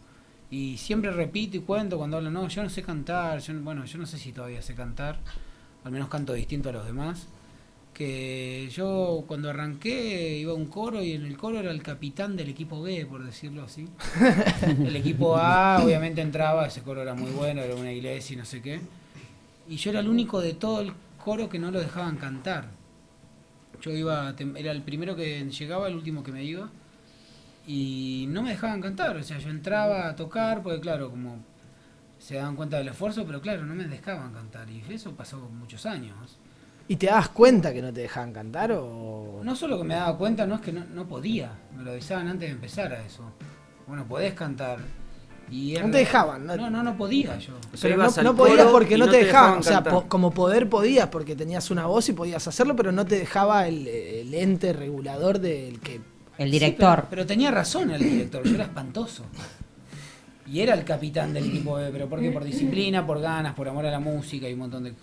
y 0.51 0.77
siempre 0.77 1.11
repito 1.11 1.57
y 1.57 1.61
cuento 1.61 1.97
cuando 1.99 2.17
hablo, 2.17 2.31
no, 2.31 2.49
yo 2.49 2.63
no 2.63 2.69
sé 2.71 2.83
cantar, 2.83 3.39
yo, 3.41 3.53
no- 3.53 3.63
bueno, 3.63 3.85
yo 3.85 3.99
no 3.99 4.07
sé 4.07 4.19
si 4.19 4.33
todavía 4.33 4.63
sé 4.63 4.75
cantar, 4.75 5.19
al 5.85 5.93
menos 5.93 6.09
canto 6.09 6.33
distinto 6.33 6.69
a 6.71 6.73
los 6.73 6.87
demás. 6.87 7.29
Que 7.95 8.69
yo 8.73 9.25
cuando 9.27 9.51
arranqué 9.51 10.39
iba 10.39 10.53
a 10.53 10.55
un 10.55 10.67
coro 10.67 11.03
y 11.03 11.13
en 11.13 11.27
el 11.27 11.37
coro 11.37 11.59
era 11.59 11.71
el 11.71 11.83
capitán 11.83 12.37
del 12.37 12.49
equipo 12.49 12.81
B, 12.81 13.05
por 13.05 13.23
decirlo 13.25 13.65
así. 13.65 13.89
el 14.87 14.97
equipo 14.97 15.37
A 15.37 15.83
obviamente 15.85 16.23
entraba, 16.23 16.67
ese 16.67 16.83
coro 16.83 17.03
era 17.03 17.15
muy 17.15 17.31
bueno, 17.33 17.61
era 17.61 17.75
una 17.75 17.93
iglesia 17.93 18.35
y 18.35 18.37
no 18.39 18.45
sé 18.45 18.63
qué. 18.63 18.81
Y 19.69 19.77
yo 19.77 19.91
era 19.91 20.01
el 20.01 20.09
único 20.09 20.41
de 20.41 20.55
todo 20.55 20.81
el 20.81 20.93
coro 21.23 21.49
que 21.51 21.59
no 21.59 21.71
lo 21.71 21.81
dejaban 21.81 22.17
cantar. 22.17 22.71
Yo 23.83 23.91
iba, 23.93 24.35
era 24.57 24.73
el 24.73 24.83
primero 24.83 25.15
que 25.17 25.45
llegaba, 25.51 25.89
el 25.89 25.95
último 25.95 26.23
que 26.23 26.33
me 26.33 26.45
iba. 26.45 26.71
Y 27.66 28.27
no 28.31 28.43
me 28.43 28.51
dejaban 28.51 28.81
cantar, 28.81 29.16
o 29.16 29.23
sea, 29.23 29.39
yo 29.39 29.51
entraba 29.51 30.09
a 30.09 30.16
tocar, 30.16 30.62
porque 30.62 30.81
claro, 30.81 31.11
como 31.11 31.37
se 32.19 32.37
daban 32.37 32.57
cuenta 32.57 32.78
del 32.78 32.89
esfuerzo, 32.89 33.24
pero 33.27 33.41
claro, 33.41 33.65
no 33.65 33.74
me 33.74 33.85
dejaban 33.85 34.32
cantar. 34.32 34.69
Y 34.70 34.82
eso 34.93 35.12
pasó 35.12 35.39
muchos 35.59 35.87
años. 35.87 36.39
¿Y 36.89 36.97
te 36.97 37.07
dabas 37.07 37.28
cuenta 37.28 37.73
que 37.73 37.81
no 37.82 37.93
te 37.93 38.01
dejaban 38.01 38.32
cantar 38.32 38.73
o...? 38.73 39.41
No 39.45 39.55
solo 39.55 39.78
que 39.78 39.85
me 39.85 39.95
daba 39.95 40.19
cuenta, 40.19 40.47
no 40.47 40.57
es 40.57 40.61
que 40.61 40.73
no, 40.73 40.85
no 40.93 41.07
podía. 41.07 41.53
Me 41.77 41.85
lo 41.85 41.93
avisaban 41.93 42.27
antes 42.27 42.49
de 42.49 42.55
empezar 42.55 42.93
a 42.93 43.05
eso. 43.05 43.23
Bueno, 43.87 44.05
podés 44.07 44.35
cantar. 44.35 44.78
Y 45.51 45.74
No 45.81 45.91
te 45.91 45.99
dejaban, 45.99 46.47
¿no? 46.47 46.57
No, 46.57 46.70
no, 46.70 46.82
no 46.82 46.97
podía 46.97 47.39
yo. 47.39 47.55
Pero 47.81 47.97
no, 47.97 48.23
no 48.23 48.37
podías 48.37 48.66
porque 48.66 48.97
no, 48.99 49.09
te 49.09 49.24
dejaban. 49.24 49.59
O 49.61 49.62
sea, 49.62 49.82
po- 49.82 50.07
como 50.09 50.32
poder 50.32 50.69
podías 50.69 51.09
porque 51.09 51.37
tenías 51.37 51.70
una 51.70 51.87
voz 51.87 52.09
y 52.09 52.12
podías 52.12 52.47
hacerlo, 52.49 52.74
pero 52.77 52.91
no 52.93 53.05
te 53.05 53.19
dejaba 53.19 53.66
el, 53.69 53.87
el 53.87 54.35
ente 54.35 54.73
regulador 54.73 55.39
del 55.39 55.78
que... 55.81 56.01
El 56.41 56.51
Sí, 56.51 56.75
pero, 56.77 57.07
pero 57.11 57.27
tenía 57.27 57.51
razón 57.51 57.91
el 57.91 58.03
director, 58.03 58.43
yo 58.45 58.55
era 58.55 58.65
espantoso. 58.65 59.25
Y 60.47 60.61
era 60.61 60.75
el 60.75 60.85
capitán 60.85 61.33
del 61.35 61.47
equipo 61.47 61.75
B, 61.75 61.91
pero 61.93 62.09
porque 62.09 62.31
por 62.31 62.43
disciplina, 62.43 63.07
por 63.07 63.21
ganas, 63.21 63.55
por 63.55 63.69
amor 63.69 63.87
a 63.87 63.91
la 63.91 64.01
música 64.01 64.49
y 64.49 64.55
un 64.55 64.61
montón 64.61 64.85
de 64.85 64.95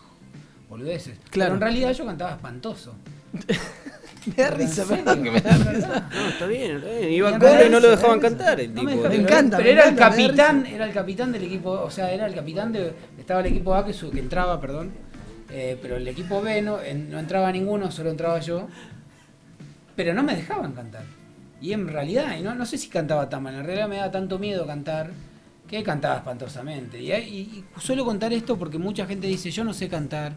boludeces. 0.67 1.17
Claro. 1.29 1.51
Pero 1.51 1.53
en 1.55 1.61
realidad 1.61 1.93
yo 1.93 2.05
cantaba 2.05 2.31
espantoso. 2.31 2.95
Me 4.25 4.43
da 4.43 4.49
risa, 4.49 4.83
serio, 4.83 5.05
perdón 5.05 5.23
que 5.23 5.31
me 5.31 5.39
da 5.39 5.51
es 5.51 5.57
risa. 5.59 5.71
verdad. 5.87 6.09
No, 6.13 6.27
está 6.27 6.45
bien, 6.47 6.75
está 6.77 6.89
bien. 6.89 7.11
Iba 7.13 7.29
a 7.29 7.65
y 7.65 7.69
no 7.69 7.79
lo 7.79 7.89
dejaban 7.91 8.19
cantar 8.19 8.59
el 8.59 8.73
no 8.73 8.81
tipo. 8.81 8.91
me 8.91 8.97
dejaban- 8.97 9.13
Era- 9.13 9.21
encanta, 9.23 9.57
Pero 9.57 9.63
me 9.67 9.71
era 9.71 9.83
el 9.83 9.89
encanta, 9.93 10.09
me 10.17 10.23
capitán, 10.27 10.65
era 10.65 10.85
el 10.85 10.93
capitán 10.93 11.31
del 11.31 11.43
equipo, 11.43 11.71
o 11.71 11.89
sea, 11.91 12.11
era 12.11 12.25
el 12.25 12.35
capitán 12.35 12.73
de. 12.73 12.93
Estaba 13.17 13.39
el 13.39 13.45
equipo 13.45 13.73
A 13.75 13.85
que, 13.85 13.93
su- 13.93 14.11
que 14.11 14.19
entraba, 14.19 14.59
perdón. 14.59 14.91
eh, 15.49 15.77
pero 15.81 15.95
el 15.95 16.05
equipo 16.09 16.41
B 16.41 16.61
no, 16.61 16.81
en- 16.81 17.09
no 17.09 17.19
entraba 17.19 17.49
ninguno, 17.53 17.89
solo 17.89 18.09
entraba 18.09 18.39
yo. 18.41 18.67
Pero 19.95 20.13
no 20.13 20.23
me 20.23 20.35
dejaban 20.35 20.73
cantar. 20.73 21.03
Y 21.61 21.73
en 21.73 21.87
realidad, 21.87 22.39
no, 22.41 22.53
no 22.55 22.65
sé 22.65 22.77
si 22.77 22.87
cantaba 22.89 23.29
tan 23.29 23.43
mal, 23.43 23.55
en 23.55 23.65
realidad 23.65 23.87
me 23.89 23.97
daba 23.97 24.11
tanto 24.11 24.37
miedo 24.39 24.65
cantar 24.67 25.11
que 25.67 25.83
cantaba 25.83 26.17
espantosamente. 26.17 27.01
Y, 27.01 27.11
y- 27.11 27.65
y 27.77 27.81
suelo 27.81 28.05
contar 28.05 28.31
esto 28.33 28.57
porque 28.57 28.77
mucha 28.77 29.05
gente 29.05 29.27
dice, 29.27 29.51
yo 29.51 29.63
no 29.63 29.73
sé 29.73 29.89
cantar. 29.89 30.33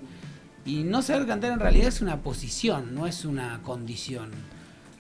Y 0.65 0.83
no 0.85 1.03
saber 1.03 1.27
cantar 1.27 1.53
en 1.53 1.61
realidad 1.61 1.89
es 1.89 2.01
una 2.01 2.19
posición, 2.23 2.95
no 2.95 3.07
es 3.07 3.25
una 3.25 3.61
condición. 3.63 4.31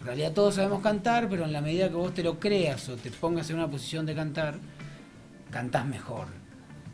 En 0.00 0.06
realidad 0.06 0.32
todos 0.32 0.54
sabemos 0.54 0.82
cantar, 0.82 1.28
pero 1.28 1.44
en 1.44 1.52
la 1.52 1.60
medida 1.60 1.88
que 1.88 1.94
vos 1.94 2.14
te 2.14 2.22
lo 2.22 2.38
creas 2.40 2.88
o 2.88 2.96
te 2.96 3.10
pongas 3.10 3.50
en 3.50 3.56
una 3.56 3.68
posición 3.70 4.06
de 4.06 4.14
cantar, 4.14 4.54
cantás 5.50 5.84
mejor. 5.86 6.28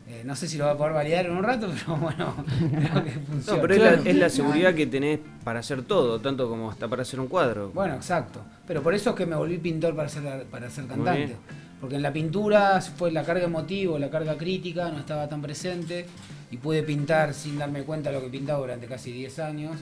Eh, 0.09 0.21
no 0.23 0.37
sé 0.37 0.47
si 0.47 0.57
lo 0.57 0.65
va 0.65 0.71
a 0.71 0.77
poder 0.77 0.93
validar 0.93 1.25
en 1.25 1.33
un 1.33 1.43
rato, 1.43 1.69
pero 1.85 1.97
bueno, 1.97 2.35
creo 2.47 3.03
que 3.03 3.11
funciona. 3.11 3.57
No, 3.57 3.61
pero 3.61 3.73
es, 3.73 3.79
la, 3.81 4.09
es 4.09 4.15
la 4.15 4.29
seguridad 4.29 4.73
que 4.73 4.87
tenés 4.87 5.19
para 5.43 5.59
hacer 5.59 5.83
todo, 5.83 6.19
tanto 6.19 6.47
como 6.47 6.71
hasta 6.71 6.87
para 6.87 7.01
hacer 7.01 7.19
un 7.19 7.27
cuadro. 7.27 7.71
Bueno, 7.71 7.95
exacto. 7.95 8.41
Pero 8.65 8.81
por 8.81 8.93
eso 8.93 9.09
es 9.09 9.15
que 9.17 9.25
me 9.25 9.35
volví 9.35 9.57
pintor 9.57 9.95
para 9.95 10.07
ser, 10.07 10.45
para 10.45 10.69
ser 10.69 10.87
cantante. 10.87 11.35
Porque 11.81 11.97
en 11.97 12.01
la 12.01 12.13
pintura 12.13 12.81
fue 12.81 13.11
la 13.11 13.23
carga 13.23 13.43
emotiva, 13.43 13.99
la 13.99 14.09
carga 14.09 14.35
crítica, 14.37 14.89
no 14.89 14.99
estaba 14.99 15.27
tan 15.27 15.41
presente 15.41 16.05
y 16.49 16.57
pude 16.57 16.83
pintar 16.83 17.33
sin 17.33 17.59
darme 17.59 17.83
cuenta 17.83 18.09
de 18.09 18.15
lo 18.15 18.23
que 18.23 18.29
pintaba 18.29 18.59
durante 18.59 18.87
casi 18.87 19.11
10 19.11 19.39
años 19.39 19.75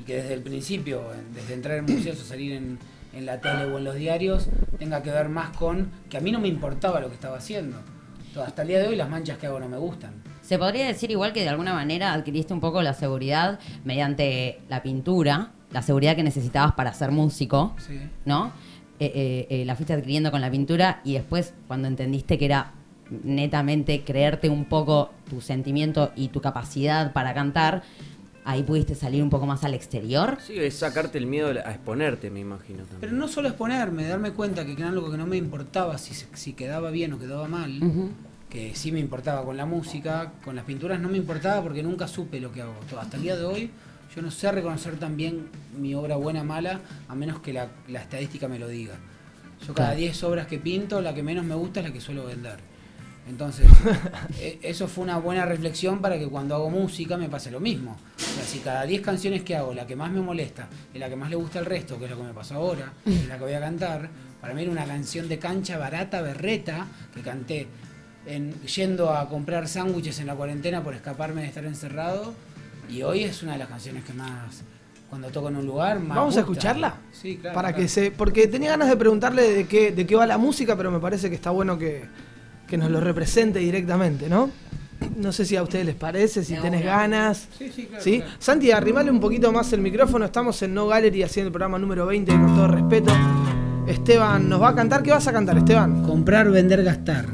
y 0.00 0.04
que 0.04 0.16
desde 0.16 0.34
el 0.34 0.40
principio, 0.40 1.02
desde 1.34 1.54
entrar 1.54 1.78
en 1.78 1.84
museos 1.84 2.20
o 2.20 2.24
salir 2.24 2.52
en, 2.52 2.78
en 3.12 3.26
la 3.26 3.40
tele 3.40 3.64
o 3.66 3.76
en 3.76 3.84
los 3.84 3.96
diarios, 3.96 4.48
tenga 4.78 5.02
que 5.02 5.10
ver 5.10 5.28
más 5.28 5.54
con 5.56 5.90
que 6.08 6.16
a 6.16 6.20
mí 6.20 6.32
no 6.32 6.40
me 6.40 6.48
importaba 6.48 7.00
lo 7.00 7.08
que 7.08 7.14
estaba 7.14 7.36
haciendo. 7.36 7.76
Hasta 8.36 8.62
el 8.62 8.68
día 8.68 8.78
de 8.80 8.88
hoy 8.88 8.96
las 8.96 9.08
manchas 9.08 9.38
que 9.38 9.46
hago 9.46 9.60
no 9.60 9.68
me 9.68 9.76
gustan. 9.76 10.22
Se 10.42 10.58
podría 10.58 10.86
decir 10.86 11.10
igual 11.10 11.32
que 11.32 11.42
de 11.42 11.48
alguna 11.48 11.72
manera 11.72 12.12
adquiriste 12.12 12.52
un 12.52 12.60
poco 12.60 12.82
la 12.82 12.92
seguridad 12.94 13.58
mediante 13.84 14.60
la 14.68 14.82
pintura, 14.82 15.52
la 15.70 15.82
seguridad 15.82 16.16
que 16.16 16.22
necesitabas 16.22 16.72
para 16.72 16.92
ser 16.92 17.10
músico, 17.10 17.74
Sí. 17.78 17.98
¿no? 18.24 18.52
Eh, 19.00 19.10
eh, 19.14 19.46
eh, 19.50 19.64
la 19.64 19.74
fuiste 19.74 19.92
adquiriendo 19.92 20.30
con 20.30 20.40
la 20.40 20.50
pintura 20.50 21.00
y 21.04 21.14
después 21.14 21.54
cuando 21.66 21.88
entendiste 21.88 22.38
que 22.38 22.44
era 22.44 22.72
netamente 23.24 24.02
creerte 24.04 24.48
un 24.48 24.64
poco 24.64 25.10
tu 25.28 25.40
sentimiento 25.40 26.12
y 26.16 26.28
tu 26.28 26.40
capacidad 26.40 27.12
para 27.12 27.34
cantar, 27.34 27.82
ahí 28.44 28.62
pudiste 28.62 28.94
salir 28.94 29.22
un 29.22 29.30
poco 29.30 29.46
más 29.46 29.64
al 29.64 29.74
exterior. 29.74 30.38
Sí, 30.46 30.58
es 30.58 30.74
sacarte 30.76 31.18
el 31.18 31.26
miedo 31.26 31.48
a 31.48 31.70
exponerte, 31.72 32.30
me 32.30 32.40
imagino 32.40 32.80
también. 32.84 33.00
Pero 33.00 33.12
no 33.12 33.26
solo 33.28 33.48
exponerme, 33.48 34.04
darme 34.06 34.32
cuenta 34.32 34.64
que 34.64 34.72
era 34.72 34.88
algo 34.88 35.10
que 35.10 35.16
no 35.16 35.26
me 35.26 35.36
importaba 35.36 35.98
si, 35.98 36.14
se- 36.14 36.26
si 36.34 36.52
quedaba 36.52 36.90
bien 36.90 37.12
o 37.14 37.18
quedaba 37.18 37.48
mal, 37.48 37.80
que 38.50 38.74
sí 38.74 38.92
me 38.92 39.00
importaba 39.00 39.44
con 39.44 39.56
la 39.56 39.66
música, 39.66 40.32
con 40.44 40.54
las 40.56 40.64
pinturas 40.64 41.00
no 41.00 41.08
me 41.08 41.16
importaba 41.18 41.62
porque 41.62 41.82
nunca 41.82 42.06
supe 42.06 42.40
lo 42.40 42.52
que 42.52 42.62
hago. 42.62 42.74
Todo- 42.88 43.00
Hasta 43.00 43.16
el 43.16 43.22
día 43.24 43.36
de 43.36 43.44
hoy 43.44 43.70
yo 44.14 44.22
no 44.22 44.30
sé 44.30 44.52
reconocer 44.52 44.96
tan 44.96 45.16
bien 45.16 45.48
mi 45.76 45.94
obra 45.94 46.16
buena 46.16 46.42
o 46.42 46.44
mala 46.44 46.80
a 47.08 47.14
menos 47.16 47.40
que 47.40 47.52
la, 47.52 47.68
la 47.88 48.00
estadística 48.02 48.46
me 48.46 48.58
lo 48.60 48.68
diga. 48.68 48.94
Yo 49.66 49.72
cada 49.74 49.88
Claro. 49.88 50.00
10 50.00 50.22
obras 50.24 50.46
que 50.46 50.58
pinto, 50.58 51.00
la 51.00 51.14
que 51.14 51.22
menos 51.22 51.44
me 51.44 51.54
gusta 51.54 51.80
es 51.80 51.86
la 51.86 51.92
que 51.92 52.00
suelo 52.00 52.26
vender. 52.26 52.58
Entonces, 53.28 53.66
e- 54.40 54.58
eso 54.62 54.86
fue 54.86 55.04
una 55.04 55.18
buena 55.18 55.46
reflexión 55.46 56.00
para 56.00 56.18
que 56.18 56.26
cuando 56.26 56.54
hago 56.54 56.70
música 56.70 57.16
me 57.16 57.28
pase 57.28 57.50
lo 57.50 57.60
mismo. 57.60 57.96
O 58.16 58.20
sea, 58.20 58.44
si 58.44 58.58
cada 58.58 58.84
10 58.84 59.02
canciones 59.02 59.42
que 59.42 59.56
hago, 59.56 59.72
la 59.74 59.86
que 59.86 59.96
más 59.96 60.10
me 60.10 60.20
molesta 60.20 60.68
es 60.92 61.00
la 61.00 61.08
que 61.08 61.16
más 61.16 61.30
le 61.30 61.36
gusta 61.36 61.58
al 61.58 61.66
resto, 61.66 61.98
que 61.98 62.04
es 62.04 62.10
lo 62.10 62.18
que 62.18 62.24
me 62.24 62.34
pasó 62.34 62.56
ahora, 62.56 62.92
es 63.06 63.26
la 63.26 63.38
que 63.38 63.44
voy 63.44 63.54
a 63.54 63.60
cantar, 63.60 64.10
para 64.40 64.52
mí 64.52 64.62
era 64.62 64.70
una 64.70 64.84
canción 64.84 65.28
de 65.28 65.38
cancha 65.38 65.78
barata, 65.78 66.20
berreta, 66.20 66.86
que 67.14 67.22
canté 67.22 67.66
en, 68.26 68.52
yendo 68.62 69.10
a 69.10 69.28
comprar 69.28 69.68
sándwiches 69.68 70.18
en 70.20 70.26
la 70.26 70.34
cuarentena 70.34 70.82
por 70.82 70.94
escaparme 70.94 71.42
de 71.42 71.48
estar 71.48 71.64
encerrado, 71.64 72.34
y 72.90 73.02
hoy 73.02 73.24
es 73.24 73.42
una 73.42 73.52
de 73.52 73.58
las 73.58 73.68
canciones 73.68 74.04
que 74.04 74.12
más, 74.12 74.62
cuando 75.08 75.28
toco 75.28 75.48
en 75.48 75.56
un 75.56 75.66
lugar, 75.66 75.98
más 75.98 76.18
¿Vamos 76.18 76.36
a 76.36 76.40
escucharla? 76.40 76.96
Sí, 77.12 77.38
claro. 77.38 77.54
Para 77.54 77.68
claro. 77.68 77.82
que 77.82 77.88
se, 77.88 78.10
porque 78.10 78.46
tenía 78.46 78.70
ganas 78.70 78.88
de 78.88 78.96
preguntarle 78.96 79.42
de 79.50 79.66
qué, 79.66 79.92
de 79.92 80.06
qué 80.06 80.14
va 80.14 80.26
la 80.26 80.36
música, 80.36 80.76
pero 80.76 80.90
me 80.90 81.00
parece 81.00 81.30
que 81.30 81.36
está 81.36 81.48
bueno 81.50 81.78
que, 81.78 82.04
que 82.66 82.76
nos 82.76 82.90
lo 82.90 83.00
represente 83.00 83.58
directamente, 83.58 84.28
¿no? 84.28 84.50
No 85.16 85.32
sé 85.32 85.44
si 85.44 85.56
a 85.56 85.62
ustedes 85.62 85.84
les 85.84 85.94
parece, 85.94 86.44
si 86.44 86.54
tenés 86.56 86.84
ganas. 86.84 87.48
Sí, 87.58 87.70
sí, 87.74 87.86
claro, 87.86 88.02
¿Sí? 88.02 88.18
claro. 88.18 88.32
Santi, 88.38 88.70
arrimale 88.70 89.10
un 89.10 89.20
poquito 89.20 89.52
más 89.52 89.72
el 89.72 89.80
micrófono. 89.80 90.24
Estamos 90.24 90.60
en 90.62 90.72
No 90.74 90.86
Gallery 90.86 91.22
haciendo 91.22 91.48
el 91.48 91.52
programa 91.52 91.78
número 91.78 92.06
20 92.06 92.32
con 92.32 92.54
todo 92.54 92.68
respeto. 92.68 93.12
Esteban 93.86 94.48
nos 94.48 94.62
va 94.62 94.70
a 94.70 94.74
cantar. 94.74 95.02
¿Qué 95.02 95.10
vas 95.10 95.26
a 95.28 95.32
cantar, 95.32 95.58
Esteban? 95.58 96.02
Comprar, 96.02 96.50
vender, 96.50 96.82
gastar. 96.82 97.26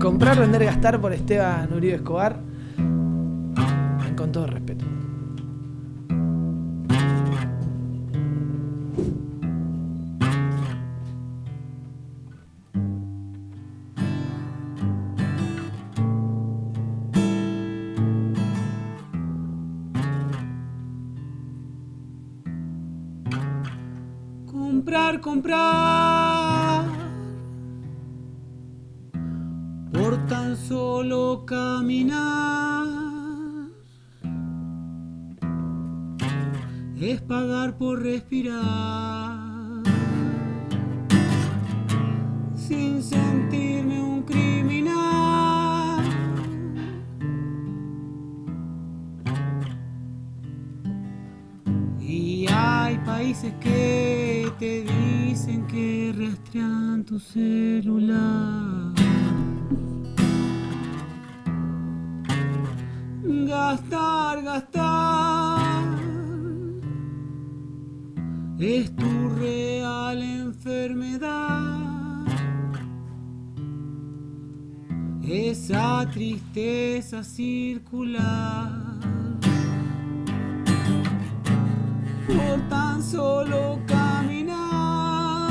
Comprar, 0.00 0.38
vender, 0.38 0.64
gastar 0.64 1.00
por 1.00 1.12
Esteban 1.12 1.72
Uribe 1.72 1.94
Escobar. 1.94 2.38
Con 4.16 4.32
todo 4.32 4.46
respeto. 4.46 4.84
Comprar. 25.24 26.84
Por 29.90 30.26
tan 30.26 30.54
solo 30.56 31.44
caminar. 31.46 32.86
Es 37.00 37.20
pagar 37.22 37.78
por 37.78 38.02
respirar. 38.02 39.82
Sin 42.54 43.02
sentirme 43.02 44.00
un 44.02 44.22
criminal. 44.22 44.83
Países 53.24 53.54
que 53.54 54.52
te 54.58 54.84
dicen 54.84 55.66
que 55.66 56.14
rastrean 56.14 57.04
tu 57.04 57.18
celular. 57.18 58.92
Gastar, 63.22 64.42
gastar. 64.42 65.98
Es 68.58 68.94
tu 68.94 69.28
real 69.40 70.22
enfermedad. 70.22 71.80
Esa 75.22 76.06
tristeza 76.12 77.24
circular. 77.24 78.93
Por 82.26 82.60
tan 82.68 83.02
solo 83.02 83.80
caminar. 83.86 85.50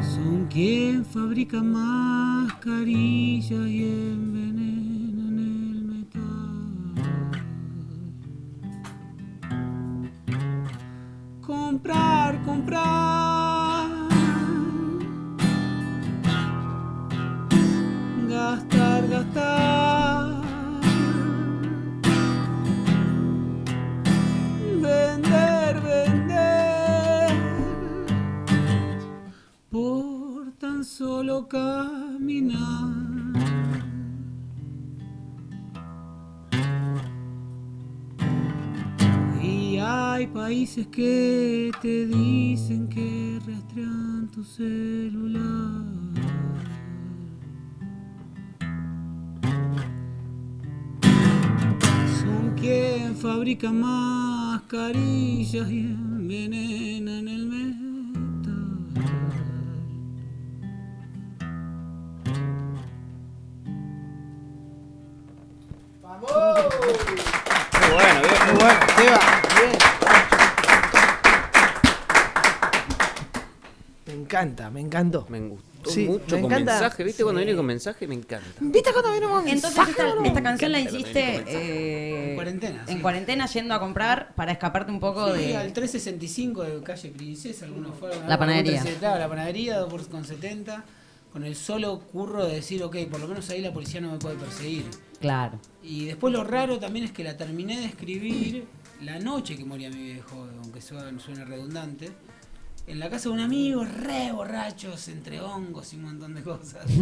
Son 0.00 0.46
quien 0.50 1.04
fabrica 1.04 1.62
mascarillas 1.62 3.50
y 3.68 3.84
envenenan 4.12 5.38
el 5.38 5.84
metal. 5.84 6.94
Comprar, 11.40 12.42
comprar. 12.44 13.14
gastar. 19.14 19.54
Vender, 19.54 20.03
solo 30.84 31.48
caminar. 31.48 32.92
Y 39.42 39.78
hay 39.78 40.26
países 40.26 40.86
que 40.88 41.70
te 41.80 42.06
dicen 42.06 42.88
que 42.88 43.40
rastrean 43.46 44.28
tu 44.30 44.44
celular. 44.44 45.84
Son 52.20 52.54
quien 52.56 53.16
fabrica 53.16 53.72
mascarillas 53.72 55.70
y 55.70 55.80
envenenan 55.80 57.28
el 57.28 57.46
metal. 57.46 57.83
Bueno, 68.64 68.80
Seba, 68.96 69.20
bien. 69.60 69.78
Me 74.06 74.12
encanta, 74.14 74.70
me 74.70 74.80
encantó. 74.80 75.26
Me 75.28 75.40
gustó 75.40 75.90
Sí, 75.90 76.06
mucho 76.06 76.36
me 76.36 76.42
con 76.42 76.52
encanta. 76.52 76.72
mensaje. 76.72 77.04
¿Viste 77.04 77.22
cuando 77.24 77.40
viene 77.42 77.54
con 77.56 77.66
mensaje? 77.66 78.06
Me 78.06 78.14
encanta. 78.14 78.46
¿Viste 78.60 78.90
cuando 78.92 79.10
viene 79.10 79.26
un 79.26 79.32
Entonces 79.48 79.62
mensaje, 79.76 79.90
esta, 79.90 80.06
boludo? 80.06 80.24
esta 80.24 80.42
canción 80.42 80.72
la 80.72 80.80
hiciste 80.80 81.44
eh, 81.46 82.28
En 82.30 82.34
cuarentena, 82.36 82.84
en 82.88 83.00
cuarentena 83.02 83.46
yendo 83.46 83.74
a 83.74 83.80
comprar 83.80 84.34
para 84.34 84.52
escaparte 84.52 84.90
un 84.92 85.00
poco 85.00 85.34
Sí, 85.34 85.42
de... 85.48 85.56
al 85.58 85.72
365 85.74 86.62
de 86.62 86.82
calle 86.82 87.10
Princesa, 87.10 87.66
algunos 87.66 87.98
fueron. 87.98 88.26
La 88.28 88.38
panadería. 88.38 88.82
Claro, 88.98 89.18
la 89.20 89.28
panadería, 89.28 89.76
2 89.78 89.90
por 89.90 90.08
con 90.08 90.24
70, 90.24 90.84
con 91.32 91.44
el 91.44 91.54
solo 91.54 91.98
curro 92.00 92.46
de 92.46 92.54
decir, 92.56 92.82
ok, 92.82 92.96
por 93.10 93.20
lo 93.20 93.28
menos 93.28 93.50
ahí 93.50 93.60
la 93.60 93.72
policía 93.72 94.00
no 94.00 94.12
me 94.12 94.18
puede 94.18 94.36
perseguir. 94.36 94.86
Claro. 95.24 95.58
Y 95.82 96.04
después 96.04 96.34
lo 96.34 96.44
raro 96.44 96.78
también 96.78 97.06
es 97.06 97.12
que 97.12 97.24
la 97.24 97.34
terminé 97.34 97.80
de 97.80 97.86
escribir 97.86 98.66
la 99.00 99.18
noche 99.18 99.56
que 99.56 99.64
moría 99.64 99.88
mi 99.88 100.02
viejo, 100.02 100.46
aunque 100.62 100.82
suene, 100.82 101.18
suene 101.18 101.46
redundante, 101.46 102.10
en 102.86 102.98
la 103.00 103.08
casa 103.08 103.30
de 103.30 103.36
un 103.36 103.40
amigo, 103.40 103.84
re 103.84 104.32
borrachos, 104.32 105.08
entre 105.08 105.40
hongos 105.40 105.94
y 105.94 105.96
un 105.96 106.02
montón 106.02 106.34
de 106.34 106.42
cosas. 106.42 106.84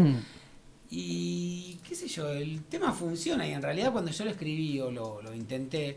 Y 0.94 1.80
qué 1.88 1.94
sé 1.94 2.06
yo, 2.06 2.28
el 2.28 2.64
tema 2.64 2.92
funciona 2.92 3.48
y 3.48 3.52
en 3.52 3.62
realidad 3.62 3.92
cuando 3.92 4.10
yo 4.10 4.26
lo 4.26 4.30
escribí 4.30 4.78
o 4.78 4.90
lo, 4.90 5.22
lo 5.22 5.34
intenté, 5.34 5.96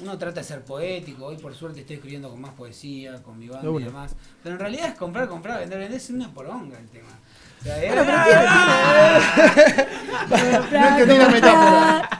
uno 0.00 0.16
trata 0.16 0.40
de 0.40 0.44
ser 0.44 0.64
poético, 0.64 1.26
hoy 1.26 1.36
por 1.36 1.54
suerte 1.54 1.80
estoy 1.80 1.96
escribiendo 1.96 2.30
con 2.30 2.40
más 2.40 2.54
poesía, 2.54 3.22
con 3.22 3.38
mi 3.38 3.48
banda 3.48 3.70
y 3.70 3.84
demás, 3.84 4.16
pero 4.42 4.54
en 4.54 4.60
realidad 4.60 4.88
es 4.88 4.94
comprar, 4.94 5.28
comprar, 5.28 5.60
vender, 5.60 5.78
vender, 5.78 5.98
es 5.98 6.08
una 6.08 6.32
poronga 6.32 6.78
el 6.78 6.88
tema. 6.88 7.18
O 7.60 7.64
sea, 7.64 7.76
Bueno, 7.78 8.02
pero 8.04 8.18
es- 8.18 8.24
tiene- 10.28 10.80
No 10.80 10.88
entendí 10.88 11.16
la 11.18 11.28
metáfora. 11.28 12.10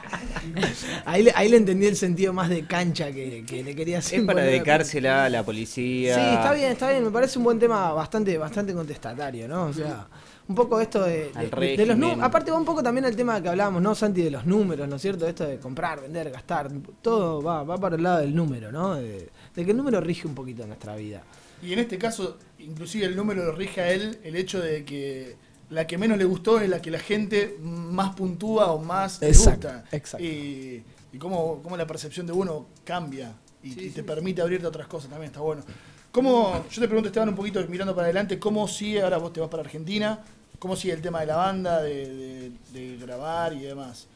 Ahí 1.05 1.23
le, 1.23 1.31
ahí 1.35 1.49
le 1.49 1.57
entendí 1.57 1.85
el 1.87 1.95
sentido 1.95 2.33
más 2.33 2.49
de 2.49 2.65
cancha 2.65 3.11
que, 3.11 3.43
que 3.45 3.63
le 3.63 3.75
quería 3.75 3.99
hacer. 3.99 4.19
Es 4.19 4.25
para 4.25 4.41
dedicársela 4.43 5.25
a 5.25 5.29
la 5.29 5.43
policía. 5.43 6.15
Sí, 6.15 6.21
está 6.35 6.53
bien, 6.53 6.71
está 6.71 6.89
bien. 6.91 7.03
Me 7.03 7.11
parece 7.11 7.37
un 7.37 7.45
buen 7.45 7.57
tema 7.59 7.93
bastante, 7.93 8.37
bastante 8.37 8.73
contestatario, 8.73 9.47
¿no? 9.47 9.65
O 9.65 9.73
sea, 9.73 10.07
un 10.47 10.55
poco 10.55 10.79
esto 10.81 11.03
de, 11.03 11.31
Al 11.33 11.49
de- 11.49 11.77
de 11.77 11.85
los 11.85 11.97
números. 11.97 12.23
Aparte 12.23 12.51
va 12.51 12.57
un 12.57 12.65
poco 12.65 12.83
también 12.83 13.05
el 13.05 13.15
tema 13.15 13.41
que 13.41 13.49
hablábamos, 13.49 13.81
¿no, 13.81 13.95
Santi? 13.95 14.21
De 14.21 14.31
los 14.31 14.45
números, 14.45 14.87
¿no 14.87 14.97
es 14.97 15.01
cierto? 15.01 15.27
Esto 15.27 15.45
de 15.45 15.57
comprar, 15.57 16.01
vender, 16.01 16.29
gastar. 16.31 16.69
Todo 17.01 17.41
va, 17.41 17.63
va 17.63 17.77
para 17.77 17.95
el 17.95 18.03
lado 18.03 18.19
del 18.19 18.35
número, 18.35 18.71
¿no? 18.71 18.95
De, 18.95 19.29
de 19.55 19.65
que 19.65 19.71
el 19.71 19.77
número 19.77 20.01
rige 20.01 20.27
un 20.27 20.35
poquito 20.35 20.65
nuestra 20.67 20.95
vida. 20.95 21.21
Y 21.61 21.73
en 21.73 21.79
este 21.79 21.97
caso, 21.97 22.37
inclusive 22.59 23.05
el 23.05 23.15
número 23.15 23.43
lo 23.45 23.51
rige 23.51 23.81
a 23.81 23.91
él 23.91 24.19
el 24.23 24.35
hecho 24.35 24.59
de 24.59 24.83
que 24.85 25.35
la 25.69 25.87
que 25.87 25.97
menos 25.97 26.17
le 26.17 26.25
gustó 26.25 26.59
es 26.59 26.69
la 26.69 26.81
que 26.81 26.91
la 26.91 26.99
gente 26.99 27.57
más 27.61 28.15
puntúa 28.15 28.71
o 28.71 28.79
más 28.79 29.21
Exacto, 29.21 29.67
le 29.69 29.73
gusta. 29.75 29.95
exacto. 29.95 30.25
Y, 30.25 30.83
y 31.13 31.17
cómo, 31.17 31.61
cómo 31.63 31.77
la 31.77 31.85
percepción 31.87 32.25
de 32.27 32.33
uno 32.33 32.67
cambia 32.83 33.33
y, 33.63 33.79
y 33.79 33.89
te 33.91 34.03
permite 34.03 34.41
abrirte 34.41 34.65
a 34.65 34.69
otras 34.69 34.87
cosas 34.87 35.09
también, 35.09 35.27
está 35.31 35.39
bueno. 35.41 35.63
¿Cómo, 36.11 36.65
yo 36.69 36.81
te 36.81 36.87
pregunto, 36.87 37.07
Esteban, 37.07 37.29
un 37.29 37.35
poquito 37.35 37.65
mirando 37.69 37.93
para 37.95 38.05
adelante, 38.05 38.37
¿cómo 38.37 38.67
sigue, 38.67 39.01
ahora 39.01 39.17
vos 39.17 39.31
te 39.31 39.39
vas 39.39 39.49
para 39.49 39.63
Argentina, 39.63 40.19
cómo 40.59 40.75
sigue 40.75 40.93
el 40.93 41.01
tema 41.01 41.21
de 41.21 41.27
la 41.27 41.37
banda, 41.37 41.81
de, 41.81 42.09
de- 42.13 42.51
de 42.73 42.97
grabar 42.97 43.53
y 43.53 43.61
demás? 43.61 44.07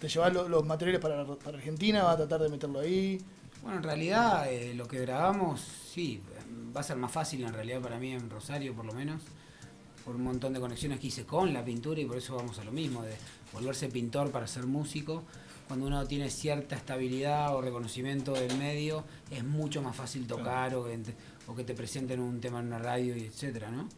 ¿Te 0.00 0.08
llevas 0.08 0.32
lo- 0.32 0.48
los 0.48 0.64
materiales 0.66 1.00
para, 1.00 1.24
para 1.24 1.58
Argentina? 1.58 2.02
¿Vas 2.02 2.14
a 2.14 2.16
tratar 2.18 2.40
de 2.42 2.48
meterlo 2.48 2.80
ahí? 2.80 3.20
Bueno, 3.62 3.76
en 3.78 3.82
realidad 3.84 4.52
eh, 4.52 4.74
lo 4.74 4.88
que 4.88 5.00
grabamos, 5.00 5.60
sí, 5.92 6.20
va 6.74 6.80
a 6.80 6.84
ser 6.84 6.96
más 6.96 7.12
fácil 7.12 7.44
en 7.44 7.52
realidad 7.52 7.80
para 7.80 7.98
mí 7.98 8.12
en 8.12 8.28
Rosario 8.30 8.74
por 8.74 8.84
lo 8.84 8.92
menos, 8.92 9.22
por 10.04 10.16
un 10.16 10.22
montón 10.24 10.52
de 10.52 10.60
conexiones 10.60 11.00
que 11.00 11.06
hice 11.08 11.24
con 11.24 11.52
la 11.52 11.64
pintura 11.64 12.00
y 12.00 12.04
por 12.04 12.16
eso 12.16 12.36
vamos 12.36 12.58
a 12.58 12.64
lo 12.64 12.72
mismo, 12.72 13.02
de 13.02 13.14
volverse 13.52 13.88
pintor 13.88 14.30
para 14.30 14.46
ser 14.46 14.66
músico. 14.66 15.22
Cuando 15.66 15.86
uno 15.86 16.06
tiene 16.06 16.28
cierta 16.28 16.76
estabilidad 16.76 17.54
o 17.56 17.62
reconocimiento 17.62 18.34
del 18.34 18.54
medio, 18.58 19.02
es 19.30 19.42
mucho 19.44 19.80
más 19.80 19.96
fácil 19.96 20.26
tocar 20.26 20.74
o, 20.74 20.84
que 20.84 20.98
te- 20.98 21.14
o 21.46 21.54
que 21.54 21.64
te 21.64 21.72
presenten 21.74 22.20
un 22.20 22.38
tema 22.40 22.60
en 22.60 22.66
una 22.66 22.78
radio 22.78 23.16
y 23.16 23.24
etcétera, 23.24 23.70
¿no? 23.70 23.88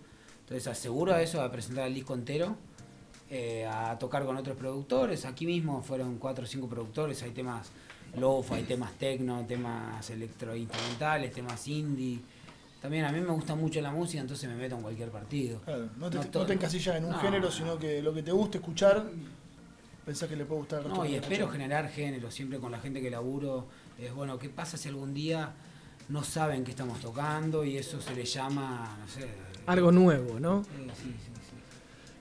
Entonces 0.43 0.69
aseguro 0.69 1.13
a 1.13 1.21
eso, 1.23 1.43
a 1.43 1.51
presentar 1.51 1.89
el 1.89 1.95
disco 1.95 2.15
entero, 2.15 2.57
eh, 3.31 3.67
a 3.67 3.99
tocar 3.99 4.25
con 4.25 4.37
otros 4.37 4.57
productores. 4.57 5.25
Aquí 5.25 5.45
mismo 5.45 5.83
fueron 5.83 6.19
cuatro 6.19 6.45
o 6.45 6.47
cinco 6.47 6.69
productores, 6.69 7.21
hay 7.25 7.33
temas 7.33 7.71
lof, 8.17 8.53
hay 8.53 8.63
temas 8.63 8.93
techno, 8.93 9.45
temas 9.45 10.09
electroinstrumentales, 10.11 11.33
temas 11.35 11.67
indie. 11.67 12.21
También 12.87 13.05
a 13.05 13.11
mí 13.11 13.21
me 13.21 13.33
gusta 13.33 13.57
mucho 13.57 13.81
la 13.81 13.91
música, 13.91 14.21
entonces 14.21 14.49
me 14.49 14.55
meto 14.55 14.77
en 14.77 14.83
cualquier 14.83 15.09
partido. 15.11 15.61
Claro, 15.63 15.89
no 15.99 16.09
te, 16.09 16.19
No 16.19 16.23
no 16.33 16.47
te 16.47 16.53
encasillas 16.53 16.95
en 16.95 17.05
un 17.07 17.11
No. 17.11 17.19
género, 17.19 17.51
sino 17.51 17.77
que 17.81 18.01
lo 18.01 18.15
que 18.15 18.23
te 18.23 18.31
guste 18.31 18.59
escuchar, 18.59 19.05
pensás 20.05 20.29
que 20.29 20.37
le 20.37 20.45
puede 20.45 20.61
gustar 20.61 20.87
No, 20.87 21.05
y 21.05 21.17
espero 21.17 21.49
generar 21.49 21.89
género, 21.89 22.31
siempre 22.31 22.61
con 22.61 22.71
la 22.71 22.79
gente 22.79 23.03
que 23.03 23.11
laburo. 23.11 23.67
Es 23.99 24.15
bueno, 24.15 24.39
¿qué 24.39 24.49
pasa 24.51 24.77
si 24.77 24.89
algún 24.89 25.13
día 25.15 25.51
no 26.11 26.23
saben 26.23 26.63
qué 26.63 26.71
estamos 26.71 27.01
tocando 27.01 27.65
y 27.65 27.77
eso 27.77 28.01
se 28.01 28.15
le 28.15 28.25
llama, 28.25 28.97
no 29.01 29.09
sé... 29.09 29.27
Algo 29.67 29.91
nuevo, 29.91 30.39
¿no? 30.39 30.61
eh, 30.61 30.65
sí, 30.97 31.07
sí, 31.07 31.33
sí. 31.51 31.57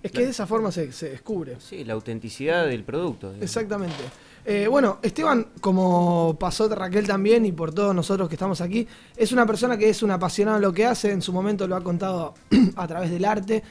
Es 0.01 0.11
que 0.11 0.23
de 0.23 0.31
esa 0.31 0.47
forma 0.47 0.71
se, 0.71 0.91
se 0.91 1.11
descubre. 1.11 1.57
Sí, 1.59 1.83
la 1.83 1.93
autenticidad 1.93 2.65
del 2.65 2.83
producto. 2.83 3.27
digamos. 3.27 3.43
Exactamente. 3.43 4.03
Eh, 4.47 4.67
bueno, 4.69 4.99
Esteban, 5.01 5.47
como 5.59 6.37
pasó 6.39 6.67
de 6.69 6.75
Raquel 6.75 7.07
también 7.07 7.45
y 7.45 7.51
por 7.51 7.73
todos 7.73 7.95
nosotros 7.95 8.29
que 8.29 8.35
estamos 8.35 8.61
aquí, 8.61 8.87
es 9.17 9.31
una 9.31 9.45
persona 9.45 9.75
que 9.77 9.89
es 9.89 10.03
un 10.03 10.11
apasionado 10.11 10.57
en 10.57 10.61
lo 10.63 10.71
que 10.73 10.85
hace, 10.85 11.11
en 11.11 11.21
su 11.23 11.33
momento 11.33 11.67
lo 11.67 11.75
ha 11.75 11.81
contado 11.81 12.35
a 12.75 12.87
través 12.87 13.09
del 13.09 13.25
arte 13.25 13.63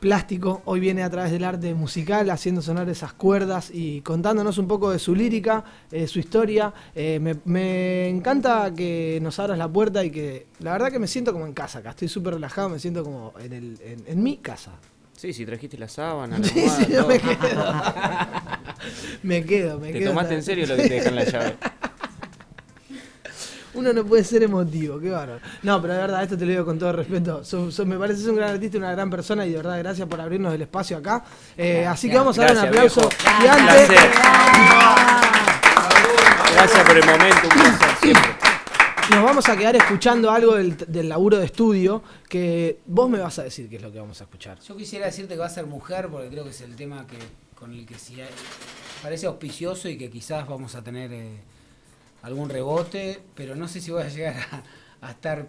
plástico, 0.00 0.62
hoy 0.64 0.78
viene 0.80 1.02
a 1.02 1.10
través 1.10 1.32
del 1.32 1.42
arte 1.44 1.74
musical, 1.74 2.30
haciendo 2.30 2.62
sonar 2.62 2.88
esas 2.88 3.12
cuerdas 3.12 3.70
y 3.72 4.00
contándonos 4.02 4.56
un 4.58 4.68
poco 4.68 4.90
de 4.90 4.98
su 5.00 5.14
lírica, 5.14 5.64
eh, 5.90 6.06
su 6.06 6.20
historia. 6.20 6.72
Eh, 6.94 7.18
me, 7.20 7.36
me 7.44 8.08
encanta 8.08 8.72
que 8.74 9.18
nos 9.22 9.38
abras 9.40 9.58
la 9.58 9.68
puerta 9.68 10.04
y 10.04 10.10
que 10.10 10.46
la 10.60 10.72
verdad 10.72 10.90
que 10.92 11.00
me 11.00 11.08
siento 11.08 11.32
como 11.32 11.46
en 11.46 11.52
casa 11.52 11.80
acá, 11.80 11.90
estoy 11.90 12.08
súper 12.08 12.34
relajado, 12.34 12.68
me 12.68 12.78
siento 12.78 13.02
como 13.02 13.32
en, 13.40 13.52
el, 13.52 13.78
en, 13.84 14.04
en 14.06 14.22
mi 14.22 14.36
casa. 14.36 14.72
Sí, 15.16 15.32
si 15.32 15.44
trajiste 15.44 15.76
la 15.76 15.88
sábana, 15.88 16.38
la 16.38 16.44
Sí, 16.46 16.60
almohada, 16.60 16.84
sí, 16.84 16.92
no 16.92 16.98
todo. 17.00 17.08
me 17.08 17.18
quedo. 17.18 17.72
Me 19.22 19.44
quedo, 19.44 19.78
me 19.78 19.92
Te 19.92 19.98
quedo. 20.00 20.10
tomaste 20.10 20.34
en 20.34 20.42
serio 20.42 20.66
lo 20.66 20.76
que 20.76 20.82
te 20.88 20.94
dejan 20.94 21.14
la 21.16 21.24
llave. 21.24 21.56
Uno 23.74 23.92
no 23.92 24.04
puede 24.04 24.24
ser 24.24 24.42
emotivo, 24.42 24.98
qué 24.98 25.10
bárbaro. 25.10 25.40
No, 25.62 25.80
pero 25.80 25.94
de 25.94 26.00
verdad, 26.00 26.22
esto 26.22 26.36
te 26.36 26.44
lo 26.46 26.50
digo 26.50 26.64
con 26.64 26.78
todo 26.80 26.92
respeto. 26.92 27.44
Sos- 27.44 27.72
sos- 27.74 27.86
me 27.86 27.96
parece 27.96 28.28
un 28.28 28.34
gran 28.36 28.50
artista 28.54 28.76
y 28.76 28.80
una 28.80 28.90
gran 28.90 29.08
persona 29.08 29.46
y 29.46 29.50
de 29.50 29.56
verdad, 29.58 29.78
gracias 29.78 30.08
por 30.08 30.20
abrirnos 30.20 30.52
el 30.52 30.62
espacio 30.62 30.96
acá. 30.96 31.22
Eh, 31.56 31.86
así 31.86 32.10
que 32.10 32.16
vamos 32.16 32.36
a 32.38 32.42
dar 32.46 32.52
un 32.52 32.58
aplauso 32.58 33.00
viejo. 33.08 33.14
gigante. 33.40 33.62
Un 33.62 33.86
placer. 33.86 34.10
Gracias 36.54 36.84
por 36.84 36.96
el 36.98 37.04
momento, 37.06 37.40
un 37.44 37.50
placer 37.54 37.88
siempre. 38.00 38.30
Nos 39.10 39.22
vamos 39.24 39.48
a 39.48 39.56
quedar 39.56 39.76
escuchando 39.76 40.30
algo 40.30 40.56
del, 40.56 40.76
del 40.76 41.08
laburo 41.08 41.38
de 41.38 41.44
estudio 41.46 42.02
que 42.28 42.80
vos 42.86 43.08
me 43.08 43.18
vas 43.20 43.38
a 43.38 43.44
decir 43.44 43.68
qué 43.68 43.76
es 43.76 43.82
lo 43.82 43.92
que 43.92 44.00
vamos 44.00 44.20
a 44.20 44.24
escuchar. 44.24 44.58
Yo 44.60 44.76
quisiera 44.76 45.06
decirte 45.06 45.34
que 45.34 45.40
va 45.40 45.46
a 45.46 45.50
ser 45.50 45.66
mujer 45.66 46.08
porque 46.10 46.28
creo 46.28 46.42
que 46.44 46.50
es 46.50 46.60
el 46.62 46.74
tema 46.74 47.06
que 47.06 47.16
con 47.58 47.72
el 47.74 47.84
que 47.86 47.98
hay- 48.20 48.28
parece 49.02 49.26
auspicioso 49.26 49.88
y 49.88 49.96
que 49.98 50.10
quizás 50.10 50.46
vamos 50.46 50.74
a 50.74 50.82
tener 50.82 51.12
eh, 51.12 51.38
algún 52.22 52.48
rebote, 52.48 53.20
pero 53.34 53.56
no 53.56 53.66
sé 53.68 53.80
si 53.80 53.90
voy 53.90 54.02
a 54.02 54.08
llegar 54.08 54.36
a 55.00 55.10
estar 55.10 55.48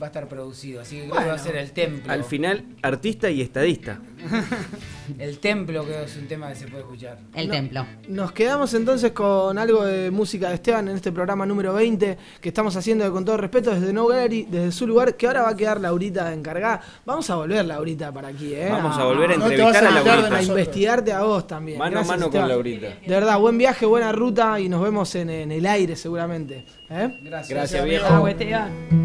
va 0.00 0.06
a 0.06 0.08
estar 0.08 0.28
producido, 0.28 0.80
así 0.80 0.96
que 0.96 1.08
creo 1.08 1.20
que 1.22 1.28
va 1.28 1.34
a 1.34 1.38
ser 1.38 1.56
el 1.56 1.70
templo. 1.72 2.12
Al 2.12 2.24
final, 2.24 2.64
artista 2.82 3.30
y 3.30 3.40
estadista. 3.42 4.00
El 5.18 5.38
templo 5.38 5.84
que 5.86 6.04
es 6.04 6.16
un 6.16 6.26
tema 6.26 6.48
que 6.48 6.54
se 6.54 6.66
puede 6.66 6.82
escuchar. 6.82 7.18
El 7.34 7.48
No. 7.48 7.52
templo. 7.52 7.86
Nos 8.08 8.32
quedamos 8.32 8.72
entonces 8.72 9.12
con 9.12 9.58
algo 9.58 9.84
de 9.84 10.10
música 10.10 10.48
de 10.48 10.54
Esteban 10.54 10.88
en 10.88 10.96
este 10.96 11.12
programa 11.12 11.44
número 11.44 11.74
20 11.74 12.16
que 12.40 12.48
estamos 12.48 12.74
haciendo 12.74 13.12
con 13.12 13.22
todo 13.22 13.36
respeto 13.36 13.70
desde 13.74 13.92
No 13.92 14.06
Gallery, 14.06 14.46
desde 14.50 14.72
su 14.72 14.86
lugar, 14.86 15.14
que 15.16 15.26
ahora 15.26 15.42
va 15.42 15.50
a 15.50 15.56
quedar 15.56 15.78
Laurita 15.78 16.32
encargada. 16.32 16.80
Vamos 17.04 17.28
a 17.28 17.34
volver, 17.36 17.66
Laurita, 17.66 18.12
para 18.12 18.28
aquí, 18.28 18.54
¿eh? 18.54 18.68
Vamos 18.70 18.96
a 18.96 19.04
volver 19.04 19.32
a 19.32 19.36
No 19.36 19.46
entrevistar 19.46 19.84
a 19.84 19.88
a 19.88 19.90
Laurita. 20.00 20.36
A 20.36 20.42
investigarte 20.42 21.12
a 21.12 21.22
vos 21.22 21.46
también. 21.46 21.78
Mano 21.78 22.00
a 22.00 22.04
mano 22.04 22.22
con 22.22 22.26
Esteban. 22.28 22.48
Laurita. 22.48 22.86
De 22.86 23.14
verdad, 23.14 23.38
buen 23.38 23.58
viaje, 23.58 23.84
buena 23.84 24.10
ruta 24.10 24.58
y 24.58 24.70
nos 24.70 24.82
vemos 24.82 25.14
en, 25.16 25.28
en 25.28 25.52
el 25.52 25.66
aire 25.66 25.96
seguramente. 25.96 26.64
¿eh? 26.88 27.18
Gracias. 27.22 27.50
Gracias, 27.50 27.84
viejo. 27.84 28.26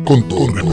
Con 0.06 0.28
todo. 0.30 0.48
Si 0.60 0.66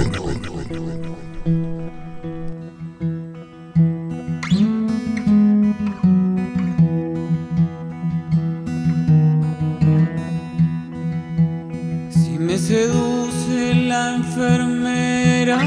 me 12.39 12.59
seduce 12.59 13.75
la 13.87 14.17
enfermera. 14.17 15.59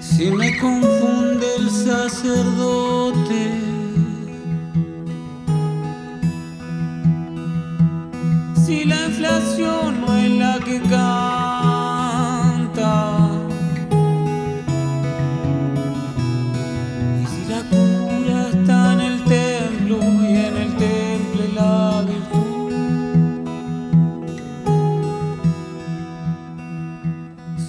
Si 0.00 0.30
me 0.30 0.56
confunde 0.58 1.46
el 1.58 1.68
sacerdote. 1.68 3.61
Inflación 9.22 10.00
no 10.00 10.16
es 10.16 10.30
la 10.32 10.58
que 10.58 10.80
canta. 10.80 11.30
Y 17.22 17.24
si 17.30 17.44
la 17.48 17.62
cura 17.70 18.48
está 18.48 18.94
en 18.94 19.00
el 19.00 19.22
templo 19.22 19.98
y 20.22 20.26
en 20.48 20.56
el 20.56 20.70
temple 20.76 21.44
la 21.54 22.02
virtud. 22.02 22.72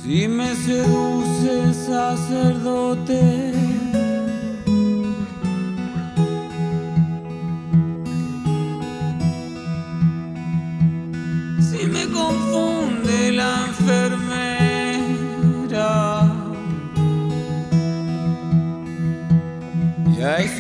Si 0.02 0.28
me 0.28 0.56
seduce 0.56 1.72
sacerdote. 1.86 3.43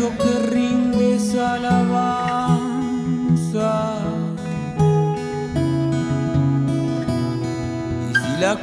Que 0.03 0.33
rindes 0.51 1.33
alabanza. 1.33 2.03
Y 8.11 8.13
si 8.13 8.31
la 8.41 8.59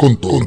Con 0.00 0.16
todo 0.16 0.40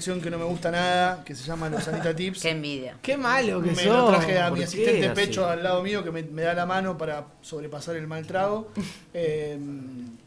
sección 0.00 0.20
que 0.22 0.30
no 0.30 0.38
me 0.38 0.44
gusta 0.46 0.70
nada, 0.70 1.22
que 1.24 1.34
se 1.34 1.44
llama 1.44 1.68
Los 1.68 1.86
Anita 1.86 2.16
Tips. 2.16 2.40
Qué 2.42 2.50
envidia. 2.50 2.96
Qué 3.02 3.18
malo 3.18 3.60
que 3.60 3.72
Me 3.72 3.76
sos. 3.84 3.86
lo 3.86 4.08
traje 4.08 4.38
a 4.38 4.44
¿Por 4.48 4.54
mi 4.54 4.60
qué 4.60 4.64
asistente 4.64 5.06
así? 5.08 5.14
pecho 5.14 5.46
al 5.46 5.62
lado 5.62 5.82
mío 5.82 6.02
que 6.02 6.10
me, 6.10 6.22
me 6.22 6.40
da 6.42 6.54
la 6.54 6.64
mano 6.64 6.96
para 6.96 7.26
sobrepasar 7.42 7.96
el 7.96 8.06
mal 8.06 8.26
trago. 8.26 8.68
Eh, 9.12 9.58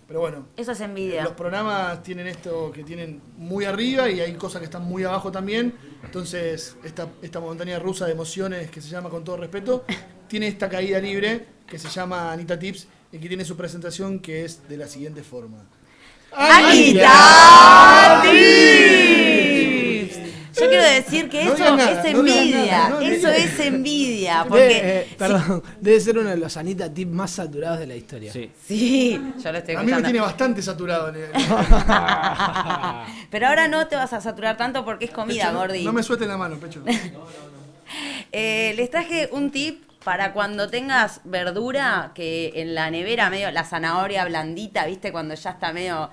pero 0.07 0.19
bueno, 0.19 0.45
Eso 0.57 0.73
es 0.73 0.81
envidia. 0.81 1.23
los 1.23 1.31
programas 1.33 2.03
tienen 2.03 2.27
esto 2.27 2.69
que 2.73 2.83
tienen 2.83 3.21
muy 3.37 3.63
arriba 3.65 4.09
y 4.09 4.19
hay 4.19 4.33
cosas 4.33 4.59
que 4.59 4.65
están 4.65 4.83
muy 4.83 5.03
abajo 5.05 5.31
también. 5.31 5.73
Entonces, 6.03 6.75
esta, 6.83 7.07
esta 7.21 7.39
montaña 7.39 7.79
rusa 7.79 8.05
de 8.05 8.11
emociones 8.11 8.69
que 8.69 8.81
se 8.81 8.89
llama 8.89 9.09
Con 9.09 9.23
todo 9.23 9.37
respeto, 9.37 9.85
tiene 10.27 10.47
esta 10.47 10.67
caída 10.69 10.99
libre 10.99 11.45
que 11.65 11.79
se 11.79 11.87
llama 11.89 12.31
Anita 12.33 12.59
Tips 12.59 12.87
y 13.13 13.17
que 13.19 13.27
tiene 13.29 13.45
su 13.45 13.55
presentación 13.57 14.19
que 14.19 14.43
es 14.45 14.67
de 14.67 14.77
la 14.77 14.87
siguiente 14.87 15.23
forma. 15.23 15.57
¡Anita 16.35 18.21
Tips! 18.23 19.22
Yo 20.55 20.69
quiero 20.69 20.83
decir 20.83 21.29
que 21.29 21.45
No 21.45 21.53
eso 21.53 21.75
nada, 21.75 22.01
es 22.03 22.13
no 22.13 22.19
envidia. 22.19 22.65
nada, 22.65 22.89
no 22.89 22.99
eso 23.01 23.29
es 23.29 23.59
envidia. 23.59 24.43
De- 24.43 24.49
Porque. 24.49 24.81
eh, 24.83 25.07
perdón, 25.17 25.63
debe 25.81 25.99
ser 25.99 26.17
uno 26.19 26.29
de 26.29 26.37
los 26.37 26.55
Anita 26.57 26.93
Tips 26.93 27.11
más 27.11 27.31
saturados 27.31 27.79
de 27.79 27.87
la 27.87 27.95
historia. 27.95 28.31
Sí. 28.31 28.51
Sí, 28.67 29.19
yo 29.43 29.51
lo 29.51 29.57
estoy 29.57 29.75
A 29.75 29.81
mí 29.83 29.91
me 29.91 30.01
tiene 30.03 30.19
bastante 30.19 30.61
saturado. 30.61 31.09
en 31.09 31.15
el- 31.15 31.31
Pero 33.31 33.47
ahora 33.47 33.67
no 33.67 33.87
te 33.87 33.95
vas 33.95 34.13
a 34.13 34.21
saturar 34.21 34.57
tanto 34.57 34.85
porque 34.85 35.05
es 35.05 35.11
comida, 35.11 35.45
Pecho, 35.47 35.57
Gordi. 35.57 35.83
No 35.83 35.93
me 35.93 36.03
suelten 36.03 36.27
la 36.27 36.37
mano, 36.37 36.57
pecho. 36.57 36.83
Eh, 38.31 38.73
les 38.75 38.89
traje 38.89 39.29
un 39.31 39.51
tip 39.51 39.83
para 40.03 40.33
cuando 40.33 40.67
tengas 40.67 41.21
verdura 41.25 42.11
que 42.15 42.51
en 42.55 42.73
la 42.73 42.89
nevera 42.89 43.29
medio 43.29 43.51
la 43.51 43.63
zanahoria 43.63 44.25
blandita, 44.25 44.85
¿viste? 44.87 45.11
Cuando 45.11 45.35
ya 45.35 45.51
está 45.51 45.71
medio 45.73 46.09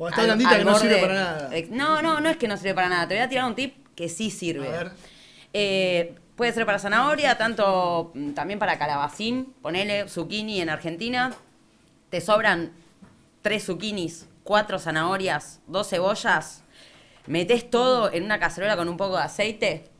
Cuando 0.00 0.08
está 0.16 0.20
al- 0.22 0.26
blandita 0.38 0.50
al 0.52 0.58
que 0.58 0.64
no 0.64 0.78
sirve 0.78 0.98
para 0.98 1.14
nada. 1.14 1.56
Ex- 1.56 1.70
No, 1.70 2.00
no, 2.00 2.20
no 2.20 2.28
es 2.30 2.36
que 2.38 2.48
no 2.48 2.56
sirve 2.56 2.74
para 2.74 2.88
nada. 2.88 3.06
Te 3.06 3.14
voy 3.16 3.22
a 3.22 3.28
tirar 3.28 3.44
un 3.44 3.54
tip 3.54 3.86
que 3.94 4.08
sí 4.08 4.30
sirve. 4.30 4.66
A 4.68 4.70
ver. 4.70 4.92
Eh, 5.52 6.14
puede 6.36 6.52
ser 6.54 6.64
para 6.64 6.78
zanahoria, 6.78 7.36
tanto 7.36 8.10
mm, 8.14 8.30
también 8.30 8.58
para 8.58 8.78
calabacín, 8.78 9.52
ponele 9.60 10.08
zucchini 10.08 10.62
en 10.62 10.70
Argentina. 10.70 11.34
Te 12.08 12.22
sobran 12.22 12.72
tres 13.42 13.66
zucchinis, 13.66 14.26
cuatro 14.42 14.78
zanahorias, 14.78 15.60
dos 15.66 15.90
cebollas. 15.90 16.62
Metés 17.26 17.68
todo 17.68 18.10
en 18.10 18.24
una 18.24 18.38
cacerola 18.38 18.76
con 18.78 18.88
un 18.88 18.96
poco 18.96 19.18
de 19.18 19.24
aceite. 19.24 19.90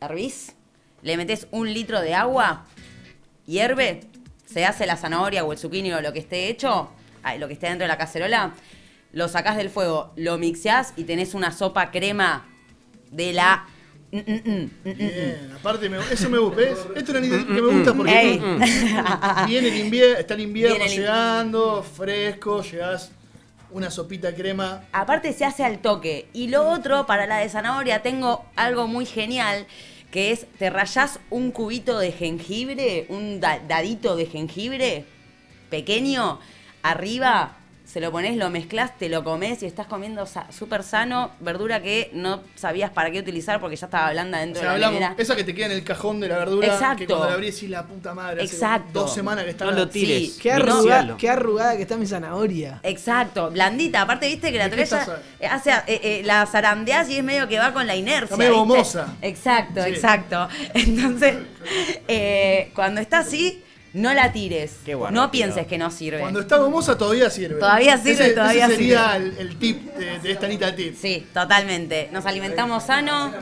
Hervís. 0.00 0.54
Le 1.02 1.16
metés 1.18 1.46
un 1.50 1.72
litro 1.72 2.00
de 2.00 2.14
agua. 2.14 2.64
Hierve. 3.46 4.00
Se 4.46 4.64
hace 4.64 4.86
la 4.86 4.96
zanahoria 4.96 5.44
o 5.44 5.52
el 5.52 5.58
zucchini 5.58 5.92
o 5.92 6.00
lo 6.00 6.12
que 6.12 6.20
esté 6.20 6.48
hecho. 6.48 6.90
Lo 7.38 7.46
que 7.48 7.54
esté 7.54 7.66
dentro 7.68 7.84
de 7.84 7.88
la 7.88 7.98
cacerola. 7.98 8.54
Lo 9.12 9.28
sacás 9.28 9.56
del 9.56 9.68
fuego, 9.70 10.12
lo 10.16 10.38
mixeás 10.38 10.94
y 10.96 11.04
tenés 11.04 11.34
una 11.34 11.52
sopa 11.52 11.90
crema 11.90 12.46
de 13.10 13.32
la. 13.34 13.66
Mm, 14.10 14.18
mm, 14.18 14.42
mm, 14.44 14.70
Bien, 14.96 15.52
aparte 15.58 15.88
me- 15.88 15.98
eso 16.10 16.28
me 16.30 16.38
gusta, 16.38 16.56
¿ves? 16.56 16.78
Esto 16.96 17.12
es 17.12 17.18
una 17.18 17.26
idea 17.26 17.38
que 17.46 17.52
me 17.52 17.60
gusta 17.60 17.94
porque 17.94 18.20
Ey. 18.20 18.42
viene 19.46 19.68
el 19.68 19.76
invierno, 19.78 20.18
está 20.18 20.34
el 20.34 20.40
invierno 20.40 20.76
Viene 20.76 20.90
el 20.90 20.92
in- 20.94 21.00
llegando, 21.00 21.82
fresco, 21.82 22.62
llegás 22.62 23.10
una 23.70 23.90
sopita 23.90 24.34
crema. 24.34 24.82
Aparte 24.92 25.32
se 25.32 25.44
hace 25.46 25.64
al 25.64 25.78
toque. 25.78 26.28
Y 26.34 26.48
lo 26.48 26.68
otro, 26.68 27.06
para 27.06 27.26
la 27.26 27.38
de 27.38 27.48
zanahoria, 27.48 28.02
tengo 28.02 28.44
algo 28.56 28.86
muy 28.86 29.06
genial, 29.06 29.66
que 30.10 30.30
es, 30.30 30.46
te 30.58 30.68
rayás 30.68 31.18
un 31.30 31.50
cubito 31.52 31.98
de 31.98 32.12
jengibre, 32.12 33.06
un 33.08 33.40
da- 33.40 33.60
dadito 33.66 34.14
de 34.16 34.26
jengibre 34.26 35.06
pequeño, 35.70 36.38
arriba, 36.82 37.56
se 37.84 38.00
lo 38.00 38.10
pones, 38.10 38.36
lo 38.36 38.48
mezclas, 38.48 38.96
te 38.96 39.08
lo 39.10 39.22
comes 39.22 39.62
y 39.62 39.66
estás 39.66 39.86
comiendo 39.86 40.24
sa- 40.24 40.50
súper 40.50 40.82
sano, 40.82 41.32
verdura 41.40 41.82
que 41.82 42.10
no 42.14 42.40
sabías 42.54 42.90
para 42.90 43.10
qué 43.10 43.18
utilizar 43.18 43.60
porque 43.60 43.76
ya 43.76 43.86
estaba 43.86 44.10
blanda 44.12 44.38
O 44.38 44.40
dentro 44.40 44.62
sea, 44.62 44.72
de 44.72 44.78
la 44.78 44.86
hablamos, 44.86 45.00
nevera. 45.10 45.22
esa 45.22 45.36
que 45.36 45.44
te 45.44 45.54
queda 45.54 45.66
en 45.66 45.72
el 45.72 45.84
cajón 45.84 46.18
de 46.20 46.28
la 46.28 46.38
verdura, 46.38 46.68
que 46.68 46.72
Exacto. 46.74 47.04
cuando 47.08 47.26
la 47.26 47.34
abrís 47.34 47.62
y 47.64 47.68
la 47.68 47.82
puta 47.84 48.14
madre. 48.14 48.44
hace 48.44 48.54
Exacto. 48.54 49.00
dos 49.00 49.12
semanas 49.12 49.44
que 49.44 49.50
está 49.50 49.64
No 49.66 49.72
la- 49.72 49.76
lo 49.78 49.88
tires. 49.90 50.38
Qué 50.40 50.54
Mixealo. 50.54 50.72
arrugada, 50.72 51.16
qué 51.18 51.28
arrugada 51.28 51.76
que 51.76 51.82
está 51.82 51.96
mi 51.98 52.06
zanahoria. 52.06 52.80
Exacto, 52.82 53.50
blandita. 53.50 54.00
Aparte, 54.02 54.26
viste 54.28 54.52
que 54.52 54.58
la 54.58 54.68
¿De 54.70 54.76
qué 54.76 54.82
estás 54.82 55.08
eh, 55.40 55.46
hace, 55.46 55.70
eh, 55.72 55.82
eh, 55.88 56.22
la 56.24 56.46
zarandeás 56.46 57.10
y 57.10 57.18
es 57.18 57.24
medio 57.24 57.46
que 57.46 57.58
va 57.58 57.74
con 57.74 57.86
la 57.86 57.94
inercia. 57.96 58.34
Está 58.36 58.50
gomosa. 58.50 59.16
Exacto, 59.20 59.82
Sí. 59.84 59.90
exacto. 59.90 60.48
Entonces, 60.74 61.34
eh, 62.08 62.70
cuando 62.74 63.00
está 63.02 63.18
así, 63.18 63.62
no 63.94 64.14
la 64.14 64.32
tires. 64.32 64.76
Qué 64.84 64.94
bueno, 64.94 65.14
no 65.14 65.30
tío. 65.30 65.40
pienses 65.42 65.66
que 65.66 65.78
no 65.78 65.90
sirve. 65.90 66.20
Cuando 66.20 66.40
está 66.40 66.56
gomosa 66.58 66.96
todavía 66.96 67.28
sirve. 67.30 67.58
Todavía 67.60 67.96
sirve, 67.98 68.24
Ese- 68.26 68.32
todavía 68.34 68.66
ese 68.66 68.74
sería 68.76 69.12
sirve. 69.14 69.26
El, 69.40 69.48
el 69.48 69.56
tip 69.58 69.94
de, 69.94 70.18
de 70.20 70.32
esta 70.32 70.46
Anita 70.46 70.74
Tip. 70.74 70.96
Sí, 71.00 71.26
totalmente. 71.34 72.08
Nos 72.12 72.24
alimentamos 72.26 72.84
sano, 72.84 73.32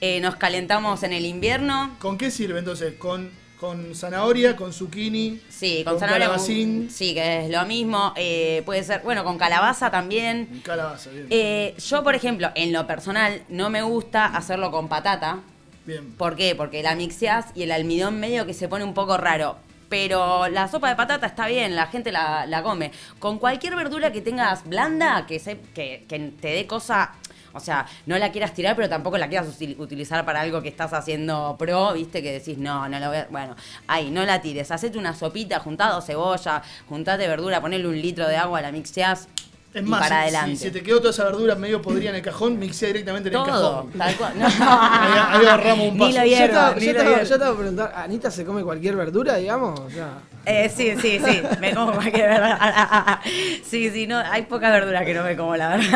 eh, 0.00 0.20
nos 0.20 0.36
calentamos 0.36 1.02
en 1.02 1.12
el 1.12 1.24
invierno. 1.26 1.96
¿Con 2.00 2.16
qué 2.18 2.30
sirve 2.30 2.58
entonces? 2.58 2.94
¿Con, 2.94 3.30
con 3.60 3.94
zanahoria, 3.94 4.56
con 4.56 4.72
zucchini? 4.72 5.40
Sí, 5.50 5.82
con, 5.84 5.98
zanahoria. 6.00 6.26
calabacín? 6.28 6.88
Sí, 6.90 7.12
que 7.14 7.44
es 7.44 7.50
lo 7.50 7.64
mismo. 7.66 8.12
eh, 8.16 8.62
puede 8.64 8.82
ser, 8.82 9.02
bueno, 9.02 9.22
con 9.22 9.36
calabaza 9.38 9.90
también. 9.90 10.62
Calabaza, 10.64 11.10
bien. 11.10 11.26
Eh, 11.30 11.74
yo, 11.78 12.02
por 12.02 12.14
ejemplo, 12.14 12.50
en 12.54 12.72
lo 12.72 12.86
personal, 12.86 13.42
no 13.48 13.68
me 13.70 13.82
gusta 13.82 14.24
hacerlo 14.26 14.70
con 14.70 14.88
patata. 14.88 15.40
Bien. 15.86 16.12
¿Por 16.12 16.36
qué? 16.36 16.54
Porque 16.54 16.82
la 16.82 16.94
mixeás 16.94 17.46
y 17.54 17.62
el 17.62 17.72
almidón 17.72 18.18
medio 18.20 18.44
que 18.46 18.54
se 18.54 18.68
pone 18.68 18.84
un 18.84 18.94
poco 18.94 19.16
raro. 19.18 19.56
Pero 19.90 20.48
la 20.48 20.68
sopa 20.68 20.88
de 20.88 20.96
patata 20.96 21.26
está 21.26 21.46
bien, 21.48 21.76
la 21.76 21.86
gente 21.88 22.10
la, 22.12 22.46
la 22.46 22.62
come. 22.62 22.92
Con 23.18 23.38
cualquier 23.38 23.76
verdura 23.76 24.10
que 24.12 24.22
tengas 24.22 24.64
blanda, 24.66 25.26
que, 25.26 25.38
se, 25.38 25.58
que, 25.74 26.06
que 26.08 26.18
te 26.40 26.48
dé 26.48 26.66
cosa. 26.66 27.12
O 27.52 27.58
sea, 27.58 27.84
no 28.06 28.16
la 28.16 28.30
quieras 28.30 28.54
tirar, 28.54 28.76
pero 28.76 28.88
tampoco 28.88 29.18
la 29.18 29.28
quieras 29.28 29.48
util- 29.48 29.76
utilizar 29.80 30.24
para 30.24 30.40
algo 30.42 30.62
que 30.62 30.68
estás 30.68 30.92
haciendo 30.92 31.56
pro, 31.58 31.92
viste, 31.94 32.22
que 32.22 32.30
decís, 32.30 32.56
no, 32.56 32.88
no 32.88 33.00
la 33.00 33.08
voy 33.08 33.16
a. 33.16 33.26
Bueno, 33.28 33.56
ahí, 33.88 34.08
no 34.12 34.24
la 34.24 34.40
tires. 34.40 34.70
Hacete 34.70 34.96
una 34.96 35.12
sopita, 35.16 35.58
juntá 35.58 35.88
dos 35.88 36.06
cebolla, 36.06 36.62
juntate 36.88 37.26
verdura, 37.26 37.60
ponele 37.60 37.88
un 37.88 38.00
litro 38.00 38.28
de 38.28 38.36
agua, 38.36 38.62
la 38.62 38.70
mixeás 38.70 39.26
Es 39.72 39.82
y 39.82 39.86
más, 39.86 40.00
para 40.00 40.16
si- 40.16 40.22
adelante. 40.22 40.56
Si, 40.56 40.70
te 40.72 40.82
quedó 40.82 40.98
toda 40.98 41.10
esa 41.10 41.24
verdura 41.24 41.54
medio 41.54 41.80
podrida 41.80 42.10
en 42.10 42.16
el 42.16 42.22
cajón, 42.22 42.58
mixea 42.58 42.88
directamente 42.88 43.28
en 43.28 43.36
el 43.36 43.44
cajón. 43.44 43.90
tal 43.92 44.16
cual. 44.16 44.32
No. 44.38 44.46
Ahí, 44.46 44.52
ahí 44.60 45.46
agarramos 45.46 45.88
un 45.88 45.94
Ni 45.94 46.00
paso. 46.00 46.10
Yo 46.10 46.22
ni 46.24 46.30
yo 46.30 46.46
lo 46.46 46.92
hierva. 47.04 47.22
yo 47.22 47.34
estaba 47.34 47.56
preguntando, 47.56 47.96
¿Anita 47.96 48.30
se 48.32 48.44
come 48.44 48.64
cualquier 48.64 48.96
verdura, 48.96 49.36
digamos? 49.36 49.78
O 49.78 49.88
sea, 49.90 50.08
Eh, 50.44 50.68
sí, 50.74 50.94
sí, 51.00 51.20
sí, 51.24 51.42
me 51.60 51.72
como 51.74 51.92
cualquier 51.92 52.28
verdura. 52.30 53.20
Sí, 53.64 53.90
sí, 53.90 54.06
no, 54.08 54.18
hay 54.18 54.42
poca 54.42 54.70
verdura 54.72 55.04
que 55.04 55.14
no 55.14 55.22
me 55.22 55.36
como, 55.36 55.54
la 55.56 55.68
verdad. 55.68 55.90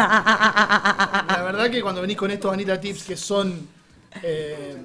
La 1.28 1.42
verdad 1.44 1.68
que 1.70 1.82
cuando 1.82 2.00
venís 2.00 2.16
con 2.16 2.30
estos 2.30 2.52
Anita 2.52 2.78
Tips 2.80 3.02
que 3.02 3.16
son 3.16 3.66
eh, 4.22 4.76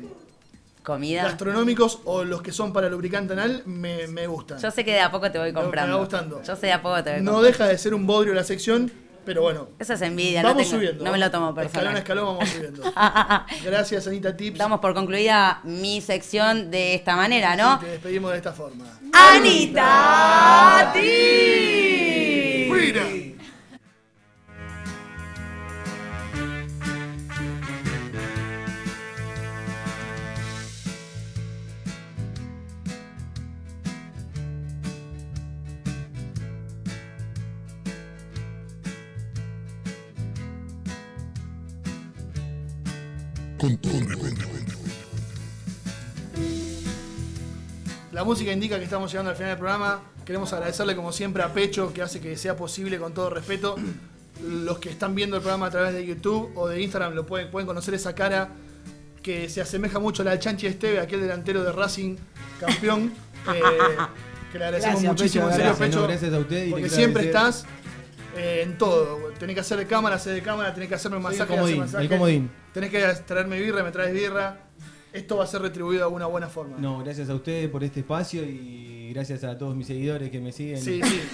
Comida. 0.83 1.23
gastronómicos 1.23 1.99
o 2.05 2.23
los 2.23 2.41
que 2.41 2.51
son 2.51 2.71
para 2.73 2.89
lubricante 2.89 3.33
anal, 3.33 3.63
me, 3.65 4.07
me 4.07 4.25
gustan. 4.27 4.59
Yo 4.59 4.71
sé 4.71 4.83
que 4.85 4.91
de 4.93 5.01
a 5.01 5.11
poco 5.11 5.29
te 5.31 5.37
voy 5.37 5.51
comprando. 5.53 5.87
Me 5.89 5.93
va 5.93 5.99
gustando. 5.99 6.41
Yo 6.43 6.55
sé 6.55 6.67
de 6.67 6.73
a 6.73 6.81
poco 6.81 7.03
te 7.03 7.11
voy 7.11 7.19
No 7.21 7.31
comprando. 7.33 7.41
deja 7.41 7.67
de 7.67 7.77
ser 7.77 7.93
un 7.93 8.07
bodrio 8.07 8.33
la 8.33 8.43
sección, 8.43 8.91
pero 9.25 9.41
bueno. 9.43 9.67
Eso 9.77 9.93
es 9.93 10.01
envidia, 10.01 10.41
Vamos 10.41 10.57
no, 10.57 10.63
tengo- 10.63 10.75
subiendo. 10.77 11.03
no 11.03 11.11
me 11.11 11.17
lo 11.19 11.29
tomo 11.29 11.49
Escalón 11.49 11.67
a 11.67 11.71
personal. 11.71 11.97
escalón 11.97 12.25
vamos 12.25 12.49
subiendo. 12.49 12.81
Gracias, 13.63 14.07
Anita 14.07 14.35
Tips. 14.35 14.57
Damos 14.57 14.79
por 14.79 14.93
concluida 14.95 15.59
mi 15.63 16.01
sección 16.01 16.71
de 16.71 16.95
esta 16.95 17.15
manera, 17.15 17.55
¿no? 17.55 17.77
Te 17.79 17.85
despedimos 17.87 18.31
de 18.31 18.37
esta 18.37 18.53
forma. 18.53 18.85
Anita 19.13 20.91
Tips. 20.93 22.71
Mira. 22.71 23.03
La 48.11 48.23
música 48.23 48.51
indica 48.51 48.77
que 48.77 48.83
estamos 48.83 49.11
llegando 49.11 49.31
al 49.31 49.35
final 49.37 49.51
del 49.51 49.59
programa. 49.59 50.01
Queremos 50.25 50.51
agradecerle 50.53 50.95
como 50.95 51.11
siempre 51.11 51.43
a 51.43 51.53
Pecho 51.53 51.93
que 51.93 52.01
hace 52.01 52.19
que 52.19 52.35
sea 52.35 52.55
posible 52.55 52.97
con 52.97 53.13
todo 53.13 53.29
respeto. 53.29 53.75
Los 54.43 54.79
que 54.79 54.89
están 54.89 55.15
viendo 55.15 55.35
el 55.35 55.41
programa 55.41 55.67
a 55.67 55.69
través 55.69 55.93
de 55.93 56.05
YouTube 56.05 56.51
o 56.55 56.67
de 56.67 56.81
Instagram 56.81 57.13
lo 57.13 57.25
pueden, 57.25 57.51
pueden 57.51 57.67
conocer 57.67 57.93
esa 57.93 58.15
cara 58.15 58.49
que 59.21 59.49
se 59.49 59.61
asemeja 59.61 59.99
mucho 59.99 60.21
a 60.23 60.25
la 60.25 60.31
del 60.31 60.39
Chanchi 60.39 60.67
Esteve, 60.67 60.99
aquel 60.99 61.21
delantero 61.21 61.63
de 61.63 61.71
Racing, 61.71 62.15
campeón. 62.59 63.13
eh, 63.53 63.61
que 64.51 64.57
le 64.57 64.65
agradecemos 64.65 65.01
Gracias, 65.01 65.21
muchísimo, 65.21 65.45
Pecho, 65.45 65.51
en 65.51 65.57
serio, 65.57 65.69
gracias, 65.69 65.87
Pecho. 65.87 66.01
no, 66.01 66.07
gracias 66.07 66.33
a 66.33 66.39
usted 66.39 66.65
y 66.65 66.69
porque 66.71 66.89
siempre 66.89 67.29
agradecer. 67.29 67.65
estás 67.65 67.65
eh, 68.35 68.61
en 68.63 68.77
todo. 68.77 69.17
Tenés 69.39 69.53
que 69.55 69.59
hacer 69.61 69.77
de 69.77 69.85
cámara, 69.87 70.15
hacer 70.15 70.33
de 70.33 70.41
cámara, 70.41 70.73
tenés 70.73 70.89
que 70.89 70.95
hacerme 70.95 71.17
el 71.17 71.23
masaje, 71.23 71.43
hacer 71.43 71.55
comodín, 71.55 71.79
masaje. 71.79 72.03
el 72.03 72.09
comodín. 72.09 72.51
Tenés 72.73 72.89
que 72.91 73.03
traerme 73.25 73.59
birra, 73.59 73.83
me 73.83 73.91
traes 73.91 74.13
birra. 74.13 74.65
Esto 75.11 75.37
va 75.37 75.43
a 75.43 75.47
ser 75.47 75.61
retribuido 75.63 76.07
de 76.07 76.15
una 76.15 76.27
buena 76.27 76.47
forma. 76.49 76.77
No, 76.77 76.99
gracias 76.99 77.29
a 77.29 77.33
ustedes 77.35 77.67
por 77.69 77.83
este 77.83 78.01
espacio 78.01 78.43
y 78.43 79.11
gracias 79.11 79.43
a 79.43 79.57
todos 79.57 79.75
mis 79.75 79.87
seguidores 79.87 80.29
que 80.29 80.39
me 80.39 80.51
siguen. 80.51 80.79
Sí, 80.79 81.01
sí, 81.03 81.09
sí. 81.09 81.29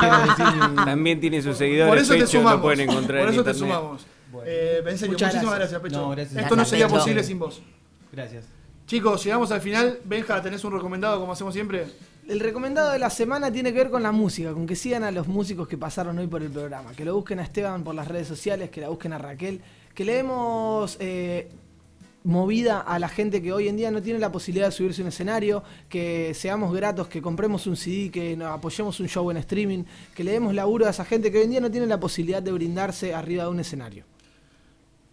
Quiero 0.00 0.16
decir- 0.18 0.74
También 0.84 1.20
tiene 1.20 1.40
sus 1.40 1.56
seguidores. 1.56 1.88
Por 1.90 1.98
eso 1.98 2.14
te 2.14 2.26
sumamos. 2.26 2.56
Lo 2.56 2.62
pueden 2.62 2.80
encontrar 2.80 3.20
Por 3.20 3.28
en 3.28 3.34
eso 3.34 3.44
te 3.44 3.54
sumamos. 3.54 4.06
Eh, 4.44 4.82
en 4.86 4.98
serio, 4.98 5.12
Muchas 5.12 5.28
muchísimas 5.32 5.54
gracias. 5.56 5.58
gracias, 5.58 5.80
Pecho. 5.80 6.00
No, 6.02 6.10
gracias. 6.10 6.42
Esto 6.42 6.56
no 6.56 6.64
sería 6.66 6.86
Pecho. 6.86 6.98
posible 6.98 7.24
sin 7.24 7.38
vos. 7.38 7.62
Gracias. 8.12 8.44
Chicos, 8.86 9.24
llegamos 9.24 9.50
al 9.52 9.60
final. 9.62 10.00
Benja, 10.04 10.42
¿tenés 10.42 10.62
un 10.64 10.72
recomendado 10.74 11.18
como 11.18 11.32
hacemos 11.32 11.54
siempre? 11.54 11.86
El 12.26 12.40
recomendado 12.40 12.90
de 12.90 12.98
la 12.98 13.10
semana 13.10 13.52
tiene 13.52 13.70
que 13.70 13.80
ver 13.80 13.90
con 13.90 14.02
la 14.02 14.10
música, 14.10 14.54
con 14.54 14.66
que 14.66 14.76
sigan 14.76 15.04
a 15.04 15.10
los 15.10 15.28
músicos 15.28 15.68
que 15.68 15.76
pasaron 15.76 16.18
hoy 16.18 16.26
por 16.26 16.42
el 16.42 16.50
programa, 16.50 16.92
que 16.94 17.04
lo 17.04 17.14
busquen 17.14 17.38
a 17.38 17.42
Esteban 17.42 17.84
por 17.84 17.94
las 17.94 18.08
redes 18.08 18.26
sociales, 18.26 18.70
que 18.70 18.80
la 18.80 18.88
busquen 18.88 19.12
a 19.12 19.18
Raquel, 19.18 19.60
que 19.94 20.06
le 20.06 20.14
demos 20.14 20.96
eh, 21.00 21.50
movida 22.22 22.80
a 22.80 22.98
la 22.98 23.10
gente 23.10 23.42
que 23.42 23.52
hoy 23.52 23.68
en 23.68 23.76
día 23.76 23.90
no 23.90 24.00
tiene 24.00 24.18
la 24.18 24.32
posibilidad 24.32 24.68
de 24.68 24.72
subirse 24.72 25.02
a 25.02 25.04
un 25.04 25.08
escenario, 25.08 25.62
que 25.90 26.32
seamos 26.32 26.74
gratos, 26.74 27.08
que 27.08 27.20
compremos 27.20 27.66
un 27.66 27.76
CD, 27.76 28.10
que 28.10 28.42
apoyemos 28.42 28.98
un 29.00 29.08
show 29.08 29.30
en 29.30 29.36
streaming, 29.36 29.84
que 30.14 30.24
le 30.24 30.32
demos 30.32 30.54
laburo 30.54 30.86
a 30.86 30.90
esa 30.90 31.04
gente 31.04 31.30
que 31.30 31.36
hoy 31.36 31.44
en 31.44 31.50
día 31.50 31.60
no 31.60 31.70
tiene 31.70 31.86
la 31.86 32.00
posibilidad 32.00 32.42
de 32.42 32.52
brindarse 32.52 33.12
arriba 33.12 33.44
de 33.44 33.50
un 33.50 33.60
escenario. 33.60 34.06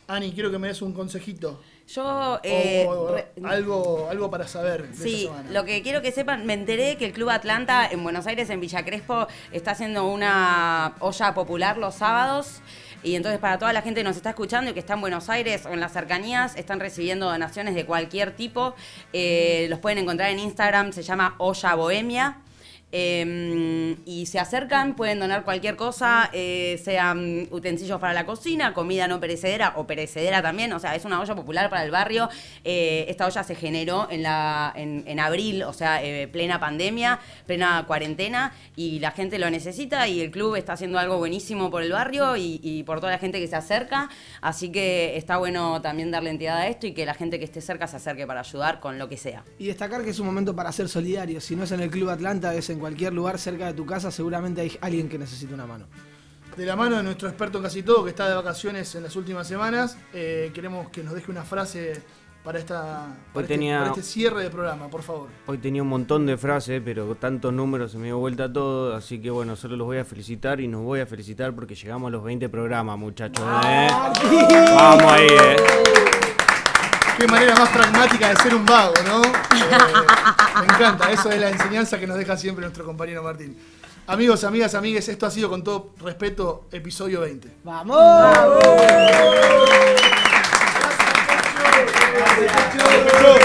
Ani, 0.07 0.31
quiero 0.31 0.49
que 0.49 0.59
me 0.59 0.69
des 0.69 0.81
un 0.81 0.93
consejito. 0.93 1.61
Yo. 1.93 2.39
eh, 2.43 2.85
O- 2.87 2.91
o- 2.91 3.15
re- 3.15 3.27
algo, 3.43 4.07
algo 4.09 4.29
para 4.31 4.47
saber 4.47 4.87
de 4.87 4.95
Sí, 4.95 5.23
esta 5.25 5.35
semana. 5.37 5.51
lo 5.51 5.65
que 5.65 5.81
quiero 5.81 6.01
que 6.01 6.11
sepan, 6.11 6.45
me 6.45 6.53
enteré 6.53 6.97
que 6.97 7.05
el 7.05 7.11
Club 7.13 7.29
Atlanta 7.29 7.87
en 7.89 8.03
Buenos 8.03 8.27
Aires, 8.27 8.49
en 8.49 8.59
Villa 8.61 8.83
Crespo, 8.85 9.27
está 9.51 9.71
haciendo 9.71 10.05
una 10.07 10.95
olla 10.99 11.33
popular 11.33 11.77
los 11.77 11.95
sábados. 11.95 12.61
Y 13.03 13.15
entonces 13.15 13.39
para 13.39 13.57
toda 13.57 13.73
la 13.73 13.81
gente 13.81 14.01
que 14.01 14.03
nos 14.03 14.15
está 14.15 14.29
escuchando 14.29 14.69
y 14.69 14.73
que 14.75 14.79
está 14.79 14.93
en 14.93 15.01
Buenos 15.01 15.27
Aires 15.29 15.65
o 15.65 15.69
en 15.69 15.79
las 15.79 15.91
cercanías, 15.91 16.55
están 16.55 16.79
recibiendo 16.79 17.25
donaciones 17.29 17.73
de 17.73 17.85
cualquier 17.85 18.31
tipo. 18.35 18.75
Eh, 19.11 19.65
los 19.69 19.79
pueden 19.79 19.97
encontrar 19.97 20.29
en 20.29 20.37
Instagram, 20.39 20.91
se 20.93 21.01
llama 21.01 21.33
Olla 21.39 21.73
Bohemia. 21.75 22.37
Eh, 22.91 23.95
y 24.05 24.25
se 24.25 24.39
acercan, 24.39 24.95
pueden 24.95 25.19
donar 25.19 25.43
cualquier 25.43 25.75
cosa, 25.75 26.29
eh, 26.33 26.79
sean 26.83 27.47
utensilios 27.51 27.99
para 27.99 28.13
la 28.13 28.25
cocina, 28.25 28.73
comida 28.73 29.07
no 29.07 29.19
perecedera 29.19 29.73
o 29.77 29.87
perecedera 29.87 30.41
también. 30.41 30.73
O 30.73 30.79
sea, 30.79 30.95
es 30.95 31.05
una 31.05 31.19
olla 31.19 31.35
popular 31.35 31.69
para 31.69 31.83
el 31.83 31.91
barrio. 31.91 32.29
Eh, 32.63 33.05
esta 33.07 33.27
olla 33.27 33.43
se 33.43 33.55
generó 33.55 34.07
en, 34.09 34.23
la, 34.23 34.73
en 34.75 35.19
abril, 35.19 35.63
o 35.63 35.73
sea, 35.73 36.03
eh, 36.03 36.27
plena 36.27 36.59
pandemia, 36.59 37.19
plena 37.45 37.85
cuarentena, 37.87 38.53
y 38.75 38.99
la 38.99 39.11
gente 39.11 39.39
lo 39.39 39.49
necesita 39.49 40.07
y 40.07 40.21
el 40.21 40.31
club 40.31 40.55
está 40.55 40.73
haciendo 40.73 40.99
algo 40.99 41.17
buenísimo 41.17 41.69
por 41.69 41.83
el 41.83 41.91
barrio 41.91 42.35
y, 42.35 42.59
y 42.63 42.83
por 42.83 42.99
toda 42.99 43.11
la 43.11 43.19
gente 43.19 43.39
que 43.39 43.47
se 43.47 43.55
acerca. 43.55 44.09
Así 44.41 44.71
que 44.71 45.17
está 45.17 45.37
bueno 45.37 45.81
también 45.81 46.11
darle 46.11 46.29
entidad 46.29 46.57
a 46.57 46.67
esto 46.67 46.87
y 46.87 46.93
que 46.93 47.05
la 47.05 47.13
gente 47.13 47.39
que 47.39 47.45
esté 47.45 47.61
cerca 47.61 47.87
se 47.87 47.97
acerque 47.97 48.27
para 48.27 48.41
ayudar 48.41 48.79
con 48.79 48.97
lo 48.97 49.07
que 49.07 49.17
sea. 49.17 49.43
Y 49.59 49.67
destacar 49.67 50.03
que 50.03 50.09
es 50.09 50.19
un 50.19 50.25
momento 50.25 50.55
para 50.55 50.71
ser 50.71 50.89
solidario. 50.89 51.39
Si 51.41 51.55
no 51.55 51.63
es 51.63 51.71
en 51.71 51.81
el 51.81 51.89
Club 51.89 52.09
Atlanta, 52.09 52.53
es 52.55 52.69
en 52.69 52.79
cualquier 52.81 53.13
lugar 53.13 53.39
cerca 53.39 53.67
de 53.67 53.73
tu 53.73 53.85
casa, 53.85 54.11
seguramente 54.11 54.59
hay 54.59 54.77
alguien 54.81 55.07
que 55.07 55.17
necesite 55.17 55.53
una 55.53 55.65
mano. 55.65 55.85
De 56.57 56.65
la 56.65 56.75
mano 56.75 56.97
de 56.97 57.03
nuestro 57.03 57.29
experto 57.29 57.59
en 57.59 57.63
casi 57.63 57.81
todo, 57.81 58.03
que 58.03 58.09
está 58.09 58.27
de 58.27 58.35
vacaciones 58.35 58.93
en 58.95 59.03
las 59.03 59.15
últimas 59.15 59.47
semanas, 59.47 59.97
eh, 60.13 60.51
queremos 60.53 60.89
que 60.89 61.01
nos 61.01 61.13
deje 61.13 61.31
una 61.31 61.43
frase 61.43 62.03
para, 62.43 62.59
esta, 62.59 63.07
para, 63.33 63.45
este, 63.45 63.53
tenía- 63.53 63.77
para 63.79 63.91
este 63.91 64.03
cierre 64.03 64.43
de 64.43 64.49
programa, 64.49 64.89
por 64.89 65.01
favor. 65.01 65.29
Hoy 65.45 65.59
tenía 65.59 65.81
un 65.81 65.87
montón 65.87 66.25
de 66.25 66.35
frases, 66.37 66.81
pero 66.83 67.15
tantos 67.15 67.53
números 67.53 67.91
se 67.93 67.97
me 67.99 68.07
dio 68.07 68.17
vuelta 68.17 68.51
todo, 68.51 68.95
así 68.95 69.21
que 69.21 69.29
bueno, 69.29 69.55
solo 69.55 69.77
los 69.77 69.87
voy 69.87 69.99
a 69.99 70.03
felicitar 70.03 70.59
y 70.59 70.67
nos 70.67 70.81
voy 70.81 70.99
a 70.99 71.05
felicitar 71.05 71.53
porque 71.55 71.73
llegamos 71.75 72.07
a 72.09 72.11
los 72.11 72.23
20 72.23 72.49
programas, 72.49 72.97
muchachos. 72.97 73.45
¿eh? 73.65 73.87
Vamos 74.75 75.03
ahí, 75.13 75.27
¿eh? 75.27 75.55
Qué 77.21 77.27
manera 77.27 77.53
más 77.53 77.69
pragmática 77.69 78.29
de 78.29 78.35
ser 78.37 78.55
un 78.55 78.65
vago, 78.65 78.95
¿no? 79.05 79.21
Eh, 79.23 80.59
me 80.59 80.65
encanta, 80.65 81.11
eso 81.11 81.29
es 81.29 81.39
la 81.39 81.51
enseñanza 81.51 81.99
que 81.99 82.07
nos 82.07 82.17
deja 82.17 82.35
siempre 82.35 82.63
nuestro 82.63 82.83
compañero 82.83 83.21
Martín. 83.21 83.55
Amigos, 84.07 84.43
amigas, 84.43 84.73
amigues, 84.73 85.07
esto 85.07 85.27
ha 85.27 85.29
sido 85.29 85.47
con 85.47 85.63
todo 85.63 85.91
respeto 85.99 86.65
episodio 86.71 87.21
20. 87.21 87.57
¡Vamos! 87.63 87.95
Cuatro 93.15 93.41